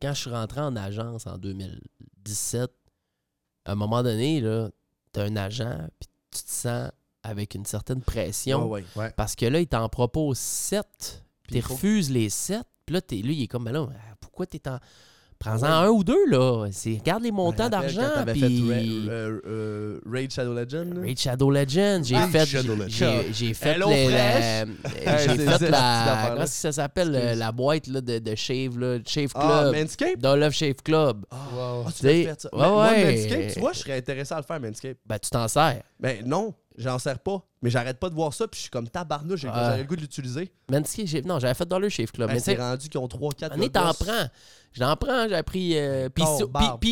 Quand 0.01 0.13
je 0.13 0.21
suis 0.21 0.29
rentré 0.29 0.59
en 0.61 0.75
agence 0.75 1.25
en 1.27 1.37
2017, 1.37 2.71
à 3.65 3.71
un 3.71 3.75
moment 3.75 4.03
donné, 4.03 4.41
là, 4.41 4.69
t'as 5.13 5.23
un 5.25 5.35
agent, 5.35 5.77
puis 5.99 6.09
tu 6.31 6.43
te 6.43 6.49
sens 6.51 6.91
avec 7.23 7.55
une 7.55 7.65
certaine 7.65 8.01
pression. 8.01 8.69
Ouais, 8.69 8.83
ouais. 8.95 9.11
Parce 9.15 9.35
que 9.35 9.45
là, 9.45 9.59
il 9.59 9.67
t'en 9.67 9.87
propose 9.89 10.37
7, 10.39 11.23
Puis 11.43 11.61
tu 11.61 11.67
refuses 11.73 12.09
les 12.09 12.29
7, 12.29 12.59
puis 12.61 12.67
là, 12.91 13.01
lui, 13.11 13.35
il 13.35 13.43
est 13.43 13.47
comme, 13.47 13.63
mais 13.63 13.71
là, 13.71 13.87
pourquoi 14.19 14.45
t'es 14.45 14.67
en. 14.67 14.79
Prends-en 15.41 15.63
Ouais. 15.63 15.87
un 15.87 15.89
ou 15.89 16.03
deux, 16.03 16.25
là. 16.29 16.67
C'est, 16.71 16.93
regarde 16.99 17.23
les 17.23 17.31
montants 17.31 17.67
d'argent, 17.67 18.07
t'avais 18.13 18.33
puis. 18.33 18.67
fait 18.69 18.73
Ra- 18.75 18.79
euh, 19.11 19.41
euh, 19.47 19.99
Raid 20.09 20.31
Shadow 20.31 20.53
Legend. 20.53 20.97
Raid 21.01 21.17
Shadow 21.19 21.49
Legends, 21.51 22.01
j'ai 22.03 22.15
Raid 22.15 22.29
fait, 22.29 22.45
j'ai- 23.33 23.53
fait, 23.55 23.69
Hello 23.71 23.89
les- 23.89 24.05
Fresh. 24.05 24.13
la, 24.13 24.59
Hey, 24.61 24.67
j'ai 25.37 25.45
fait 25.57 25.69
la, 25.69 26.25
comment 26.29 26.41
est-ce 26.43 26.51
que 26.51 26.57
ça 26.59 26.71
s'appelle, 26.71 27.37
la 27.37 27.51
boîte 27.51 27.87
là, 27.87 28.01
de, 28.01 28.19
de 28.19 28.35
Shave, 28.35 28.77
là, 28.77 28.99
Shave 29.05 29.33
Club, 29.33 29.43
Ah, 29.43 29.71
Manscape? 29.73 30.19
Dolph 30.19 30.53
Shave 30.53 30.75
Club. 30.83 31.25
Ah, 31.31 31.35
Wow. 31.53 31.83
ah, 31.87 31.91
tu 31.91 32.03
fait 32.03 32.35
ça. 32.41 32.49
ouais, 32.53 32.67
moi, 32.67 32.89
ouais. 32.91 33.15
Manscape, 33.15 33.53
tu 33.53 33.59
vois, 33.59 33.73
je 33.73 33.79
serais 33.79 33.97
intéressé 33.97 34.33
à 34.33 34.37
le 34.37 34.43
faire, 34.43 34.59
Manscape. 34.59 34.97
Ben, 35.07 35.17
tu 35.17 35.29
t'en 35.31 35.47
sers. 35.47 35.81
Ben 35.99 36.23
non, 36.25 36.53
j'en 36.77 36.99
sers 36.99 37.19
pas. 37.19 37.43
Mais 37.63 37.69
j'arrête 37.69 37.99
pas 37.99 38.09
de 38.09 38.15
voir 38.15 38.33
ça, 38.33 38.47
puis 38.47 38.57
je 38.57 38.61
suis 38.63 38.69
comme 38.71 38.87
tabarnouche, 38.89 39.41
j'aurais 39.41 39.77
le 39.77 39.83
goût 39.83 39.95
de 39.95 40.01
l'utiliser. 40.01 40.51
Man, 40.71 40.83
ce 40.83 40.95
qui- 40.95 41.05
j'ai- 41.05 41.21
non, 41.21 41.37
j'avais 41.37 41.53
fait 41.53 41.65
Dollar 41.67 41.89
Shave 41.91 42.11
Club. 42.11 42.27
Ben, 42.27 42.33
mais 42.33 42.39
tu 42.39 42.45
c'est 42.45 42.55
rendu 42.55 42.89
qu'ils 42.89 42.99
ont 42.99 43.07
3-4 43.07 43.51
année, 43.53 43.69
t'en 43.69 43.93
prends. 43.93 44.27
J'en 44.73 44.95
prends, 44.95 45.27
j'ai 45.27 45.43
pris. 45.43 45.77
euh, 45.77 46.07
Corps, 46.15 46.37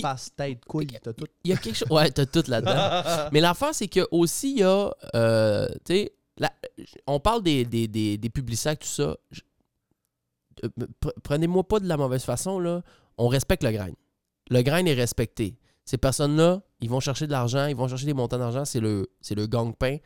face, 0.02 0.30
tête, 0.36 0.66
couille, 0.66 0.88
t'as 1.02 1.14
tout. 1.14 1.26
il 1.44 1.52
y 1.52 1.54
a 1.54 1.58
quelque 1.58 1.76
chose. 1.78 1.90
Ouais, 1.90 2.12
t'as 2.12 2.26
tout 2.26 2.44
là-dedans. 2.48 3.30
Mais 3.32 3.40
l'affaire, 3.40 3.74
c'est 3.74 3.88
que 3.88 4.06
aussi, 4.12 4.52
il 4.52 4.60
y 4.60 4.64
a. 4.64 4.92
euh, 5.16 5.68
tu 5.86 5.94
sais, 5.94 6.12
on 7.08 7.20
parle 7.20 7.42
des, 7.44 7.64
des, 7.66 7.88
des, 7.88 8.18
des 8.18 8.30
publicitaires, 8.30 8.78
tout 8.78 8.88
ça. 8.88 9.16
Je- 9.32 9.42
euh, 10.66 10.70
pre- 11.02 11.14
Prenez-moi 11.24 11.64
pas 11.68 11.80
de 11.80 11.88
la 11.88 11.96
mauvaise 11.98 12.24
façon, 12.24 12.60
là. 12.60 12.82
On 13.18 13.28
respecte 13.30 13.64
le 13.64 13.72
grain. 13.72 13.92
Le 14.50 14.62
grain 14.62 14.86
est 14.86 14.94
respecté. 14.94 15.58
Ces 15.86 15.98
personnes-là, 15.98 16.62
ils 16.82 16.90
vont 16.90 17.00
chercher 17.00 17.28
de 17.28 17.32
l'argent, 17.32 17.66
ils 17.68 17.76
vont 17.76 17.88
chercher 17.88 18.06
des 18.06 18.14
montants 18.14 18.38
d'argent, 18.38 18.66
c'est 18.66 18.80
le, 18.80 19.08
le 19.30 19.48
gang-pain. 19.48 19.98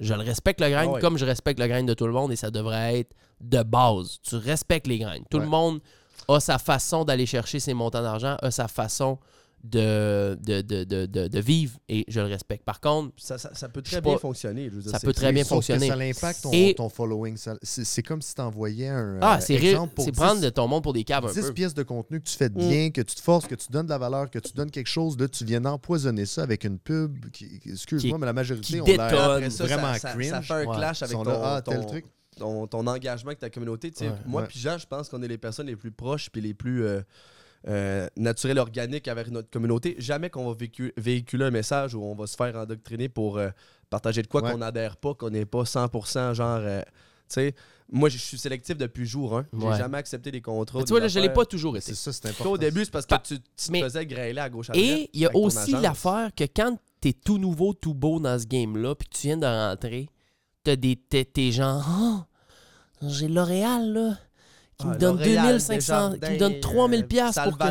Je 0.00 0.12
le 0.12 0.20
respecte 0.22 0.60
le 0.60 0.68
grain 0.70 0.84
Ah 0.86 0.90
ouais. 0.92 1.00
comme 1.00 1.16
je 1.18 1.24
respecte 1.24 1.60
le 1.60 1.66
grain 1.68 1.82
de 1.84 1.94
tout 1.94 2.06
le 2.06 2.12
monde 2.12 2.32
et 2.32 2.36
ça 2.36 2.50
devrait 2.50 2.98
être 3.00 3.14
de 3.40 3.62
base. 3.62 4.18
Tu 4.22 4.34
respectes 4.36 4.86
les 4.88 4.98
graines. 4.98 5.24
Tout 5.30 5.38
le 5.38 5.46
monde 5.46 5.80
a 6.28 6.40
sa 6.40 6.58
façon 6.58 7.04
d'aller 7.04 7.26
chercher 7.26 7.60
ses 7.60 7.74
montants 7.74 8.02
d'argent, 8.02 8.36
a 8.40 8.50
sa 8.50 8.68
façon 8.68 9.18
de, 9.62 10.36
de, 10.42 10.60
de, 10.60 10.84
de, 10.84 11.06
de- 11.06 11.26
de 11.26 11.40
vivre 11.40 11.78
et 11.88 12.04
je 12.06 12.20
le 12.20 12.26
respecte. 12.26 12.64
Par 12.64 12.80
contre, 12.80 13.12
Ça, 13.16 13.38
ça, 13.38 13.50
ça 13.54 13.66
peut 13.70 13.80
très 13.80 14.02
bien 14.02 14.12
pas. 14.12 14.18
fonctionner. 14.18 14.68
je 14.68 14.74
veux 14.76 14.82
dire, 14.82 14.90
Ça 14.90 15.00
peut 15.00 15.14
très 15.14 15.32
bien 15.32 15.42
fonctionner. 15.42 15.88
Ça 15.88 15.96
l'impacte 15.96 16.42
ton, 16.42 16.50
Et- 16.52 16.74
ton 16.74 16.90
following. 16.90 17.36
C'est 17.62 17.82
c'est 17.84 18.02
comme 18.02 18.20
si 18.20 18.34
tu 18.34 18.42
envoyais 18.42 18.88
un. 18.88 19.18
ah, 19.22 19.36
euh, 19.36 19.40
c'est 19.40 19.58
c'est 19.58 20.10
10 20.10 20.12
prendre 20.12 20.42
de 20.42 20.50
ton 20.50 20.68
monde 20.68 20.82
pour 20.82 20.92
des 20.92 21.02
caves 21.04 21.24
un 21.24 21.32
10 21.32 21.40
peu. 21.40 21.52
pièces 21.54 21.72
de 21.72 21.82
contenu 21.82 22.20
que 22.20 22.28
tu 22.28 22.36
fais 22.36 22.50
de 22.50 22.56
Mm. 22.62 22.68
bien, 22.68 22.90
que 22.90 23.00
tu 23.00 23.14
te 23.14 23.22
forces, 23.22 23.46
que 23.46 23.54
tu 23.54 23.68
donnes 23.70 23.86
de 23.86 23.90
la 23.90 23.96
valeur, 23.98 24.28
que 24.30 24.38
tu 24.38 24.52
donnes 24.52 24.70
quelque 24.70 24.86
chose, 24.90 25.16
là, 25.18 25.28
tu 25.28 25.46
viens 25.46 25.64
empoisonner 25.64 26.26
ça 26.26 26.42
avec 26.42 26.64
une 26.64 26.78
pub 26.78 27.30
qui, 27.30 27.58
excuse-moi, 27.64 28.18
mais 28.18 28.26
la 28.26 28.32
majorité 28.34 28.66
qui 28.74 28.80
ont 28.82 28.84
l'air 28.84 29.08
détonne. 29.08 29.30
Après 29.36 29.48
ça, 29.50 29.64
vraiment 29.64 29.94
ça, 29.94 30.10
cringe. 30.10 30.28
ça 30.28 30.42
fait 30.42 30.52
un 30.52 30.66
Ouais. 30.66 30.76
clash 30.76 31.00
Ils 31.00 31.04
avec 31.04 31.16
ton, 31.16 31.22
là, 31.24 31.40
ah, 31.42 31.62
ton- 31.62 31.70
tel 31.72 31.86
truc. 31.86 32.04
Ton, 32.36 32.66
ton 32.66 32.86
engagement 32.86 33.28
avec 33.28 33.38
ta 33.40 33.50
communauté. 33.50 33.90
Tu 33.90 34.04
Ouais. 34.04 34.12
moi 34.26 34.42
Ouais. 34.42 34.48
puis 34.48 34.58
Jean, 34.58 34.78
je 34.78 34.86
pense 34.86 35.08
qu'on 35.08 35.22
est 35.22 35.28
les 35.28 35.38
personnes 35.38 35.66
les 35.66 35.76
plus 35.76 35.90
proches 35.92 36.30
puis 36.30 36.40
les 36.42 36.54
plus 36.54 36.84
euh, 36.84 37.00
euh, 37.68 38.08
naturelles, 38.16 38.58
organiques 38.58 39.08
avec 39.08 39.30
notre 39.30 39.48
communauté. 39.50 39.94
Jamais 39.98 40.28
qu'on 40.30 40.46
va 40.46 40.54
vécu- 40.54 40.92
véhiculer 40.96 41.46
un 41.46 41.50
message 41.50 41.94
où 41.94 42.02
on 42.02 42.14
va 42.14 42.26
se 42.26 42.36
faire 42.36 42.54
endoctriner 42.56 43.08
pour 43.08 43.38
euh, 43.38 43.48
partager 43.90 44.22
de 44.22 44.26
quoi 44.26 44.42
Ouais. 44.42 44.52
qu'on 44.52 44.58
n'adhère 44.58 44.96
pas, 44.96 45.14
qu'on 45.14 45.30
n'est 45.30 45.46
pas 45.46 45.64
100% 45.64 46.34
genre... 46.34 46.58
euh, 46.60 46.82
tu 47.26 47.36
sais, 47.40 47.54
moi, 47.90 48.10
je 48.10 48.18
suis 48.18 48.36
sélectif 48.38 48.76
depuis 48.76 49.06
jour 49.06 49.38
1. 49.38 49.46
J'ai 49.58 49.66
Ouais. 49.66 49.78
jamais 49.78 49.96
accepté 49.96 50.30
des 50.30 50.42
contrats. 50.42 50.80
Mais 50.80 50.84
tu 50.84 50.90
vois, 50.90 51.00
là, 51.00 51.08
je 51.08 51.18
l'ai 51.18 51.30
pas 51.30 51.46
toujours 51.46 51.74
été. 51.76 51.86
C'est 51.86 51.94
ça, 51.94 52.12
c'est 52.12 52.20
Toi, 52.20 52.30
important. 52.32 52.50
au 52.52 52.58
début, 52.58 52.84
c'est 52.84 52.90
parce 52.90 53.06
que 53.06 53.10
Pa- 53.14 53.18
tu, 53.24 53.38
tu 53.38 53.72
te 53.72 53.78
faisais 53.78 54.04
grêler 54.06 54.40
à 54.40 54.50
gauche 54.50 54.68
à 54.68 54.74
droite. 54.74 54.86
Et 54.86 55.08
il 55.14 55.20
y 55.20 55.26
a 55.26 55.34
aussi 55.34 55.72
l'affaire 55.72 56.30
que 56.36 56.44
quand 56.44 56.78
t'es 57.00 57.12
tout 57.14 57.38
nouveau, 57.38 57.72
tout 57.72 57.94
beau 57.94 58.20
dans 58.20 58.38
ce 58.38 58.46
game-là, 58.46 58.94
puis 58.94 59.08
que 59.08 59.14
tu 59.16 59.26
viens 59.28 59.36
de 59.38 59.46
rentrer, 59.46 60.08
t'as 60.64 60.76
des 60.76 60.96
t'es, 60.96 61.52
gens, 61.52 61.80
oh, 61.88 62.20
j'ai 63.02 63.28
L'Oréal, 63.28 63.92
là, 63.92 64.18
qui 64.78 64.86
Ah, 64.88 64.92
me 64.94 64.98
donne 64.98 65.16
L'Oréal, 65.18 65.46
2500, 65.58 66.12
qui 66.20 66.30
me 66.32 66.38
donne 66.38 66.60
3000 66.60 67.00
euh, 67.00 67.06
piastres 67.06 67.42
pour 67.44 67.58
que, 67.58 67.64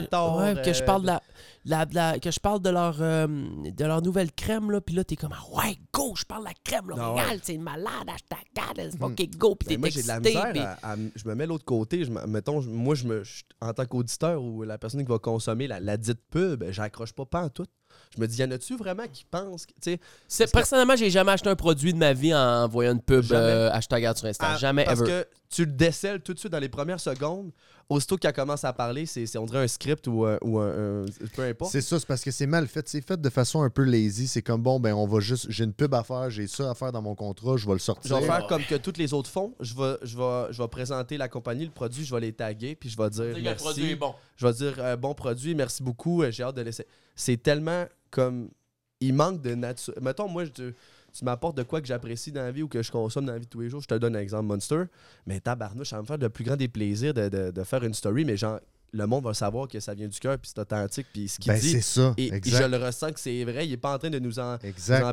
ouais, 0.55 0.61
que 0.63 0.71
je 0.73 0.81
euh, 0.83 0.85
parle 0.85 1.01
de 1.01 1.07
la, 1.07 1.21
la- 1.65 1.85
de 1.85 1.95
la- 1.95 2.19
que 2.19 2.31
je 2.31 2.39
parle 2.39 2.61
de 2.61 2.69
leur, 2.69 2.95
euh, 3.01 3.27
de 3.27 3.85
leur 3.85 4.01
nouvelle 4.01 4.31
crème, 4.31 4.71
là, 4.71 4.79
puis 4.79 4.95
là, 4.95 5.03
t'es 5.03 5.15
comme, 5.17 5.33
ah 5.33 5.43
ouais, 5.57 5.77
go, 5.93 6.13
je 6.15 6.23
parle 6.23 6.43
de 6.43 6.47
la 6.49 6.53
crème, 6.63 6.85
Ah 6.93 6.95
L'Oréal, 6.97 7.29
ouais. 7.35 7.39
c'est 7.43 7.55
une 7.55 7.61
malade, 7.63 8.07
hashtag 8.07 8.39
God, 8.55 8.77
let's 8.77 8.95
fucking 8.97 9.35
go, 9.35 9.55
puis 9.55 9.67
Ben, 9.67 9.73
t'es 9.75 9.77
moi, 9.79 9.89
j'ai 9.89 10.01
de 10.03 10.07
la 10.07 10.17
excité, 10.19 10.37
misère 10.37 10.51
puis- 10.51 10.59
à- 10.61 10.77
à- 10.91 10.95
je 11.15 11.27
me 11.27 11.35
mets 11.35 11.45
l'autre 11.45 11.65
côté. 11.65 12.05
Je, 12.05 12.11
me- 12.11 12.25
mettons, 12.27 12.61
moi, 12.61 12.95
je 12.95 13.05
me, 13.05 13.23
en 13.61 13.73
tant 13.73 13.85
qu'auditeur 13.85 14.41
ou 14.41 14.63
la 14.63 14.77
personne 14.77 15.01
qui 15.03 15.09
va 15.11 15.19
consommer 15.19 15.67
la, 15.67 15.79
la 15.81 15.97
dite 15.97 16.21
pub, 16.29 16.63
j'accroche 16.69 17.11
pas 17.13 17.25
pas 17.25 17.43
en 17.43 17.49
tout. 17.49 17.65
Je 18.15 18.21
me 18.21 18.27
dis, 18.27 18.37
y 18.39 18.43
en 18.43 18.51
a-tu 18.51 18.75
vraiment 18.77 19.03
qui 19.11 19.25
pensent 19.29 19.65
que, 19.65 19.73
C'est- 20.27 20.51
Personnellement, 20.51 20.95
j'ai 20.95 21.09
jamais 21.09 21.31
acheté 21.31 21.49
un 21.49 21.55
produit 21.55 21.93
de 21.93 21.97
ma 21.97 22.13
vie 22.13 22.33
en 22.33 22.67
voyant 22.67 22.93
une 22.93 23.01
pub 23.01 23.25
euh, 23.31 23.69
hashtag 23.71 24.15
sur 24.15 24.27
Insta. 24.27 24.47
ah, 24.51 24.57
jamais, 24.57 24.85
parce 24.85 25.01
ever. 25.01 25.09
que 25.09 25.27
tu 25.49 25.65
le 25.65 25.71
décèles 25.71 26.21
tout 26.21 26.33
de 26.33 26.39
suite 26.39 26.51
dans 26.51 26.59
les 26.59 26.69
premières 26.69 26.99
secondes. 26.99 27.51
Aussitôt 27.89 28.15
qu'elle 28.17 28.33
commence 28.33 28.63
à 28.63 28.71
parler, 28.71 29.05
c'est, 29.05 29.25
c'est- 29.25 29.37
on 29.37 29.45
dirait 29.45 29.63
un 29.63 29.67
script 29.67 30.07
ou, 30.07 30.25
un- 30.25 30.37
ou 30.41 30.57
un, 30.57 31.01
un- 31.01 31.05
peu 31.35 31.41
importe. 31.43 31.71
C'est 31.71 31.81
ça, 31.81 31.99
c'est 31.99 32.07
parce 32.07 32.23
que 32.23 32.31
c'est 32.31 32.47
mal 32.47 32.65
fait. 32.67 32.87
C'est 32.87 33.05
fait 33.05 33.19
de 33.19 33.29
façon 33.29 33.61
un 33.61 33.69
peu 33.69 33.83
lazy. 33.83 34.27
C'est 34.27 34.41
comme 34.41 34.61
bon, 34.63 34.79
ben 34.79 34.93
on 34.93 35.05
va 35.05 35.19
juste. 35.19 35.47
J'ai 35.49 35.65
une 35.65 35.73
pub 35.73 35.93
à 35.93 36.01
faire, 36.03 36.29
j'ai 36.29 36.47
ça 36.47 36.69
à 36.71 36.73
faire 36.75 36.91
dans 36.93 37.01
mon 37.01 37.13
contrat, 37.13 37.57
je 37.57 37.65
vais 37.65 37.73
le 37.73 37.79
Je 37.79 37.83
sortir. 37.83 38.17
vais 38.19 38.25
faire 38.25 38.47
comme 38.47 38.63
que 38.63 38.75
toutes 38.75 38.97
les 38.97 39.13
autres 39.13 39.29
font. 39.29 39.53
Je 39.59 39.75
vais, 39.75 39.97
je, 40.01 40.17
vais, 40.17 40.53
je 40.53 40.61
vais 40.61 40.67
présenter 40.69 41.17
la 41.17 41.27
compagnie, 41.27 41.65
le 41.65 41.71
produit, 41.71 42.05
je 42.05 42.15
vais 42.15 42.21
les 42.21 42.31
taguer, 42.33 42.75
puis 42.75 42.89
je 42.89 42.97
vais 42.97 43.09
dire 43.09 43.35
merci. 43.43 43.95
bon. 43.95 44.13
Je 44.37 44.47
vais 44.47 44.53
dire 44.53 44.73
euh, 44.79 44.95
bon 44.95 45.13
produit, 45.13 45.53
merci 45.53 45.83
beaucoup, 45.83 46.23
euh, 46.23 46.31
j'ai 46.31 46.43
hâte 46.43 46.55
de 46.55 46.61
laisser. 46.61 46.87
C'est 47.15 47.41
tellement 47.41 47.85
comme. 48.11 48.49
Il 48.99 49.13
manque 49.13 49.41
de 49.41 49.53
nature. 49.53 49.93
Mettons, 50.01 50.29
moi, 50.29 50.45
je, 50.45 50.49
tu, 50.51 50.73
tu 51.11 51.25
m'apportes 51.25 51.57
de 51.57 51.63
quoi 51.63 51.81
que 51.81 51.87
j'apprécie 51.87 52.31
dans 52.31 52.41
la 52.41 52.51
vie 52.51 52.63
ou 52.63 52.69
que 52.69 52.81
je 52.81 52.89
consomme 52.91 53.25
dans 53.25 53.33
la 53.33 53.39
vie 53.39 53.45
de 53.45 53.49
tous 53.49 53.59
les 53.59 53.69
jours. 53.69 53.81
Je 53.81 53.87
te 53.87 53.95
donne 53.95 54.15
un 54.15 54.19
exemple, 54.19 54.45
Monster. 54.45 54.83
Mais 55.27 55.39
tabarnouche, 55.41 55.89
ça 55.89 55.97
va 55.97 56.03
me 56.03 56.07
faire 56.07 56.17
le 56.17 56.29
plus 56.29 56.45
grand 56.45 56.55
des 56.55 56.69
plaisirs 56.69 57.13
de, 57.13 57.27
de- 57.27 57.51
de 57.51 57.63
faire 57.65 57.83
une 57.83 57.93
story, 57.93 58.23
mais 58.23 58.37
genre, 58.37 58.59
le 58.93 59.05
monde 59.07 59.25
va 59.25 59.33
savoir 59.33 59.67
que 59.67 59.79
ça 59.81 59.93
vient 59.93 60.07
du 60.07 60.17
cœur, 60.19 60.37
puis 60.37 60.51
c'est 60.53 60.61
authentique, 60.61 61.07
puis 61.11 61.27
ce 61.27 61.37
qu'il 61.39 61.51
Ben 61.51 61.59
dit. 61.59 61.71
c'est 61.71 61.81
ça. 61.81 62.13
Et 62.15 62.31
exact. 62.33 62.63
je 62.63 62.67
le 62.69 62.77
ressens 62.77 63.11
que 63.11 63.19
c'est 63.19 63.43
vrai. 63.43 63.67
Il 63.67 63.73
est 63.73 63.77
pas 63.77 63.93
en 63.93 63.97
train 63.97 64.09
de 64.11 64.19
nous 64.19 64.39
en, 64.39 64.57
nous 64.61 65.05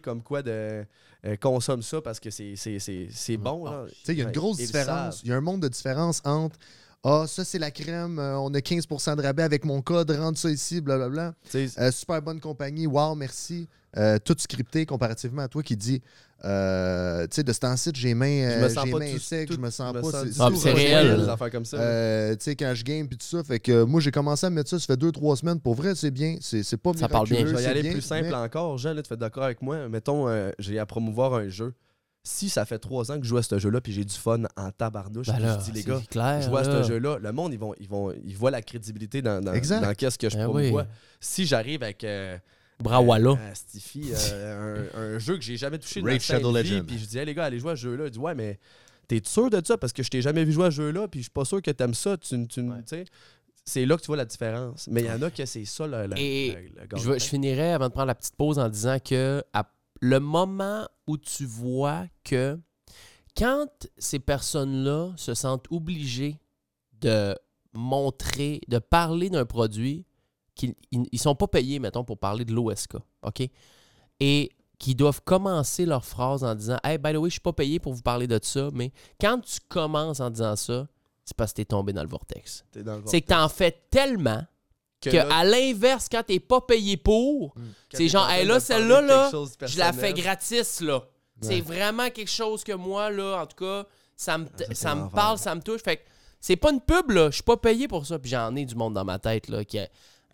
comme 0.00 0.22
quoi 0.22 0.42
de 0.42 0.84
euh, 1.24 1.36
consomme 1.40 1.82
ça 1.82 2.02
parce 2.02 2.18
que 2.20 2.30
c'est, 2.30 2.56
c'est, 2.56 2.78
c'est, 2.80 3.08
c'est 3.10 3.36
bon. 3.38 3.64
là. 3.64 3.86
Tu 3.88 3.94
sais, 4.04 4.12
il 4.12 4.18
y 4.18 4.22
a 4.22 4.24
une 4.24 4.32
grosse 4.32 4.58
différence. 4.58 5.22
Il 5.22 5.30
y 5.30 5.32
a 5.32 5.36
un 5.36 5.40
monde 5.40 5.62
de 5.62 5.68
différence 5.68 6.20
entre 6.24 6.58
Ah, 7.04 7.24
ça, 7.26 7.44
c'est 7.44 7.58
la 7.58 7.70
crème. 7.72 8.18
euh, 8.20 8.38
on 8.38 8.54
a 8.54 8.58
15% 8.60 9.16
de 9.16 9.22
rabais 9.22 9.42
avec 9.42 9.64
mon 9.64 9.82
code. 9.82 10.10
Rentre 10.12 10.38
ça 10.38 10.48
ici, 10.50 10.80
blablabla. 10.80 11.34
Euh, 11.78 11.90
super 11.90 12.22
bonne 12.22 12.38
compagnie. 12.40 12.86
Wow, 12.86 13.16
merci. 13.16 13.68
Euh, 13.96 14.18
tout 14.24 14.36
scripté 14.38 14.86
comparativement 14.86 15.42
à 15.42 15.48
toi 15.48 15.62
qui 15.62 15.76
dit 15.76 16.00
euh, 16.46 17.24
Tu 17.24 17.34
sais, 17.36 17.42
de 17.42 17.52
ce 17.52 17.58
temps-ci, 17.60 17.90
j'ai 17.92 18.14
main, 18.14 18.50
je 18.50 18.62
me 18.64 18.68
sens 18.70 18.84
j'ai 18.86 18.90
pas 18.92 18.98
main 19.00 19.18
sec, 19.18 19.52
je 19.52 19.58
me 19.58 19.68
sens 19.68 19.92
pas. 19.92 20.24
c'est- 20.24 20.72
réel. 20.72 21.28
Affaires 21.28 21.50
comme 21.50 21.64
ça. 21.64 21.76
Euh, 21.78 22.32
tu 22.36 22.44
sais, 22.44 22.56
quand 22.56 22.72
je 22.74 22.84
game 22.84 23.06
puis 23.08 23.18
tout 23.18 23.26
ça. 23.26 23.42
Fait 23.42 23.58
que 23.60 23.82
moi, 23.82 24.00
j'ai 24.00 24.10
commencé 24.12 24.46
à 24.46 24.50
mettre 24.50 24.70
ça, 24.70 24.78
ça 24.78 24.86
fait 24.86 24.96
2-3 24.96 25.36
semaines. 25.36 25.60
Pour 25.60 25.74
vrai, 25.74 25.94
c'est 25.96 26.10
bien. 26.12 26.36
C'est 26.40 26.62
c'est 26.62 26.76
pas 26.76 26.92
Ça 26.94 27.08
parle 27.08 27.28
bien. 27.28 27.40
Je 27.46 27.54
vais 27.54 27.62
y 27.62 27.66
aller 27.66 27.90
plus 27.90 28.00
simple 28.00 28.28
mais- 28.30 28.34
encore. 28.34 28.78
Jean, 28.78 28.94
là, 28.94 29.02
tu 29.02 29.08
fais 29.08 29.16
d'accord 29.16 29.42
avec 29.44 29.60
moi. 29.60 29.88
Mettons, 29.88 30.28
euh, 30.28 30.52
j'ai 30.60 30.78
à 30.78 30.86
promouvoir 30.86 31.34
un 31.34 31.48
jeu. 31.48 31.74
Si 32.24 32.48
ça 32.48 32.64
fait 32.64 32.78
trois 32.78 33.10
ans 33.10 33.16
que 33.18 33.24
je 33.24 33.28
joue 33.30 33.36
à 33.38 33.42
ce 33.42 33.58
jeu-là, 33.58 33.80
puis 33.80 33.92
j'ai 33.92 34.04
du 34.04 34.14
fun 34.14 34.42
en 34.56 34.70
tabarnouche, 34.70 35.26
Ben 35.26 35.40
là, 35.40 35.58
je 35.58 35.64
dis, 35.64 35.72
les 35.72 35.82
gars, 35.82 36.00
clair, 36.08 36.40
je 36.42 36.48
joue 36.48 36.56
à 36.56 36.62
ce 36.64 36.82
jeu-là, 36.84 37.18
le 37.20 37.32
monde, 37.32 37.52
ils 37.52 37.58
vont, 37.58 37.74
ils 37.80 37.88
vont, 37.88 38.12
ils 38.24 38.36
voient 38.36 38.52
la 38.52 38.62
crédibilité 38.62 39.22
dans, 39.22 39.42
dans, 39.44 39.52
Exact. 39.52 39.80
dans 39.80 39.92
qu'est-ce 39.94 40.18
que 40.18 40.30
je 40.30 40.36
promouvois. 40.38 40.82
oui. 40.82 40.88
Si 41.20 41.46
j'arrive 41.46 41.82
avec 41.82 42.04
euh, 42.04 42.38
Brawala. 42.78 43.30
euh, 43.30 43.34
euh, 43.36 43.54
Stiffy, 43.54 44.12
euh, 44.32 44.86
un, 44.94 45.16
un 45.16 45.18
jeu 45.18 45.36
que 45.36 45.42
j'ai 45.42 45.56
jamais 45.56 45.78
touché 45.78 46.00
de 46.00 46.18
Shadow 46.18 46.52
vie, 46.52 46.62
Legend. 46.62 46.86
puis 46.86 46.98
je 46.98 47.06
dis, 47.06 47.18
hey, 47.18 47.26
les 47.26 47.34
gars, 47.34 47.44
allez 47.46 47.58
jouer 47.58 47.72
à 47.72 47.76
ce 47.76 47.82
jeu-là. 47.82 48.04
Je 48.04 48.10
dis, 48.10 48.18
ouais, 48.20 48.36
mais 48.36 48.60
t'es 49.08 49.20
sûr 49.24 49.50
de 49.50 49.60
ça? 49.64 49.76
Parce 49.76 49.92
que 49.92 50.04
je 50.04 50.08
t'ai 50.08 50.22
jamais 50.22 50.44
vu 50.44 50.52
jouer 50.52 50.66
à 50.66 50.70
ce 50.70 50.76
jeu-là, 50.76 51.08
puis 51.08 51.20
je 51.20 51.24
suis 51.24 51.30
pas 51.32 51.44
sûr 51.44 51.60
que 51.60 51.72
t'aimes 51.72 51.94
ça. 51.94 52.16
Tu, 52.18 52.46
tu, 52.46 52.60
Ouais. 52.60 52.76
tu 52.86 52.96
sais, 52.98 53.04
c'est 53.64 53.84
là 53.84 53.96
que 53.96 54.02
tu 54.02 54.06
vois 54.06 54.16
la 54.16 54.24
différence. 54.26 54.86
Mais 54.88 55.00
il 55.02 55.06
y 55.08 55.10
en 55.10 55.20
a 55.22 55.28
que 55.30 55.44
c'est 55.44 55.64
ça, 55.64 55.88
le, 55.88 56.06
le, 56.06 56.14
Et 56.18 56.52
le- 56.52 56.82
le 56.82 56.98
Je, 56.98 57.02
veux- 57.10 57.18
je 57.18 57.24
finirais 57.24 57.72
avant 57.72 57.88
de 57.88 57.92
prendre 57.92 58.06
la 58.06 58.14
petite 58.14 58.36
pause 58.36 58.60
en 58.60 58.68
disant 58.68 58.98
que 59.04 59.42
à 59.52 59.68
le 60.02 60.18
moment 60.18 60.88
où 61.06 61.16
tu 61.16 61.46
vois 61.46 62.06
que 62.24 62.58
quand 63.36 63.68
ces 63.98 64.18
personnes-là 64.18 65.12
se 65.16 65.32
sentent 65.32 65.66
obligées 65.70 66.40
de 67.00 67.38
montrer, 67.72 68.60
de 68.66 68.80
parler 68.80 69.30
d'un 69.30 69.44
produit, 69.44 70.04
qu'ils 70.56 70.74
ils, 70.90 71.04
ils 71.12 71.20
sont 71.20 71.36
pas 71.36 71.46
payés, 71.46 71.78
mettons, 71.78 72.02
pour 72.02 72.18
parler 72.18 72.44
de 72.44 72.52
l'OSK, 72.52 72.96
OK? 73.22 73.48
Et 74.18 74.50
qui 74.80 74.96
doivent 74.96 75.22
commencer 75.22 75.86
leur 75.86 76.04
phrase 76.04 76.42
en 76.42 76.56
disant 76.56 76.78
Hey, 76.82 76.98
by 76.98 77.12
the 77.12 77.16
way, 77.18 77.30
je 77.30 77.34
suis 77.34 77.40
pas 77.40 77.52
payé 77.52 77.78
pour 77.78 77.92
vous 77.94 78.02
parler 78.02 78.26
de 78.26 78.40
ça, 78.42 78.70
mais 78.72 78.92
quand 79.20 79.40
tu 79.40 79.60
commences 79.68 80.18
en 80.18 80.30
disant 80.30 80.56
ça, 80.56 80.88
c'est 81.24 81.36
parce 81.36 81.52
que 81.52 81.58
t'es 81.58 81.64
tombé 81.64 81.92
dans 81.92 82.02
le 82.02 82.08
vortex. 82.08 82.64
C'est 83.06 83.20
que 83.20 83.28
t'en 83.28 83.48
fais 83.48 83.84
tellement 83.88 84.44
que, 85.10 85.16
là, 85.16 85.34
à 85.34 85.44
l'inverse, 85.44 86.08
quand 86.10 86.22
t'es 86.22 86.40
pas 86.40 86.60
payé 86.60 86.96
pour, 86.96 87.54
quand 87.54 87.62
c'est 87.98 88.08
genre, 88.08 88.28
hey, 88.30 88.46
là, 88.46 88.60
celle-là, 88.60 89.00
là, 89.00 89.30
je 89.62 89.78
la 89.78 89.92
fais 89.92 90.12
gratis, 90.12 90.80
là. 90.80 91.02
C'est 91.40 91.60
vraiment 91.60 92.08
quelque 92.10 92.30
chose 92.30 92.62
que 92.62 92.72
moi, 92.72 93.10
là, 93.10 93.42
en 93.42 93.46
tout 93.46 93.64
cas, 93.64 93.84
ça 94.16 94.38
me, 94.38 94.46
Ah, 94.46 94.74
ça, 94.74 94.94
me 94.94 95.08
parle, 95.08 95.38
ça 95.38 95.54
me 95.54 95.60
touche. 95.60 95.82
Fait 95.82 95.96
que 95.96 96.02
c'est 96.40 96.56
pas 96.56 96.70
une 96.70 96.80
pub, 96.80 97.10
là. 97.10 97.30
Je 97.30 97.34
suis 97.34 97.42
pas 97.42 97.56
payé 97.56 97.88
pour 97.88 98.06
ça. 98.06 98.18
Puis 98.18 98.30
j'en 98.30 98.54
ai 98.54 98.64
du 98.64 98.76
monde 98.76 98.94
dans 98.94 99.04
ma 99.04 99.18
tête, 99.18 99.48
là, 99.48 99.64
qui, 99.64 99.78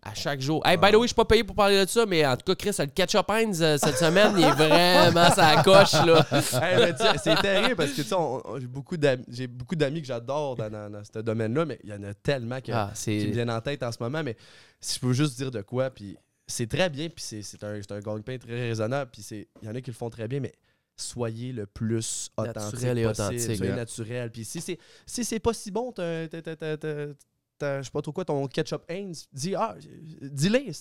à 0.03 0.15
chaque 0.15 0.41
jour. 0.41 0.65
Hey, 0.67 0.77
by 0.77 0.91
the 0.91 0.95
way, 0.95 1.03
je 1.03 1.07
suis 1.09 1.15
pas 1.15 1.25
payé 1.25 1.45
pour 1.45 1.55
parler 1.57 1.85
de 1.85 1.89
ça, 1.91 2.07
mais 2.07 2.25
en 2.27 2.37
tout 2.37 2.45
cas, 2.45 2.55
Chris, 2.55 2.75
le 2.79 2.87
ketchup 2.87 3.29
Heinz 3.31 3.63
euh, 3.63 3.77
cette 3.79 3.97
semaine, 3.99 4.33
il 4.39 4.45
est 4.45 4.51
vraiment 4.53 5.31
sa 5.31 5.63
coche, 5.63 5.93
là. 5.93 6.27
Hey, 6.63 6.95
c'est 7.23 7.41
terrible 7.41 7.77
parce 7.77 7.91
que 7.93 8.03
tu 8.03 8.09
sais, 8.09 8.17
j'ai 9.31 9.47
beaucoup 9.47 9.77
d'amis, 9.77 10.01
que 10.01 10.07
j'adore 10.07 10.57
dans, 10.57 10.71
dans- 10.71 10.91
dans 10.91 11.03
ce 11.05 11.19
domaine-là, 11.21 11.65
mais 11.65 11.79
il 11.85 11.91
y 11.91 11.93
en 11.93 12.03
a 12.05 12.15
tellement 12.15 12.61
que- 12.61 12.73
Ah, 12.73 12.93
qui 12.95 13.11
me 13.27 13.33
viennent 13.33 13.51
en 13.51 13.61
tête 13.61 13.83
en 13.83 13.93
ce 13.93 13.99
moment. 14.01 14.23
Mais 14.23 14.37
si 14.81 14.95
je 14.97 15.01
peux 15.01 15.13
juste 15.13 15.37
dire 15.37 15.51
de 15.51 15.63
quoi, 15.63 15.91
puis 15.91 16.17
c'est 16.47 16.69
très 16.69 16.89
bien, 16.89 17.09
puis 17.09 17.23
c'est, 17.43 17.63
un, 17.65 17.75
un 17.75 18.01
gagne-pain 18.01 18.39
très 18.39 18.69
raisonnable, 18.69 19.11
puis 19.13 19.23
c'est- 19.23 19.49
il 19.63 19.69
y 19.69 19.71
en 19.71 19.75
a 19.75 19.81
qui 19.81 19.91
le 19.91 19.97
font 19.97 20.11
très 20.11 20.29
bien, 20.29 20.41
mais 20.41 20.53
soyez 20.97 21.53
le 21.53 21.67
plus 21.67 22.29
authentique 22.37 22.57
Naturel 22.57 22.99
et 22.99 23.05
possible, 23.05 23.25
authentique, 23.27 23.41
soyez 23.57 23.71
ouais. 23.73 23.77
naturel. 23.77 24.31
Puis 24.33 24.45
si 24.45 24.61
c'est, 24.61 24.79
si 25.07 25.25
c'est 25.25 25.39
pas 25.39 25.53
si 25.53 25.71
bon, 25.71 25.93
t'as- 25.93 26.27
je 27.61 27.83
sais 27.85 27.91
pas 27.93 28.03
trop 28.03 28.13
quoi, 28.13 28.25
ton 28.25 28.47
ketchup 28.47 28.83
Heinz, 28.89 29.27
dis, 29.33 29.55
ah, 29.55 29.75
dis-les, 30.23 30.73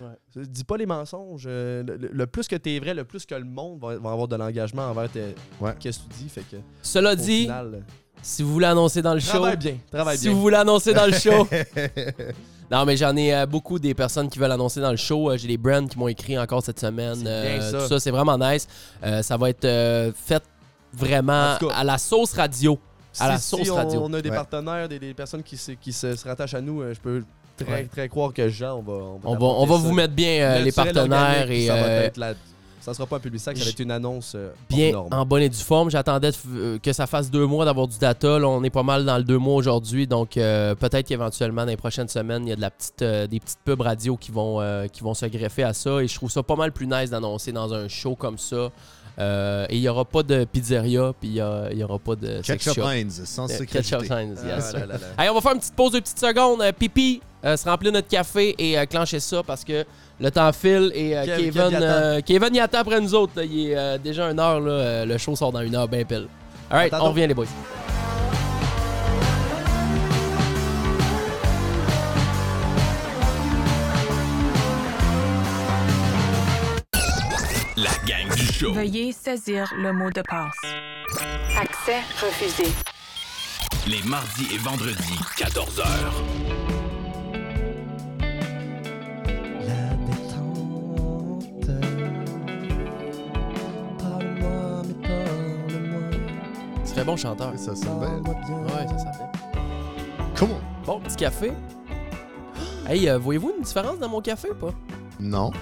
Ouais. 0.00 0.44
dis 0.46 0.64
pas 0.64 0.76
les 0.76 0.86
mensonges. 0.86 1.44
Euh, 1.46 1.82
Le, 1.82 1.96
le- 1.96 2.10
le 2.12 2.26
plus 2.26 2.46
que 2.48 2.56
t'es 2.56 2.78
vrai, 2.78 2.94
le 2.94 3.04
plus 3.04 3.24
que 3.26 3.34
le 3.34 3.44
monde 3.44 3.80
va, 3.80 3.96
va 3.98 4.10
avoir 4.12 4.28
de 4.28 4.36
l'engagement 4.36 4.84
envers 4.90 5.10
tes, 5.10 5.34
Ouais. 5.60 5.74
qu'est-ce 5.78 5.98
que 6.00 6.12
tu 6.14 6.22
dis. 6.24 6.28
Fait 6.28 6.42
que, 6.42 6.56
Cela 6.82 7.14
dit, 7.16 7.42
final, 7.42 7.82
si 8.22 8.42
vous 8.42 8.52
voulez 8.52 8.66
annoncer 8.66 9.02
dans 9.02 9.14
le 9.14 9.20
show, 9.20 9.28
travaille 9.30 9.56
bien, 9.56 9.76
travaille 9.90 10.18
si 10.18 10.24
bien. 10.24 10.32
vous 10.34 10.40
voulez 10.40 10.56
annoncer 10.56 10.92
dans 10.92 11.06
le 11.06 11.12
show. 11.12 11.46
non, 12.70 12.84
mais 12.84 12.96
j'en 12.96 13.16
ai 13.16 13.34
euh, 13.34 13.46
beaucoup 13.46 13.78
des 13.78 13.94
personnes 13.94 14.28
qui 14.28 14.38
veulent 14.38 14.52
annoncer 14.52 14.80
dans 14.80 14.90
le 14.90 14.96
show. 14.96 15.30
Euh, 15.30 15.36
J'ai 15.36 15.48
des 15.48 15.56
brands 15.56 15.86
qui 15.86 15.98
m'ont 15.98 16.08
écrit 16.08 16.38
encore 16.38 16.62
cette 16.62 16.78
semaine. 16.80 17.16
C'est 17.16 17.26
Euh, 17.26 17.58
bien 17.58 17.70
ça. 17.70 17.78
Tout 17.82 17.88
ça, 17.88 18.00
c'est 18.00 18.10
vraiment 18.10 18.36
nice. 18.38 18.66
Euh, 19.02 19.22
ça 19.22 19.36
va 19.36 19.50
être 19.50 19.64
euh, 19.64 20.12
fait 20.14 20.42
vraiment 20.92 21.56
cas, 21.58 21.68
à 21.74 21.84
la 21.84 21.98
sauce 21.98 22.32
radio. 22.34 22.78
À 23.18 23.28
la 23.28 23.38
si, 23.38 23.48
sauce 23.48 23.62
si 23.62 23.70
on, 23.70 23.74
radio. 23.74 24.00
on 24.04 24.12
a 24.14 24.20
des 24.22 24.30
Ouais. 24.30 24.36
partenaires, 24.36 24.88
des, 24.88 24.98
des 24.98 25.14
personnes 25.14 25.42
qui, 25.42 25.56
se, 25.56 25.72
qui 25.72 25.92
se, 25.92 26.14
se 26.16 26.28
rattachent 26.28 26.54
à 26.54 26.60
nous, 26.60 26.80
euh, 26.82 26.94
je 26.94 27.00
peux 27.00 27.24
très, 27.56 27.72
Ouais. 27.72 27.88
très 27.90 28.08
croire 28.08 28.32
que 28.32 28.48
Jean, 28.48 28.78
on 28.78 28.82
va 28.82 28.92
On 28.92 29.18
va, 29.18 29.28
On 29.30 29.34
va, 29.36 29.46
on 29.46 29.66
va 29.66 29.76
vous 29.76 29.92
mettre 29.92 30.14
bien 30.14 30.40
euh, 30.42 30.58
les 30.60 30.72
partenaires 30.72 31.50
et 31.50 31.66
ça 31.66 31.74
va 31.74 31.82
euh, 31.82 32.02
être 32.06 32.16
la- 32.16 32.34
ça 32.82 32.94
sera 32.94 33.06
pas 33.06 33.16
un 33.16 33.20
public 33.20 33.38
sac, 33.42 33.58
ça 33.58 33.64
va 33.64 33.68
être 33.68 33.78
une 33.80 33.90
annonce 33.90 34.32
euh, 34.34 34.52
bien 34.70 34.92
norme. 34.92 35.12
en 35.12 35.26
bonne 35.26 35.42
et 35.42 35.50
due 35.50 35.58
forme. 35.58 35.90
J'attendais 35.90 36.30
euh, 36.48 36.78
que 36.78 36.94
ça 36.94 37.06
fasse 37.06 37.30
deux 37.30 37.44
mois 37.44 37.66
d'avoir 37.66 37.86
du 37.86 37.98
data. 37.98 38.38
Là, 38.38 38.48
on 38.48 38.64
est 38.64 38.70
pas 38.70 38.82
mal 38.82 39.04
dans 39.04 39.18
le 39.18 39.22
deux 39.22 39.36
mois 39.36 39.56
aujourd'hui. 39.56 40.06
Donc, 40.06 40.38
euh, 40.38 40.74
peut-être 40.74 41.06
qu'éventuellement, 41.06 41.60
dans 41.66 41.68
les 41.68 41.76
prochaines 41.76 42.08
semaines, 42.08 42.46
il 42.46 42.48
y 42.48 42.52
a 42.52 42.56
de 42.56 42.62
la 42.62 42.70
petite, 42.70 43.02
euh, 43.02 43.26
des 43.26 43.38
petites 43.38 43.58
pubs 43.66 43.82
radio 43.82 44.16
qui 44.16 44.30
vont, 44.32 44.62
euh, 44.62 44.86
qui 44.86 45.02
vont 45.02 45.12
se 45.12 45.26
greffer 45.26 45.62
à 45.62 45.74
ça. 45.74 46.00
Et 46.02 46.08
je 46.08 46.14
trouve 46.14 46.30
ça 46.30 46.42
pas 46.42 46.56
mal 46.56 46.72
plus 46.72 46.86
nice 46.86 47.10
d'annoncer 47.10 47.52
dans 47.52 47.74
un 47.74 47.86
show 47.86 48.14
comme 48.14 48.38
ça. 48.38 48.70
Euh, 49.18 49.66
et 49.68 49.76
il 49.76 49.80
n'y 49.82 49.88
aura 49.88 50.04
pas 50.04 50.22
de 50.22 50.44
pizzeria, 50.44 51.12
puis 51.20 51.30
il 51.36 51.76
n'y 51.76 51.82
aura 51.84 51.98
pas 51.98 52.14
de 52.16 52.40
Ketchup. 52.42 52.78
Heinz, 52.78 53.22
sans 53.24 53.44
Euh, 53.50 53.54
sécurité. 53.56 53.90
Ketchup 53.96 54.10
Heinz, 54.10 54.38
Ah, 54.42 54.56
yes, 54.56 54.70
sir. 54.70 54.78
là, 54.80 54.86
là, 54.86 54.94
là. 54.94 55.06
Allez, 55.18 55.30
on 55.30 55.34
va 55.34 55.40
faire 55.40 55.52
une 55.52 55.58
petite 55.58 55.74
pause 55.76 55.92
de 55.92 56.00
petites 56.00 56.18
secondes. 56.20 56.62
Euh, 56.62 56.72
pipi, 56.72 57.20
euh, 57.44 57.56
se 57.56 57.68
remplir 57.68 57.92
notre 57.92 58.08
café 58.08 58.54
et 58.58 58.78
euh, 58.78 58.86
clencher 58.86 59.20
ça 59.20 59.42
parce 59.46 59.64
que 59.64 59.84
le 60.20 60.30
temps 60.30 60.52
file 60.52 60.90
et 60.94 61.16
euh, 61.16 61.24
Kev- 61.24 61.36
Kevin, 61.36 61.52
Kev 61.52 61.72
y 61.72 61.76
attend. 61.76 62.20
Kevin 62.24 62.54
y 62.54 62.60
attend 62.60 62.78
après 62.78 63.00
nous 63.00 63.14
autres. 63.14 63.32
là. 63.36 63.44
Il 63.44 63.70
est 63.72 63.98
déjà 63.98 64.30
une 64.30 64.38
heure. 64.40 64.60
Là, 64.60 65.04
le 65.04 65.18
show 65.18 65.34
sort 65.36 65.52
dans 65.52 65.60
une 65.60 65.74
heure, 65.74 65.88
bien 65.88 66.04
pile. 66.04 66.26
Alright, 66.70 66.92
Attends 66.94 67.06
on 67.06 67.10
revient 67.10 67.26
les 67.26 67.34
boys. 67.34 67.46
Show. 78.60 78.72
Veuillez 78.72 79.12
saisir 79.12 79.72
le 79.76 79.92
mot 79.92 80.10
de 80.10 80.22
passe. 80.22 80.60
Accès 81.58 82.00
refusé. 82.20 82.64
Les 83.86 84.02
mardis 84.02 84.48
et 84.54 84.58
vendredis, 84.58 85.18
14h. 85.36 85.84
La 89.66 89.94
détente. 90.06 91.70
Parle-moi, 93.98 94.82
mais 94.86 95.08
parle-moi. 95.08 96.02
C'est 96.84 96.94
très 96.94 97.04
bon 97.04 97.16
chanteur. 97.16 97.52
Ça 97.56 97.74
sent 97.74 97.86
bien. 97.86 98.22
Ouais, 98.28 98.86
ça. 98.98 99.12
Come 100.36 100.50
on. 100.52 100.86
Bon, 100.86 101.00
petit 101.00 101.16
café. 101.16 101.52
Hey, 102.88 103.08
euh, 103.08 103.18
voyez-vous 103.18 103.52
une 103.56 103.62
différence 103.62 104.00
dans 104.00 104.08
mon 104.08 104.20
café 104.20 104.50
ou 104.50 104.54
pas? 104.54 104.74
Non, 105.20 105.52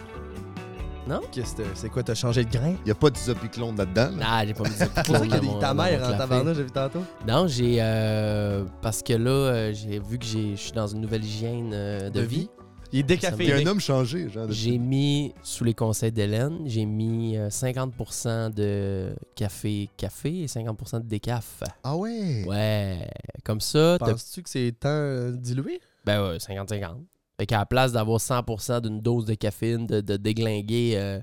Qu'est-ce 1.32 1.54
que 1.56 1.62
c'est 1.74 1.88
quoi, 1.88 2.02
t'as 2.02 2.14
changé 2.14 2.44
de 2.44 2.50
grain? 2.50 2.74
il 2.80 2.84
n'y 2.84 2.90
a 2.90 2.94
pas 2.94 3.10
d'isopiclone 3.10 3.76
là-dedans. 3.76 4.10
là. 4.18 4.26
Ah, 4.28 4.46
j'ai 4.46 4.54
pas 4.54 4.64
mis 4.64 4.70
ça. 4.74 4.86
C'est 4.94 5.04
pour 5.06 5.16
ça 5.16 5.20
qu'il 5.22 5.30
y 5.30 5.34
a 5.34 5.40
des 5.40 5.58
ta 5.60 5.74
mère 5.74 6.02
en 6.08 6.16
tabarnak, 6.18 6.54
j'ai 6.54 6.62
vu 6.64 6.70
tantôt. 6.70 7.02
Non, 7.26 7.46
j'ai. 7.46 7.76
euh, 7.80 8.64
parce 8.82 9.02
que 9.02 9.12
là, 9.14 9.30
euh, 9.30 9.72
j'ai 9.72 9.98
vu 9.98 10.18
que 10.18 10.24
j'ai- 10.24 10.52
je 10.56 10.60
suis 10.60 10.72
dans 10.72 10.86
une 10.86 11.00
nouvelle 11.00 11.24
hygiène 11.24 11.70
euh, 11.72 12.10
de, 12.10 12.20
De 12.20 12.26
vie. 12.26 12.36
vie. 12.40 12.50
Il 12.90 13.00
est 13.00 13.00
Il 13.00 13.00
y 13.00 13.02
a 13.02 13.06
décaféiné. 13.06 13.52
un 13.52 13.66
homme 13.66 13.80
changé, 13.80 14.30
genre. 14.30 14.46
J'ai 14.48 14.78
mis, 14.78 15.34
sous 15.42 15.62
les 15.62 15.74
conseils 15.74 16.10
d'Hélène, 16.10 16.60
j'ai 16.64 16.86
mis 16.86 17.36
euh, 17.36 17.50
50% 17.50 18.48
de 18.54 19.14
café 19.34 19.90
café 19.98 20.42
et 20.42 20.46
50% 20.46 21.00
de 21.00 21.06
décaf. 21.06 21.62
Ah 21.84 21.94
ouais? 21.96 22.44
Ouais, 22.46 23.06
comme 23.44 23.60
ça, 23.60 23.98
t'as- 24.00 24.12
Penses-tu 24.12 24.42
que 24.42 24.48
c'est 24.48 24.72
temps 24.80 24.88
euh, 24.88 25.32
dilué? 25.32 25.80
ben 26.06 26.26
ouais, 26.30 26.38
50-50. 26.38 26.96
Fait 27.38 27.46
qu'à 27.46 27.58
la 27.58 27.66
place 27.66 27.92
d'avoir 27.92 28.18
100% 28.20 28.80
d'une 28.82 29.00
dose 29.00 29.24
de 29.24 29.34
caféine, 29.34 29.86
de, 29.86 30.00
de 30.00 30.16
déglinguer 30.16 30.94
euh, 30.96 31.20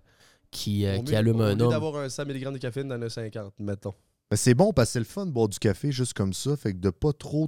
qui, 0.52 0.86
euh, 0.86 0.98
qui 1.00 1.12
mieux- 1.12 1.18
allume 1.18 1.40
au 1.40 1.44
un 1.44 1.56
lieu 1.56 1.64
homme. 1.64 1.72
d'avoir 1.72 1.98
un 1.98 2.08
100 2.10 2.24
mg 2.26 2.54
de 2.54 2.58
caféine 2.58 2.88
dans 2.88 2.98
le 2.98 3.10
50, 3.10 3.54
mettons. 3.60 3.94
Mais 4.32 4.38
c'est 4.38 4.54
bon 4.56 4.72
parce 4.74 4.90
que 4.90 4.94
c'est 4.94 5.00
le 5.00 5.06
fun 5.06 5.26
de 5.26 5.32
boire 5.32 5.48
du 5.50 5.60
café 5.60 5.92
juste 5.92 6.14
comme 6.14 6.34
ça. 6.34 6.56
Fait 6.58 6.74
que 6.74 6.78
de 6.80 6.90
pas 6.90 7.14
trop 7.14 7.48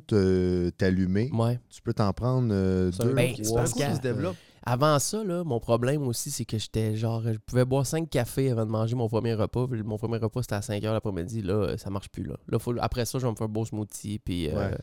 t'allumer, 0.78 1.30
Ouais. 1.34 1.59
tu 1.70 1.82
peux 1.82 1.93
t'en 1.93 2.11
prendre 2.13 2.49
euh, 2.51 2.91
deux, 2.99 3.13
Ben, 3.13 3.34
trois. 3.41 3.65
se 3.65 4.01
développe. 4.01 4.36
Avant 4.70 4.99
ça, 4.99 5.24
là, 5.24 5.45
mon 5.45 5.61
problème 5.61 6.05
aussi, 6.07 6.30
c'est 6.30 6.43
que 6.43 6.57
j'étais 6.57 6.97
genre, 6.97 7.24
je 7.24 7.38
pouvais 7.45 7.63
boire 7.63 7.86
5 7.86 8.09
cafés 8.09 8.51
avant 8.51 8.65
de 8.65 8.70
manger 8.72 8.95
mon 8.95 9.07
premier 9.07 9.34
repas. 9.34 9.65
Puis 9.65 9.82
mon 9.82 9.97
premier 9.97 10.18
repas, 10.18 10.41
c'était 10.41 10.55
à 10.55 10.61
5 10.61 10.84
h 10.84 10.91
l'après-midi. 10.91 11.41
Là, 11.41 11.78
ça 11.78 11.89
marche 11.89 12.09
plus. 12.09 12.24
Là. 12.26 12.36
Là, 12.49 12.59
faut- 12.59 12.76
après 12.80 13.05
ça, 13.05 13.18
je 13.18 13.26
vais 13.26 13.32
me 13.32 13.38
faire 13.38 13.45
un 13.45 13.49
beau 13.49 13.63
smoothie. 13.63 14.20
Puis, 14.20 14.49
euh, 14.49 14.55
Ouais. 14.72 14.78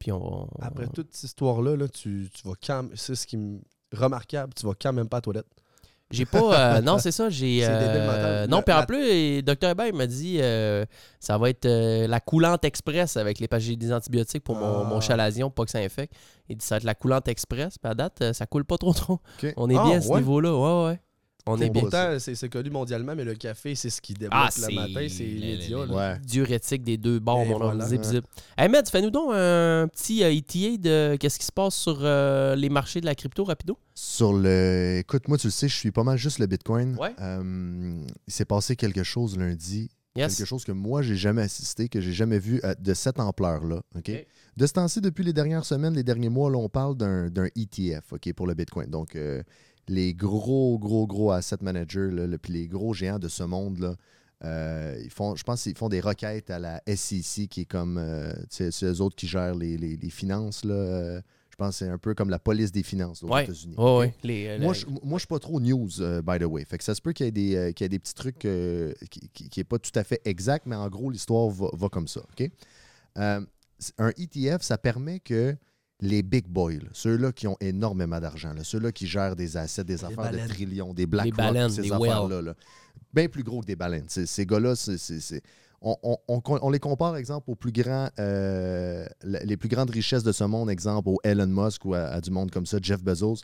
Puis 0.00 0.10
on, 0.10 0.42
on- 0.42 0.48
Après 0.60 0.88
toute 0.88 1.12
cette 1.12 1.24
histoire-là, 1.30 1.76
là, 1.76 1.86
tu, 1.88 2.28
tu 2.34 2.48
vas 2.48 2.54
quand 2.66 2.82
même. 2.82 2.92
C'est 2.96 3.14
ce 3.14 3.24
qui 3.28 3.36
me. 3.36 3.60
Remarquable, 3.92 4.52
tu 4.54 4.66
vas 4.66 4.72
quand 4.80 4.92
même 4.92 5.08
pas 5.08 5.18
à 5.18 5.18
la 5.18 5.22
toilette. 5.22 5.46
J'ai 6.12 6.26
pas. 6.26 6.76
euh, 6.78 6.80
non, 6.82 6.98
c'est 6.98 7.12
ça. 7.12 7.28
J'ai. 7.30 7.60
Euh, 7.64 8.46
non, 8.48 8.62
puis 8.62 8.74
en 8.74 8.84
plus, 8.84 9.42
Dr. 9.42 9.68
Hébert 9.70 9.86
il 9.86 9.94
m'a 9.94 10.06
dit 10.08 10.38
euh, 10.40 10.84
ça 11.20 11.38
va 11.38 11.50
être 11.50 11.68
la 11.68 12.18
coulante 12.20 12.64
express 12.64 13.16
avec 13.16 13.38
les 13.38 13.48
j'ai 13.58 13.76
des 13.76 13.92
antibiotiques 13.92 14.42
pour 14.42 14.56
mon, 14.56 14.80
Ah. 14.80 14.84
mon 14.88 15.00
chalazion 15.00 15.48
pour 15.50 15.54
pas 15.54 15.64
que 15.66 15.70
ça 15.70 15.78
infecte. 15.78 16.14
Il 16.48 16.56
dit 16.56 16.64
ça 16.66 16.74
va 16.74 16.78
être 16.78 16.84
la 16.84 16.94
coulante 16.96 17.28
express. 17.28 17.78
Puis 17.78 17.90
à 17.90 17.94
date, 17.94 18.32
ça 18.32 18.46
coule 18.46 18.64
pas 18.64 18.78
trop 18.78 18.92
trop. 18.92 19.20
On 19.56 19.68
est 19.70 19.76
Ah, 19.76 19.84
bien 19.84 19.98
à 19.98 20.00
ce 20.00 20.08
ouais? 20.08 20.18
niveau-là. 20.20 20.52
Ouais, 20.56 20.86
ouais. 20.90 21.00
On 21.46 21.60
est 21.60 21.70
bien. 21.70 21.82
pourtant, 21.82 22.16
c'est 22.18 22.48
connu 22.48 22.70
mondialement, 22.70 23.14
mais 23.14 23.24
le 23.24 23.34
café, 23.34 23.74
c'est 23.74 23.90
ce 23.90 24.00
qui 24.00 24.14
débloque 24.14 24.32
Ah, 24.34 24.48
le 24.56 24.62
c'est 24.62 24.74
matin, 24.74 25.06
c'est 25.08 25.68
là. 25.70 25.84
Ouais. 25.86 26.18
Diurétique 26.20 26.82
des 26.82 26.96
deux 26.96 27.18
bords, 27.18 27.44
mon 27.44 27.58
voilà. 27.58 27.86
Zip, 27.86 28.02
zip. 28.02 28.24
Hey, 28.56 28.68
Med, 28.68 28.88
fais-nous 28.88 29.10
donc 29.10 29.30
un 29.32 29.88
petit 29.88 30.22
euh, 30.22 30.32
ETA 30.32 30.76
de 30.78 31.16
qu'est-ce 31.16 31.38
qui 31.38 31.46
se 31.46 31.52
passe 31.52 31.74
sur 31.74 31.98
euh, 32.02 32.54
les 32.56 32.68
marchés 32.68 33.00
de 33.00 33.06
la 33.06 33.14
crypto 33.14 33.44
rapido. 33.44 33.78
Sur 33.94 34.32
le. 34.32 34.98
Écoute, 35.00 35.28
moi, 35.28 35.38
tu 35.38 35.46
le 35.48 35.52
sais, 35.52 35.68
je 35.68 35.76
suis 35.76 35.90
pas 35.90 36.04
mal 36.04 36.16
juste 36.18 36.38
le 36.38 36.46
Bitcoin. 36.46 36.96
Ouais. 36.98 37.14
Euh, 37.20 38.02
il 38.26 38.32
s'est 38.32 38.44
passé 38.44 38.76
quelque 38.76 39.02
chose 39.02 39.36
lundi. 39.36 39.90
Yes. 40.16 40.36
Quelque 40.36 40.46
chose 40.48 40.64
que 40.64 40.72
moi, 40.72 41.02
j'ai 41.02 41.14
jamais 41.14 41.42
assisté, 41.42 41.88
que 41.88 42.00
j'ai 42.00 42.12
jamais 42.12 42.40
vu 42.40 42.60
euh, 42.64 42.74
de 42.80 42.94
cette 42.94 43.20
ampleur-là. 43.20 43.80
OK? 43.96 44.10
De 44.56 44.66
ce 44.66 44.72
temps-ci, 44.72 45.00
depuis 45.00 45.22
les 45.22 45.32
dernières 45.32 45.64
semaines, 45.64 45.94
les 45.94 46.02
derniers 46.02 46.28
mois, 46.28 46.50
là, 46.50 46.58
on 46.58 46.68
parle 46.68 46.96
d'un 46.96 47.30
d'un 47.30 47.46
ETF 47.56 48.14
OK, 48.14 48.32
pour 48.32 48.48
le 48.48 48.54
Bitcoin. 48.54 48.90
Donc, 48.90 49.14
euh, 49.14 49.42
les 49.88 50.14
gros, 50.14 50.78
gros, 50.78 51.06
gros 51.06 51.30
asset 51.32 51.56
managers, 51.60 52.10
là, 52.10 52.26
le- 52.26 52.38
puis 52.38 52.52
les 52.52 52.68
gros 52.68 52.94
géants 52.94 53.18
de 53.18 53.28
ce 53.28 53.42
monde-là, 53.42 53.96
euh, 54.44 54.98
ils 55.04 55.10
font, 55.10 55.34
je 55.36 55.42
pense 55.44 55.62
qu'ils 55.62 55.76
font 55.76 55.88
des 55.88 56.00
requêtes 56.00 56.50
à 56.50 56.58
la 56.58 56.82
SEC, 56.86 57.48
qui 57.48 57.62
est 57.62 57.64
comme, 57.66 57.98
euh, 57.98 58.32
c'est 58.48 58.70
eux 58.84 59.00
autres 59.00 59.16
qui 59.16 59.26
gèrent 59.26 59.54
les, 59.54 59.76
les- 59.76 59.96
les 59.96 60.10
finances. 60.10 60.64
Là, 60.64 60.74
euh, 60.74 61.20
je 61.50 61.56
pense 61.56 61.70
que 61.78 61.84
c'est 61.84 61.90
un 61.90 61.98
peu 61.98 62.14
comme 62.14 62.30
la 62.30 62.38
police 62.38 62.72
des 62.72 62.82
finances 62.82 63.22
aux 63.22 63.28
Ouais. 63.28 63.44
États-Unis. 63.44 63.74
Ouais, 63.76 63.84
OK? 63.84 63.98
ouais. 64.00 64.14
Les, 64.22 64.58
Moi, 64.58 64.72
je, 64.72 64.86
je 64.86 65.18
suis 65.18 65.26
pas 65.26 65.38
trop 65.40 65.60
news, 65.60 65.88
by 66.24 66.38
the 66.38 66.44
way. 66.44 66.64
Fait 66.64 66.78
que 66.78 66.84
ça 66.84 66.94
se 66.94 67.02
peut 67.02 67.12
qu'il 67.12 67.26
y 67.26 67.28
ait 67.28 67.32
des, 67.32 67.74
y 67.78 67.84
ait 67.84 67.88
des 67.88 67.98
petits 67.98 68.14
trucs 68.14 68.44
euh, 68.46 68.94
qui 69.10 69.50
n'est 69.58 69.64
pas 69.64 69.78
tout 69.78 69.90
à 69.94 70.04
fait 70.04 70.22
exact, 70.24 70.64
mais 70.66 70.76
en 70.76 70.88
gros, 70.88 71.10
l'histoire 71.10 71.48
va, 71.50 71.68
va 71.74 71.88
comme 71.90 72.08
ça. 72.08 72.22
Euh, 73.18 73.40
un 73.98 74.10
ETF, 74.16 74.62
ça 74.62 74.78
permet 74.78 75.20
que 75.20 75.54
les 76.00 76.22
big 76.22 76.46
boys, 76.46 76.72
là, 76.74 76.88
ceux-là 76.92 77.32
qui 77.32 77.46
ont 77.46 77.56
énormément 77.60 78.18
d'argent, 78.20 78.52
là, 78.52 78.64
ceux-là 78.64 78.92
qui 78.92 79.06
gèrent 79.06 79.36
des 79.36 79.56
assets, 79.56 79.84
des 79.84 80.04
affaires 80.04 80.16
baleines. 80.24 80.48
de 80.48 80.52
trillions, 80.52 80.94
des 80.94 81.06
BlackRock, 81.06 81.36
baleines, 81.36 81.70
ces 81.70 81.82
des 81.82 81.88
affaires-là, 81.92 82.42
là, 82.42 82.54
bien 83.12 83.28
plus 83.28 83.42
gros 83.42 83.60
que 83.60 83.66
des 83.66 83.76
baleines. 83.76 84.06
Ces, 84.08 84.26
ces 84.26 84.46
gars-là, 84.46 84.76
c'est- 84.76 85.42
on, 85.82 85.96
on- 86.02 86.18
on- 86.28 86.42
on 86.62 86.70
les 86.70 86.78
compare, 86.78 87.16
exemple, 87.16 87.50
aux 87.50 87.54
plus 87.54 87.72
grands, 87.72 88.08
euh, 88.18 89.06
les 89.22 89.56
plus 89.56 89.68
grandes 89.68 89.90
richesses 89.90 90.22
de 90.22 90.32
ce 90.32 90.44
monde, 90.44 90.70
exemple, 90.70 91.08
au 91.08 91.18
Elon 91.24 91.46
Musk 91.46 91.84
ou 91.84 91.94
à, 91.94 92.00
à 92.04 92.20
du 92.20 92.30
monde 92.30 92.50
comme 92.50 92.66
ça, 92.66 92.78
Jeff 92.82 93.02
Bezos. 93.02 93.38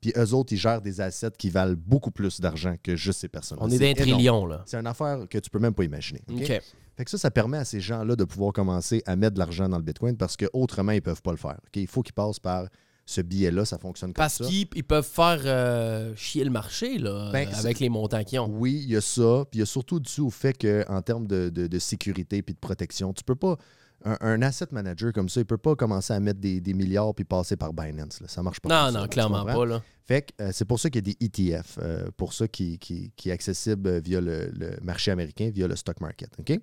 Puis 0.00 0.12
eux 0.16 0.32
autres, 0.32 0.52
ils 0.54 0.56
gèrent 0.58 0.80
des 0.80 1.00
assets 1.02 1.32
qui 1.36 1.50
valent 1.50 1.76
beaucoup 1.76 2.10
plus 2.10 2.40
d'argent 2.40 2.74
que 2.82 2.96
juste 2.96 3.20
ces 3.20 3.28
personnes 3.28 3.58
on 3.60 3.68
est 3.68 3.78
d'un 3.78 3.92
trillion, 4.14 4.46
là. 4.46 4.62
C'est 4.66 4.78
une 4.78 4.86
affaire 4.86 5.26
que 5.28 5.36
tu 5.38 5.50
peux 5.50 5.58
même 5.58 5.74
pas 5.74 5.84
imaginer. 5.84 6.22
OK? 6.30 6.40
OK. 6.40 6.62
Fait 7.00 7.04
que 7.06 7.10
ça, 7.10 7.16
ça 7.16 7.30
permet 7.30 7.56
à 7.56 7.64
ces 7.64 7.80
gens-là 7.80 8.14
de 8.14 8.24
pouvoir 8.24 8.52
commencer 8.52 9.02
à 9.06 9.16
mettre 9.16 9.32
de 9.32 9.38
l'argent 9.38 9.70
dans 9.70 9.78
le 9.78 9.82
Bitcoin 9.82 10.18
parce 10.18 10.36
qu'autrement, 10.36 10.92
ils 10.92 10.96
ne 10.96 11.00
peuvent 11.00 11.22
pas 11.22 11.30
le 11.30 11.38
faire. 11.38 11.56
Il 11.74 11.86
faut 11.86 12.02
qu'ils 12.02 12.12
passent 12.12 12.38
par 12.38 12.66
ce 13.06 13.22
billet-là, 13.22 13.64
ça 13.64 13.78
fonctionne 13.78 14.10
comme 14.10 14.22
Parce 14.22 14.34
ça. 14.36 14.44
qu'ils 14.44 14.68
ils 14.74 14.84
peuvent 14.84 15.02
faire 15.06 15.40
euh, 15.46 16.14
chier 16.14 16.44
le 16.44 16.50
marché, 16.50 16.98
là, 16.98 17.30
Ben, 17.32 17.48
euh, 17.48 17.52
avec 17.58 17.80
les 17.80 17.88
montants 17.88 18.22
qu'ils 18.22 18.38
ont. 18.40 18.48
Oui, 18.50 18.82
il 18.84 18.90
y 18.90 18.96
a 18.96 19.00
ça. 19.00 19.46
Puis 19.50 19.56
il 19.56 19.60
y 19.60 19.62
a 19.62 19.66
surtout 19.66 19.98
dû 19.98 20.20
au 20.20 20.28
fait 20.28 20.52
qu'en 20.52 21.00
termes 21.00 21.26
de, 21.26 21.48
de- 21.48 21.68
de 21.68 21.78
sécurité 21.78 22.42
puis 22.42 22.52
de 22.52 22.58
protection, 22.60 23.14
tu 23.14 23.24
peux 23.24 23.34
pas. 23.34 23.56
Un, 24.04 24.16
un 24.20 24.42
asset 24.42 24.66
manager 24.70 25.12
comme 25.14 25.28
ça, 25.30 25.40
il 25.40 25.46
peut 25.46 25.58
pas 25.58 25.74
commencer 25.76 26.12
à 26.12 26.20
mettre 26.20 26.40
des, 26.40 26.60
des 26.60 26.72
milliards 26.74 27.14
puis 27.14 27.24
passer 27.24 27.56
par 27.56 27.72
Binance. 27.72 28.20
Là. 28.20 28.28
Ça 28.28 28.42
marche 28.42 28.60
pas. 28.60 28.68
Non, 28.68 28.92
ça, 28.92 29.00
non, 29.00 29.08
clairement 29.08 29.44
pas, 29.46 29.64
là. 29.64 29.82
Fait 30.06 30.22
que 30.22 30.42
euh, 30.42 30.50
c'est 30.52 30.64
pour 30.66 30.78
ça 30.78 30.90
qu'il 30.90 31.06
y 31.06 31.10
a 31.10 31.14
des 31.14 31.24
ETF, 31.54 31.78
euh, 31.82 32.10
pour 32.16 32.32
ça 32.34 32.46
qui, 32.46 32.78
qui, 32.78 33.10
qui 33.16 33.30
est 33.30 33.32
accessible 33.32 34.00
via 34.00 34.20
le, 34.20 34.50
le 34.52 34.76
marché 34.82 35.10
américain, 35.10 35.50
via 35.52 35.66
le 35.66 35.76
stock 35.76 36.00
market. 36.00 36.30
OK? 36.38 36.58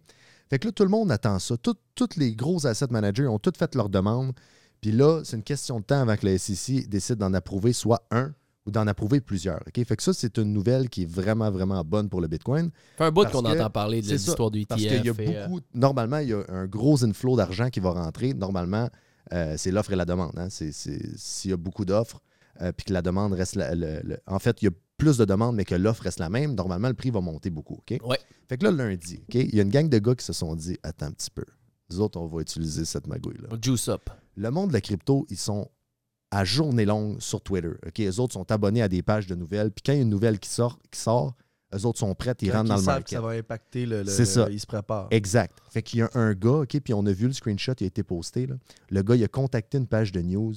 Fait 0.50 0.60
que 0.60 0.68
là, 0.68 0.72
tout 0.72 0.84
le 0.84 0.90
monde 0.90 1.12
attend 1.12 1.40
ça. 1.40 1.56
Tous 1.58 1.76
les 2.18 2.36
gros 2.36 2.66
asset 2.66 2.88
managers 2.90 3.28
ont 3.28 3.40
tous 3.40 3.52
fait 3.58 3.76
leur 3.76 3.90
demande. 3.90 4.34
Puis 4.82 4.92
là, 4.92 5.22
c'est 5.24 5.36
une 5.38 5.44
question 5.44 5.80
de 5.80 5.84
temps 5.86 6.02
avant 6.02 6.16
que 6.16 6.26
la 6.26 6.38
SEC 6.38 6.88
décide 6.88 7.16
d'en 7.16 7.34
approuver 7.34 7.74
soit 7.74 8.04
un 8.12 8.34
ou 8.66 8.72
d'en 8.72 8.86
approuver 8.86 9.22
plusieurs. 9.22 9.60
OK? 9.68 9.84
Fait 9.86 9.96
que 9.96 10.04
ça, 10.04 10.14
c'est 10.14 10.38
une 10.38 10.54
nouvelle 10.54 10.90
qui 10.90 11.04
est 11.04 11.10
vraiment, 11.10 11.50
vraiment 11.50 11.84
bonne 11.84 12.10
pour 12.10 12.22
le 12.22 12.28
Bitcoin. 12.28 12.70
Fait 12.98 13.06
un 13.06 13.12
bout 13.12 13.26
qu'on 13.32 13.42
entend 13.62 13.70
parler 13.70 14.02
de 14.02 14.08
l'histoire 14.28 14.52
du 14.52 14.60
ETF. 14.60 14.68
Parce 14.70 14.82
qu'il 14.82 15.06
y 15.06 15.10
a 15.10 15.14
et, 15.32 15.38
euh, 15.38 15.48
beaucoup. 15.48 15.62
Normalement, 15.74 16.18
il 16.20 16.30
y 16.30 16.34
a 16.34 16.44
un 16.50 16.68
gros 16.68 17.04
inflow 17.04 17.36
d'argent 17.38 17.70
qui 17.70 17.80
va 17.80 17.92
rentrer. 17.92 18.34
Normalement, 18.34 18.90
euh, 19.34 19.56
c'est 19.58 19.72
l'offre 19.72 19.94
et 19.94 19.96
la 19.96 20.06
demande. 20.06 20.38
hein. 20.38 20.48
S'il 20.50 21.50
y 21.52 21.54
a 21.54 21.58
beaucoup 21.58 21.86
d'offres, 21.86 22.22
euh, 22.62 22.72
puis 22.72 22.86
que 22.86 22.94
la 22.94 23.02
demande 23.02 23.34
reste. 23.34 23.56
la- 23.56 23.74
le- 23.74 24.02
le- 24.04 24.20
En 24.28 24.40
fait, 24.40 24.62
il 24.62 24.66
y 24.66 24.68
a 24.68 24.72
plus 24.98 25.18
de 25.18 25.26
demandes, 25.26 25.56
mais 25.56 25.66
que 25.66 25.76
l'offre 25.76 26.04
reste 26.04 26.20
la 26.20 26.30
même, 26.30 26.56
normalement, 26.56 26.88
le 26.88 26.94
prix 26.94 27.12
va 27.12 27.22
monter 27.22 27.50
beaucoup. 27.50 27.76
OK? 27.76 27.98
Ouais. 28.04 28.20
Fait 28.50 28.58
que 28.58 28.64
là, 28.66 28.72
lundi, 28.72 29.20
OK, 29.30 29.36
il 29.36 29.54
y 29.56 29.60
a 29.60 29.64
une 29.64 29.70
gang 29.70 29.88
de 29.90 30.00
gars 30.00 30.16
qui 30.16 30.26
se 30.26 30.34
sont 30.34 30.56
dit 30.56 30.78
Attends 30.84 31.08
un 31.08 31.12
petit 31.12 31.30
peu. 31.32 31.46
Nous 31.90 32.00
autres, 32.02 32.20
on 32.20 32.26
va 32.28 32.42
utiliser 32.42 32.84
cette 32.86 33.08
magouille-là. 33.08 33.50
Juice 33.62 33.88
up. 33.90 34.10
Le 34.36 34.50
monde 34.52 34.70
de 34.70 34.74
la 34.74 34.82
crypto, 34.82 35.26
ils 35.30 35.38
sont 35.38 35.70
à 36.32 36.44
journée 36.44 36.84
longue 36.86 37.22
sur 37.22 37.42
Twitter. 37.42 37.72
OK? 37.86 37.98
Les 38.00 38.20
autres 38.20 38.34
sont 38.34 38.52
abonnés 38.52 38.82
à 38.82 38.90
des 38.90 39.02
pages 39.02 39.28
de 39.28 39.36
nouvelles. 39.36 39.72
Puis 39.72 39.84
quand 39.86 39.94
il 39.94 39.98
y 39.98 40.00
a 40.00 40.02
une 40.02 40.10
nouvelle 40.10 40.40
qui 40.40 40.50
sort, 40.50 40.80
qui 40.92 41.00
sort 41.00 41.36
eux 41.76 41.86
autres 41.86 42.00
sont 42.00 42.16
prêts, 42.16 42.34
ils 42.42 42.50
Quand 42.50 42.60
rentrent 42.60 42.70
dans 42.70 42.76
ils 42.76 42.80
le 42.80 42.84
savent 42.86 42.94
market. 42.96 43.06
que 43.10 43.16
ça 43.16 43.22
va 43.22 43.30
impacter 43.32 43.86
le. 43.86 44.04
le- 44.04 44.10
C'est 44.10 44.26
ça. 44.26 44.48
Ils 44.50 44.60
se 44.60 44.66
préparent. 44.66 45.08
Exact. 45.12 45.58
Fait 45.70 45.82
qu'il 45.82 46.00
y 46.00 46.02
a 46.02 46.10
un 46.14 46.34
gars, 46.34 46.62
OK, 46.62 46.80
puis 46.80 46.94
on 46.94 47.06
a 47.06 47.12
vu 47.12 47.28
le 47.28 47.34
screenshot, 47.34 47.74
il 47.80 47.84
a 47.84 47.88
été 47.88 48.04
posté. 48.04 48.48
Là. 48.48 48.56
Le 48.90 49.02
gars, 49.04 49.16
il 49.16 49.24
a 49.24 49.28
contacté 49.28 49.78
une 49.78 49.88
page 49.88 50.12
de 50.14 50.22
news. 50.22 50.54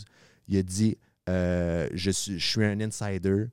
Il 0.49 0.57
a 0.57 0.63
dit 0.63 0.97
euh, 1.29 1.89
je, 1.95 2.11
suis, 2.11 2.39
je 2.39 2.47
suis 2.47 2.65
un 2.65 2.81
insider. 2.81 3.47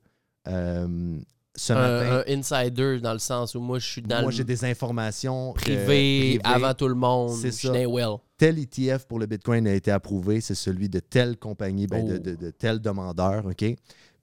Euh, 0.48 1.18
ce 1.56 1.74
matin, 1.74 2.24
Un, 2.28 2.34
un 2.34 2.40
insider 2.40 3.00
dans 3.02 3.14
le 3.14 3.20
sens 3.20 3.56
où 3.56 3.60
moi, 3.60 3.80
je 3.80 3.88
suis 3.88 4.02
dans 4.04 4.22
moi, 4.22 4.32
j'ai 4.32 4.44
des 4.44 4.64
informations 4.64 5.52
euh, 5.52 5.54
privé, 5.54 6.40
privées. 6.40 6.42
avant 6.44 6.74
tout 6.76 6.88
le 6.88 6.94
monde. 6.96 7.32
C'est 7.36 7.52
ça. 7.52 7.72
well. 7.72 8.18
Tel 8.38 8.60
ETF 8.60 9.06
pour 9.08 9.18
le 9.18 9.26
Bitcoin 9.26 9.68
a 9.68 9.74
été 9.74 9.90
approuvé. 9.92 10.40
C'est 10.42 10.54
celui 10.56 10.88
de 10.90 11.00
telle 11.00 11.38
compagnie, 11.38 11.88
ben, 11.88 12.06
de, 12.06 12.16
Oh. 12.16 12.20
de- 12.20 12.36
de 12.36 12.52
tel 12.52 12.80
demandeur. 12.80 13.46
OK? 13.48 13.66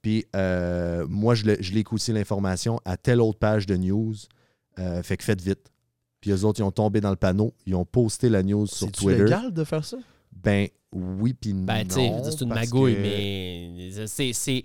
Puis 0.00 0.24
euh, 0.36 1.04
moi, 1.08 1.34
je, 1.34 1.44
le- 1.46 1.56
je 1.60 1.72
l'ai 1.72 1.82
aussi 1.90 2.12
l'information 2.12 2.78
à 2.84 2.96
telle 2.96 3.20
autre 3.20 3.38
page 3.38 3.66
de 3.66 3.76
news. 3.76 4.14
Euh, 4.78 5.02
fait 5.02 5.16
que 5.16 5.24
faites 5.24 5.40
vite. 5.40 5.70
Puis 6.20 6.30
eux 6.30 6.44
autres, 6.44 6.60
ils 6.60 6.64
ont 6.64 6.70
tombé 6.70 7.00
dans 7.00 7.10
le 7.10 7.16
panneau. 7.16 7.52
Ils 7.66 7.74
ont 7.74 7.84
posté 7.84 8.28
la 8.28 8.42
news 8.44 8.66
sur 8.66 8.86
C'est 8.86 8.92
Twitter. 8.92 9.24
légal 9.24 9.52
de 9.52 9.64
faire 9.64 9.84
ça? 9.84 9.96
Ben 10.32 10.68
oui, 10.94 11.34
puis 11.34 11.52
non. 11.52 11.64
Ben, 11.64 11.86
tu 11.86 11.94
sais, 11.96 12.08
je 12.08 12.14
veux 12.14 12.20
dire, 12.22 12.32
c'est 12.32 12.44
une 12.44 12.48
magouille, 12.54 12.94
que- 12.94 13.00
mais 13.02 14.06
c'est, 14.06 14.32
c'est- 14.32 14.64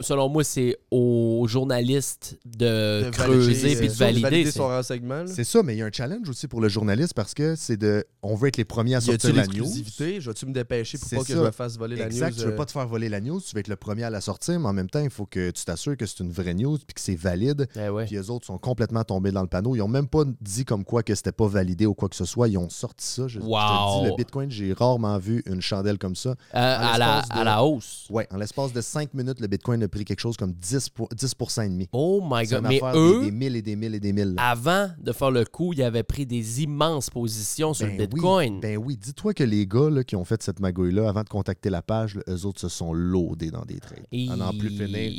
selon 0.00 0.28
moi, 0.28 0.42
c'est 0.42 0.76
aux 0.90 1.44
journalistes 1.48 2.38
de, 2.44 3.04
De 3.04 3.10
creuser 3.10 3.52
valider, 3.52 3.76
puis 3.76 3.88
de 3.88 3.92
valider. 3.92 4.44
c'est- 4.46 4.58
son 4.58 4.68
renseignement. 4.68 5.24
C'est 5.26 5.44
ça, 5.44 5.62
mais 5.62 5.74
il 5.74 5.78
y 5.78 5.82
a 5.82 5.86
un 5.86 5.90
challenge 5.92 6.28
aussi 6.28 6.48
pour 6.48 6.60
le 6.60 6.68
journaliste 6.68 7.14
parce 7.14 7.34
que 7.34 7.54
c'est 7.56 7.76
de. 7.76 8.04
On 8.22 8.34
veut 8.34 8.48
être 8.48 8.56
les 8.56 8.64
premiers 8.64 8.94
à 8.94 9.00
sortir 9.00 9.34
la 9.34 9.46
news. 9.46 9.66
Je 9.66 10.28
vais-tu 10.28 10.46
me 10.46 10.52
dépêcher 10.52 10.98
pour 10.98 11.08
pas 11.10 11.16
que 11.18 11.26
ça. 11.26 11.34
je 11.34 11.40
me 11.40 11.50
fasse 11.50 11.76
voler 11.78 11.96
la 11.96 12.06
Exact, 12.06 12.30
news? 12.30 12.36
tu 12.38 12.44
veux 12.46 12.52
euh, 12.52 12.56
pas 12.56 12.64
te 12.66 12.72
faire 12.72 12.86
voler 12.88 13.08
la 13.08 13.20
news, 13.20 13.40
tu 13.40 13.54
veux 13.54 13.60
être 13.60 13.68
le 13.68 13.76
premier 13.76 14.02
à 14.04 14.10
la 14.10 14.20
sortir, 14.20 14.58
mais 14.58 14.66
en 14.68 14.72
même 14.72 14.88
temps, 14.90 15.02
il 15.02 15.10
faut 15.10 15.26
que 15.26 15.50
tu 15.50 15.64
t'assures 15.64 15.96
que 15.96 16.06
c'est 16.06 16.20
une 16.22 16.30
vraie 16.32 16.54
news 16.54 16.78
puis 16.78 16.94
que 16.94 17.00
c'est 17.00 17.14
valide. 17.14 17.68
Ben 17.74 17.90
ouais. 17.90 18.06
Puis 18.06 18.16
eux 18.16 18.30
autres 18.30 18.46
sont 18.46 18.58
complètement 18.58 19.04
tombés 19.04 19.30
dans 19.32 19.42
le 19.42 19.48
panneau. 19.48 19.74
Ils 19.76 19.82
ont 19.82 19.88
même 19.88 20.08
pas 20.08 20.24
dit 20.40 20.64
comme 20.64 20.84
quoi 20.84 21.02
que 21.02 21.14
c'était 21.14 21.32
pas 21.32 21.46
validé 21.48 21.86
ou 21.86 21.94
quoi 21.94 22.08
que 22.08 22.16
ce 22.16 22.24
soit. 22.24 22.48
Ils 22.48 22.58
ont 22.58 22.68
sorti 22.68 23.06
ça. 23.06 23.26
Je, 23.28 23.34
je 23.34 23.40
te 23.40 23.44
Wow. 23.44 24.02
dis, 24.02 24.10
le 24.10 24.16
Bitcoin, 24.16 24.50
j'ai 24.50 24.72
rarement 24.72 25.18
vu 25.18 25.42
une 25.46 25.60
chandelle 25.66 25.98
comme 25.98 26.14
ça. 26.16 26.30
Euh, 26.30 26.34
à, 26.54 26.96
la, 26.98 27.22
de- 27.22 27.26
à 27.32 27.44
la 27.44 27.62
hausse. 27.64 28.06
Ouais, 28.10 28.26
en 28.32 28.36
l'espace 28.36 28.72
de 28.72 28.80
5 28.80 29.12
minutes, 29.14 29.40
le 29.40 29.46
Bitcoin 29.46 29.82
a 29.82 29.88
pris 29.88 30.04
quelque 30.04 30.20
chose 30.20 30.36
comme 30.36 30.52
10, 30.52 30.88
pour- 30.90 31.08
10% 31.14 31.62
et 31.64 31.68
demi. 31.68 31.88
Oh 31.92 32.22
my 32.28 32.46
god. 32.46 32.62
Mais 32.68 32.76
affaire 32.82 32.92
des- 32.92 32.98
eux, 32.98 33.20
des, 33.24 33.30
mille 33.30 33.56
et 33.56 33.62
des 33.62 33.76
mille 33.76 33.94
et 33.94 34.00
des 34.00 34.12
mille. 34.12 34.34
avant 34.38 34.88
de 34.98 35.12
faire 35.12 35.30
le 35.30 35.44
coup, 35.44 35.72
ils 35.72 35.82
avaient 35.82 36.02
pris 36.02 36.26
des 36.26 36.62
immenses 36.62 37.10
positions 37.10 37.74
sur 37.74 37.86
Ben 37.86 37.98
le 37.98 38.06
Bitcoin. 38.06 38.54
Oui, 38.54 38.60
ben 38.60 38.76
oui, 38.78 38.96
dis-toi 38.96 39.34
que 39.34 39.44
les 39.44 39.66
gars 39.66 39.90
là, 39.90 40.04
qui 40.04 40.16
ont 40.16 40.24
fait 40.24 40.42
cette 40.42 40.60
magouille-là, 40.60 41.08
avant 41.08 41.22
de 41.22 41.28
contacter 41.28 41.70
la 41.70 41.82
page, 41.82 42.14
là, 42.16 42.22
eux 42.28 42.46
autres 42.46 42.60
se 42.60 42.68
sont 42.68 42.92
loadés 42.92 43.50
dans 43.50 43.64
des 43.64 43.78
trades. 43.80 44.06
Et- 44.12 44.28
À 44.30 44.36
n'en 44.36 44.50
plus 44.52 44.70
finir. 44.70 45.10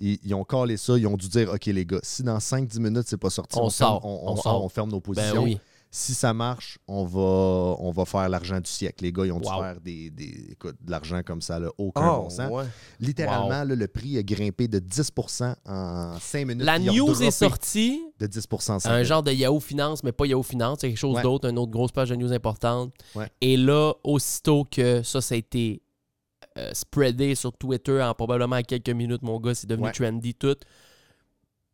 Ils, 0.00 0.18
ils 0.24 0.34
ont 0.34 0.44
calé 0.44 0.76
ça, 0.76 0.96
ils 0.96 1.06
ont 1.06 1.16
dû 1.16 1.28
dire 1.28 1.50
OK, 1.52 1.66
les 1.66 1.84
gars, 1.86 2.00
si 2.02 2.22
dans 2.22 2.38
5-10 2.38 2.78
minutes, 2.80 3.04
c'est 3.06 3.16
pas 3.16 3.30
sorti, 3.30 3.56
On 3.58 3.68
ferme- 3.70 3.70
sort. 3.70 4.04
on, 4.04 4.28
on 4.28 4.32
On 4.32 4.36
sort, 4.36 4.42
sort. 4.44 4.64
on 4.64 4.68
ferme 4.68 4.90
nos 4.90 5.00
Ben 5.00 5.02
positions. 5.14 5.42
oui. 5.42 5.58
Si 5.90 6.12
ça 6.12 6.34
marche, 6.34 6.78
on 6.86 7.04
va, 7.04 7.18
on 7.80 7.90
va 7.90 8.04
faire 8.04 8.28
l'argent 8.28 8.60
du 8.60 8.70
siècle. 8.70 9.02
Les 9.04 9.10
gars, 9.12 9.24
ils 9.24 9.32
ont 9.32 9.40
dû 9.40 9.48
faire 9.48 9.80
des, 9.80 10.10
des- 10.10 10.48
écoute, 10.52 10.76
de 10.82 10.90
l'argent 10.90 11.22
comme 11.24 11.40
ça, 11.40 11.58
là, 11.58 11.70
aucun 11.78 12.06
Oh, 12.16 12.22
bon 12.24 12.30
sens. 12.30 12.50
ouais. 12.50 12.64
Littéralement, 13.00 13.62
Wow. 13.62 13.68
là, 13.68 13.74
le 13.74 13.88
prix 13.88 14.18
a 14.18 14.22
grimpé 14.22 14.68
de 14.68 14.78
10% 14.80 15.54
en 15.66 16.18
5 16.20 16.46
minutes. 16.46 16.64
La 16.66 16.78
news 16.78 17.22
est 17.22 17.30
sortie. 17.30 18.02
De 18.18 18.26
10 18.26 18.46
en 18.52 18.58
cinq 18.80 18.90
un 18.90 18.92
minutes. 18.96 19.06
genre 19.08 19.22
de 19.22 19.32
Yahoo 19.32 19.60
Finance, 19.60 20.04
mais 20.04 20.12
pas 20.12 20.26
Yahoo 20.26 20.42
Finance, 20.42 20.78
c'est 20.82 20.88
quelque 20.88 20.98
chose 20.98 21.16
Ouais. 21.16 21.22
d'autre, 21.22 21.48
une 21.48 21.58
autre 21.58 21.70
grosse 21.72 21.92
page 21.92 22.10
de 22.10 22.16
news 22.16 22.32
importante. 22.32 22.92
Ouais. 23.14 23.30
Et 23.40 23.56
là, 23.56 23.92
aussitôt 24.04 24.64
que 24.70 25.02
ça, 25.02 25.20
ça 25.22 25.34
a 25.34 25.38
été 25.38 25.80
euh, 26.58 26.70
spreadé 26.74 27.34
sur 27.36 27.52
Twitter 27.52 28.02
en 28.02 28.12
probablement 28.14 28.60
quelques 28.62 28.90
minutes, 28.90 29.22
mon 29.22 29.38
gars, 29.38 29.54
c'est 29.54 29.68
devenu 29.68 29.92
trendy 29.92 30.34
tout. 30.34 30.56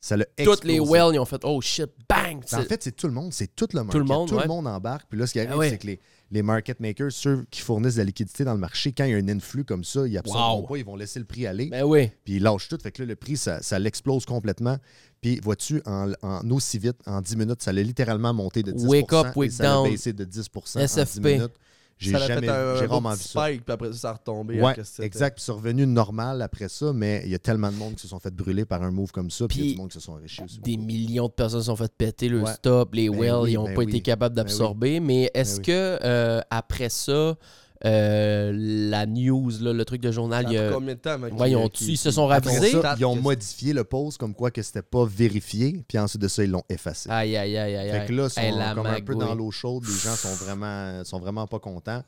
Ça 0.05 0.19
l'a 0.19 0.27
Toutes 0.45 0.65
les 0.65 0.81
whales, 0.81 1.15
ils 1.15 1.19
ont 1.19 1.25
fait 1.25 1.41
oh 1.45 1.63
shit, 1.63 1.89
bang! 2.11 2.43
En 2.53 2.63
fait, 2.65 2.83
c'est 2.83 2.95
tout 2.95 3.07
le 3.07 3.15
monde, 3.15 3.33
c'est 3.33 3.57
tout 3.57 3.67
le 3.73 3.79
market. 3.83 3.93
Tout 3.93 3.99
le 4.01 4.05
monde, 4.47 4.67
ouais. 4.67 4.71
embarque. 4.71 5.07
Puis 5.09 5.19
là, 5.19 5.27
ce 5.27 5.33
qui 5.33 5.41
arrive, 5.41 5.53
Ah 5.55 5.57
ouais. 5.57 5.71
c'est 5.71 5.79
que 5.79 5.87
les, 5.87 5.99
les 6.31 6.43
market 6.43 6.79
makers, 6.79 7.11
ceux 7.11 7.47
qui 7.51 7.63
fournissent 7.63 7.95
de 7.95 8.01
la 8.01 8.05
liquidité 8.05 8.45
dans 8.45 8.53
le 8.53 8.59
marché, 8.61 8.93
quand 8.93 9.05
il 9.05 9.13
y 9.13 9.15
a 9.15 9.17
un 9.17 9.29
influx 9.29 9.65
comme 9.65 9.83
ça, 9.83 10.07
ils 10.07 10.19
absorberont 10.19 10.61
Wow. 10.61 10.67
pas, 10.67 10.77
ils 10.77 10.85
vont 10.85 10.97
laisser 10.97 11.21
le 11.21 11.25
prix 11.25 11.47
aller. 11.47 11.69
ben 11.71 11.85
oui. 11.85 12.11
Puis 12.23 12.35
ils 12.35 12.43
lâchent 12.43 12.69
tout. 12.69 12.77
Fait 12.83 12.93
que 12.93 13.01
là, 13.01 13.07
le 13.09 13.17
prix, 13.17 13.39
ça, 13.39 13.63
ça 13.63 13.79
l'explose 13.79 14.27
complètement. 14.27 14.77
Puis 15.23 15.41
vois-tu, 15.41 15.81
en, 15.87 16.13
en 16.21 16.51
aussi 16.51 16.79
vite, 16.79 16.99
en 17.07 17.23
10 17.23 17.37
minutes, 17.39 17.63
ça 17.63 17.73
l'a 17.73 17.83
littéralement 17.83 18.35
monté 18.35 18.63
de 18.63 18.73
10 18.73 18.85
Wake 18.85 19.11
up, 19.15 19.29
et 19.35 19.39
wake 19.39 19.53
ça 19.53 19.63
a 19.63 19.67
down. 19.77 19.91
baissé 19.91 20.13
de 20.13 20.25
10 20.25 20.51
en 20.55 20.81
10 20.81 20.85
SFP. 20.87 21.25
minutes. 21.25 21.55
J'ai 21.99 22.11
jamais 22.13 22.47
fait 22.47 22.49
un, 22.49 22.87
rarement 22.87 23.13
vu 23.13 23.23
ça. 23.23 23.47
spike, 23.47 23.65
puis 23.65 23.73
après 23.73 23.89
ça, 23.93 23.99
ça 23.99 24.11
a 24.11 24.13
retombé. 24.15 24.61
Ouais, 24.61 24.75
exact. 25.01 25.37
Puis 25.37 25.45
c'est 25.45 25.53
revenu 25.53 25.87
normal 25.87 26.43
après 26.43 26.69
ça, 26.69 26.93
mais 26.93 27.23
il 27.25 27.31
y 27.31 27.35
a 27.35 27.39
tellement 27.39 27.71
de 27.71 27.77
monde 27.77 27.95
qui 27.95 28.03
se 28.03 28.09
sont 28.09 28.19
fait 28.19 28.33
brûler 28.35 28.65
par 28.65 28.83
un 28.83 28.91
move 28.91 29.13
comme 29.13 29.31
ça, 29.31 29.47
puis 29.47 29.59
il 29.61 29.67
y 29.67 29.69
a 29.71 29.73
du 29.73 29.79
monde 29.79 29.89
qui 29.91 29.95
se 29.95 30.01
sont 30.01 30.13
enrichis 30.13 30.43
aussi. 30.43 30.59
Des 30.61 30.77
millions 30.77 31.27
de 31.29 31.33
personnes 31.33 31.61
se 31.61 31.67
sont 31.67 31.77
fait 31.77 31.93
péter 31.97 32.29
le 32.29 32.43
Ouais. 32.43 32.53
stop, 32.53 32.95
les 32.95 33.09
Ben 33.09 33.19
whales, 33.19 33.43
oui, 33.43 33.53
ils 33.53 33.55
n'ont 33.55 33.65
ben 33.65 33.75
pas 33.75 33.83
oui. 33.83 33.89
été 33.89 34.01
capables 34.01 34.35
Ben 34.35 34.43
d'absorber. 34.43 35.01
Mais 35.01 35.31
est-ce 35.35 35.57
Ben 35.57 35.59
oui. 35.61 35.65
que 35.67 35.99
euh, 36.05 36.41
après 36.51 36.89
ça, 36.89 37.37
euh, 37.85 38.51
la 38.55 39.07
news, 39.07 39.51
là, 39.61 39.73
le 39.73 39.85
truc 39.85 40.01
de 40.01 40.11
journal, 40.11 40.47
il 40.49 40.55
y 40.55 40.59
a 40.59 40.73
combien 40.73 40.95
de 40.95 40.99
temps 41.01 41.21
Ouais, 41.21 41.51
ils, 41.51 41.57
ont- 41.57 41.69
qu'il- 41.69 41.91
ils 41.91 41.97
se 41.97 42.11
sont 42.11 42.27
ravisés. 42.27 42.73
ça, 42.81 42.95
ils 42.99 43.05
ont 43.05 43.17
modifié 43.17 43.73
le 43.73 43.85
post 43.85 44.19
comme 44.19 44.35
quoi 44.35 44.51
que 44.51 44.63
c'était 44.63 44.83
pas 44.83 45.05
vérifié, 45.05 45.85
puis 45.87 45.99
ensuite 45.99 46.23
de 46.23 46.29
ça, 46.29 46.43
ils 46.45 46.51
l'ont 46.51 46.65
effacé. 46.69 47.11
Aïe, 47.11 47.37
aïe, 47.37 47.57
aïe, 47.57 47.77
aïe. 47.77 47.91
Fait 47.91 48.07
que 48.07 48.13
là, 48.13 48.27
ils 48.27 48.31
sont 48.31 48.59
la 48.59 48.75
comme 48.75 48.87
un 48.87 49.01
peu 49.01 49.15
dans 49.15 49.35
l'eau 49.35 49.51
chaude. 49.51 49.85
Les 49.87 49.93
gens 49.93 50.15
sont 50.17 50.35
vraiment, 50.45 51.05
sont 51.05 51.19
vraiment 51.19 51.47
pas 51.47 51.59
contents. 51.59 52.03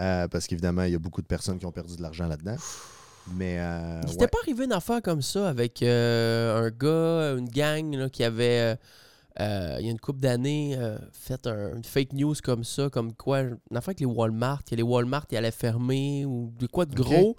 euh, 0.00 0.28
parce 0.28 0.46
qu'évidemment, 0.46 0.82
il 0.82 0.92
y 0.92 0.94
a 0.94 0.98
beaucoup 0.98 1.22
de 1.22 1.26
personnes 1.26 1.58
qui 1.58 1.64
ont 1.66 1.72
perdu 1.72 1.96
de 1.96 2.02
l'argent 2.02 2.26
là-dedans. 2.26 2.56
Mais 3.34 3.56
euh, 3.58 4.00
Il 4.06 4.18
ouais. 4.20 4.28
pas 4.28 4.38
arrivé 4.42 4.64
une 4.66 4.72
affaire 4.74 5.02
comme 5.02 5.22
ça 5.22 5.48
avec 5.48 5.82
euh, 5.82 6.66
un 6.66 6.70
gars, 6.70 7.36
une 7.38 7.48
gang 7.48 7.92
là, 7.96 8.08
qui 8.10 8.22
avait, 8.22 8.76
euh, 9.40 9.76
il 9.80 9.84
y 9.86 9.88
a 9.88 9.92
une 9.92 10.00
couple 10.00 10.20
d'années, 10.20 10.76
euh, 10.78 10.96
fait 11.12 11.46
un- 11.46 11.76
une 11.76 11.84
fake 11.84 12.12
news 12.14 12.34
comme 12.42 12.64
ça, 12.64 12.88
comme 12.88 13.12
quoi, 13.14 13.40
une 13.40 13.58
affaire 13.72 13.88
avec 13.90 14.00
les 14.00 14.06
Walmart, 14.06 14.64
que 14.64 14.74
les 14.74 14.82
Walmart, 14.82 15.26
ils 15.30 15.36
allaient 15.36 15.50
fermer 15.50 16.24
ou 16.24 16.52
de 16.58 16.66
quoi 16.66 16.86
de 16.86 16.94
gros. 16.94 17.36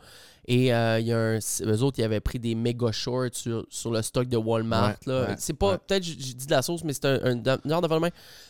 Et 0.50 0.74
euh, 0.74 0.98
il 1.00 1.08
y 1.08 1.12
a 1.12 1.18
un, 1.18 1.40
eux 1.40 1.82
autres, 1.84 2.00
ils 2.00 2.04
avaient 2.04 2.22
pris 2.22 2.40
des 2.40 2.56
méga 2.56 2.92
shorts 2.94 3.34
sur, 3.34 3.66
sur 3.70 3.92
le 3.92 4.02
stock 4.02 4.30
de 4.30 4.38
Walmart. 4.38 4.96
Ouais, 5.06 5.14
là. 5.14 5.22
ouais, 5.30 5.36
c'est 5.38 5.52
pas, 5.54 5.72
ouais. 5.72 5.78
peut-être 5.86 6.04
j'ai 6.04 6.16
j'ai 6.18 6.34
dit 6.36 6.46
de 6.46 6.52
la 6.52 6.62
sauce, 6.62 6.86
mais 6.86 6.94
c'est 6.94 7.04
un, 7.06 7.20
un, 7.36 7.44
un 7.46 7.60
genre. 7.70 8.08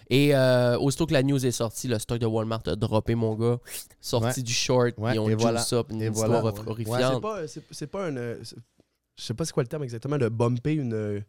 Et 0.10 0.36
euh, 0.36 0.78
aussitôt 0.78 1.08
que 1.08 1.14
la 1.14 1.24
news 1.24 1.44
est 1.44 1.52
sortie, 1.52 1.88
le 1.88 1.98
stock 1.98 2.20
de 2.20 2.26
Walmart 2.28 2.62
a 2.68 2.76
droppé, 2.76 3.16
mon 3.16 3.34
gars, 3.34 3.58
sorti 4.00 4.42
Ouais. 4.42 4.44
du 4.44 4.54
short, 4.54 4.94
Ouais, 5.00 5.16
ils 5.16 5.20
ont 5.20 5.28
et 5.30 5.34
voilà. 5.36 5.60
ça, 5.62 5.84
une 5.90 6.02
Et 6.04 6.08
histoire 6.10 6.42
voilà. 6.42 6.60
horrifiante. 6.68 7.14
C'est 7.16 7.22
pas, 7.22 7.48
c'est, 7.72 7.88
pas 7.88 8.12
c'est- 8.44 8.56
Je 9.16 9.24
sais 9.24 9.34
pas 9.34 9.46
c'est 9.46 9.54
quoi 9.54 9.64
le 9.64 9.68
terme 9.70 9.84
exactement, 9.84 10.18
de 10.20 10.30
bumper 10.30 10.74
une. 10.74 11.24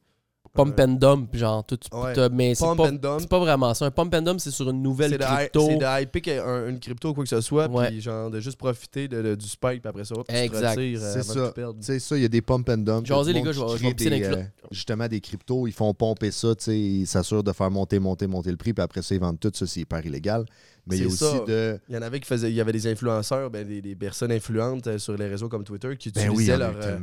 Pump 0.55 0.81
and 0.81 0.89
dump, 0.95 1.37
genre 1.37 1.65
tout. 1.65 1.79
Ouais. 1.93 2.13
t'as- 2.15 2.29
Mais 2.31 2.55
c'est 2.55 2.65
pas, 2.65 2.91
c'est 3.19 3.29
pas 3.29 3.39
vraiment 3.39 3.75
ça. 3.75 3.87
Un 3.87 3.91
pump 3.91 4.15
and 4.15 4.23
dump, 4.23 4.41
c'est 4.41 4.51
sur 4.51 4.69
une 4.71 4.83
nouvelle 4.83 5.11
C'est 5.13 5.19
crypto. 5.19 5.67
c'est 5.69 5.77
de 5.77 6.03
hyper 6.03 6.47
un- 6.47 6.69
une 6.69 6.81
crypto 6.81 7.11
ou 7.11 7.15
quoi 7.15 7.25
que 7.25 7.31
ce 7.31 7.41
soit, 7.41 7.69
Ouais. 7.69 7.89
puis 7.89 8.01
genre 8.01 8.31
de 8.31 8.41
juste 8.41 8.57
profiter 8.59 9.07
de, 9.09 9.23
de- 9.23 9.35
du 9.35 9.47
spike, 9.47 9.83
puis 9.83 9.89
après 9.89 10.05
ça, 10.05 10.15
tu 10.17 10.23
te 10.25 10.33
Exact. 10.33 10.71
retires, 10.71 11.01
euh, 11.03 11.13
C'est 11.15 11.23
ça. 11.23 11.53
tu. 11.55 11.61
Tu 11.61 11.67
sais, 11.81 11.99
ça, 11.99 12.17
il 12.17 12.23
y 12.23 12.25
a 12.25 12.29
des 12.29 12.43
pump 12.43 12.69
and 12.69 12.79
dump. 12.79 13.05
Du 13.05 13.13
les 13.13 13.43
gars, 13.43 13.53
je 13.53 13.61
vais- 13.61 13.95
des, 13.95 14.23
euh, 14.25 14.43
justement 14.71 15.07
des 15.09 15.21
cryptos. 15.21 15.67
Ils 15.67 15.73
font 15.73 15.93
pomper 15.95 16.31
ça, 16.31 16.55
tu 16.55 16.65
sais, 16.65 16.79
ils 16.79 17.07
s'assurent 17.07 17.45
de 17.45 17.53
faire 17.53 17.71
monter, 17.71 17.99
monter, 17.99 18.27
monter 18.27 18.51
le 18.51 18.57
prix, 18.57 18.73
puis 18.73 18.83
après 18.83 19.03
ça, 19.03 19.15
ils 19.15 19.21
vendent 19.21 19.39
tout. 19.41 19.51
Ça, 19.55 19.67
c'est 19.67 19.81
hyper 19.81 20.05
illégal. 20.05 20.45
Mais 20.87 20.97
il 20.97 21.03
y 21.03 21.07
a 21.07 21.11
C'est 21.11 21.25
aussi 21.27 21.37
ça. 21.39 21.45
de. 21.45 21.79
Il 21.89 21.95
y 21.95 21.99
en 21.99 22.03
avait 22.03 22.19
qui 22.19 22.27
faisaient, 22.27 22.51
il 22.51 22.57
y 22.57 22.61
avait 22.61 22.73
des 22.73 22.87
influenceurs, 22.87 23.51
ben, 23.51 23.67
des, 23.67 23.83
des 23.83 23.95
personnes 23.95 24.33
influentes 24.33 24.87
euh, 24.87 24.99
sur 24.99 25.17
les 25.17 25.27
réseaux 25.29 25.49
comme 25.49 25.65
Twitter 25.65 25.95
qui 25.99 26.11
Ben 26.11 26.29
utilisaient 26.31 26.53
oui, 26.55 26.59
leur. 26.59 26.71
euh, 26.77 26.97
euh, 26.97 26.99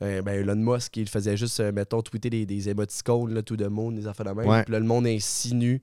ben, 0.00 0.28
Elon 0.28 0.56
Musk, 0.56 0.96
il 0.96 1.08
faisait 1.08 1.36
juste, 1.36 1.60
euh, 1.60 1.72
mettons, 1.72 2.00
tweeter 2.02 2.30
des, 2.30 2.46
des 2.46 2.68
émoticônes, 2.68 3.34
là, 3.34 3.42
tout 3.42 3.56
de 3.56 3.66
monde, 3.66 3.96
des 3.96 4.06
affaires 4.06 4.26
de 4.26 4.30
même. 4.40 4.48
Ouais. 4.48 4.62
Puis 4.64 4.72
là, 4.72 4.78
le 4.80 4.86
monde 4.86 5.06
insinue 5.06 5.82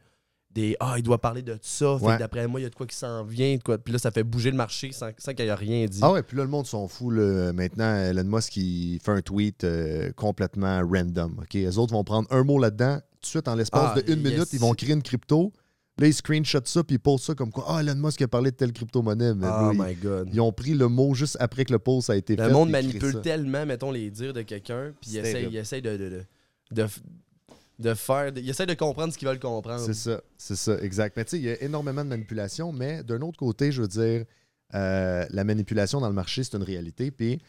des 0.50 0.76
Ah, 0.80 0.96
il 0.98 1.04
doit 1.04 1.20
parler 1.20 1.44
de 1.44 1.58
ça. 1.62 1.96
Ouais. 1.98 2.18
d'après 2.18 2.48
moi, 2.48 2.60
il 2.60 2.64
y 2.64 2.66
a 2.66 2.70
de 2.70 2.76
quoi 2.76 2.88
qui 2.88 2.96
s'en 2.96 3.24
vient. 3.24 3.56
de 3.58 3.62
quoi. 3.62 3.78
Puis 3.78 3.94
là, 3.94 4.00
ça 4.00 4.10
fait 4.12 4.24
bouger 4.24 4.50
le 4.50 4.58
marché 4.58 4.92
sans, 4.92 5.10
sans 5.18 5.34
qu'il 5.34 5.46
y 5.46 5.50
ait 5.50 5.54
rien 5.54 5.86
dit. 5.86 6.00
Ah 6.02 6.12
ouais, 6.12 6.24
puis 6.24 6.36
là, 6.38 6.44
le 6.44 6.50
monde 6.50 6.66
s'en 6.66 6.88
fout. 6.88 7.14
là. 7.14 7.54
Maintenant, 7.54 7.94
Elon 7.96 8.24
Musk, 8.24 8.58
il 8.58 9.00
fait 9.04 9.12
un 9.12 9.22
tweet 9.22 9.64
euh, 9.66 10.12
complètement 10.16 10.82
random. 10.90 11.38
OK? 11.42 11.54
Les 11.54 11.78
autres 11.78 11.94
vont 11.94 12.04
prendre 12.04 12.28
un 12.32 12.44
mot 12.44 12.58
là-dedans. 12.60 12.96
Tout 12.98 13.22
de 13.22 13.26
suite, 13.28 13.48
en 13.48 13.56
l'espace 13.56 13.92
Ah, 13.96 14.02
de 14.02 14.12
une 14.12 14.22
yes. 14.24 14.32
minute, 14.34 14.48
ils 14.54 14.60
vont 14.60 14.74
créer 14.74 14.94
une 14.94 15.04
crypto. 15.04 15.52
Là, 16.00 16.06
ils 16.08 16.14
screenshotent 16.14 16.68
ça, 16.68 16.84
puis 16.84 16.96
ils 16.98 17.00
postent 17.00 17.26
ça 17.26 17.34
comme 17.36 17.52
quoi. 17.52 17.66
Ah, 17.68 17.82
Elon 17.82 17.96
Musk 17.96 18.22
a 18.22 18.28
parlé 18.28 18.52
de 18.52 18.56
telle 18.56 18.72
crypto-monnaie. 18.72 19.34
Mais 19.34 19.48
Oh 19.48 19.50
là, 19.50 19.72
ils- 19.74 19.80
my 19.80 19.96
god. 19.96 20.30
ils, 20.32 20.40
ont 20.40 20.52
pris 20.52 20.74
le 20.76 20.88
mot 20.88 21.14
juste 21.16 21.38
après 21.40 21.66
que 21.66 21.74
le 21.74 21.80
post 21.80 22.10
a 22.12 22.16
été 22.16 22.36
fait. 22.36 22.46
Le 22.48 22.54
monde 22.54 22.70
ils 22.70 22.74
manipule 22.74 23.20
tellement, 23.22 23.66
mettons, 23.66 23.90
les 23.92 24.12
dires 24.12 24.34
de 24.34 24.44
quelqu'un, 24.44 24.94
puis 25.02 25.12
il 25.12 25.18
essaie, 25.18 25.44
il 25.50 25.56
essaie 25.58 25.82
de, 25.82 25.98
de, 25.98 26.10
de, 26.72 26.88
de, 27.80 27.94
faire. 27.96 28.32
de- 28.32 28.40
il 28.42 28.48
essaie 28.50 28.66
de 28.68 28.74
comprendre 28.76 29.12
ce 29.12 29.18
qu'ils 29.18 29.28
veulent 29.28 29.40
comprendre. 29.40 29.84
C'est 29.84 29.94
ça, 29.96 30.22
c'est 30.38 30.56
ça, 30.56 30.78
exact. 30.82 31.18
Mais 31.18 31.26
tu 31.26 31.32
sais, 31.32 31.38
il 31.40 31.46
y 31.46 31.50
a 31.50 31.62
énormément 31.64 32.04
de 32.04 32.10
manipulation, 32.10 32.72
mais 32.72 33.04
d'un 33.04 33.22
autre 33.22 33.38
côté, 33.40 33.72
je 33.72 33.82
veux 33.82 33.88
dire, 33.88 34.26
euh, 34.76 35.26
la 35.30 35.44
manipulation 35.44 36.00
dans 36.00 36.10
le 36.10 36.14
marché, 36.14 36.44
c'est 36.44 36.56
une 36.58 36.64
réalité. 36.64 37.10
Puis, 37.10 37.40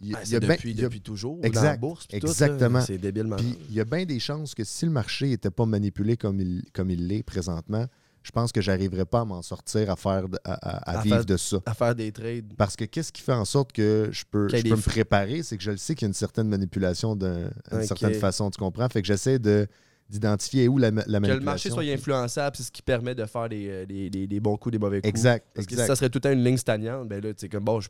il 0.00 0.10
y 0.10 0.14
a- 0.14 0.18
Ben, 0.18 0.22
il 0.22 0.26
y 0.26 0.30
c'est 0.30 0.36
a 0.36 0.40
ben- 0.40 0.48
depuis, 0.56 0.72
y 0.72 0.84
a- 0.84 0.88
toujours. 1.00 1.38
Exact. 1.42 1.62
Dans 1.64 1.70
la 1.70 1.76
bourse, 1.76 2.06
Exactement. 2.10 2.80
C'est 2.80 2.98
débilement. 2.98 3.36
Puis 3.36 3.58
il 3.68 3.74
y 3.74 3.80
a 3.80 3.84
bien 3.84 4.04
des 4.04 4.18
chances 4.20 4.54
que 4.54 4.64
si 4.64 4.84
le 4.86 4.92
marché 4.92 5.28
n'était 5.28 5.50
pas 5.50 5.66
manipulé 5.66 6.16
comme 6.16 6.40
il 6.40 6.62
comme 6.72 6.90
il 6.90 7.06
l'est 7.08 7.22
présentement, 7.22 7.86
je 8.22 8.30
pense 8.30 8.52
que 8.52 8.60
j'arriverais 8.60 9.04
pas 9.04 9.20
à 9.20 9.24
m'en 9.24 9.42
sortir 9.42 9.90
à 9.90 9.96
faire 9.96 10.26
à, 10.44 10.52
à- 10.52 10.92
à 10.92 10.98
À 10.98 11.02
vivre 11.02 11.16
faire- 11.16 11.24
de 11.24 11.36
ça. 11.36 11.56
À 11.66 11.74
faire 11.74 11.94
des 11.94 12.12
trades. 12.12 12.54
Parce 12.56 12.76
que 12.76 12.84
qu'est-ce 12.84 13.10
qui 13.12 13.20
fait 13.22 13.32
en 13.32 13.44
sorte 13.44 13.72
que 13.72 14.08
je 14.12 14.24
peux, 14.30 14.48
je 14.48 14.62
peux 14.62 14.68
me 14.76 14.76
préparer, 14.80 15.42
c'est 15.42 15.56
que 15.56 15.62
je 15.64 15.72
le 15.72 15.76
sais 15.76 15.94
qu'il 15.96 16.02
y 16.02 16.06
a 16.06 16.08
une 16.08 16.14
certaine 16.14 16.48
manipulation 16.48 17.16
d'un- 17.16 17.50
d'une 17.70 17.84
certaine 17.84 18.14
façon, 18.14 18.50
tu 18.50 18.58
comprends? 18.58 18.88
Fait 18.88 19.02
que 19.02 19.08
j'essaie 19.08 19.38
de 19.40 19.66
d'identifier 20.12 20.68
où 20.68 20.78
la, 20.78 20.90
ma- 20.92 21.00
la 21.00 21.04
Que 21.06 21.10
manipulation. 21.12 21.38
le 21.40 21.44
marché 21.44 21.70
soit 21.70 21.82
influençable, 21.82 22.56
c'est 22.56 22.62
ce 22.62 22.70
qui 22.70 22.82
permet 22.82 23.14
de 23.14 23.24
faire 23.24 23.48
des, 23.48 23.66
euh, 23.68 23.86
des, 23.86 24.10
des- 24.10 24.26
des 24.28 24.40
bons 24.40 24.56
coups, 24.56 24.72
des 24.72 24.78
mauvais 24.78 24.98
coups. 25.00 25.08
Exact, 25.08 25.46
Parce 25.54 25.66
que 25.66 25.74
si 25.74 25.84
ça 25.86 25.96
serait 25.96 26.10
tout 26.10 26.18
le 26.18 26.20
temps 26.20 26.30
une 26.32 26.44
ligne 26.44 26.56
stagnante, 26.56 27.08
ben 27.08 27.20
là, 27.22 27.30
tu 27.32 27.40
sais, 27.40 27.48
comme 27.48 27.64
bon, 27.64 27.80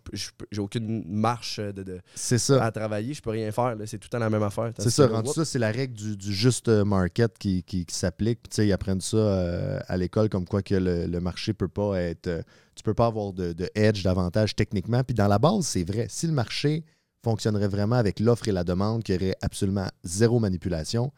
j'ai 0.50 0.60
aucune 0.60 1.04
marche 1.08 1.58
euh, 1.58 1.72
de, 1.72 1.82
de- 1.82 2.00
ça. 2.14 2.64
à 2.64 2.70
travailler, 2.70 3.12
je 3.12 3.20
peux 3.20 3.30
rien 3.30 3.50
faire. 3.52 3.76
C'est 3.86 3.98
tout 3.98 4.06
le 4.06 4.10
temps 4.10 4.18
la 4.18 4.30
même 4.30 4.42
affaire. 4.42 4.72
C'est 4.78 4.88
ça, 4.90 5.06
rendu 5.08 5.30
ça, 5.30 5.44
c'est 5.44 5.58
la 5.58 5.70
règle 5.70 5.94
du, 5.94 6.16
du 6.16 6.32
juste 6.32 6.68
market 6.68 7.36
qui, 7.38 7.62
qui, 7.64 7.84
qui 7.84 7.94
s'applique. 7.94 8.40
Puis, 8.42 8.50
tu 8.50 8.56
sais, 8.56 8.66
ils 8.66 8.72
apprennent 8.72 9.00
ça 9.00 9.16
euh, 9.16 9.80
à 9.88 9.96
l'école, 9.96 10.28
comme 10.28 10.46
quoi 10.46 10.62
que 10.62 10.74
le, 10.76 11.06
le 11.06 11.20
marché 11.20 11.52
peut 11.52 11.68
pas 11.68 12.00
être. 12.00 12.28
euh, 12.28 12.42
tu 12.74 12.82
peux 12.82 12.94
pas 12.94 13.06
avoir 13.06 13.32
de, 13.32 13.52
de 13.52 13.68
edge, 13.74 14.02
d'avantage 14.02 14.54
techniquement. 14.56 15.02
Puis 15.04 15.14
dans 15.14 15.28
la 15.28 15.38
base, 15.38 15.66
c'est 15.66 15.84
vrai. 15.84 16.06
Si 16.08 16.26
le 16.26 16.32
marché 16.32 16.84
fonctionnerait 17.22 17.68
vraiment 17.68 17.96
avec 17.96 18.18
l'offre 18.18 18.48
et 18.48 18.52
la 18.52 18.64
demande, 18.64 19.02
qu'il 19.02 19.14
y 19.14 19.18
aurait 19.18 19.36
absolument 19.42 19.86
zéro 20.04 20.40
manipulation, 20.40 21.12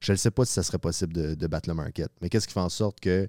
je 0.00 0.12
ne 0.12 0.16
sais 0.16 0.30
pas 0.30 0.44
si 0.44 0.52
ça 0.52 0.62
serait 0.62 0.78
possible 0.78 1.12
de, 1.12 1.46
battre 1.46 1.68
le 1.68 1.74
market. 1.74 2.10
Mais 2.20 2.28
qu'est-ce 2.28 2.48
qui 2.48 2.54
fait 2.54 2.60
en 2.60 2.68
sorte 2.68 3.00
que 3.00 3.28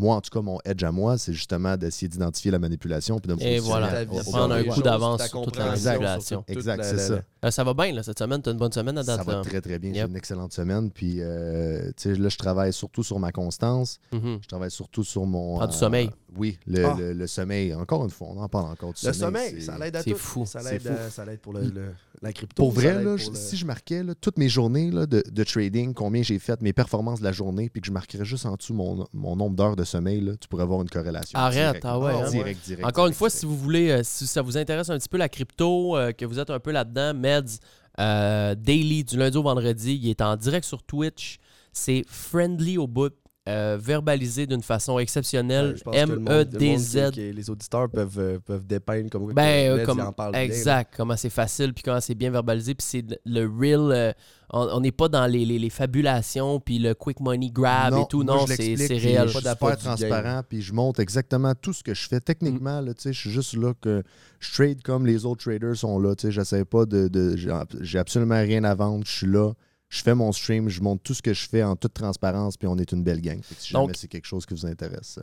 moi, 0.00 0.16
en 0.16 0.20
tout 0.20 0.30
cas, 0.30 0.40
mon 0.40 0.58
edge 0.64 0.84
à 0.84 0.92
moi, 0.92 1.18
c'est 1.18 1.32
justement 1.32 1.76
d'essayer 1.76 2.08
d'identifier 2.08 2.50
la 2.50 2.58
manipulation 2.60 3.18
puis 3.18 3.28
de 3.28 3.34
me 3.34 3.42
Et 3.46 3.58
voilà, 3.58 4.02
au 4.04 4.30
prendre 4.30 4.54
un 4.54 4.62
coup 4.64 4.82
d'avance 4.82 5.26
sur 5.26 5.42
toute 5.42 5.56
la 5.56 5.66
manipulation. 5.76 6.44
Exact, 6.46 6.84
c'est 6.84 6.96
la- 6.96 7.02
ça. 7.06 7.22
Euh, 7.44 7.50
ça 7.50 7.64
va 7.64 7.74
bien, 7.74 7.92
là, 7.92 8.02
cette 8.02 8.18
semaine. 8.18 8.40
T'as 8.42 8.52
une 8.52 8.58
bonne 8.58 8.70
semaine 8.72 8.96
à 8.98 9.02
date. 9.02 9.16
Ça 9.16 9.22
va 9.24 9.32
là. 9.36 9.40
très, 9.42 9.60
très 9.60 9.78
bien. 9.78 9.92
J'ai 9.92 10.00
Yep. 10.00 10.10
une 10.10 10.16
excellente 10.16 10.52
semaine. 10.52 10.90
Puis, 10.90 11.16
euh, 11.20 11.86
tu 11.96 12.14
sais, 12.14 12.14
là, 12.14 12.28
je 12.28 12.36
travaille 12.36 12.72
surtout 12.72 13.02
sur 13.02 13.18
ma 13.18 13.32
constance. 13.32 13.98
Mhm. 14.12 14.38
Je 14.42 14.46
travaille 14.48 14.70
surtout 14.70 15.02
sur 15.04 15.24
mon. 15.26 15.56
Prends 15.56 15.66
du 15.66 15.74
euh, 15.74 15.78
sommeil. 15.78 16.10
Oui, 16.36 16.58
le, 16.66 16.84
Ah. 16.84 16.94
le- 16.96 17.12
le 17.12 17.26
sommeil. 17.26 17.74
Encore 17.74 18.04
une 18.04 18.10
fois, 18.10 18.28
on 18.30 18.38
en 18.40 18.48
parle 18.48 18.66
encore 18.70 18.92
du 18.92 19.04
Le 19.04 19.12
sommeil. 19.12 19.48
sommeil, 19.48 19.60
c'est- 19.60 19.66
ça 19.66 19.78
l'aide 19.78 19.96
à 19.96 20.04
tout. 20.04 20.14
fou. 20.16 20.46
Ça 20.46 20.60
C'est 20.60 20.72
l'aide 20.72 20.82
fou. 20.82 20.88
à- 21.06 21.10
ça 21.10 21.24
l'aide 21.24 21.40
pour 21.40 21.52
le, 21.54 21.62
le- 21.62 21.92
la 22.22 22.32
crypto. 22.32 22.54
Pour 22.54 22.70
vrai, 22.70 22.92
là, 23.02 23.16
pour 23.16 23.30
le- 23.32 23.34
si 23.36 23.56
je 23.56 23.66
marquais 23.66 24.04
là, 24.04 24.14
toutes 24.14 24.38
mes 24.38 24.48
journées 24.48 24.90
là, 24.92 25.06
de, 25.06 25.24
de 25.28 25.44
trading, 25.44 25.92
combien 25.94 26.22
j'ai 26.22 26.38
fait, 26.38 26.60
mes 26.62 26.72
performances 26.72 27.18
de 27.20 27.24
la 27.24 27.32
journée, 27.32 27.68
puis 27.68 27.80
que 27.80 27.86
je 27.88 27.92
marquerais 27.92 28.24
juste 28.24 28.46
en 28.46 28.54
dessous 28.54 28.74
mon, 28.74 29.06
mon 29.12 29.34
nombre 29.34 29.56
d'heures 29.56 29.74
de 29.80 29.84
sommeil, 29.84 30.20
là, 30.20 30.32
tu 30.40 30.46
pourrais 30.48 30.62
avoir 30.62 30.80
une 30.82 30.88
corrélation. 30.88 31.38
Arrête, 31.38 31.54
directe. 31.54 31.84
ah 31.84 31.98
ouais, 31.98 32.12
hein? 32.12 32.30
Direct, 32.30 32.64
direct. 32.64 32.86
Encore 32.86 33.06
une 33.06 33.12
direct, 33.12 33.18
fois, 33.18 33.28
direct. 33.28 33.40
si 33.40 33.46
vous 33.46 33.56
voulez, 33.56 33.90
euh, 33.90 34.00
si 34.04 34.26
ça 34.26 34.42
vous 34.42 34.56
intéresse 34.56 34.90
un 34.90 34.98
petit 34.98 35.08
peu 35.08 35.18
la 35.18 35.28
crypto, 35.28 35.96
euh, 35.96 36.12
que 36.12 36.24
vous 36.24 36.38
êtes 36.38 36.50
un 36.50 36.58
peu 36.60 36.70
là-dedans, 36.70 37.14
Meds, 37.14 37.58
euh, 37.98 38.54
daily, 38.54 39.04
du 39.04 39.16
lundi 39.16 39.36
au 39.36 39.42
vendredi, 39.42 39.98
il 40.02 40.08
est 40.10 40.20
en 40.22 40.36
direct 40.36 40.66
sur 40.66 40.82
Twitch. 40.82 41.38
C'est 41.72 42.04
friendly 42.08 42.78
au 42.78 42.86
bout, 42.86 43.12
euh, 43.48 43.78
verbalisé 43.80 44.46
d'une 44.46 44.62
façon 44.62 44.98
exceptionnelle. 44.98 45.74
Le 45.86 46.06
le 46.06 46.18
monde 46.18 46.28
M-E-D-Z. 46.28 47.10
qui- 47.12 47.32
Les 47.32 47.48
auditeurs 47.50 47.88
peuvent, 47.88 48.18
euh, 48.18 48.38
peuvent 48.38 48.66
dépeindre 48.66 49.08
comme 49.10 49.32
Ben, 49.32 49.70
euh, 49.78 49.84
comme, 49.86 50.12
parle 50.14 50.32
bien, 50.32 50.42
exact, 50.42 50.92
comment 50.96 51.16
c'est 51.16 51.30
facile, 51.30 51.72
puis 51.72 51.82
comment 51.82 52.00
c'est 52.02 52.14
bien 52.14 52.30
verbalisé, 52.30 52.74
puis 52.74 52.86
c'est 52.86 53.04
le, 53.24 53.46
real. 53.46 53.92
euh, 53.92 54.12
on 54.52 54.80
n'est 54.80 54.92
pas 54.92 55.08
dans 55.08 55.26
les, 55.26 55.44
les- 55.46 55.58
les 55.58 55.70
fabulations, 55.70 56.60
puis 56.60 56.78
le 56.78 56.92
quick 56.94 57.18
money 57.20 57.50
grab 57.50 57.92
Non, 57.94 58.02
et 58.04 58.08
tout. 58.08 58.24
Non, 58.24 58.46
c'est 58.46 58.74
réel. 58.98 59.28
Je 59.28 59.38
suis 59.38 59.42
Pas 59.58 59.76
transparent, 59.76 60.42
puis 60.48 60.60
je 60.60 60.72
montre 60.74 61.00
exactement 61.00 61.54
tout 61.54 61.72
ce 61.72 61.82
que 61.82 61.94
je 61.94 62.08
fais. 62.08 62.20
Techniquement, 62.20 62.80
là, 62.80 62.92
tu 62.94 63.02
sais, 63.02 63.12
je 63.12 63.20
suis 63.20 63.30
juste 63.30 63.56
là 63.56 63.72
que 63.80 64.02
je 64.38 64.52
trade 64.52 64.82
comme 64.82 65.06
les 65.06 65.24
autres 65.24 65.42
traders 65.44 65.76
sont 65.76 65.98
là. 65.98 66.14
tu 66.14 66.26
sais, 66.26 66.32
J'essaie 66.32 66.64
pas 66.64 66.84
de. 66.84 67.36
J'ai 67.80 67.98
absolument 67.98 68.40
rien 68.40 68.64
à 68.64 68.74
vendre. 68.74 69.04
Je 69.06 69.12
suis 69.12 69.26
là. 69.26 69.52
Je 69.90 70.02
fais 70.02 70.14
mon 70.14 70.30
stream, 70.30 70.68
je 70.68 70.80
montre 70.80 71.02
tout 71.02 71.14
ce 71.14 71.20
que 71.20 71.34
je 71.34 71.48
fais 71.48 71.64
en 71.64 71.74
toute 71.74 71.94
transparence, 71.94 72.56
puis 72.56 72.68
on 72.68 72.78
est 72.78 72.92
une 72.92 73.02
belle 73.02 73.20
gang. 73.20 73.40
Si 73.58 73.72
jamais 73.72 73.92
c'est 73.94 74.06
quelque 74.06 74.24
chose 74.24 74.46
qui 74.46 74.54
vous 74.54 74.64
intéresse. 74.64 75.18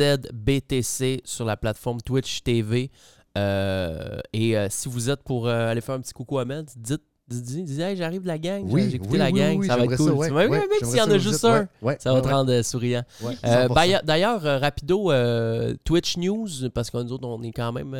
M-E-D-Z-B-T-C 0.00 1.20
sur 1.24 1.44
la 1.44 1.56
plateforme 1.56 2.00
Twitch 2.00 2.42
TV. 2.44 2.92
Euh, 3.36 4.18
et 4.32 4.56
euh, 4.56 4.68
si 4.70 4.88
vous 4.88 5.10
êtes 5.10 5.22
pour 5.24 5.48
euh, 5.48 5.68
aller 5.68 5.80
faire 5.80 5.96
un 5.96 6.00
petit 6.00 6.12
coucou 6.12 6.38
à 6.38 6.44
Med, 6.44 6.68
dites, 6.76 7.02
Dis, 7.28 7.62
dis, 7.62 7.80
hey, 7.80 7.96
j'arrive 7.96 8.22
de 8.22 8.26
la 8.26 8.38
gang, 8.38 8.64
Oui, 8.66 8.88
j'ai 8.90 8.96
écouté 8.96 9.12
oui, 9.12 9.18
la 9.18 9.30
gang, 9.30 9.56
oui, 9.56 9.68
ça 9.68 9.76
va 9.76 9.84
être 9.84 9.96
cool. 9.96 10.08
ça, 10.08 10.14
ouais, 10.14 10.26
Tu 10.26 10.32
vois, 10.32 10.46
oui, 10.46 10.58
mec, 10.68 10.84
s'il 10.84 10.96
y 10.96 11.00
en 11.00 11.08
a 11.08 11.18
juste 11.18 11.44
un, 11.44 11.68
ouais, 11.80 11.96
ça 12.00 12.12
va 12.12 12.20
te 12.22 12.28
rendre 12.28 12.60
souriant. 12.62 13.04
Ouais, 13.22 13.34
Euh, 13.44 13.68
100%. 13.68 14.00
D'ailleurs- 14.04 14.44
euh, 14.44 14.58
rapido, 14.58 15.12
euh, 15.12 15.76
Twitch 15.84 16.16
News, 16.16 16.48
parce 16.74 16.90
que 16.90 16.96
nous 17.00 17.12
autres, 17.12 17.28
on 17.28 17.40
est 17.44 17.52
quand 17.52 17.70
même, 17.70 17.96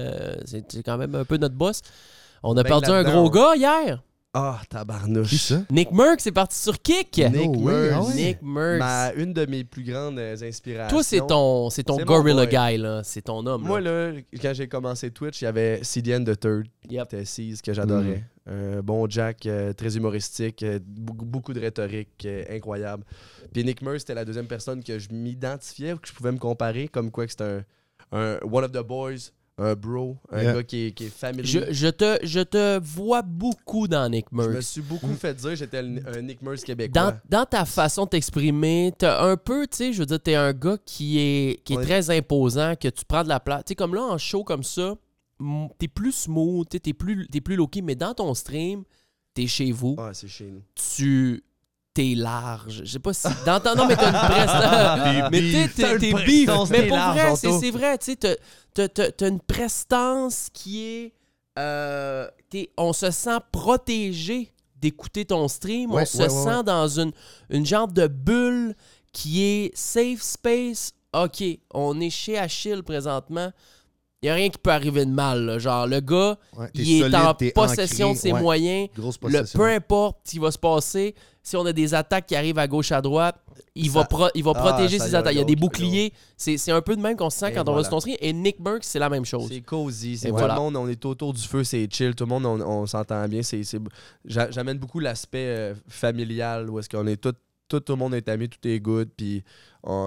c'est 0.47 0.83
quand 0.85 0.99
même 0.99 1.15
un 1.15 1.25
peu 1.25 1.37
notre 1.37 1.55
boss. 1.55 1.81
On 2.43 2.57
a 2.57 2.65
Ben 2.65 2.71
perdu 2.71 2.91
un 2.91 3.05
gros 3.05 3.31
gars 3.31 3.55
hier. 3.55 4.03
Ah, 4.33 4.61
tabarnouche. 4.68 5.28
Qui 5.31 5.39
ça? 5.39 5.62
Nick 5.70 5.91
Merck, 5.91 6.20
c'est 6.20 6.31
parti 6.31 6.57
sur 6.57 6.81
Kick. 6.81 7.18
Nick 7.18 7.35
No 7.51 7.59
way, 7.62 7.72
Merckx. 7.72 7.95
ah 7.97 8.03
ouais. 8.03 8.14
Nick 8.14 8.43
Merckx. 8.43 8.78
Ma- 8.78 9.12
une 9.14 9.33
de 9.33 9.45
mes 9.47 9.64
plus 9.64 9.83
grandes 9.83 10.20
euh, 10.20 10.37
inspirations. 10.41 10.97
Toi, 10.97 11.03
c'est 11.03 11.26
ton, 11.26 11.68
c'est 11.68 11.83
ton 11.83 11.97
C'est 11.99 12.05
mon 12.05 12.07
Gorilla 12.07 12.47
boy. 12.47 12.74
Guy, 12.74 12.78
là. 12.78 13.03
C'est 13.03 13.22
ton 13.22 13.45
homme. 13.45 13.62
Moi, 13.64 13.81
là. 13.81 14.12
là, 14.12 14.20
quand 14.41 14.53
j'ai 14.55 14.68
commencé 14.68 15.11
Twitch, 15.11 15.41
il 15.43 15.47
y 15.47 15.49
avait 15.49 15.83
CDN 15.83 16.24
the 16.24 16.39
Third, 16.39 16.66
Yep. 16.89 17.09
c'était 17.11 17.24
C's 17.24 17.61
que 17.61 17.72
j'adorais. 17.72 18.24
Mm. 18.47 18.51
Un 18.53 18.81
bon 18.83 19.09
Jack, 19.11 19.47
euh, 19.47 19.72
très 19.72 19.97
humoristique, 19.97 20.62
euh, 20.62 20.78
beaucoup, 20.85 21.24
beaucoup 21.24 21.53
de 21.53 21.61
rhétorique, 21.61 22.24
euh, 22.24 22.45
incroyable. 22.51 23.05
Puis 23.53 23.64
Nick 23.64 23.83
Merckx, 23.83 24.01
c'était 24.01 24.14
la 24.14 24.24
deuxième 24.24 24.47
personne 24.47 24.83
que 24.85 24.99
je 24.99 25.09
m'identifiais, 25.12 25.95
que 26.01 26.07
je 26.09 26.12
pouvais 26.12 26.31
me 26.33 26.39
comparer, 26.39 26.87
comme 26.89 27.11
quoi 27.11 27.26
que 27.26 27.33
c'était 27.33 27.62
un, 28.12 28.18
un 28.18 28.39
one 28.51 28.64
of 28.64 28.70
the 28.72 28.78
boys, 28.87 29.31
un 29.59 29.75
bro, 29.75 30.17
un 30.31 30.43
Yeah. 30.43 30.53
gars 30.55 30.63
qui 30.63 30.87
est, 30.87 30.93
qui 30.93 31.05
est 31.05 31.09
familier. 31.15 31.45
Je, 31.47 31.61
je 31.73 31.89
te, 31.89 32.19
je 32.23 32.41
te 32.41 32.79
vois 32.83 33.21
beaucoup 33.23 33.87
dans 33.89 34.09
Nick 34.09 34.27
Je 34.33 34.37
me 34.37 34.61
suis 34.63 34.81
beaucoup 34.81 35.13
fait 35.15 35.35
dire 35.35 35.51
que 35.51 35.55
j'étais 35.57 35.79
un 35.79 36.23
Nick 36.23 36.43
Dans, 36.43 36.55
québécois. 36.57 37.17
dans 37.29 37.45
ta 37.45 37.65
façon 37.67 38.05
de 38.05 38.11
t'exprimer, 38.11 38.93
t'as 38.97 39.23
un 39.23 39.37
peu, 39.37 39.67
tu 39.67 39.77
sais, 39.77 39.93
je 39.93 39.99
veux 39.99 40.07
dire, 40.07 40.21
t'es 40.21 40.35
un 40.35 40.53
gars 40.55 40.79
qui 40.87 41.19
est, 41.19 41.63
qui 41.65 41.75
est 41.75 41.83
très 41.83 42.11
imposant, 42.11 42.75
que 42.75 42.89
tu 42.89 43.05
prends 43.05 43.23
de 43.23 43.29
la 43.29 43.39
place. 43.41 43.65
Tu 43.67 43.73
sais, 43.73 43.75
comme 43.75 43.95
là, 43.95 44.03
en 44.03 44.17
show 44.17 44.45
comme 44.45 44.63
ça, 44.65 44.95
t'es 45.79 45.89
plus 45.89 46.13
smooth, 46.13 46.67
t'es 46.69 46.93
plus, 46.95 47.27
t'es 47.29 47.41
plus 47.43 47.57
low-key, 47.57 47.83
mais 47.83 47.95
dans 47.97 48.15
ton 48.15 48.33
stream, 48.35 48.85
t'es 49.35 49.47
chez 49.47 49.73
vous, 49.73 49.97
Ah, 49.99 50.11
c'est 50.15 50.29
chez 50.29 50.51
nous. 50.51 50.63
tu 50.75 51.43
t'es 51.95 52.14
large. 52.14 52.82
Je 52.84 52.93
sais 52.93 52.99
pas 52.99 53.12
si. 53.12 53.26
Dans 53.45 53.61
ton- 53.61 53.74
non, 53.74 53.86
mais 53.86 53.97
t'as 53.97 54.11
une 54.11 54.28
prestance. 54.32 55.30
mais 55.30 55.41
t'es- 55.68 55.99
t'es 55.99 56.11
prestance, 56.12 56.70
Mais 56.70 56.86
pour 56.86 56.97
large, 56.97 57.18
vrai, 57.18 57.36
c'est 57.36 57.59
c'est 57.61 57.70
vrai. 57.70 57.99
Tu 57.99 58.05
sais, 58.12 58.16
t'as- 58.16 58.36
t'as- 58.74 58.88
t'as 58.88 59.11
t'as 59.11 59.28
une 59.28 59.41
prestance 59.41 60.49
qui 60.53 60.84
est. 60.84 61.12
euh, 61.59 62.28
t'es- 62.49 62.70
on 62.76 62.93
se 62.93 63.11
sent 63.11 63.38
protégé 63.53 64.53
d'écouter 64.76 65.24
ton 65.24 65.47
stream. 65.49 65.91
Ouais, 65.93 66.03
on 66.03 66.07
se 66.07 66.18
ouais, 66.18 66.28
sent 66.28 66.57
ouais. 66.59 66.62
dans 66.64 66.88
une, 66.88 67.12
une 67.51 67.66
genre 67.66 67.88
de 67.88 68.07
bulle 68.07 68.74
qui 69.12 69.43
est 69.43 69.76
safe 69.76 70.22
space. 70.22 70.93
OK, 71.12 71.43
on 71.74 72.01
est 72.01 72.09
chez 72.11 72.38
Achille 72.38 72.82
présentement. 72.84 73.51
Il 74.23 74.27
n'y 74.27 74.31
a 74.31 74.35
rien 74.35 74.51
qui 74.51 74.59
peut 74.59 74.71
arriver 74.71 75.07
de 75.07 75.11
mal. 75.11 75.47
là. 75.47 75.59
Genre, 75.59 75.87
le 75.87 76.01
gars, 76.01 76.37
Ouais, 76.57 76.66
t'es 76.75 76.83
il 76.83 76.97
est 76.97 77.01
solide, 77.01 77.14
en 77.14 77.33
t'es 77.35 77.51
possession 77.53 78.09
ancré, 78.09 78.14
de 78.16 78.21
ses 78.21 78.33
ouais, 78.33 78.41
moyens. 78.43 78.89
Grosse 78.95 79.16
Le, 79.23 79.29
possession. 79.31 79.59
peu 79.59 79.66
importe 79.66 80.18
ce 80.25 80.31
qui 80.33 80.39
va 80.39 80.51
se 80.51 80.59
passer, 80.59 81.14
si 81.43 81.57
on 81.57 81.64
a 81.64 81.73
des 81.73 81.95
attaques 81.95 82.27
qui 82.27 82.37
arrivent 82.37 82.59
à 82.59 82.68
gauche, 82.68 82.93
à 82.93 83.01
droite, 83.01 83.37
il, 83.75 83.87
Ça- 83.91 84.01
va, 84.01 84.05
pro- 84.05 84.29
il 84.35 84.45
va 84.45 84.53
Ah, 84.57 84.61
protéger 84.61 84.99
ça 84.99 85.07
ses 85.07 85.14
attaques. 85.14 85.33
Il 85.33 85.39
y 85.39 85.41
a 85.41 85.45
des 85.45 85.53
l'autre, 85.55 85.61
boucliers. 85.62 86.12
C'est 86.37 86.59
c'est 86.59 86.71
un 86.71 86.83
peu 86.83 86.97
de 86.97 87.01
même 87.01 87.16
qu'on 87.16 87.31
se 87.31 87.39
sent 87.39 87.51
Et 87.51 87.55
quand 87.55 87.62
on 87.62 87.73
va 87.73 87.81
voilà. 87.81 87.89
ton 87.89 88.01
stream. 88.01 88.16
Et 88.21 88.33
Nick 88.35 88.61
Burke, 88.61 88.85
c'est 88.85 88.99
la 88.99 89.09
même 89.09 89.25
chose. 89.25 89.47
C'est 89.49 89.62
cosy. 89.62 90.18
C'est 90.18 90.29
Et 90.29 90.31
tout 90.33 90.37
voilà. 90.37 90.55
le 90.55 90.61
monde, 90.61 90.77
on 90.77 90.87
est 90.87 91.03
autour 91.07 91.33
du 91.33 91.41
feu, 91.41 91.64
c'est 91.64 91.89
chill. 91.91 92.14
Tout 92.14 92.25
le 92.25 92.29
monde, 92.29 92.45
on, 92.45 92.61
on 92.61 92.85
s'entend 92.87 93.27
bien. 93.27 93.43
C'est, 93.43 93.64
c'est- 93.64 93.81
j'a- 94.27 94.51
J'amène 94.51 94.77
beaucoup 94.79 95.01
l'aspect 95.01 95.47
euh, 95.47 95.75
familial 95.89 96.68
où 96.68 96.79
est-ce 96.79 96.91
qu'on 96.91 97.07
est 97.07 97.16
tout, 97.16 97.33
tout, 97.68 97.81
tout 97.81 97.93
le 97.93 97.99
monde 97.99 98.14
est 98.14 98.29
ami, 98.29 98.49
tout 98.51 98.68
est 98.68 98.81
good. 98.81 99.09
Puis 99.16 99.43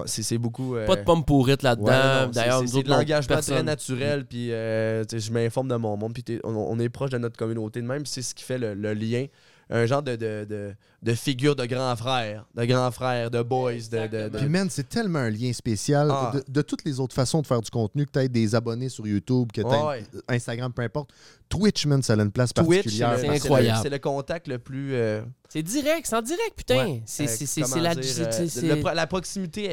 c'est, 0.06 0.38
beaucoup. 0.38 0.76
euh, 0.76 0.86
Pas 0.86 0.96
de 0.96 1.02
pommes 1.02 1.24
pourrites 1.24 1.62
là-dedans. 1.62 2.26
ouais, 2.26 2.30
D'ailleurs, 2.32 2.62
c'est, 2.66 2.82
de 2.82 2.88
l'engagement 2.88 3.40
très 3.40 3.62
naturel. 3.62 4.24
Puis 4.24 4.52
euh, 4.52 5.04
je 5.12 5.32
m'informe 5.32 5.68
de 5.68 5.76
mon 5.76 5.96
monde. 5.96 6.14
Puis 6.14 6.40
on, 6.44 6.50
on 6.54 6.78
est 6.78 6.88
proche 6.88 7.10
de 7.10 7.18
notre 7.18 7.36
communauté 7.36 7.80
de 7.82 7.86
même. 7.86 8.06
C'est 8.06 8.22
ce 8.22 8.34
qui 8.34 8.44
fait 8.44 8.58
le, 8.58 8.74
le 8.74 8.94
lien. 8.94 9.26
Un 9.70 9.86
genre 9.86 10.02
de, 10.02 10.16
de, 10.16 10.46
de, 10.48 10.74
de 11.02 11.14
figure 11.14 11.56
de 11.56 11.64
grand 11.64 11.96
frère, 11.96 12.46
de 12.54 12.64
grand 12.66 12.90
frère, 12.90 13.30
de 13.30 13.42
boys, 13.42 13.72
de, 13.74 14.06
de, 14.06 14.28
de- 14.28 14.38
Puis, 14.38 14.48
man, 14.48 14.68
c'est 14.70 14.88
tellement 14.88 15.20
un 15.20 15.30
lien 15.30 15.52
spécial. 15.52 16.08
Ah. 16.10 16.32
De, 16.34 16.44
de 16.46 16.62
toutes 16.62 16.84
les 16.84 17.00
autres 17.00 17.14
façons 17.14 17.40
de 17.40 17.46
faire 17.46 17.60
du 17.62 17.70
contenu, 17.70 18.04
que 18.06 18.20
tu 18.20 18.28
des 18.28 18.54
abonnés 18.54 18.88
sur 18.90 19.06
YouTube, 19.06 19.50
que 19.52 19.62
tu 19.62 19.66
Ouais, 19.66 19.82
ouais. 19.86 20.02
Instagram, 20.28 20.72
peu 20.72 20.82
importe. 20.82 21.10
Twitch, 21.48 21.86
man, 21.86 22.02
ça 22.02 22.12
a 22.14 22.16
une 22.16 22.30
place 22.30 22.52
Twitch, 22.52 22.66
particulière. 22.68 23.16
c'est, 23.18 23.26
le- 23.26 23.32
C'est 23.34 23.38
c'est 23.38 23.38
le- 23.38 23.44
incroyable. 23.44 23.80
C'est 23.82 23.90
le 23.90 23.98
contact 23.98 24.48
le 24.48 24.58
plus. 24.58 24.94
euh, 24.94 25.22
C'est 25.48 25.62
direct, 25.62 26.06
c'est 26.06 26.16
en 26.16 26.22
direct, 26.22 26.52
putain. 26.56 26.86
Ouais. 26.86 27.02
C'est 27.06 27.24
Euh, 27.24 27.80
la, 27.80 27.92
euh, 27.92 28.94
la 28.94 29.06
proximité, 29.06 29.70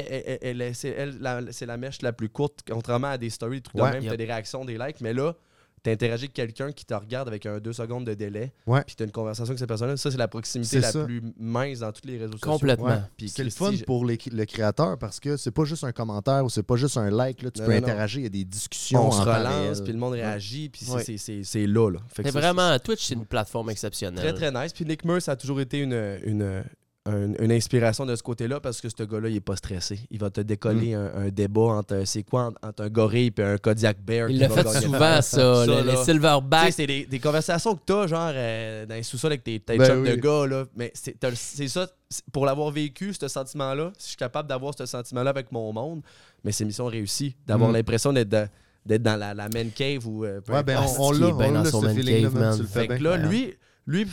c'est 0.72 1.66
la, 1.66 1.76
mèche 1.76 2.02
la 2.02 2.12
plus 2.12 2.28
courte, 2.28 2.60
contrairement 2.70 3.08
à 3.08 3.18
des 3.18 3.30
stories, 3.30 3.56
des 3.58 3.62
trucs 3.62 3.80
Ouais. 3.80 3.88
de 3.90 3.94
même, 3.94 4.02
Yep. 4.04 4.10
t'as 4.12 4.16
des 4.16 4.24
réactions, 4.24 4.64
des 4.64 4.78
likes, 4.78 5.00
mais 5.00 5.12
là, 5.12 5.34
t'interagis 5.82 6.24
avec 6.24 6.32
quelqu'un 6.34 6.70
qui 6.72 6.84
te 6.84 6.94
regarde 6.94 7.26
avec 7.28 7.44
un 7.46 7.58
2 7.58 7.72
secondes 7.72 8.04
de 8.06 8.14
délai, 8.14 8.52
Ouais. 8.66 8.82
puis 8.86 8.94
t'as 8.94 9.04
une 9.04 9.10
conversation 9.10 9.50
avec 9.50 9.58
cette 9.58 9.68
personne-là. 9.68 9.96
Ça, 9.96 10.10
c'est 10.10 10.16
la 10.16 10.28
proximité 10.28 10.78
la 10.80 10.92
ça. 10.92 11.04
plus 11.04 11.22
mince 11.38 11.80
dans 11.80 11.90
tous 11.92 12.06
les 12.06 12.18
réseaux 12.18 12.32
sociaux. 12.32 12.52
Complètement. 12.52 12.86
Ouais. 12.86 13.26
C'est 13.28 13.42
le 13.44 13.50
fun 13.50 13.72
je- 13.72 13.84
pour 13.84 14.04
les- 14.04 14.18
le 14.30 14.44
créateur 14.44 14.96
parce 14.98 15.18
que 15.20 15.36
c'est 15.36 15.50
pas 15.50 15.64
juste 15.64 15.84
un 15.84 15.92
commentaire 15.92 16.44
ou 16.44 16.50
c'est 16.50 16.62
pas 16.62 16.76
juste 16.76 16.96
un 16.96 17.10
like. 17.10 17.42
Là, 17.42 17.50
tu 17.50 17.60
Non, 17.60 17.66
peux 17.66 17.72
non, 17.72 17.78
interagir, 17.78 18.20
il 18.20 18.24
y 18.24 18.26
a 18.26 18.30
des 18.30 18.44
discussions. 18.44 19.02
On 19.04 19.08
en 19.08 19.10
se 19.12 19.20
relance, 19.22 19.80
puis 19.80 19.92
le 19.92 19.98
monde 19.98 20.12
réagit, 20.12 20.68
puis 20.68 20.84
c'est- 20.84 20.92
Ouais. 20.92 21.04
c'est- 21.04 21.18
c'est 21.18 21.42
c'est 21.44 21.66
là. 21.66 21.90
là. 21.90 21.98
Fait 22.08 22.22
que 22.22 22.28
C'est 22.28 22.32
ça, 22.34 22.40
vraiment, 22.52 22.78
Twitch, 22.78 23.04
c'est 23.04 23.14
une 23.14 23.26
plateforme 23.26 23.70
exceptionnelle. 23.70 24.22
Très, 24.34 24.50
très 24.50 24.62
nice. 24.62 24.72
Puis 24.72 24.84
Nick 24.84 25.04
Merce 25.04 25.28
a 25.28 25.36
toujours 25.36 25.60
été 25.60 25.78
une, 25.78 26.18
une, 26.24 26.62
une, 27.06 27.34
une 27.40 27.50
inspiration 27.50 28.06
de 28.06 28.14
ce 28.14 28.22
côté-là 28.22 28.60
parce 28.60 28.80
que 28.80 28.88
ce 28.88 29.02
gars-là, 29.02 29.28
il 29.28 29.34
est 29.36 29.40
pas 29.40 29.56
stressé. 29.56 29.98
Il 30.10 30.20
va 30.20 30.30
te 30.30 30.40
décoller 30.40 30.94
un, 30.94 31.12
un 31.16 31.28
débat 31.30 31.62
entre, 31.62 31.94
un- 31.96 32.04
c'est 32.04 32.22
quoi, 32.22 32.44
entre, 32.44 32.58
entre 32.62 32.82
un 32.84 32.88
gorille 32.90 33.32
et 33.36 33.42
un 33.42 33.58
Kodiak 33.58 34.00
Bear. 34.00 34.30
Il 34.30 34.34
qui 34.36 34.40
l'a 34.40 34.48
va 34.48 34.54
fait 34.56 34.64
gagner. 34.64 34.86
souvent, 34.86 35.20
ça. 35.20 35.22
Ça, 35.22 35.66
le- 35.66 35.82
les 35.84 35.90
Tu 35.90 35.96
sais, 35.96 36.04
silverbacks. 36.04 36.72
c'est 36.72 36.86
des, 36.86 37.06
des 37.06 37.18
conversations 37.18 37.74
que 37.74 37.80
t'as, 37.84 38.06
genre, 38.06 38.30
euh, 38.32 38.86
dans 38.86 38.94
les 38.94 39.02
sous-sols 39.02 39.32
avec 39.32 39.42
tes 39.42 39.58
tes 39.58 39.78
Ben 39.78 39.98
oui. 40.00 40.10
de 40.10 40.14
gars, 40.14 40.46
là. 40.46 40.64
Mais 40.76 40.92
c'est 40.94 41.68
ça, 41.68 41.88
pour 42.32 42.46
l'avoir 42.46 42.70
vécu, 42.70 43.12
ce 43.12 43.26
sentiment-là, 43.26 43.90
si 43.98 44.04
je 44.04 44.08
suis 44.10 44.16
capable 44.16 44.48
d'avoir 44.48 44.72
ce 44.78 44.86
sentiment-là 44.86 45.30
avec 45.30 45.50
mon 45.50 45.72
monde, 45.72 46.02
mais 46.44 46.52
c'est 46.52 46.64
mission 46.64 46.86
réussie. 46.86 47.34
D'avoir 47.46 47.70
Mm. 47.70 47.74
l'impression 47.74 48.12
d'être 48.12 48.28
dans, 48.28 48.48
d'être 48.86 49.02
dans 49.02 49.16
la, 49.16 49.34
la 49.34 49.48
man 49.48 49.70
cave 49.74 50.06
ou. 50.06 50.24
euh, 50.24 50.40
Ouais, 50.48 50.62
ben, 50.62 50.78
on, 50.98 51.06
on 51.08 51.10
l'a, 51.10 51.18
bien 51.32 51.48
on 51.48 51.52
dans 51.52 51.62
l'a, 51.64 51.70
son 51.70 51.80
ce 51.80 51.86
man 51.86 51.96
feeling-là, 51.96 52.22
cave, 52.22 52.34
man, 52.34 52.42
man. 52.44 52.56
tu 52.56 52.62
le 52.62 52.68
fais 52.68 52.80
Fait 52.80 52.86
que 52.88 52.94
bien. 52.94 53.10
là, 53.10 53.16
lui, 53.16 53.54
lui 53.88 54.06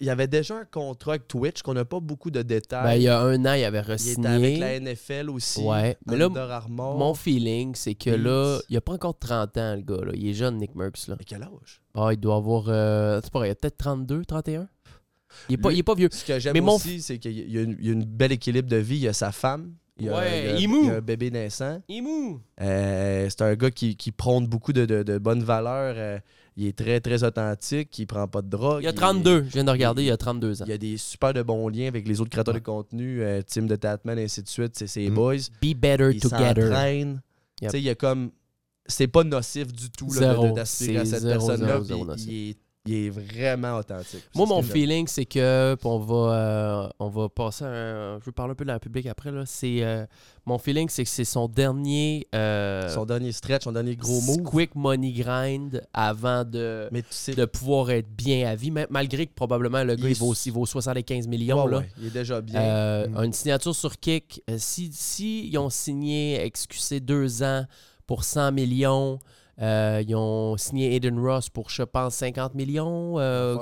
il 0.00 0.06
y 0.06 0.10
avait 0.10 0.26
déjà 0.28 0.56
un 0.56 0.64
contrat 0.64 1.12
avec 1.12 1.26
Twitch 1.28 1.62
qu'on 1.62 1.74
n'a 1.74 1.84
pas 1.84 2.00
beaucoup 2.00 2.30
de 2.30 2.42
détails. 2.42 2.84
Ben, 2.84 2.94
il 2.96 3.02
y 3.02 3.08
a 3.08 3.20
un 3.20 3.44
an, 3.46 3.54
il 3.54 3.64
avait 3.64 3.78
Il 3.78 4.08
était 4.10 4.26
avec 4.26 4.54
re-signé. 4.54 4.58
la 4.58 4.80
NFL 4.80 5.30
aussi. 5.30 5.60
Ouais, 5.62 5.96
mais 6.06 6.16
là. 6.16 6.28
Mon 6.68 7.14
feeling, 7.14 7.74
c'est 7.74 7.94
que 7.94 8.10
là, 8.10 8.60
il 8.68 8.76
a 8.76 8.80
pas 8.80 8.92
encore 8.92 9.18
30 9.18 9.56
ans, 9.58 9.74
le 9.76 9.82
gars. 9.82 10.04
Là. 10.04 10.12
Il 10.14 10.28
est 10.28 10.34
jeune, 10.34 10.58
Nick 10.58 10.74
Merckx. 10.74 11.08
Là. 11.08 11.16
Mais 11.18 11.24
quel 11.24 11.42
âge? 11.42 11.82
Ah, 11.94 12.08
il 12.12 12.18
doit 12.20 12.36
avoir. 12.36 12.64
euh, 12.68 13.20
c'est 13.22 13.32
pas 13.32 13.46
il 13.46 13.50
a 13.50 13.54
peut-être 13.54 13.78
32, 13.78 14.24
31. 14.24 14.68
Il 15.48 15.54
est 15.54 15.56
pas, 15.58 15.70
pas 15.84 15.94
vieux. 15.94 16.08
Ce 16.12 16.24
que 16.24 16.38
j'aime 16.38 16.56
mon 16.60 16.76
aussi, 16.76 17.00
c'est 17.02 17.18
qu'il 17.18 17.50
y 17.50 17.58
a, 17.58 17.62
une, 17.62 17.76
il 17.80 17.86
y 17.86 17.88
a 17.90 17.92
une 17.92 18.04
belle 18.04 18.32
équilibre 18.32 18.68
de 18.68 18.76
vie. 18.76 18.96
Il 18.96 19.02
y 19.02 19.08
a 19.08 19.12
sa 19.12 19.32
femme. 19.32 19.72
Il 19.98 20.06
y 20.06 20.08
a, 20.08 20.16
Ouais, 20.16 20.44
il 20.44 20.50
a- 20.50 20.58
il 20.58 20.86
y 20.86 20.90
a 20.90 20.94
un 20.96 21.00
bébé 21.00 21.30
naissant. 21.30 21.80
Imou. 21.88 22.40
Euh, 22.60 23.26
c'est 23.30 23.42
un 23.42 23.54
gars 23.54 23.70
qui, 23.70 23.96
qui 23.96 24.10
prône 24.12 24.46
beaucoup 24.46 24.72
de, 24.72 24.84
de- 24.86 25.02
de 25.02 25.18
bonnes 25.18 25.42
valeurs. 25.44 25.94
Euh, 25.96 26.18
il 26.56 26.66
est 26.66 26.76
très, 26.76 27.00
très 27.00 27.24
authentique. 27.24 27.98
Il 27.98 28.06
prend 28.06 28.28
pas 28.28 28.42
de 28.42 28.48
drogue. 28.48 28.82
Il 28.82 28.86
a 28.88 28.92
32. 28.92 29.44
Je 29.48 29.52
viens 29.52 29.64
de 29.64 29.70
regarder, 29.70 30.04
il 30.04 30.10
a 30.10 30.16
32 30.16 30.62
ans. 30.62 30.64
Il 30.66 30.70
y 30.70 30.74
a 30.74 30.78
des 30.78 30.96
super 30.96 31.32
de 31.34 31.42
bons 31.42 31.68
liens 31.68 31.88
avec 31.88 32.06
les 32.06 32.20
autres 32.20 32.30
créateurs 32.30 32.54
de 32.54 32.58
contenu, 32.60 33.22
euh, 33.22 33.42
Team 33.42 33.66
de 33.66 33.76
Tatman, 33.76 34.18
ainsi 34.18 34.42
de 34.42 34.48
suite. 34.48 34.72
C'est 34.76 34.86
ses 34.86 35.10
Mm. 35.10 35.14
boys. 35.14 35.36
Be 35.62 35.74
better 35.74 36.10
Il 36.14 36.20
together. 36.20 36.70
Yep. 36.70 37.18
Tu 37.60 37.68
sais, 37.68 37.78
Il 37.80 37.84
y 37.84 37.90
a 37.90 37.94
comme. 37.94 38.30
C'est 38.86 39.06
pas 39.08 39.24
nocif 39.24 39.72
du 39.72 39.88
tout 39.90 40.08
d'aspirer 40.54 40.98
à 40.98 41.04
cette 41.06 41.24
personne-là. 41.24 41.80
Il 42.18 42.50
est, 42.50 42.56
il 42.86 43.06
est 43.06 43.08
vraiment 43.08 43.78
authentique. 43.78 44.22
Moi, 44.34 44.46
ce 44.46 44.52
mon 44.52 44.62
feeling, 44.62 45.06
c'est 45.06 45.24
que 45.24 45.74
on 45.84 45.98
va, 45.98 46.14
euh, 46.34 46.88
on 46.98 47.08
va 47.08 47.28
passer. 47.30 47.64
un- 47.64 48.18
je 48.20 48.26
veux 48.26 48.32
parler 48.32 48.52
un 48.52 48.54
peu 48.54 48.64
de 48.64 48.70
la 48.70 48.78
public 48.78 49.06
après. 49.06 49.30
Là. 49.30 49.44
C'est, 49.46 49.82
euh, 49.82 50.04
mon 50.44 50.58
feeling, 50.58 50.88
c'est 50.90 51.04
que 51.04 51.08
c'est 51.08 51.24
son 51.24 51.48
dernier. 51.48 52.26
euh, 52.34 52.88
Son 52.90 53.06
dernier 53.06 53.32
stretch, 53.32 53.64
son 53.64 53.72
dernier 53.72 53.96
gros 53.96 54.20
move. 54.20 54.42
Quick 54.42 54.74
money 54.74 55.12
grind 55.12 55.82
avant 55.94 56.44
de, 56.44 56.88
Mais 56.92 57.00
tu 57.00 57.08
sais, 57.10 57.34
de 57.34 57.46
pouvoir 57.46 57.90
être 57.90 58.08
bien 58.14 58.46
à 58.50 58.54
vie, 58.54 58.70
malgré 58.90 59.26
que 59.26 59.32
probablement 59.34 59.82
le 59.82 59.94
gars 59.96 60.04
Il 60.04 60.10
il 60.10 60.16
vaut, 60.16 60.34
il 60.34 60.52
vaut 60.52 60.66
75 60.66 61.26
millions. 61.26 61.64
ouais, 61.64 61.70
là. 61.70 61.78
ouais, 61.78 61.88
il 61.98 62.06
est 62.08 62.10
déjà 62.10 62.42
bien. 62.42 63.06
Mm. 63.06 63.24
Une 63.24 63.32
signature 63.32 63.74
sur 63.74 63.98
Kick. 63.98 64.42
si, 64.58 64.90
si 64.92 65.48
ils 65.48 65.56
ont 65.56 65.70
signé 65.70 66.50
XQC 66.50 67.00
deux 67.00 67.42
ans 67.42 67.64
pour 68.06 68.24
100 68.24 68.52
millions, 68.52 69.18
euh, 69.60 70.02
ils 70.06 70.14
ont 70.16 70.56
signé 70.56 70.94
Aiden 70.96 71.18
Ross 71.18 71.48
pour, 71.48 71.70
je 71.70 71.82
pense, 71.82 72.14
50 72.16 72.54
millions. 72.54 73.18
euh. 73.18 73.56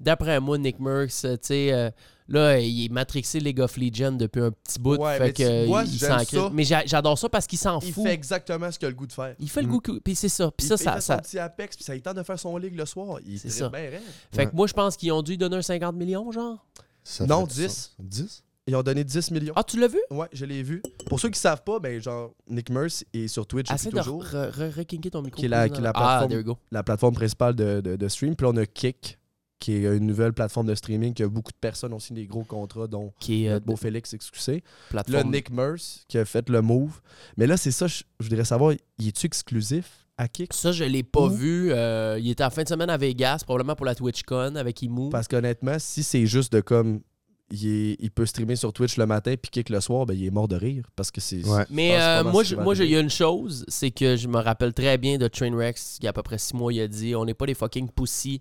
D'après 0.00 0.40
moi, 0.40 0.58
Nick 0.58 0.78
Merckx, 0.80 1.24
euh, 1.24 1.32
tu 1.36 1.38
sais, 1.42 1.72
euh, 1.72 1.90
là, 2.28 2.58
il 2.58 2.86
est 2.86 2.88
matrixé 2.90 3.40
League 3.40 3.60
of 3.60 3.76
Legends 3.76 4.12
depuis 4.12 4.40
un 4.42 4.50
petit 4.50 4.78
bout. 4.78 4.96
Ouais, 4.96 5.16
fait 5.18 5.24
mais 5.24 5.32
tu 5.32 5.42
que, 5.42 5.66
vois, 5.66 5.84
il 5.84 5.98
ça. 5.98 6.50
Mais 6.52 6.64
j'a- 6.64 6.84
j'adore 6.86 7.18
ça 7.18 7.28
parce 7.28 7.46
qu'il 7.46 7.58
s'en 7.58 7.78
Il 7.80 7.92
fout. 7.92 8.04
fait 8.04 8.12
exactement 8.14 8.70
ce 8.70 8.78
qu'il 8.78 8.86
a 8.86 8.90
le 8.90 8.96
goût 8.96 9.06
de 9.06 9.12
faire. 9.12 9.34
Il 9.38 9.48
fait 9.48 9.62
le 9.62 9.68
Mm. 9.68 9.70
goût. 9.70 9.80
que- 9.80 9.98
Puis 10.00 10.14
c'est 10.14 10.28
ça. 10.28 10.50
Puis 10.56 10.66
il 10.66 10.68
ça, 10.68 10.76
fait 10.76 10.84
ça, 10.84 11.00
son 11.00 11.06
ça- 11.06 11.18
petit 11.18 11.38
Apex, 11.38 11.76
puis 11.76 11.84
ça 11.84 11.94
lui 11.94 12.02
tente 12.02 12.16
de 12.16 12.22
faire 12.22 12.38
son 12.38 12.56
ligue 12.56 12.76
le 12.76 12.84
soir. 12.86 13.18
Il 13.26 13.38
C'est 13.38 13.48
est 13.48 13.50
ça. 13.50 13.68
bien 13.68 13.80
raide. 13.80 14.02
Fait 14.32 14.46
que 14.46 14.54
moi, 14.54 14.66
je 14.66 14.72
pense 14.74 14.96
qu'ils 14.96 15.12
ont 15.12 15.22
dû 15.22 15.32
lui 15.32 15.38
donner 15.38 15.56
un 15.56 15.62
50 15.62 15.96
millions, 15.96 16.30
genre. 16.32 16.64
Ça 17.02 17.26
Non, 17.26 17.46
fait 17.46 17.54
du 17.54 17.60
10. 17.62 17.68
sens. 17.72 17.94
10? 17.98 18.44
Ils 18.66 18.74
ont 18.76 18.82
donné 18.82 19.04
10 19.04 19.30
millions. 19.30 19.52
Ah, 19.56 19.62
tu 19.62 19.78
l'as 19.78 19.88
vu? 19.88 19.98
Ouais, 20.10 20.26
je 20.32 20.46
l'ai 20.46 20.62
vu. 20.62 20.80
Pour 21.06 21.20
ceux 21.20 21.28
qui 21.28 21.38
savent 21.38 21.62
pas, 21.64 21.78
ben 21.80 22.00
genre, 22.00 22.32
Nick 22.48 22.70
Merce 22.70 23.04
est 23.12 23.28
sur 23.28 23.46
Twitch 23.46 23.70
Essaie 23.70 23.90
depuis 23.90 23.98
de 23.98 24.02
toujours. 24.04 24.24
re- 24.24 24.50
re- 24.50 25.10
ton 25.10 25.20
micro. 25.20 25.38
Qui 25.38 25.44
est 25.44 25.48
la- 25.48 25.62
plus 25.66 25.72
qui 25.72 25.78
est 25.80 25.82
la 25.82 25.90
Ah, 25.90 25.92
plateforme- 25.92 26.30
there 26.30 26.38
you 26.40 26.44
go. 26.46 26.58
La 26.70 26.82
plateforme 26.82 27.14
principale 27.14 27.54
de, 27.54 27.82
de, 27.82 27.96
de 27.96 28.08
stream. 28.08 28.34
Puis 28.34 28.46
là, 28.46 28.52
on 28.54 28.56
a 28.56 28.64
Kick, 28.64 29.18
qui 29.58 29.72
est 29.72 29.96
une 29.96 30.06
nouvelle 30.06 30.32
plateforme 30.32 30.66
de 30.66 30.74
streaming, 30.74 31.12
que 31.12 31.24
beaucoup 31.24 31.52
de 31.52 31.58
personnes 31.58 31.92
ont 31.92 31.98
signé 31.98 32.22
des 32.22 32.26
gros 32.26 32.44
contrats, 32.44 32.86
dont 32.86 33.12
Qui 33.20 33.44
est 33.44 33.48
euh, 33.50 33.54
notre 33.54 33.66
beau 33.66 33.76
Félix 33.76 34.14
excusé. 34.14 34.54
Là, 34.54 34.60
plateforme. 35.02 35.30
Nick 35.30 35.50
Merce 35.50 36.04
qui 36.08 36.16
a 36.16 36.24
fait 36.24 36.48
le 36.48 36.62
move. 36.62 37.02
Mais 37.36 37.46
là, 37.46 37.58
c'est 37.58 37.70
ça, 37.70 37.86
je, 37.86 38.02
je 38.18 38.28
voudrais 38.30 38.46
savoir, 38.46 38.72
il 38.98 39.08
est-tu 39.08 39.26
exclusif 39.26 40.06
à 40.16 40.26
Kick? 40.26 40.54
Ça, 40.54 40.72
je 40.72 40.84
l'ai 40.84 41.02
pas 41.02 41.26
Ou- 41.26 41.30
vu. 41.30 41.70
Euh, 41.70 42.18
il 42.18 42.30
était 42.30 42.44
en 42.44 42.48
fin 42.50 42.62
de 42.62 42.68
semaine 42.68 42.88
à 42.88 42.96
Vegas, 42.96 43.42
probablement 43.44 43.76
pour 43.76 43.84
la 43.84 43.94
TwitchCon 43.94 44.56
avec 44.56 44.80
Imu. 44.80 45.10
Parce 45.10 45.28
qu'honnêtement, 45.28 45.76
si 45.78 46.02
c'est 46.02 46.24
juste 46.26 46.50
de 46.54 46.62
comme. 46.62 47.00
Il, 47.50 47.66
est- 47.68 47.96
il 48.00 48.10
peut 48.10 48.24
streamer 48.26 48.56
sur 48.56 48.72
Twitch 48.72 48.96
le 48.96 49.04
matin 49.06 49.34
puis 49.40 49.50
kick 49.50 49.68
le 49.68 49.80
soir, 49.80 50.06
ben 50.06 50.14
il 50.16 50.24
est 50.26 50.30
mort 50.30 50.48
de 50.48 50.56
rire. 50.56 50.84
Parce 50.96 51.10
que 51.10 51.20
c'est. 51.20 51.44
Ouais. 51.46 51.64
Mais 51.70 52.00
euh, 52.00 52.24
moi, 52.24 52.42
je- 52.42 52.82
il 52.84 52.90
y 52.90 52.96
a 52.96 53.00
une 53.00 53.10
chose, 53.10 53.64
c'est 53.68 53.90
que 53.90 54.16
je 54.16 54.28
me 54.28 54.38
rappelle 54.38 54.72
très 54.72 54.96
bien 54.98 55.18
de 55.18 55.28
Trainwreck, 55.28 55.76
il 56.00 56.04
y 56.04 56.06
a 56.06 56.10
à 56.10 56.12
peu 56.14 56.22
près 56.22 56.38
six 56.38 56.54
mois, 56.56 56.72
il 56.72 56.80
a 56.80 56.88
dit 56.88 57.14
on 57.14 57.24
n'est 57.26 57.34
pas 57.34 57.46
des 57.46 57.54
fucking 57.54 57.88
pussies 57.90 58.40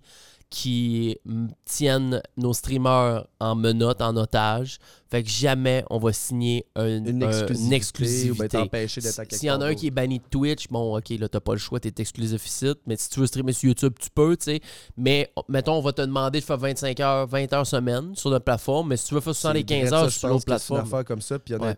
qui 0.56 1.18
mm, 1.26 1.48
tiennent 1.66 2.22
nos 2.38 2.54
streamers 2.54 3.26
en 3.40 3.56
menottes, 3.56 4.04
en 4.04 4.16
otage. 4.16 4.78
Fait 5.10 5.24
que 5.24 5.30
jamais 5.30 5.84
on 5.90 5.98
va 5.98 6.14
signer 6.14 6.68
un- 6.76 7.04
Une 7.04 7.24
un- 7.24 7.28
exclusivité, 7.28 7.66
une 7.66 7.74
exclusivité. 7.74 8.58
ou 8.60 8.70
ben 8.72 8.88
S'il 8.88 9.48
y 9.48 9.52
en 9.52 9.62
a 9.62 9.66
un 9.66 9.74
qui 9.74 9.88
est 9.88 9.92
banni 9.92 10.20
de 10.20 10.24
Twitch, 10.30 10.68
bon, 10.70 10.96
ok, 10.96 11.10
là, 11.20 11.28
t'as 11.28 11.40
pas 11.40 11.54
le 11.54 11.58
choix, 11.58 11.80
t'es 11.80 11.92
exclusif 11.98 12.46
ici. 12.46 12.72
Mais 12.86 12.96
si 12.98 13.10
tu 13.10 13.20
veux 13.20 13.26
streamer 13.26 13.52
sur 13.54 13.68
YouTube, 13.70 13.94
tu 14.00 14.10
peux, 14.14 14.38
tu 14.38 14.44
sais. 14.46 14.60
Mais, 14.96 15.32
mettons, 15.50 15.74
on 15.74 15.82
va 15.82 15.92
te 15.92 16.02
demander 16.04 16.40
de 16.40 16.46
faire 16.46 16.58
25 16.58 17.00
heures, 17.00 17.26
20 17.26 17.52
heures 17.54 17.66
semaine 17.68 18.16
sur 18.16 18.30
notre 18.30 18.46
plateforme. 18.46 18.90
Mais 18.90 18.98
si 18.98 19.08
tu 19.08 19.16
veux 19.16 19.22
faire 19.22 19.34
C'est 19.34 19.42
75 19.42 19.66
direct 19.66 19.94
heures 19.94 20.12
sur 20.12 20.28
l'autre 20.28 20.46
que 20.46 20.52
c'est 20.52 20.54
une 20.54 20.58
plateforme. 20.78 20.80
affaire 20.82 21.06
comme 21.06 21.22
ça, 21.22 21.40
puis 21.40 21.56
Ouais. 21.56 21.76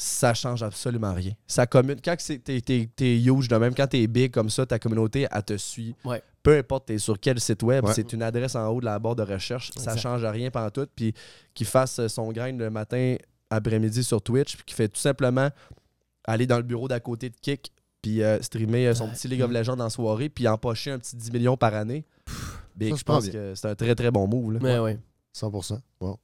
Ça 0.00 0.32
change 0.32 0.62
absolument 0.62 1.12
rien. 1.12 1.32
Ça 1.48 1.66
commune, 1.66 2.00
quand 2.02 2.14
t'es, 2.16 2.38
t'es- 2.60 2.88
t'es 2.94 3.16
huge 3.20 3.48
de 3.48 3.56
même, 3.56 3.74
quand 3.74 3.86
t'es 3.88 4.06
big 4.06 4.30
comme 4.32 4.48
ça, 4.48 4.64
ta 4.64 4.78
communauté, 4.78 5.26
elle 5.30 5.42
te 5.42 5.56
suit. 5.56 5.94
Ouais. 6.04 6.22
Peu 6.42 6.56
importe 6.56 6.86
t'es 6.86 6.98
sur 6.98 7.18
quel 7.18 7.40
site 7.40 7.62
web, 7.64 7.84
Ouais. 7.84 7.92
c'est 7.94 8.12
une 8.12 8.22
adresse 8.22 8.54
en 8.54 8.68
haut 8.68 8.80
de 8.80 8.84
la 8.84 8.98
barre 9.00 9.16
de 9.16 9.22
recherche. 9.24 9.70
Ça 9.76 9.80
Exact. 9.94 9.98
change 10.00 10.24
rien 10.24 10.50
pendant 10.52 10.70
tout. 10.70 10.86
Puis 10.94 11.12
qu'il 11.52 11.66
fasse 11.66 12.06
son 12.06 12.30
grain 12.30 12.52
le 12.52 12.70
matin, 12.70 13.16
après-midi 13.50 14.04
sur 14.04 14.22
Twitch, 14.22 14.54
puis 14.56 14.64
qu'il 14.66 14.76
fait 14.76 14.88
tout 14.88 15.00
simplement 15.00 15.48
aller 16.24 16.46
dans 16.46 16.58
le 16.58 16.62
bureau 16.62 16.86
d'à 16.86 17.00
côté 17.00 17.28
de 17.30 17.36
Kick, 17.40 17.72
puis 18.00 18.22
euh, 18.22 18.40
streamer 18.40 18.86
euh, 18.86 18.94
son 18.94 19.08
petit 19.08 19.26
League 19.26 19.42
of 19.42 19.50
Legends 19.50 19.80
en 19.80 19.90
soirée, 19.90 20.28
puis 20.28 20.46
empocher 20.46 20.92
un 20.92 20.98
petit 20.98 21.16
10 21.16 21.32
millions 21.32 21.56
par 21.56 21.74
année. 21.74 22.04
Big, 22.76 22.90
ça, 22.92 22.96
je 22.98 23.02
pense 23.02 23.24
bien. 23.24 23.32
que 23.32 23.54
c'est 23.56 23.66
un 23.68 23.74
très 23.74 23.94
très 23.96 24.10
bon 24.12 24.28
move. 24.28 24.52
là. 24.52 24.58
Mais 24.62 24.78
ouais. 24.78 24.98
100%. 25.34 25.80
Bon. 26.00 26.16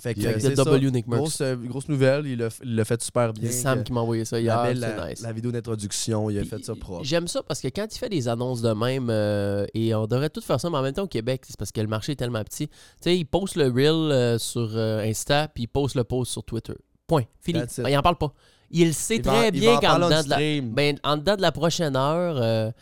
Fait 0.00 0.14
que 0.14 0.20
Fait 0.20 0.34
euh, 0.34 0.38
c'est. 0.40 0.54
W 0.54 0.90
Nick 0.90 1.06
Merckx. 1.06 1.20
Grosse, 1.20 1.40
euh, 1.40 1.56
grosse 1.56 1.88
nouvelle, 1.88 2.26
il 2.26 2.38
l'a 2.38 2.48
l'a 2.62 2.84
fait 2.84 3.02
super 3.02 3.32
bien. 3.32 3.50
C'est 3.50 3.62
Sam 3.62 3.82
qui 3.82 3.92
m'a 3.92 4.00
envoyé 4.00 4.24
ça 4.24 4.36
la, 4.36 4.42
hier. 4.42 4.74
la, 4.74 5.08
nice. 5.08 5.22
la 5.22 5.32
vidéo 5.32 5.52
d'introduction, 5.52 6.30
il 6.30 6.38
a 6.38 6.40
Puis, 6.40 6.50
fait 6.50 6.64
ça 6.64 6.74
propre. 6.74 7.04
J'aime 7.04 7.28
ça 7.28 7.42
parce 7.42 7.60
que 7.60 7.68
quand 7.68 7.86
il 7.90 7.98
fait 7.98 8.08
des 8.08 8.28
annonces 8.28 8.62
de 8.62 8.72
même, 8.72 9.08
euh, 9.10 9.66
et 9.74 9.94
on 9.94 10.06
devrait 10.06 10.30
tout 10.30 10.40
faire 10.40 10.60
ça, 10.60 10.70
mais 10.70 10.78
en 10.78 10.82
même 10.82 10.94
temps 10.94 11.04
au 11.04 11.08
Québec, 11.08 11.42
c'est 11.46 11.56
parce 11.56 11.72
que 11.72 11.80
le 11.80 11.86
marché 11.86 12.12
est 12.12 12.16
tellement 12.16 12.42
petit. 12.44 12.68
Tu 12.68 12.74
sais, 13.00 13.16
il 13.16 13.24
poste 13.24 13.56
le 13.56 13.66
reel 13.66 14.12
euh, 14.12 14.38
sur 14.38 14.70
euh, 14.74 15.04
Insta, 15.04 15.48
puis 15.48 15.64
il 15.64 15.68
poste 15.68 15.94
le 15.94 16.04
post 16.04 16.32
sur 16.32 16.44
Twitter. 16.44 16.74
Point. 17.06 17.24
Fini. 17.40 17.60
It. 17.60 17.80
Il 17.86 17.96
en 17.96 18.02
parle 18.02 18.16
pas. 18.18 18.32
Il 18.70 18.94
sait 18.94 19.16
Il 19.16 19.22
très 19.22 19.50
bien 19.50 19.78
qu'en 19.78 19.96
dedans, 19.96 20.22
de 20.22 20.30
la, 20.30 20.60
ben, 20.62 20.98
en 21.04 21.16
dedans 21.16 21.36
de 21.36 21.42
la 21.42 21.52
prochaine 21.52 21.96
heure, 21.96 22.72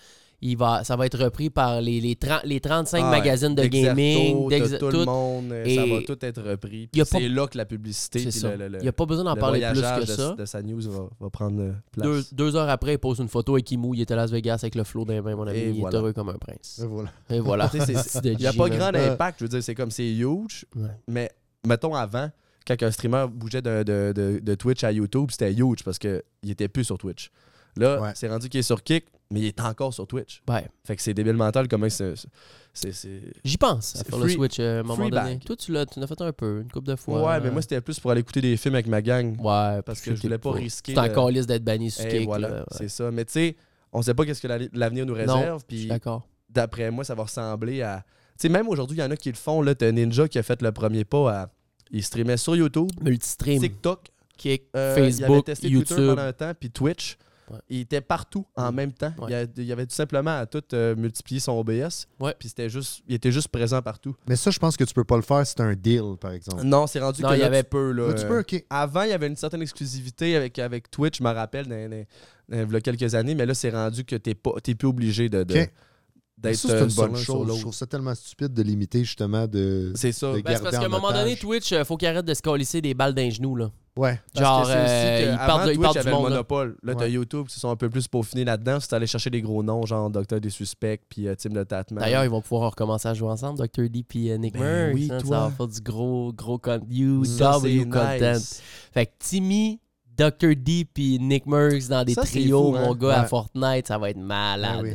il 0.43 0.57
va, 0.57 0.83
ça 0.85 0.97
va 0.97 1.07
être 1.07 1.19
repris 1.19 1.51
par 1.51 1.81
les, 1.81 2.01
les, 2.01 2.17
30 2.17 2.41
les 2.45 2.61
35 2.61 3.01
Ah 3.05 3.11
magazines 3.11 3.55
de 3.55 3.65
gaming, 3.65 4.49
de 4.49 4.77
tout, 4.79 4.91
tout. 4.91 4.97
le 4.99 5.05
monde, 5.05 5.53
euh, 5.53 5.75
ça 5.75 5.87
va 5.87 6.03
tout 6.03 6.25
être 6.25 6.43
repris. 6.43 6.89
C'est 7.05 7.29
là 7.29 7.47
que 7.47 7.57
la 7.57 7.65
publicité, 7.65 8.23
Il 8.23 8.79
n'y 8.83 8.89
a 8.89 8.93
pas 8.93 9.07
besoin 9.07 9.25
d'en 9.25 9.35
le 9.35 9.41
parler 9.41 9.61
plus 9.73 9.81
que 9.81 10.01
de, 10.01 10.05
ça. 10.07 10.35
de 10.35 10.45
sa 10.45 10.61
news 10.63 10.81
va, 10.91 11.09
va 11.21 11.31
prendre 11.31 11.61
euh, 11.63 11.73
place. 11.93 12.05
Deux, 12.07 12.25
deux 12.33 12.57
heures 12.57 12.69
après, 12.69 12.95
il 12.95 12.99
pose 12.99 13.21
une 13.21 13.29
photo 13.29 13.55
avec 13.55 13.71
Imu. 13.71 13.95
Il 13.95 14.01
était 14.03 14.15
à 14.15 14.17
Las 14.17 14.31
Vegas 14.33 14.59
avec 14.63 14.75
le 14.75 14.85
flow 14.85 15.05
d'un 15.05 15.23
main, 15.23 15.37
mon 15.37 15.47
ami. 15.47 15.59
Et 15.59 15.69
il 15.69 15.81
voilà. 15.81 15.97
est 15.97 16.01
heureux 16.01 16.13
comme 16.13 16.29
un 16.29 16.39
prince. 16.39 16.81
Et 17.31 17.39
voilà. 17.39 17.71
Et 17.75 17.79
Il 18.25 18.37
n'y 18.39 18.47
a 18.47 18.53
pas 18.53 18.69
grand 18.69 18.95
impact, 18.95 19.39
je 19.41 19.45
veux 19.45 19.49
dire, 19.49 19.63
c'est 19.63 19.75
comme 19.75 19.91
c'est 19.91 20.11
huge, 20.11 20.67
Ouais. 20.75 20.89
mais 21.09 21.31
mettons 21.67 21.95
avant, 21.95 22.31
quand 22.67 22.83
un 22.83 22.91
streamer 22.91 23.27
bougeait 23.33 23.63
de, 23.63 23.83
de- 23.83 24.13
de- 24.15 24.41
de 24.43 24.55
Twitch 24.55 24.83
à 24.85 24.91
YouTube, 24.93 25.29
c'était 25.31 25.53
huge 25.53 25.85
parce 25.85 25.99
qu'il 25.99 26.21
était 26.49 26.69
plus 26.69 26.85
sur 26.85 26.99
Twitch. 26.99 27.31
Là, 27.77 28.01
Ouais. 28.01 28.11
c'est 28.15 28.29
rendu 28.29 28.49
qu'il 28.49 28.61
est 28.61 28.65
sur 28.65 28.83
Kick, 28.83 29.07
mais 29.33 29.41
il 29.41 29.47
est 29.47 29.61
encore 29.61 29.93
sur 29.93 30.07
Twitch. 30.07 30.43
Ouais. 30.49 30.67
Fait 30.85 30.95
que 30.95 31.03
c'est 31.03 31.15
débile 31.15 31.33
mental 31.35 31.67
comment 31.69 31.89
c'est. 31.89 32.15
J'y 33.45 33.59
pense 33.59 33.97
à 33.97 34.05
faire 34.05 34.19
le 34.19 34.25
free- 34.27 34.35
switch 34.35 34.57
euh, 34.61 34.79
à 34.79 34.81
un 34.81 34.83
moment 34.83 35.09
donné. 35.09 35.39
Toi, 35.41 35.57
tu 35.57 35.73
l'as, 35.73 35.85
tu 35.87 36.01
l'as 36.01 36.07
fait 36.07 36.21
un 36.21 36.33
peu, 36.33 36.61
une 36.63 36.71
couple 36.71 36.87
de 36.87 36.93
Ouais, 36.93 36.97
fois. 36.97 37.41
mais 37.41 37.51
moi, 37.51 37.61
c'était 37.63 37.81
plus 37.81 37.99
pour 38.01 38.11
aller 38.11 38.21
écouter 38.21 38.41
des 38.41 38.57
films 38.57 38.75
avec 38.75 38.87
ma 38.87 39.03
gang. 39.03 39.35
Ouais, 39.41 39.83
Parce 39.83 40.01
que 40.01 40.15
je 40.15 40.23
voulais 40.23 40.39
pas 40.39 40.53
risquer 40.53 40.95
C'est 40.95 41.01
encore 41.01 41.31
liste 41.31 41.49
d'être 41.49 41.65
banni 41.65 41.91
sur 41.91 42.07
Kick. 42.09 42.25
voilà, 42.25 42.49
là, 42.49 42.57
ouais. 42.61 42.65
c'est 42.71 42.89
ça. 42.89 43.11
Mais 43.11 43.25
tu 43.25 43.33
sais, 43.33 43.57
on 43.93 44.01
sait 44.03 44.15
pas 44.15 44.25
qu'est-ce 44.25 44.41
que 44.41 44.49
la- 44.49 44.59
l'avenir 44.73 45.05
nous 45.07 45.15
réserve. 45.15 45.63
Puis 45.67 45.87
d'accord. 45.87 46.27
d'après 46.49 46.91
moi, 46.91 47.05
ça 47.05 47.15
va 47.15 47.25
ressembler 47.25 47.83
à. 47.83 48.05
Tu 48.39 48.43
sais, 48.43 48.49
même 48.49 48.69
aujourd'hui, 48.69 48.97
il 48.97 49.01
y 49.01 49.05
en 49.05 49.11
a 49.11 49.17
qui 49.17 49.29
le 49.29 49.37
font. 49.37 49.61
Là, 49.61 49.75
t'as 49.75 49.93
Ninja 49.93 50.27
qui 50.29 50.39
a 50.39 50.43
fait 50.43 50.63
le 50.63 50.73
premier 50.73 51.05
pas 51.05 51.31
à. 51.43 51.49
Il 51.91 52.03
streamait 52.03 52.39
sur 52.39 52.57
YouTube, 52.57 52.89
Multistream, 53.03 53.61
TikTok, 53.61 54.07
Kick, 54.39 54.63
euh, 54.75 54.95
il 54.97 55.03
avait 55.03 55.11
Facebook, 55.13 55.45
testé 55.45 55.69
Twitter 55.69 55.95
YouTube. 55.95 56.09
pendant 56.09 56.23
un 56.23 56.33
temps, 56.33 56.53
puis 56.59 56.71
Twitch. 56.71 57.19
Ouais. 57.53 57.59
Il 57.69 57.81
était 57.81 58.01
partout 58.01 58.47
en 58.57 58.73
même 58.73 58.93
temps. 58.93 59.13
Ouais. 59.19 59.27
Il, 59.29 59.35
a- 59.35 59.47
il 59.63 59.73
avait 59.73 59.87
tout 59.87 59.95
simplement 59.95 60.39
à 60.39 60.47
tout 60.47 60.63
euh, 60.73 60.97
multiplier 60.97 61.39
son 61.41 61.53
OBS. 61.53 62.07
Ouais. 62.19 62.35
Puis 62.39 62.49
c'était 62.49 62.69
juste, 62.71 63.03
il 63.07 63.15
était 63.15 63.31
juste 63.31 63.49
présent 63.49 63.83
partout. 63.83 64.17
Mais 64.27 64.37
ça, 64.37 64.51
je 64.51 64.59
pense 64.59 64.77
que 64.77 64.85
tu 64.85 64.95
peux 64.95 65.05
pas 65.05 65.17
le 65.17 65.23
faire 65.23 65.47
si 65.47 65.55
t'as 65.55 65.65
un 65.65 65.75
deal, 65.75 66.17
par 66.21 66.33
exemple. 66.33 66.63
Non, 66.65 66.87
c'est 66.87 67.01
rendu 67.01 67.23
Non, 67.23 67.29
que 67.29 67.35
il 67.35 67.41
y 67.41 67.43
avait- 67.43 67.63
tu 67.63 67.69
peux. 67.71 67.93
Là, 67.93 68.15
tu 68.15 68.27
peux, 68.27 68.41
ok. 68.41 68.65
Avant, 68.71 69.03
il 69.03 69.11
y 69.11 69.13
avait 69.13 69.27
une 69.27 69.37
certaine 69.37 69.63
exclusivité 69.63 70.35
avec, 70.37 70.59
avec 70.59 70.91
Twitch, 70.91 71.19
je 71.19 71.23
me 71.25 71.31
rappelle, 71.31 71.67
dans, 71.67 71.77
dans- 71.91 72.05
dans- 72.49 72.67
il 72.69 72.73
y 72.73 72.77
a 72.77 72.81
quelques 72.81 73.15
années, 73.15 73.35
mais 73.35 73.47
là, 73.47 73.55
c'est 73.55 73.71
rendu 73.71 74.05
que 74.05 74.17
t'es 74.17 74.35
pas 74.35 74.53
t'es 74.63 74.75
plus 74.75 74.89
obligé 74.89 75.29
de, 75.29 75.43
de- 75.45 75.61
Ok. 75.61 75.71
D'être 76.43 76.57
Ça, 76.57 76.69
c'est 76.69 76.75
euh, 76.75 76.85
une 76.85 76.91
sur 76.91 77.03
bonne 77.09 77.17
chose. 77.17 77.55
Je 77.57 77.61
trouve 77.61 77.75
ça 77.75 77.87
tellement 77.87 78.15
stupide 78.15 78.53
de 78.53 78.63
limiter, 78.63 79.05
justement, 79.05 79.47
de. 79.47 79.93
C'est 79.95 80.13
ça. 80.13 80.33
de 80.33 80.41
Ben, 80.43 80.57
c'est 80.57 80.63
parce 80.63 80.77
qu'à 80.77 80.83
un 80.83 80.87
en 80.87 80.91
moment 80.91 81.13
donné. 81.13 81.37
Twitch, 81.37 81.73
euh, 81.73 81.85
faut 81.85 81.97
qu'il 81.97 82.09
arrête 82.09 82.25
de 82.25 82.35
se 82.35 82.43
colisser 82.43 82.81
des 82.81 82.95
balles 82.95 83.15
d'un 83.15 83.31
genou. 83.31 83.57
Là. 83.57 83.71
Ouais. 83.95 84.19
Parce 84.35 84.47
Genre, 84.47 84.63
que 84.63 84.67
aussi 84.69 84.77
euh, 84.79 85.19
que 85.19 85.25
il 85.25 85.29
avant, 85.29 85.47
parle 85.47 85.67
de- 85.67 85.73
il 85.73 85.75
Twitch 85.77 85.83
parle 85.85 85.93
du 85.93 85.99
avait 86.01 86.11
monde, 86.13 86.23
le 86.23 86.29
là. 86.29 86.35
monopole. 86.37 86.77
Là, 86.83 86.95
t'as 86.95 87.05
Ouais. 87.05 87.11
YouTube 87.13 87.47
qui 87.47 87.61
sont 87.61 87.71
un 87.71 87.77
peu 87.77 87.91
plus 87.91 88.09
peaufinés 88.09 88.45
là-dedans. 88.45 88.79
C'est 88.81 88.93
allé 88.95 89.07
chercher 89.07 89.29
des 89.29 89.43
gros 89.43 89.63
noms, 89.63 89.85
genre 89.85 90.09
Docteur 90.09 90.41
des 90.41 90.49
Suspects, 90.49 91.03
puis 91.11 91.29
euh, 91.29 91.35
Tim 91.37 91.51
le 91.53 91.65
Tatman. 91.67 92.03
D'ailleurs, 92.03 92.25
ils 92.25 92.31
vont 92.31 92.41
pouvoir 92.41 92.71
recommencer 92.71 93.09
à 93.09 93.13
jouer 93.15 93.29
ensemble, 93.29 93.59
Dr. 93.59 93.91
D 93.91 94.05
et 94.15 94.39
Nick 94.39 94.55
Ben 94.55 94.63
Merckx, 94.63 94.95
oui, 94.95 95.09
hein, 95.13 95.19
toi. 95.19 95.37
Ça 95.37 95.45
va 95.45 95.51
faire 95.51 95.69
du 95.69 95.81
gros, 95.83 96.33
gros 96.33 96.59
con- 96.59 96.81
Ça, 97.25 97.59
c'est 97.61 97.71
UW 97.75 97.85
content. 97.85 98.33
nice. 98.35 98.63
Fait 98.95 99.05
que 99.07 99.13
Timmy, 99.19 99.79
Dr. 100.17 100.55
D 100.57 100.87
puis 100.93 101.19
Nick 101.19 101.45
Merckx 101.47 101.89
dans 101.89 102.05
des 102.05 102.15
Ça, 102.15 102.23
trios, 102.23 102.71
fou, 102.73 102.77
hein. 102.79 102.87
mon 102.87 102.95
gars, 102.95 103.21
à. 103.21 103.25
Fortnite, 103.27 103.89
ça 103.89 103.99
va 103.99 104.09
être 104.09 104.17
malade. 104.17 104.77
Ah 104.79 104.83
oui. 104.83 104.93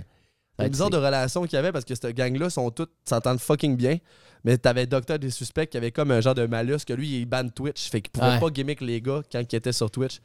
C'est 0.59 0.65
être 0.65 0.71
bizarre 0.71 0.89
de 0.89 0.97
relation 0.97 1.43
qu'il 1.43 1.53
y 1.53 1.57
avait 1.57 1.71
parce 1.71 1.85
que 1.85 1.93
cette 1.95 2.15
gang-là 2.15 2.49
sont 2.49 2.69
toutes 2.71 2.91
s'entendent 3.05 3.39
fucking 3.39 3.75
bien. 3.77 3.97
Mais 4.43 4.57
t'avais 4.57 4.85
Docteur 4.85 5.19
des 5.19 5.29
Suspects 5.31 5.67
qui 5.69 5.77
avait 5.77 5.91
comme 5.91 6.11
un 6.11 6.21
genre 6.21 6.35
de 6.35 6.45
malus 6.45 6.77
que 6.87 6.93
lui, 6.93 7.19
il 7.21 7.25
ban 7.25 7.47
Twitch. 7.49 7.89
Fait 7.89 8.01
qu'il 8.01 8.11
pouvait 8.11 8.27
Ouais. 8.27 8.39
pas 8.39 8.49
gimmick 8.49 8.81
les 8.81 9.01
gars 9.01 9.21
quand 9.31 9.39
il 9.41 9.55
était 9.55 9.71
sur 9.73 9.89
Twitch. 9.91 10.19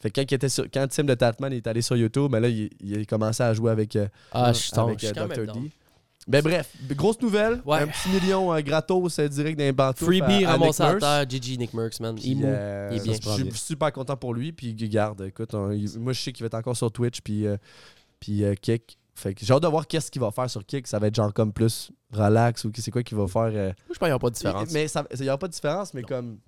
Fait 0.00 0.10
que 0.10 0.20
quand, 0.20 0.30
il 0.30 0.34
était 0.34 0.48
sur, 0.48 0.64
quand 0.72 0.86
Tim 0.88 1.04
de 1.04 1.14
Tatman 1.14 1.52
est 1.52 1.66
allé 1.66 1.82
sur 1.82 1.96
YouTube, 1.96 2.30
ben 2.30 2.40
là, 2.40 2.48
il, 2.48 2.70
il 2.80 3.00
a 3.00 3.04
commencé 3.04 3.42
à 3.42 3.52
jouer 3.52 3.70
avec, 3.70 3.96
euh, 3.96 4.06
Ah, 4.32 4.46
avec 4.76 5.04
euh, 5.04 5.12
Dr. 5.12 5.46
down. 5.46 5.62
D. 5.64 5.70
Ben 6.26 6.42
bref, 6.42 6.70
grosse 6.90 7.20
nouvelle. 7.22 7.62
Ouais. 7.64 7.78
Un 7.78 7.86
petit 7.86 8.08
million 8.10 8.52
euh, 8.52 8.60
gratos 8.60 9.18
euh, 9.18 9.28
direct 9.28 9.58
d'un 9.58 9.72
bantou. 9.72 10.04
Freebie 10.04 10.44
à, 10.44 10.50
à 10.50 10.52
ramassé 10.52 10.82
à 10.82 10.94
terre, 10.96 11.24
GG 11.28 11.56
Nick 11.56 11.72
Merckx, 11.72 12.00
man. 12.00 12.14
Puis, 12.16 12.38
euh, 12.44 12.90
il 12.92 12.98
est 12.98 13.02
bien. 13.02 13.14
Je 13.38 13.42
suis 13.44 13.52
super 13.54 13.90
content 13.92 14.16
pour 14.16 14.34
lui. 14.34 14.52
Puis 14.52 14.74
garde, 14.74 15.22
écoute, 15.22 15.54
on- 15.54 15.68
moi 15.98 16.12
je 16.12 16.20
sais 16.20 16.32
qu'il 16.32 16.42
va 16.44 16.48
être 16.48 16.54
encore 16.54 16.76
sur 16.76 16.92
Twitch. 16.92 17.20
Puis, 17.22 17.46
euh, 17.46 17.56
puis 18.20 18.44
euh, 18.44 18.54
Kick. 18.60 18.97
Fait 19.18 19.34
que 19.34 19.44
j'ai 19.44 19.52
hâte 19.52 19.62
de 19.62 19.68
voir 19.68 19.86
qu'est-ce 19.86 20.10
qu'il 20.10 20.20
va 20.22 20.30
faire 20.30 20.48
sur 20.48 20.64
Kick. 20.64 20.86
Ça 20.86 20.98
va 20.98 21.08
être 21.08 21.14
genre 21.16 21.32
comme 21.34 21.52
plus 21.52 21.90
relax 22.12 22.64
ou 22.64 22.70
c'est 22.76 22.90
quoi 22.92 23.02
qu'il 23.02 23.18
va 23.18 23.26
faire. 23.26 23.42
euh, 23.52 23.72
Je 23.92 23.98
pense 23.98 23.98
qu'il 23.98 24.06
n'y 24.08 24.12
a 24.12 24.18
pas 24.18 24.30
de 24.30 24.34
différence. 24.34 24.72
mais 24.72 24.86
ça- 24.88 25.04
il 25.14 25.20
n'y 25.22 25.28
aura 25.28 25.38
pas 25.38 25.48
de 25.48 25.52
différence, 25.52 25.92
mais 25.94 26.02
comme. 26.02 26.38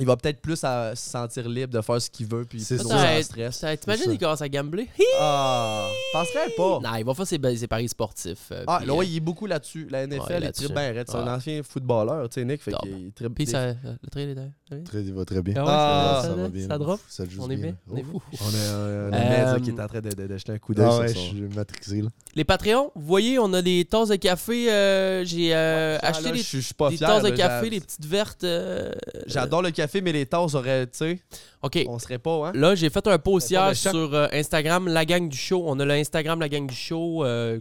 Il 0.00 0.06
va 0.06 0.16
peut-être 0.16 0.40
plus 0.40 0.62
à 0.64 0.94
se 0.96 1.10
sentir 1.10 1.48
libre 1.48 1.72
de 1.72 1.80
faire 1.80 2.00
ce 2.00 2.10
qu'il 2.10 2.26
veut. 2.26 2.44
Puis 2.44 2.60
C'est 2.60 2.78
ça. 2.78 2.84
en 2.86 2.88
Peut-être. 2.88 3.24
stress. 3.26 3.56
Ça- 3.58 3.76
T'imagines, 3.76 4.06
ça. 4.06 4.12
il 4.12 4.18
commence 4.18 4.42
à 4.42 4.48
gambler? 4.48 4.88
Ah, 5.20 5.88
penserais 6.12 6.50
pas? 6.56 6.80
Non, 6.82 6.96
il 6.98 7.04
va 7.04 7.14
faire 7.14 7.26
ses, 7.26 7.56
ses 7.56 7.66
paris 7.66 7.88
sportifs. 7.88 8.48
euh, 8.52 8.64
Ah, 8.66 8.80
là, 8.84 8.92
euh, 8.92 8.96
ouais, 8.96 9.06
il 9.06 9.16
est 9.16 9.20
beaucoup 9.20 9.46
là-dessus. 9.46 9.86
La 9.90 10.06
NFL, 10.06 10.20
Ouais, 10.32 10.40
il 10.42 10.52
tripe 10.52 10.72
bien. 10.72 11.04
C'est 11.06 11.14
un 11.16 11.34
ancien 11.34 11.60
footballeur, 11.62 12.28
tu 12.28 12.40
sais, 12.40 12.44
Nick. 12.44 12.62
Fait 12.62 12.72
qu'il 12.72 13.12
tripe 13.12 13.34
Puis 13.34 13.44
des- 13.44 13.50
ça, 13.52 13.66
le 13.68 14.10
trail 14.10 14.30
est 14.30 14.34
ça? 14.34 14.76
Très, 14.84 15.02
il 15.02 15.12
va 15.12 15.24
très 15.24 15.42
bien. 15.42 15.54
Ah 15.58 15.64
Ah, 15.66 16.22
ça, 16.22 16.28
ça 16.28 16.34
ça, 16.34 16.42
va 16.42 16.48
bien. 16.48 16.66
ça 16.68 16.78
drop? 16.78 17.00
Ça 17.08 17.24
le 17.24 17.30
joue 17.30 17.42
On 17.42 17.50
est 17.50 17.56
bien? 17.56 17.74
On 17.90 17.96
est 17.96 18.02
un, 18.02 19.10
Euh, 19.12 19.58
qui 19.60 19.70
est 19.70 19.80
en 19.80 19.86
train 19.86 20.00
de, 20.00 20.38
jeter 20.38 20.52
un 20.52 20.58
coup 20.58 20.74
d'œil 20.74 20.86
Ah 20.88 20.92
sur 20.92 21.00
ouais, 21.00 21.08
je 21.08 21.18
suis 21.18 21.40
matrixé, 21.54 22.02
là. 22.02 22.08
Les 22.36 22.44
Patreons, 22.44 22.92
vous 22.94 23.06
voyez, 23.06 23.38
on 23.38 23.52
a 23.52 23.62
des 23.62 23.84
tasses 23.84 24.08
de 24.08 24.16
café. 24.16 24.70
euh, 24.72 25.24
J'ai 25.24 25.54
euh, 25.54 25.98
acheté 26.00 26.24
là, 26.26 26.30
des, 26.32 26.38
je 26.38 26.42
suis- 26.44 26.60
je 26.60 26.66
suis 26.66 26.74
pas 26.74 26.88
des 26.90 26.96
fier, 26.96 27.08
tasses 27.08 27.24
de 27.24 27.30
café, 27.30 27.68
des 27.70 27.80
petites 27.80 28.06
vertes. 28.06 28.44
euh, 28.44 28.92
J'adore 29.26 29.62
le 29.62 29.70
café, 29.72 29.89
mais 30.00 30.12
les 30.12 30.26
tasses 30.26 30.54
auraient, 30.54 30.86
tu 30.86 30.98
sais, 30.98 31.20
OK. 31.62 31.84
on 31.88 31.98
serait 31.98 32.18
pas, 32.18 32.48
hein? 32.48 32.52
Là, 32.54 32.74
j'ai 32.74 32.90
fait 32.90 33.06
un 33.06 33.18
post 33.18 33.50
hier 33.50 33.74
sur 33.74 34.14
euh, 34.14 34.26
Instagram, 34.32 34.86
la 34.88 35.04
gang 35.04 35.28
du 35.28 35.36
show. 35.36 35.62
On 35.66 35.78
a 35.80 35.84
le 35.84 35.94
Instagram, 35.94 36.38
la 36.40 36.48
gang 36.48 36.66
du 36.66 36.74
show, 36.74 37.24
euh, 37.24 37.58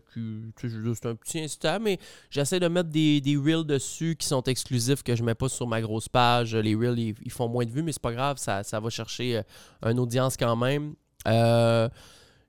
c'est 0.56 1.06
un 1.06 1.16
petit 1.16 1.40
Insta, 1.40 1.80
mais 1.80 1.98
j'essaie 2.30 2.60
de 2.60 2.68
mettre 2.68 2.90
des, 2.90 3.22
des 3.22 3.36
reels 3.38 3.66
dessus 3.66 4.16
qui 4.18 4.28
sont 4.28 4.44
exclusifs, 4.44 5.02
que 5.02 5.16
je 5.16 5.24
mets 5.24 5.36
pas 5.36 5.50
sur 5.50 5.66
ma 5.68 5.82
grosse 5.82 6.10
page. 6.10 6.56
Les 6.56 6.76
reels, 6.76 7.00
ils, 7.00 7.16
ils 7.24 7.32
font 7.32 7.48
moins 7.48 7.66
de 7.66 7.72
vues, 7.72 7.82
mais 7.84 7.92
c'est 7.92 8.02
pas 8.02 8.14
grave, 8.14 8.38
ça, 8.38 8.64
ça 8.64 8.80
va 8.80 8.90
chercher 8.90 9.38
euh, 9.38 9.92
une 9.92 10.00
audience 10.00 10.38
quand 10.38 10.56
même. 10.56 10.94
Euh, 11.28 11.90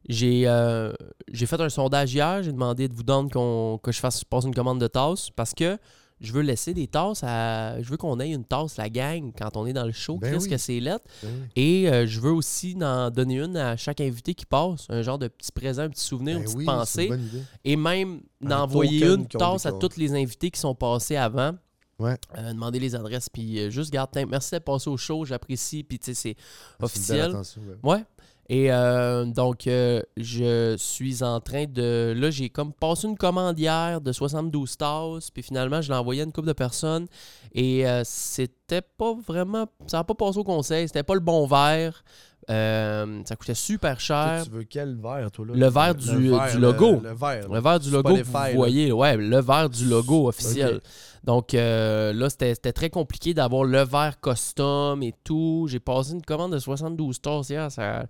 J'ai 0.09 0.45
euh, 0.47 0.93
j'ai 1.31 1.45
fait 1.47 1.61
un 1.61 1.69
sondage 1.69 2.15
hier. 2.15 2.43
J'ai 2.43 2.53
demandé 2.53 2.89
de 2.89 2.95
vous 2.95 3.03
donner 3.03 3.29
qu'on 3.31 3.79
que 3.83 3.93
je 3.93 4.01
fasse 4.01 4.25
passe 4.25 4.45
une 4.45 4.55
commande 4.55 4.81
de 4.81 4.87
tasses 4.87 5.29
parce 5.31 5.53
que 5.53 5.77
je 6.21 6.33
veux 6.33 6.43
laisser 6.43 6.75
des 6.75 6.87
tasses 6.87 7.23
à. 7.25 7.81
Je 7.83 7.89
veux 7.91 7.97
qu'on 7.97 8.21
ait 8.21 8.31
une 8.31 8.45
tasse, 8.45 8.77
la 8.77 8.89
gang, 8.91 9.33
quand 9.37 9.57
on 9.57 9.67
est 9.67 9.73
dans 9.73 9.87
le 9.87 9.93
show. 9.93 10.19
Ben 10.19 10.33
Qu'est-ce 10.33 10.45
oui. 10.45 10.51
que 10.51 10.57
c'est 10.59 10.79
lettre? 10.81 11.05
Ben 11.23 11.29
oui. 11.33 11.49
Et 11.57 11.89
euh, 11.91 12.07
je 12.07 12.21
veux 12.21 12.33
aussi 12.33 12.77
en 12.83 13.11
donner 13.11 13.39
une 13.41 13.57
à 13.57 13.77
chaque 13.77 14.01
invité 14.01 14.35
qui 14.35 14.45
passe. 14.47 14.87
Un 14.91 15.03
genre 15.03 15.19
de 15.19 15.29
petit 15.29 15.51
présent, 15.53 15.83
un 15.83 15.89
petit 15.91 16.05
souvenir, 16.05 16.37
une 16.37 16.43
Ben 16.43 16.45
petite 16.45 16.59
oui, 16.59 16.65
pensée. 16.67 17.05
une 17.05 17.09
bonne 17.11 17.25
idée. 17.27 17.43
Et 17.65 17.77
même 17.77 18.21
d'envoyer 18.41 19.07
une 19.07 19.27
tasse 19.27 19.67
à 19.67 19.73
tous 19.73 19.97
les 19.97 20.13
invités 20.15 20.51
qui 20.51 20.61
sont 20.61 20.75
passés 20.75 21.17
avant. 21.17 21.53
Ouais. 21.99 22.17
Euh, 22.39 22.53
demander 22.55 22.79
les 22.79 22.95
adresses, 22.95 23.29
puis 23.29 23.59
euh, 23.59 23.69
juste 23.71 23.91
garde. 23.93 24.09
Merci 24.29 24.53
d'être 24.53 24.65
passé 24.65 24.89
au 24.89 24.97
show, 24.97 25.27
j'apprécie. 25.27 25.85
Puis 25.85 25.99
tu 25.99 26.15
sais, 26.15 26.15
c'est 26.15 26.37
officiel. 26.83 27.33
ouais. 27.35 27.97
Ouais. 27.97 28.05
Et 28.53 28.73
euh, 28.73 29.27
donc, 29.27 29.69
euh, 29.69 30.03
je 30.17 30.75
suis 30.77 31.23
en 31.23 31.39
train 31.39 31.67
de. 31.69 32.13
Là, 32.17 32.31
j'ai 32.33 32.49
comme 32.49 32.73
passé 32.73 33.07
une 33.07 33.17
commande 33.17 33.57
hier 33.57 34.01
de 34.01 34.11
72 34.11 34.77
tasses, 34.77 35.31
puis 35.31 35.45
finalement, 35.45 35.81
je 35.81 35.89
l'ai 35.93 35.97
envoyé 35.97 36.23
à 36.23 36.25
une 36.25 36.33
couple 36.33 36.49
de 36.49 36.53
personnes. 36.53 37.07
Et 37.55 37.87
euh, 37.87 38.03
c'était 38.05 38.83
pas 38.83 39.15
vraiment. 39.25 39.67
Ça 39.87 39.99
n'a 39.99 40.05
pas 40.05 40.15
passé 40.15 40.39
au 40.39 40.43
conseil, 40.45 40.89
c'était 40.89 41.05
pas 41.05 41.15
le 41.15 41.21
bon 41.21 41.47
verre. 41.47 42.03
Euh, 42.49 43.21
ça 43.25 43.37
coûtait 43.37 43.55
super 43.55 43.99
Toi, 43.99 44.01
cher. 44.01 44.43
tu 44.45 44.51
veux 44.51 44.65
quel 44.65 44.97
verre, 44.97 45.31
toi, 45.31 45.47
là? 45.47 45.53
Le 45.55 45.69
verre 45.69 45.95
du- 45.95 46.11
du 46.11 46.59
logo. 46.59 47.01
Le, 47.05 47.11
le 47.11 47.15
verre. 47.15 47.49
Le 47.49 47.61
verre 47.61 47.79
du 47.79 47.91
logo 47.93 48.15
que 48.15 48.19
là. 48.19 48.51
vous 48.51 48.57
voyez, 48.57 48.91
ouais, 48.91 49.17
le 49.17 49.41
verre 49.41 49.71
du 49.71 49.85
logo 49.85 50.27
officiel. 50.27 50.81
Donc 51.23 51.55
euh, 51.55 52.13
là, 52.13 52.29
c'était 52.31 52.55
c'était 52.55 52.73
très 52.73 52.91
compliqué 52.91 53.33
d'avoir 53.35 53.63
le 53.63 53.83
verre 53.85 54.19
custom 54.21 55.03
et 55.05 55.15
tout. 55.23 55.67
J'ai 55.71 55.79
passé 55.79 56.13
une 56.15 56.23
commande 56.23 56.53
de 56.53 56.59
72 56.59 57.21
tasses 57.21 57.51
hier. 57.51 57.71
Ça, 57.71 58.07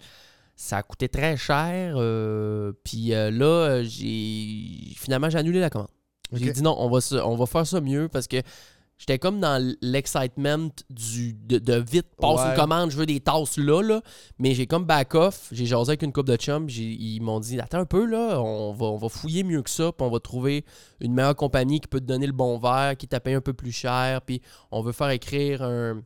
ça 0.62 0.76
a 0.78 0.82
coûté 0.82 1.08
très 1.08 1.36
cher. 1.38 1.94
euh, 1.96 2.72
Puis 2.84 3.14
euh, 3.14 3.30
là, 3.30 3.82
j'ai 3.82 4.92
finalement 4.96 5.30
j'ai 5.30 5.38
annulé 5.38 5.58
la 5.60 5.70
commande. 5.70 5.88
J'ai 6.32 6.52
dit 6.52 6.62
non, 6.62 6.76
on 6.78 6.88
va, 6.90 7.00
se- 7.00 7.14
on 7.16 7.34
va 7.34 7.46
faire 7.46 7.66
ça 7.66 7.80
mieux 7.80 8.08
parce 8.08 8.28
que 8.28 8.36
j'étais 8.98 9.18
comme 9.18 9.40
dans 9.40 9.60
l'excitement 9.80 10.68
du 10.90 11.32
de, 11.32 11.58
de 11.58 11.74
vite 11.74 12.06
passe 12.20 12.40
Ouais. 12.40 12.50
une 12.50 12.56
commande, 12.56 12.90
je 12.90 12.96
veux 12.98 13.06
des 13.06 13.18
tasses 13.20 13.56
là, 13.56 13.82
là. 13.82 14.02
Mais 14.38 14.54
j'ai 14.54 14.66
comme 14.66 14.84
back 14.84 15.14
off, 15.14 15.48
j'ai 15.50 15.64
jasé 15.66 15.90
avec 15.90 16.02
une 16.02 16.12
coupe 16.12 16.26
de 16.26 16.36
chum, 16.36 16.68
ils 16.68 17.20
m'ont 17.20 17.40
dit 17.40 17.58
attends 17.58 17.78
un 17.80 17.84
peu 17.86 18.04
là, 18.04 18.38
on 18.40 18.72
va, 18.72 18.86
on 18.86 18.96
va 18.98 19.08
fouiller 19.08 19.42
mieux 19.42 19.62
que 19.62 19.70
ça, 19.70 19.90
puis 19.92 20.06
on 20.06 20.10
va 20.10 20.20
trouver 20.20 20.64
une 21.00 21.14
meilleure 21.14 21.34
compagnie 21.34 21.80
qui 21.80 21.88
peut 21.88 22.00
te 22.00 22.04
donner 22.06 22.26
le 22.26 22.32
bon 22.34 22.58
verre, 22.58 22.96
qui 22.96 23.08
t'a 23.08 23.18
payé 23.18 23.34
un 23.34 23.40
peu 23.40 23.54
plus 23.54 23.72
cher, 23.72 24.20
puis 24.22 24.40
on 24.70 24.82
veut 24.82 24.92
faire 24.92 25.08
écrire 25.10 25.62
un- 25.62 26.02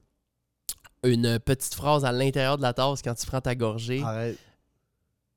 une 1.05 1.39
petite 1.39 1.75
phrase 1.75 2.05
à 2.05 2.13
l'intérieur 2.13 2.57
de 2.57 2.63
la 2.63 2.73
tasse 2.73 3.03
quand 3.03 3.15
tu 3.15 3.27
prends 3.27 3.41
ta 3.41 3.55
gorgée. 3.55 4.03
Arrête. 4.03 4.39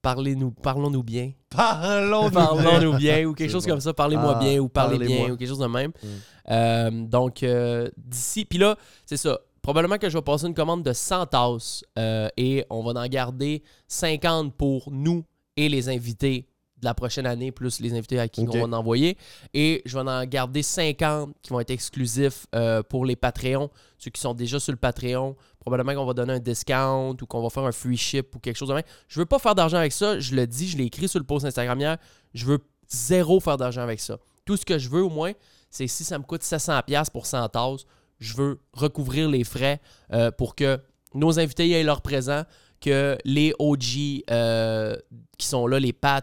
Parlez-nous, 0.01 0.51
parlons-nous 0.51 1.03
bien. 1.03 1.33
Parlons 1.49 2.29
Parlons-nous 2.29 2.97
bien 2.97 3.25
ou 3.25 3.33
quelque 3.35 3.51
chose 3.51 3.65
bon. 3.65 3.71
comme 3.71 3.81
ça. 3.81 3.93
Parlez-moi 3.93 4.35
Ah, 4.37 4.39
bien 4.39 4.59
ou 4.59 4.69
parlez 4.69 5.05
bien 5.05 5.31
ou 5.31 5.37
quelque 5.37 5.49
chose 5.49 5.59
de 5.59 5.67
même. 5.67 5.91
Mm. 5.91 6.07
Euh, 6.49 6.91
donc, 7.07 7.43
euh, 7.43 7.89
d'ici. 7.97 8.45
Puis 8.45 8.59
là, 8.59 8.77
c'est 9.05 9.17
ça. 9.17 9.39
Probablement 9.61 9.97
que 9.97 10.09
je 10.09 10.17
vais 10.17 10.21
passer 10.21 10.47
une 10.47 10.53
commande 10.53 10.83
de 10.83 10.93
100 10.93 11.25
tasses 11.25 11.83
euh, 11.99 12.29
et 12.37 12.65
on 12.69 12.83
va 12.83 13.01
en 13.01 13.07
garder 13.07 13.63
50 13.89 14.55
pour 14.55 14.89
nous 14.91 15.25
et 15.57 15.67
les 15.67 15.89
invités 15.89 16.47
de 16.79 16.85
la 16.85 16.93
prochaine 16.93 17.25
année, 17.25 17.51
plus 17.51 17.79
les 17.79 17.93
invités 17.93 18.19
à 18.19 18.27
qui 18.27 18.41
on 18.41 18.51
va 18.51 18.63
en 18.63 18.73
envoyer. 18.73 19.17
Et 19.53 19.81
je 19.85 19.97
vais 19.97 20.09
en 20.09 20.25
garder 20.25 20.61
50 20.61 21.35
qui 21.41 21.49
vont 21.49 21.59
être 21.59 21.71
exclusifs 21.71 22.45
euh, 22.55 22.83
pour 22.83 23.05
les 23.05 23.15
Patreons, 23.15 23.69
ceux 23.97 24.11
qui 24.11 24.21
sont 24.21 24.33
déjà 24.33 24.59
sur 24.59 24.71
le 24.71 24.77
Patreon. 24.77 25.35
Probablement 25.67 25.99
qu'on 25.99 26.05
va 26.05 26.13
donner 26.13 26.31
un 26.31 26.39
discount 26.39 27.17
ou 27.21 27.25
qu'on 27.25 27.41
va 27.41 27.49
faire 27.49 27.65
un 27.65 27.73
free 27.73 27.97
ship 27.97 28.33
ou 28.33 28.39
quelque 28.39 28.55
chose 28.55 28.69
de 28.69 28.73
même. 28.73 28.85
Je 29.09 29.19
veux 29.19 29.25
pas 29.25 29.37
faire 29.37 29.53
d'argent 29.53 29.75
avec 29.75 29.91
ça. 29.91 30.17
Je 30.17 30.33
le 30.33 30.47
dis, 30.47 30.69
je 30.69 30.77
l'ai 30.77 30.85
écrit 30.85 31.09
sur 31.09 31.19
le 31.19 31.25
post 31.25 31.45
Instagram 31.45 31.77
hier. 31.77 31.97
Je 32.33 32.45
veux 32.45 32.59
zéro 32.87 33.41
faire 33.41 33.57
d'argent 33.57 33.81
avec 33.81 33.99
ça. 33.99 34.17
Tout 34.45 34.55
ce 34.55 34.63
que 34.63 34.77
je 34.77 34.87
veux 34.87 35.03
au 35.03 35.09
moins, 35.09 35.33
c'est 35.69 35.87
si 35.87 36.05
ça 36.05 36.17
me 36.19 36.23
coûte 36.23 36.41
700$ 36.41 37.11
pour 37.11 37.25
100 37.25 37.49
tasses, 37.49 37.85
je 38.17 38.37
veux 38.37 38.61
recouvrir 38.71 39.29
les 39.29 39.43
frais 39.43 39.81
euh, 40.13 40.31
pour 40.31 40.55
que 40.55 40.79
nos 41.13 41.37
invités 41.37 41.69
aient 41.69 41.83
leur 41.83 42.01
présent, 42.01 42.43
que 42.79 43.17
les 43.25 43.53
OG 43.59 44.23
euh, 44.29 44.95
qui 45.37 45.47
sont 45.47 45.67
là, 45.67 45.79
les 45.79 45.93
Pats, 45.93 46.21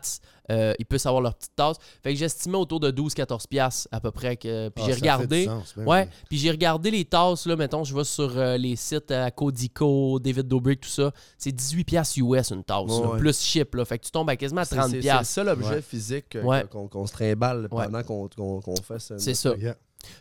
euh, 0.50 0.74
ils 0.78 0.84
puissent 0.86 1.06
avoir 1.06 1.22
leur 1.22 1.34
petite 1.34 1.54
tasse. 1.56 1.76
Fait 2.02 2.12
que 2.12 2.18
j'estimais 2.18 2.56
autour 2.58 2.80
de 2.80 2.90
12-14$ 2.90 3.86
à 3.90 4.00
peu 4.00 4.10
près. 4.10 4.36
Que, 4.36 4.68
puis 4.68 4.84
Ah, 4.84 4.86
j'ai 4.86 4.92
ça 4.92 4.98
fait 4.98 5.00
regardé. 5.02 5.38
du 5.40 5.44
sens, 5.46 5.74
ben 5.76 5.86
Ouais, 5.86 6.02
oui. 6.02 6.16
puis 6.28 6.38
j'ai 6.38 6.50
regardé 6.50 6.90
les 6.90 7.04
tasses, 7.04 7.46
là, 7.46 7.56
mettons, 7.56 7.84
je 7.84 7.94
vais 7.94 8.04
sur 8.04 8.36
euh, 8.36 8.56
les 8.56 8.76
sites 8.76 9.10
à 9.10 9.30
Codico, 9.30 10.18
David 10.20 10.48
Dobrik, 10.48 10.80
tout 10.80 10.88
ça. 10.88 11.12
C'est 11.38 11.52
18$ 11.52 11.84
piastres 11.84 12.18
US 12.18 12.50
une 12.50 12.64
tasse, 12.64 12.82
Ouais, 12.90 13.00
là, 13.00 13.10
ouais. 13.12 13.18
plus 13.18 13.40
ship, 13.40 13.74
là. 13.74 13.84
Fait 13.84 13.98
que 13.98 14.04
tu 14.04 14.10
tombes 14.10 14.28
à 14.30 14.36
quasiment 14.36 14.60
à 14.60 14.64
C'est 14.64 14.76
30$. 14.76 14.84
c'est- 14.84 14.90
c'est 14.90 14.96
le 14.96 15.02
piastres. 15.02 15.32
seul 15.34 15.48
objet 15.48 15.68
Ouais. 15.70 15.82
physique 15.82 16.38
Ouais. 16.42 16.64
qu'on 16.70 17.06
se 17.06 17.12
trimballe 17.12 17.68
Ouais. 17.70 17.84
pendant 17.86 18.02
qu'on 18.02 18.76
fait 18.82 18.98
ce. 18.98 19.18
C'est 19.18 19.34
ça. 19.34 19.54
Yeah. 19.56 19.76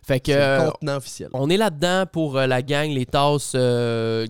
Fait 0.06 0.20
que 0.20 0.32
C'est 0.32 0.38
le 0.38 0.42
euh, 0.44 0.70
contenant 0.72 0.96
officiel. 0.98 1.30
on 1.34 1.50
est 1.50 1.58
là-dedans 1.58 2.06
pour 2.12 2.38
euh, 2.38 2.48
la 2.48 2.62
gang, 2.62 2.90
les 2.90 3.06
tasses. 3.06 3.54
euh, 3.56 4.26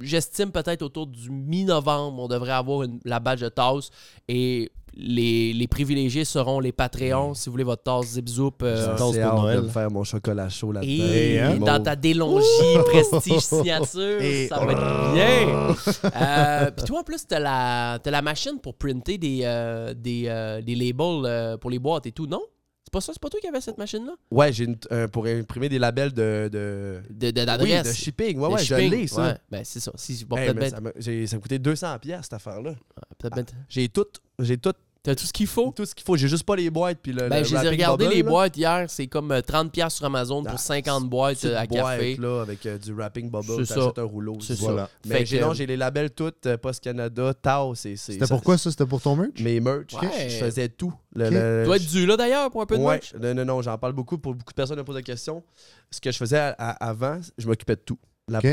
J'estime 0.00 0.50
peut-être 0.52 0.82
autour 0.82 1.06
du 1.06 1.30
mi-novembre, 1.30 2.22
on 2.22 2.28
devrait 2.28 2.52
avoir 2.52 2.82
une- 2.82 3.00
la 3.04 3.20
badge 3.20 3.40
de 3.42 3.48
tasse. 3.48 3.90
Et 4.28 4.70
les, 4.98 5.52
les 5.52 5.66
privilégiés 5.68 6.24
seront 6.24 6.58
les 6.58 6.72
Patreons. 6.72 7.34
Si 7.34 7.46
vous 7.48 7.52
voulez 7.52 7.64
votre 7.64 7.82
tasse 7.82 8.06
Zip 8.14 8.28
Zoup. 8.28 8.52
euh, 8.62 8.96
tasse 8.96 8.98
pour 8.98 9.12
Noël. 9.42 9.62
de 9.62 9.68
faire 9.68 9.90
mon 9.90 10.04
chocolat 10.04 10.48
chaud 10.48 10.72
là-dedans. 10.72 10.90
Et 10.90 11.38
hein? 11.38 11.56
dans 11.58 11.82
ta 11.82 11.94
délongie 11.96 12.44
prestige 12.86 13.40
signature, 13.40 14.20
Et- 14.22 14.46
ça 14.48 14.58
va 14.64 14.72
être 14.72 15.12
bien. 15.12 16.10
Euh, 16.14 16.70
Puis 16.70 16.84
toi, 16.86 17.00
en 17.00 17.02
plus, 17.02 17.26
t'as 17.26 17.38
la, 17.40 17.98
la 18.04 18.22
machine 18.22 18.58
pour 18.62 18.74
printer 18.74 19.18
des, 19.18 19.40
euh, 19.44 19.92
des, 19.94 20.24
euh, 20.28 20.62
des 20.62 20.74
labels 20.74 21.24
euh, 21.26 21.56
pour 21.58 21.70
les 21.70 21.78
boîtes 21.78 22.06
et 22.06 22.12
tout, 22.12 22.26
non? 22.26 22.40
C'est 22.86 22.92
pas 22.92 23.00
ça? 23.00 23.12
C'est 23.12 23.20
pas 23.20 23.28
toi 23.28 23.40
qui 23.40 23.48
avais 23.48 23.60
cette 23.60 23.78
machine-là? 23.78 24.12
Ouais, 24.30 24.52
j'ai 24.52 24.64
une- 24.64 24.76
euh, 24.92 25.08
pour 25.08 25.26
imprimer 25.26 25.68
des 25.68 25.78
labels 25.80 26.12
de. 26.12 26.48
de... 26.52 27.02
De, 27.10 27.30
de- 27.32 27.40
Oui, 27.40 27.46
d'adresse. 27.46 27.88
de 27.88 27.92
shipping. 27.92 28.38
Ouais, 28.38 28.48
De 28.48 28.54
ouais, 28.54 28.60
je 28.60 28.64
shipping. 28.64 28.90
l'ai, 28.92 29.06
ça. 29.08 29.22
Ouais, 29.26 29.36
ben 29.50 29.64
c'est 29.64 29.80
ça. 29.80 29.90
Si, 29.96 30.24
bon, 30.24 30.36
Hey, 30.36 30.46
peut-être 30.52 30.58
ben- 30.60 30.70
ça, 30.70 30.80
m'a- 30.80 30.92
j'ai- 30.96 31.26
ça 31.26 31.36
me 31.36 31.42
coûtait 31.42 31.58
200$ 31.58 31.98
piastres, 31.98 32.24
cette 32.26 32.32
affaire-là. 32.34 32.74
peut-être 33.18 33.34
ben- 33.34 33.44
J'ai 33.68 33.88
tout. 33.88 34.06
J'ai 34.38 34.56
tout. 34.56 34.72
T'as 35.06 35.14
tout 35.14 35.24
ce 35.24 35.32
qu'il 35.32 35.46
faut? 35.46 35.70
Tout 35.70 35.86
ce 35.86 35.94
qu'il 35.94 36.04
faut. 36.04 36.16
J'ai 36.16 36.26
juste 36.26 36.42
pas 36.42 36.56
les 36.56 36.68
boîtes. 36.68 36.98
Puis 37.00 37.12
le, 37.12 37.28
Ben, 37.28 37.38
le 37.38 37.44
je 37.44 37.50
les 37.50 37.52
ai 37.52 37.54
wrapping 37.62 37.70
regardé 37.70 38.04
bubble, 38.06 38.16
les 38.16 38.22
là. 38.24 38.28
boîtes 38.28 38.56
hier. 38.56 38.86
C'est 38.88 39.06
comme 39.06 39.30
euh, 39.30 39.40
30$ 39.40 39.88
sur 39.90 40.04
Amazon 40.04 40.42
pour 40.42 40.54
Ah, 40.54 40.58
50 40.58 41.08
boîtes 41.08 41.36
Petite 41.36 41.50
euh, 41.50 41.58
à 41.60 41.66
café. 41.68 42.16
boîte, 42.16 42.18
là, 42.18 42.40
avec 42.42 42.66
euh, 42.66 42.76
du 42.76 42.92
wrapping 42.92 43.30
bubble. 43.30 43.44
C'est 43.58 43.66
ça. 43.66 43.74
T'achètes 43.76 43.98
un 44.00 44.02
rouleau. 44.02 44.36
C'est 44.40 44.56
c'est 44.56 44.62
ça. 44.64 44.72
Voilà. 44.72 44.90
Mais 45.06 45.18
Fait 45.18 45.26
j'ai 45.26 45.38
que- 45.38 45.44
non, 45.44 45.54
j'ai 45.54 45.66
les 45.66 45.76
labels 45.76 46.10
toutes, 46.10 46.44
euh, 46.46 46.56
Post 46.56 46.82
Canada, 46.82 47.32
Tao, 47.40 47.76
c'est. 47.76 47.94
C'était 47.94 48.26
pourquoi 48.26 48.58
ça? 48.58 48.68
C'était 48.72 48.84
pour 48.86 49.00
ton 49.00 49.14
merch? 49.14 49.40
Mes 49.40 49.60
merch, 49.60 49.94
Ouais. 49.94 50.28
je 50.28 50.36
faisais 50.44 50.68
tout. 50.68 50.92
Le, 51.14 51.28
Tu 51.28 51.64
dois 51.66 51.76
être 51.76 51.86
dû 51.86 52.04
là 52.04 52.16
d'ailleurs 52.16 52.50
pour 52.50 52.60
un 52.62 52.66
peu 52.66 52.76
de 52.76 52.82
ouais, 52.82 52.94
merch? 52.94 53.14
non, 53.14 53.32
non, 53.32 53.44
non, 53.44 53.62
j'en 53.62 53.78
parle 53.78 53.92
beaucoup 53.92 54.18
pour 54.18 54.34
beaucoup 54.34 54.50
de 54.52 54.56
personnes 54.56 54.76
me 54.76 54.82
posent 54.84 54.96
des 54.96 55.02
questions. 55.04 55.42
Ce 55.90 56.00
que 56.00 56.10
je 56.10 56.16
faisais 56.18 56.36
à- 56.38 56.54
à- 56.58 56.88
avant, 56.88 57.20
je 57.38 57.46
m'occupais 57.46 57.76
de 57.76 57.80
tout. 57.80 57.98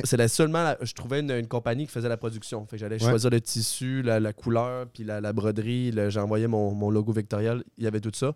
C'est 0.06 0.18
la- 0.18 0.28
seulement, 0.28 0.64
la- 0.64 0.78
je 0.82 0.94
trouvais 0.94 1.22
une, 1.22 1.32
une 1.32 1.48
compagnie 1.48 1.86
qui 1.88 1.92
faisait 1.92 2.10
la 2.10 2.18
production. 2.18 2.66
Fait 2.68 2.78
j'allais 2.78 3.02
Ouais. 3.04 3.10
choisir 3.10 3.30
le 3.32 3.42
tissu, 3.42 4.04
la, 4.04 4.20
la 4.20 4.32
couleur, 4.32 4.86
puis 4.94 5.04
la, 5.04 5.20
la 5.20 5.34
broderie. 5.34 5.92
J'envoyais 6.10 6.48
mon, 6.48 6.74
mon 6.76 6.92
logo 6.92 7.12
vectoriel, 7.12 7.64
il 7.78 7.84
y 7.84 7.88
avait 7.88 8.00
tout 8.00 8.12
ça. 8.14 8.34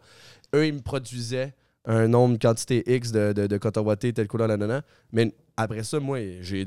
Eux, 0.55 0.65
ils 0.65 0.73
me 0.73 0.79
produisaient 0.81 1.53
un 1.85 2.07
nombre, 2.07 2.33
une 2.33 2.39
quantité 2.39 2.83
X 2.95 3.11
de, 3.11 3.33
de, 3.33 3.45
de 3.47 3.57
coton 3.57 3.81
watté, 3.81 4.11
telle 4.13 4.27
couleur, 4.27 4.47
nanana. 4.47 4.81
Mais 5.11 5.33
après 5.55 5.83
ça, 5.83 5.99
moi, 5.99 6.19
j'ai 6.41 6.61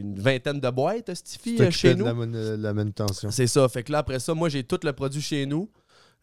une 0.00 0.18
vingtaine 0.20 0.60
de 0.60 0.70
boîtes, 0.70 1.14
Stifi, 1.14 1.56
Tu 1.56 1.62
euh, 1.62 1.70
chez 1.70 1.94
nous. 1.94 2.04
la, 2.04 2.72
manutention. 2.74 3.30
C'est 3.30 3.46
ça. 3.46 3.66
Fait 3.68 3.82
que 3.82 3.90
là, 3.92 3.98
après 3.98 4.20
ça, 4.20 4.34
moi, 4.34 4.48
j'ai 4.50 4.62
tout 4.62 4.78
le 4.84 4.92
produit 4.92 5.22
chez 5.22 5.46
nous. 5.46 5.70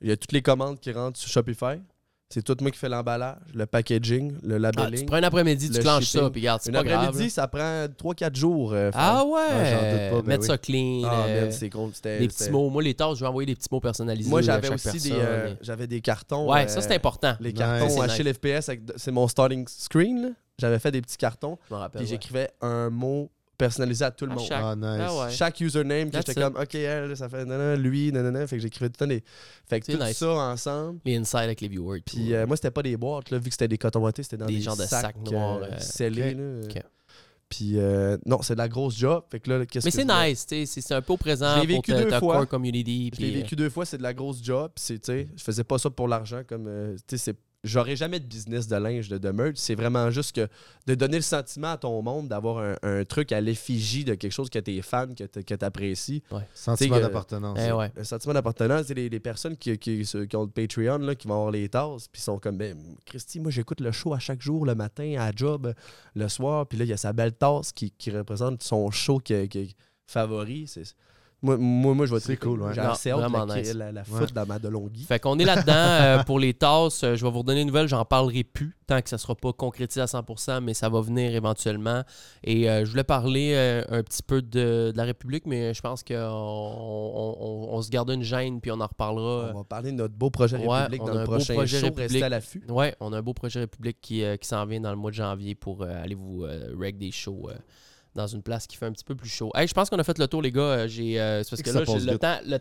Il 0.01 0.09
y 0.09 0.11
a 0.11 0.15
toutes 0.17 0.31
les 0.31 0.41
commandes 0.43 0.79
qui 0.79 0.91
rentrent 0.91 1.19
sur 1.19 1.29
Shopify. 1.29 1.81
C'est 2.31 2.43
tout 2.43 2.55
moi 2.61 2.69
qui 2.69 2.77
fais 2.77 2.89
l'emballage, 2.89 3.37
le 3.55 3.65
packaging, 3.65 4.35
le 4.43 4.55
Ah, 4.57 4.59
labeling. 4.59 4.99
tu 4.99 5.05
prends 5.05 5.15
un 5.17 5.23
après-midi, 5.23 5.71
tu 5.71 5.77
le 5.77 5.81
clenches 5.81 6.03
shipping. 6.05 6.21
ça, 6.21 6.29
puis 6.29 6.45
c'est 6.61 6.71
pas 6.71 6.83
grave. 6.83 7.03
après-midi, 7.07 7.29
ça 7.31 7.47
prend 7.47 7.87
3-4 7.97 8.35
jours. 8.35 8.71
euh. 8.73 8.91
Ah 8.93 9.23
ouais! 9.25 9.39
Ah, 9.49 9.65
j'en 9.65 9.71
doute 9.91 10.11
pas, 10.11 10.21
ben 10.21 10.27
Mettre 10.27 10.41
oui. 10.41 10.47
ça 10.47 10.57
clean. 10.59 11.01
Ah, 11.05 11.23
euh, 11.27 11.41
man, 11.41 11.51
c'est 11.51 12.19
des 12.19 12.27
petits 12.27 12.51
mots. 12.51 12.69
Moi, 12.69 12.83
les 12.83 12.93
tâches, 12.93 13.15
je 13.15 13.21
vais 13.21 13.27
envoyer 13.27 13.47
des 13.47 13.55
petits 13.55 13.69
mots 13.71 13.79
personnalisés. 13.79 14.29
Moi, 14.29 14.39
à 14.41 14.43
j'avais 14.43 14.69
aussi 14.71 14.99
des, 14.99 15.11
euh, 15.15 15.55
j'avais 15.61 15.87
des 15.87 16.01
cartons. 16.01 16.51
Ouais, 16.51 16.65
euh, 16.65 16.67
ça, 16.67 16.81
c'est 16.81 16.93
important. 16.93 17.33
Les 17.39 17.51
cartons 17.51 18.03
nice. 18.03 18.13
chez 18.13 18.21
l'FPS, 18.23 18.69
c'est 18.95 19.11
mon 19.11 19.27
starting 19.27 19.67
screen. 19.67 20.21
là. 20.21 20.29
J'avais 20.59 20.77
fait 20.77 20.91
des 20.91 21.01
petits 21.01 21.17
cartons. 21.17 21.57
Je 21.67 21.73
me 21.73 21.79
rappelle. 21.79 21.99
Puis 22.01 22.05
ouais. 22.05 22.15
j'écrivais 22.15 22.51
un 22.61 22.91
mot 22.91 23.31
personnalisé 23.59 24.03
à 24.03 24.09
tout 24.09 24.25
le 24.25 24.31
À 24.31 24.35
monde. 24.35 24.47
chaque- 24.47 24.63
Ah, 24.63 24.75
nice. 24.75 25.01
Ah 25.07 25.17
ouais. 25.25 25.31
Chaque 25.31 25.59
username, 25.61 26.09
que 26.09 26.17
j'étais 26.17 26.33
comme, 26.33 26.55
OK, 26.55 26.73
elle, 26.73 27.15
ça 27.15 27.29
fait 27.29 27.45
nanana, 27.45 27.75
lui, 27.75 28.11
nanana. 28.11 28.47
Fait 28.47 28.55
que 28.55 28.61
j'écrivais 28.63 28.89
tout 28.89 28.95
le 29.03 29.05
temps 29.05 29.07
des. 29.07 29.23
Fait 29.69 29.79
que 29.81 29.91
tout 29.91 30.03
nice. 30.03 30.17
ça 30.17 30.31
ensemble. 30.31 30.99
Les 31.05 31.17
insides 31.17 31.35
avec 31.41 31.61
les 31.61 31.67
viewers. 31.67 32.01
Puis 32.03 32.33
euh, 32.33 32.47
moi, 32.47 32.55
c'était 32.55 32.71
pas 32.71 32.81
des 32.81 32.97
boîtes, 32.97 33.29
là, 33.29 33.37
vu 33.37 33.45
que 33.45 33.51
c'était 33.51 33.67
des 33.67 33.77
cotons 33.77 33.99
wattés, 33.99 34.23
c'était 34.23 34.37
dans 34.37 34.47
Des 34.47 34.55
des, 34.55 34.61
genres 34.61 34.75
de 34.77 34.83
sacs, 34.83 35.01
sacs 35.01 35.17
noirs, 35.31 35.59
euh, 35.61 35.67
euh, 35.73 35.77
scellés. 35.79 36.31
ok. 36.33 36.37
là. 36.75 36.79
Ok. 36.81 36.83
Puis 37.49 37.79
euh, 37.79 38.15
non, 38.27 38.41
c'est 38.43 38.53
de 38.53 38.59
la 38.59 38.67
grosse 38.69 38.95
job. 38.97 39.23
Fait 39.31 39.39
que 39.39 39.49
là, 39.49 39.65
qu'est-ce 39.65 39.85
Mais 39.85 39.91
que 39.91 39.97
c'est 39.97 40.03
voulais- 40.03 40.29
nice, 40.29 40.45
tu 40.45 40.65
sais, 40.67 40.81
c'est 40.81 40.93
un 40.93 41.01
peu 41.01 41.13
au 41.13 41.17
présent 41.17 41.55
pour 41.57 41.65
vécu 41.65 41.91
ta, 41.91 42.03
deux 42.03 42.07
ta 42.09 42.19
fois. 42.19 42.35
core 42.37 42.47
community. 42.47 43.11
Je 43.15 43.21
l'ai 43.21 43.27
puis, 43.29 43.35
euh, 43.39 43.41
vécu 43.41 43.55
deux 43.55 43.69
fois, 43.71 43.85
c'est 43.85 43.97
de 43.97 44.03
la 44.03 44.13
grosse 44.13 44.43
job. 44.43 44.71
je 44.77 45.17
faisais 45.37 45.63
pas 45.63 45.77
ça 45.79 45.89
pour 45.89 46.07
l'argent. 46.07 46.41
comme 46.47 46.67
euh, 46.67 46.95
tu 47.07 47.17
sais, 47.17 47.31
c'est- 47.31 47.37
j'aurai 47.63 47.95
jamais 47.95 48.19
de 48.19 48.25
business 48.25 48.67
de 48.67 48.75
linge, 48.77 49.09
de, 49.09 49.17
de 49.17 49.29
merch. 49.31 49.55
C'est 49.57 49.75
vraiment 49.75 50.09
juste 50.11 50.35
que 50.35 50.47
de 50.87 50.95
donner 50.95 51.17
le 51.17 51.23
sentiment 51.23 51.71
à 51.71 51.77
ton 51.77 52.01
monde 52.01 52.27
d'avoir 52.29 52.59
un, 52.59 52.75
un 52.83 53.03
truc 53.03 53.31
à 53.31 53.41
l'effigie 53.41 54.03
de 54.05 54.15
quelque 54.15 54.31
chose 54.31 54.49
que 54.49 54.59
t'es 54.59 54.81
fan, 54.81 55.13
que 55.13 55.25
t'- 55.25 55.43
que 55.43 55.53
t'apprécies. 55.55 56.23
Sentiment 56.53 56.95
d'appartenance. 57.01 57.57
Eh 57.61 57.71
ouais. 57.73 57.91
Le 57.95 58.03
sentiment 58.03 58.33
d'appartenance, 58.33 58.85
c'est 58.87 58.93
les, 58.93 59.09
les 59.09 59.19
personnes 59.19 59.57
qui, 59.57 59.77
qui- 59.77 60.05
ceux 60.05 60.25
qui 60.25 60.35
ont 60.35 60.43
le 60.43 60.49
Patreon, 60.49 60.99
là, 60.99 61.15
qui 61.15 61.27
vont 61.27 61.35
avoir 61.35 61.51
les 61.51 61.67
tasses, 61.69 62.07
puis 62.07 62.21
sont 62.21 62.39
comme, 62.39 62.57
ben, 62.57 62.77
Christy, 63.05 63.39
moi 63.39 63.51
j'écoute 63.51 63.81
le 63.81 63.91
show 63.91 64.13
à 64.13 64.19
chaque 64.19 64.41
jour, 64.41 64.65
le 64.65 64.75
matin, 64.75 65.15
à 65.19 65.25
la 65.27 65.31
job, 65.35 65.73
le 66.15 66.27
soir, 66.29 66.65
puis 66.67 66.77
là, 66.77 66.85
il 66.85 66.89
y 66.89 66.93
a 66.93 66.97
sa 66.97 67.13
belle 67.13 67.33
tasse 67.33 67.71
qui, 67.73 67.91
qui 67.91 68.11
représente 68.11 68.63
son 68.63 68.89
show 68.91 69.19
qui, 69.19 69.47
qui- 69.49 69.75
favori. 70.07 70.65
C'est- 70.67 70.95
Moi, 71.41 71.55
moi, 71.57 71.93
moi, 71.93 72.05
je 72.05 72.13
vais 72.13 72.19
C'est 72.19 72.35
cool, 72.37 72.61
ouais. 72.61 72.73
J'ai 72.73 72.81
Non, 72.81 72.89
assez 72.89 73.11
hâte 73.11 73.17
de 73.17 73.21
vraiment 73.23 73.45
la, 73.45 73.61
nice. 73.61 73.73
la, 73.73 73.91
la 73.93 74.01
Ouais. 74.01 74.05
foot 74.19 74.33
dans 74.33 74.45
ma 74.45 74.59
Delonghi. 74.59 75.03
Fait 75.05 75.19
qu'on 75.19 75.39
est 75.39 75.45
là-dedans 75.45 75.73
euh, 75.75 76.23
pour 76.23 76.37
les 76.37 76.53
tasses. 76.53 77.03
euh, 77.03 77.15
je 77.15 77.23
vais 77.25 77.31
vous 77.31 77.39
redonner 77.39 77.61
une 77.61 77.67
nouvelle, 77.67 77.87
j'en 77.87 78.03
parlerai 78.03 78.43
plus 78.43 78.75
tant 78.87 79.01
que 79.01 79.09
ça 79.09 79.17
sera 79.19 79.35
pas 79.35 79.53
concrétisé 79.53 80.01
à 80.01 80.05
100%, 80.05 80.61
mais 80.61 80.73
ça 80.73 80.89
va 80.89 80.99
venir 80.99 81.33
éventuellement. 81.35 82.03
Et 82.43 82.69
euh, 82.69 82.83
je 82.83 82.89
voulais 82.89 83.03
parler 83.03 83.53
euh, 83.55 83.83
un 83.89 84.01
petit 84.03 84.23
peu 84.23 84.41
de, 84.41 84.91
de 84.91 84.93
la 84.97 85.03
République, 85.03 85.45
mais 85.45 85.73
je 85.73 85.81
pense 85.81 86.03
qu'on 86.03 86.15
on, 86.15 87.35
on- 87.39 87.69
on 87.77 87.81
se 87.81 87.89
garde 87.89 88.09
une 88.09 88.23
gêne 88.23 88.59
puis 88.61 88.71
on 88.71 88.79
en 88.81 88.87
reparlera. 88.87 89.51
On 89.53 89.59
va 89.59 89.63
parler 89.63 89.91
de 89.91 89.97
notre 89.97 90.15
beau 90.15 90.29
projet 90.31 90.57
Ouais, 90.57 90.77
République 90.79 91.03
on 91.03 91.05
dans 91.05 91.11
a 91.11 91.15
le 91.15 91.19
un 91.21 91.25
beau 91.25 91.31
prochain 91.33 91.53
projet 91.53 91.77
show. 91.79 91.85
République. 91.85 92.11
Restez 92.11 92.23
à 92.23 92.29
l'affût. 92.29 92.63
Ouais, 92.67 92.95
on 92.99 93.13
a 93.13 93.17
un 93.19 93.21
beau 93.21 93.33
projet 93.33 93.59
République 93.61 93.97
qui, 94.01 94.23
euh, 94.23 94.35
qui 94.37 94.47
s'en 94.47 94.65
vient 94.65 94.81
dans 94.81 94.91
le 94.91 94.97
mois 94.97 95.11
de 95.11 95.15
janvier 95.15 95.55
pour 95.55 95.83
euh, 95.83 96.03
aller 96.03 96.15
vous 96.15 96.43
euh, 96.43 96.73
reg 96.77 96.97
des 96.97 97.11
shows 97.11 97.47
euh, 97.49 97.53
dans 98.19 98.27
une 98.27 98.41
place 98.43 98.67
qui 98.67 98.75
fait 98.77 98.85
un 98.85 98.91
petit 98.91 99.03
peu 99.05 99.15
plus 99.15 99.29
chaud. 99.29 99.51
Hey, 99.55 99.67
je 99.67 99.73
pense 99.73 99.89
qu'on 99.89 99.97
a 99.99 100.03
fait 100.03 100.17
le 100.19 100.27
tour, 100.27 100.41
les 100.41 100.51
gars. 100.51 100.61
Euh, 100.61 100.87
J'ai, 100.87 101.19
euh, 101.19 101.41
c'est 101.43 101.49
parce 101.51 101.61
que 101.61 101.69
que 101.71 101.77
là, 101.77 101.83
j'ai 101.99 102.05
le 102.05 102.11
vite. 102.11 102.21
temps. 102.21 102.37
le- 102.45 102.59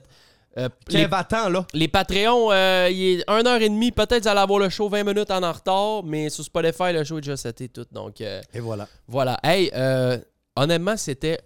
euh, 0.57 0.69
les, 0.89 1.07
attends, 1.13 1.49
là. 1.51 1.67
les 1.75 1.89
Patreons, 1.89 2.51
euh, 2.51 2.89
il 2.91 3.21
est 3.21 3.25
1h30. 3.29 3.93
Peut-être 3.93 4.23
vous 4.23 4.29
allez 4.29 4.41
avoir 4.41 4.59
le 4.59 4.69
show 4.71 4.89
20 4.89 5.05
minutes 5.05 5.31
en 5.31 5.53
retard, 5.53 6.03
mais 6.05 6.31
sur 6.31 6.43
Spotify, 6.45 6.93
le 6.93 7.05
show 7.05 7.19
est 7.19 7.21
déjà 7.21 7.37
seté 7.37 7.69
tout. 7.69 7.87
Donc 7.93 8.21
euh, 8.21 8.41
Et 8.55 8.61
voilà. 8.61 8.89
voilà. 9.07 9.39
Hey, 9.45 9.71
honnêtement, 10.57 10.97
c'était. 10.97 11.39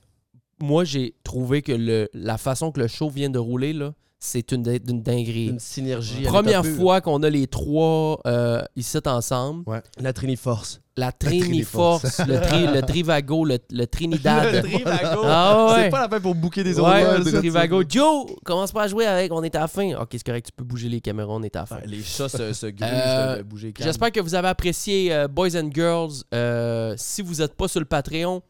Moi, 0.61 0.85
j'ai 0.85 1.15
trouvé 1.25 1.61
que 1.63 1.73
le, 1.73 2.09
la 2.15 2.39
façon 2.39 2.71
que 2.71 2.81
le 2.81 2.87
show 2.87 3.11
vient 3.11 3.29
de 3.31 3.39
rouler, 3.39 3.73
là, 3.73 3.93
c'est 4.25 4.53
une, 4.53 4.63
di- 4.63 4.81
une 4.89 5.03
dinguerie. 5.03 5.49
Une 5.49 5.59
synergie. 5.59 6.23
Première 6.23 6.65
fois 6.65 7.01
qu'on 7.01 7.23
a 7.25 7.29
les 7.29 7.49
trois 7.49 8.21
euh, 8.25 8.63
ici 8.77 8.97
ensemble. 9.05 9.65
La 9.99 10.13
Triniforce. 10.13 10.81
La 10.97 11.11
Triniforce, 11.11 12.03
Triniforce. 12.03 12.19
le, 12.29 12.41
tri, 12.41 12.67
le 12.73 12.83
Trivago, 12.83 13.45
le, 13.45 13.59
le 13.71 13.87
Trinidad. 13.87 14.53
Le 14.53 14.61
Trivago. 14.63 15.23
Ah 15.25 15.67
ouais. 15.73 15.83
C'est 15.85 15.89
pas 15.91 16.03
la 16.03 16.09
peine 16.09 16.21
pour 16.21 16.35
booker 16.35 16.63
des 16.63 16.79
Ouais, 16.79 17.05
autres. 17.07 17.25
le 17.31 17.39
Trivago. 17.39 17.83
Joe, 17.89 18.27
commence 18.45 18.71
pas 18.73 18.83
à 18.85 18.89
jouer 18.89 19.07
avec, 19.07 19.33
on 19.33 19.43
est 19.43 19.55
à 19.57 19.61
la 19.61 19.69
fin. 19.69 19.95
Ok, 20.01 20.09
c'est 20.13 20.23
correct, 20.25 20.47
tu 20.47 20.53
peux 20.53 20.65
bouger 20.65 20.89
les 20.89 21.01
caméras, 21.01 21.33
on 21.33 21.43
est 21.43 21.57
à 21.57 21.61
la 21.61 21.67
fin. 21.67 21.77
Ouais, 21.77 21.87
les 21.87 22.03
chats 22.03 22.29
se, 22.29 22.53
se 22.53 22.67
grugent 22.67 22.89
Euh, 22.93 23.39
de- 23.39 23.43
bouger. 23.43 23.73
J'espère 23.81 24.13
que 24.13 24.21
vous 24.21 24.35
avez 24.35 24.49
apprécié 24.49 25.13
euh, 25.13 25.29
Boys 25.29 25.57
and 25.57 25.71
Girls. 25.75 26.13
Euh, 26.35 26.95
si 26.99 27.23
vous 27.23 27.37
n'êtes 27.37 27.55
pas 27.55 27.69
sur 27.69 27.81
le 27.81 27.87
Patreon, 27.87 28.43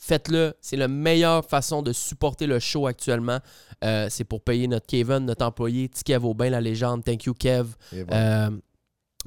faites-le. 0.00 0.54
C'est 0.60 0.76
la 0.76 0.88
meilleure 0.88 1.44
façon 1.44 1.82
de 1.82 1.92
supporter 1.92 2.46
le 2.46 2.58
show 2.58 2.86
actuellement. 2.88 3.38
Euh, 3.84 4.08
c'est 4.10 4.24
pour 4.24 4.42
payer 4.42 4.66
notre 4.66 4.86
Kevin, 4.86 5.20
notre 5.20 5.44
employé, 5.44 5.88
petit 5.88 6.02
Kev 6.02 6.26
Aubin, 6.26 6.50
la 6.50 6.60
légende. 6.60 7.04
Thank 7.04 7.24
you, 7.24 7.34
Kev. 7.34 7.68
Euh, 7.94 8.50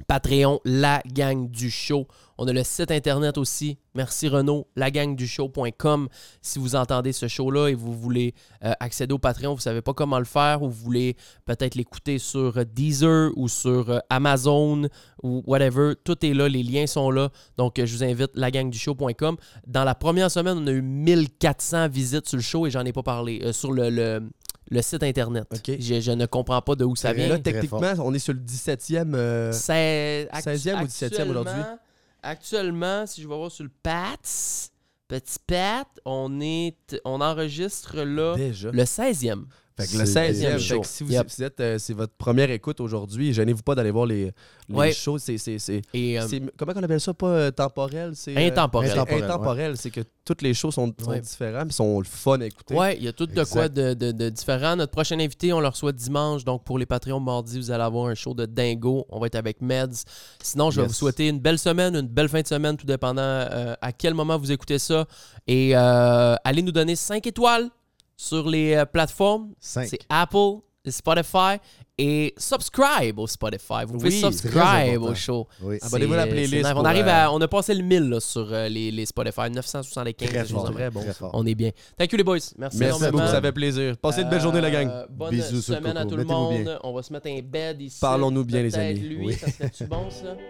Patreon, 0.08 0.60
la 0.64 1.00
gang 1.06 1.48
du 1.48 1.70
show. 1.70 2.06
On 2.36 2.48
a 2.48 2.52
le 2.52 2.64
site 2.64 2.90
internet 2.90 3.38
aussi. 3.38 3.78
Merci 3.94 4.26
Renaud, 4.26 4.66
lagangdushow.com. 4.74 6.08
Si 6.42 6.58
vous 6.58 6.74
entendez 6.74 7.12
ce 7.12 7.28
show-là 7.28 7.68
et 7.68 7.74
vous 7.74 7.92
voulez 7.92 8.34
euh, 8.64 8.72
accéder 8.80 9.14
au 9.14 9.18
Patreon, 9.18 9.50
vous 9.50 9.58
ne 9.58 9.62
savez 9.62 9.82
pas 9.82 9.94
comment 9.94 10.18
le 10.18 10.24
faire 10.24 10.62
ou 10.62 10.68
vous 10.68 10.82
voulez 10.84 11.16
peut-être 11.44 11.76
l'écouter 11.76 12.18
sur 12.18 12.58
euh, 12.58 12.64
Deezer 12.64 13.30
ou 13.36 13.48
sur 13.48 13.88
euh, 13.88 13.98
Amazon 14.10 14.88
ou 15.22 15.42
whatever, 15.46 15.92
tout 16.02 16.26
est 16.26 16.34
là, 16.34 16.48
les 16.48 16.64
liens 16.64 16.88
sont 16.88 17.10
là. 17.12 17.30
Donc, 17.56 17.74
je 17.82 17.96
vous 17.96 18.02
invite, 18.02 18.30
lagangdushow.com. 18.34 19.36
Dans 19.68 19.84
la 19.84 19.94
première 19.94 20.30
semaine, 20.30 20.58
on 20.58 20.66
a 20.66 20.72
eu 20.72 20.82
1400 20.82 21.88
visites 21.88 22.26
sur 22.28 22.36
le 22.36 22.42
show 22.42 22.66
et 22.66 22.70
j'en 22.70 22.84
ai 22.84 22.92
pas 22.92 23.04
parlé. 23.04 23.52
sur 23.52 23.70
le- 23.72 24.28
le 24.70 24.82
site 24.82 25.02
internet. 25.02 25.46
Ok. 25.52 25.76
Je, 25.78 26.00
je 26.00 26.10
ne 26.12 26.26
comprends 26.26 26.60
pas 26.62 26.74
de 26.74 26.84
où 26.84 26.96
ça 26.96 27.12
vient. 27.12 27.28
Là, 27.28 27.38
techniquement, 27.38 27.80
on 27.98 28.12
est 28.14 28.18
sur 28.18 28.32
le 28.32 28.40
17e. 28.40 29.14
euh, 29.14 29.52
C'est 29.52 30.28
actu- 30.32 30.50
16e 30.50 30.82
ou 30.82 30.86
17e 30.86 31.30
aujourd'hui? 31.30 31.52
actuellement- 31.52 31.78
Actuellement, 32.26 33.06
si 33.06 33.22
je 33.22 33.28
vais 33.28 33.36
voir 33.36 33.50
sur 33.50 33.64
le 33.64 33.70
PATS, 33.82 34.70
Petit 35.06 35.36
Pat, 35.46 35.86
on 36.06 36.40
est 36.40 36.98
on 37.04 37.20
enregistre 37.20 38.00
là 38.02 38.34
déjà. 38.36 38.70
le 38.70 38.84
16e. 38.86 39.44
Fait 39.76 39.88
que 39.92 39.98
le 39.98 40.06
C'est 40.06 40.32
16e. 40.32 40.52
le 40.52 40.58
fait 40.58 40.58
show. 40.60 40.80
que 40.82 40.86
si 40.86 41.02
vous, 41.02 41.10
Yep. 41.10 41.28
si 41.30 41.36
vous 41.38 41.42
êtes, 41.42 41.58
euh, 41.60 41.78
c'est 41.80 41.94
votre 41.94 42.12
première 42.16 42.48
écoute 42.52 42.80
aujourd'hui, 42.80 43.32
gênez-vous 43.32 43.62
pas 43.64 43.74
d'aller 43.74 43.90
voir 43.90 44.06
les, 44.06 44.30
les 44.68 44.74
Ouais. 44.76 44.92
shows. 44.92 45.18
C'est, 45.18 45.36
c'est, 45.36 45.58
c'est, 45.58 45.82
Et 45.92 46.20
euh, 46.20 46.26
c'est- 46.28 46.40
comment 46.56 46.72
on 46.76 46.82
appelle 46.84 47.00
ça? 47.00 47.12
Pas 47.12 47.26
euh, 47.26 47.50
temporel? 47.50 48.12
C'est, 48.14 48.36
euh, 48.36 48.46
intemporel. 48.46 48.96
Intemporel. 48.96 49.76
C'est 49.76 49.90
que 49.90 50.02
toutes 50.24 50.42
les 50.42 50.54
shows 50.54 50.70
sont, 50.70 50.94
sont 51.02 51.10
Ouais. 51.10 51.20
différents 51.20 51.64
mais 51.64 51.72
sont 51.72 51.98
le 51.98 52.04
fun 52.04 52.40
à 52.40 52.46
écouter. 52.46 52.72
Ouais, 52.74 52.96
il 52.96 53.02
y 53.02 53.08
a 53.08 53.12
tout 53.12 53.26
de 53.26 53.32
Exact. 53.32 53.50
quoi 53.52 53.68
de, 53.68 53.94
de- 53.94 54.12
de 54.12 54.28
différent. 54.28 54.76
Notre 54.76 54.92
prochain 54.92 55.18
invité, 55.18 55.52
on 55.52 55.60
le 55.60 55.66
reçoit 55.68 55.90
dimanche. 55.90 56.44
Donc, 56.44 56.62
pour 56.62 56.78
les 56.78 56.86
Patreons, 56.86 57.18
mardi, 57.18 57.58
vous 57.58 57.72
allez 57.72 57.82
avoir 57.82 58.06
un 58.06 58.14
show 58.14 58.32
de 58.32 58.46
dingo. 58.46 59.06
On 59.10 59.18
va 59.18 59.26
être 59.26 59.34
avec 59.34 59.60
Meds. 59.60 60.04
Sinon, 60.40 60.70
je 60.70 60.76
vais 60.76 60.82
Yes. 60.82 60.92
vous 60.92 60.96
souhaiter 60.98 61.26
une 61.28 61.40
belle 61.40 61.58
semaine, 61.58 61.96
une 61.96 62.06
belle 62.06 62.28
fin 62.28 62.42
de 62.42 62.46
semaine, 62.46 62.76
tout 62.76 62.86
dépendant 62.86 63.22
euh, 63.22 63.74
à 63.80 63.90
quel 63.90 64.14
moment 64.14 64.38
vous 64.38 64.52
écoutez 64.52 64.78
ça. 64.78 65.04
Et 65.48 65.76
euh, 65.76 66.36
allez 66.44 66.62
nous 66.62 66.70
donner 66.72 66.94
5 66.94 67.26
étoiles 67.26 67.70
sur 68.16 68.48
les 68.48 68.74
euh, 68.74 68.84
plateformes. 68.84 69.52
C'est 69.58 69.98
Apple, 70.08 70.60
Spotify 70.86 71.58
et 71.96 72.34
subscribe 72.36 73.18
au 73.18 73.26
Spotify. 73.26 73.84
Vous 73.86 73.94
pouvez 73.94 74.08
Oui, 74.08 74.20
subscribe 74.20 75.00
au 75.02 75.14
show. 75.14 75.46
Oui. 75.62 75.78
Abonnez-vous 75.80 76.14
à 76.14 76.16
la 76.16 76.26
playlist. 76.26 76.66
On 76.74 76.84
arrive 76.84 77.06
euh, 77.06 77.26
à, 77.26 77.32
on 77.32 77.40
a 77.40 77.48
passé 77.48 77.72
le 77.74 77.82
1000 77.84 78.08
là, 78.10 78.20
sur 78.20 78.52
euh, 78.52 78.68
les, 78.68 78.90
les 78.90 79.06
Spotify, 79.06 79.48
975. 79.50 80.28
Très 80.28 80.44
fort. 80.44 80.72
vrai 80.72 80.90
bon, 80.90 81.00
Très 81.02 81.14
fort. 81.14 81.30
on 81.34 81.46
est 81.46 81.54
bien. 81.54 81.70
Thank 81.96 82.10
you 82.12 82.18
les 82.18 82.24
boys. 82.24 82.38
Merci, 82.58 82.78
Merci 82.78 82.82
énormément. 82.84 83.18
beaucoup, 83.18 83.30
ça 83.32 83.40
fait 83.40 83.52
plaisir. 83.52 83.96
Passez 83.98 84.22
une 84.22 84.28
belle 84.28 84.40
journée, 84.40 84.60
la 84.60 84.70
gang. 84.70 84.88
Euh, 84.90 85.06
bonne 85.08 85.30
Bisous 85.30 85.56
le 85.56 85.60
semaine 85.62 85.96
à 85.96 86.04
tout 86.04 86.16
le 86.16 86.24
monde. 86.24 86.62
bien. 86.64 86.78
On 86.82 86.92
va 86.92 87.02
se 87.02 87.12
mettre 87.12 87.28
un 87.28 87.40
bed 87.40 87.80
ici. 87.80 87.98
Parlons-nous 88.00 88.44
bien, 88.44 88.62
les 88.62 88.74
amis. 88.76 88.94
lui, 88.98 89.26
Oui. 89.26 89.34
ça 89.34 89.50
serait-tu 89.50 89.84
bon, 89.84 90.10
ça? 90.10 90.36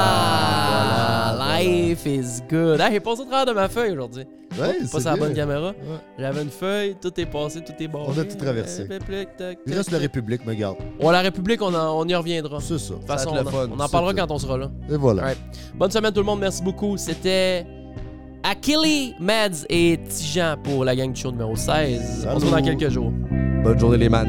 Ah! 0.00 1.34
Voilà, 1.36 1.60
life 1.62 2.06
is 2.06 2.40
good. 2.50 2.80
Hey, 2.80 2.92
j'ai 2.92 3.00
passé 3.00 3.22
au 3.22 3.24
travers 3.26 3.46
de 3.46 3.52
ma 3.52 3.68
feuille 3.68 3.92
aujourd'hui. 3.92 4.24
Ouais, 4.58 4.78
pas 4.80 4.86
c'est 4.86 5.00
sur 5.00 5.10
la 5.10 5.16
bonne 5.16 5.34
caméra. 5.34 5.68
Ouais. 5.70 5.98
J'avais 6.18 6.42
une 6.42 6.50
feuille, 6.50 6.96
tout 7.00 7.12
est 7.20 7.26
passé, 7.26 7.60
tout 7.62 7.72
est 7.80 7.88
bon. 7.88 8.06
On 8.08 8.18
a 8.18 8.24
tout 8.24 8.36
traversé. 8.36 8.88
Il 9.66 9.74
reste 9.74 9.90
la 9.92 9.98
République, 10.18 10.44
me 10.46 10.54
garde. 10.54 10.76
Bon, 11.00 11.10
la 11.10 11.20
République, 11.20 11.60
on, 11.62 11.74
en- 11.74 12.00
on 12.00 12.06
y 12.06 12.14
reviendra. 12.14 12.58
De 12.58 12.62
C'est 12.62 12.78
ça. 12.78 12.94
toute 12.94 13.06
façon, 13.06 13.30
Ça 13.30 13.34
va 13.36 13.40
être 13.42 13.48
on, 13.54 13.62
le 13.62 13.68
fun. 13.68 13.74
on 13.76 13.80
en 13.80 13.88
parlera 13.88 14.14
quand 14.14 14.30
on 14.30 14.38
sera 14.38 14.58
là. 14.58 14.70
Et 14.90 14.96
voilà. 14.96 15.34
Bonne 15.74 15.90
semaine 15.90 16.12
tout 16.12 16.20
le 16.20 16.26
monde, 16.26 16.40
merci 16.40 16.62
beaucoup. 16.62 16.96
C'était 16.96 17.66
Achille, 18.42 19.14
Mads 19.20 19.64
et 19.68 19.98
Tijan 20.08 20.56
pour 20.62 20.84
la 20.84 20.94
gang 20.96 21.12
du 21.12 21.20
show 21.20 21.30
numéro 21.30 21.54
16. 21.56 22.28
On 22.30 22.38
se 22.40 22.44
voit 22.46 22.60
dans 22.60 22.64
quelques 22.66 22.88
jours. 22.90 23.12
Bonne 23.64 23.78
journée, 23.78 23.98
les 23.98 24.08
mans. 24.08 24.24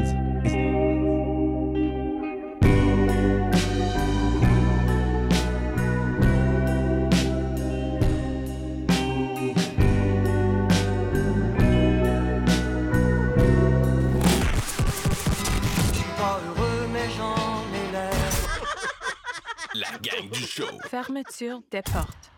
Gang 20.02 20.32
show. 20.32 20.64
Fermeture 20.88 21.60
des 21.70 21.82
portes. 21.82 22.30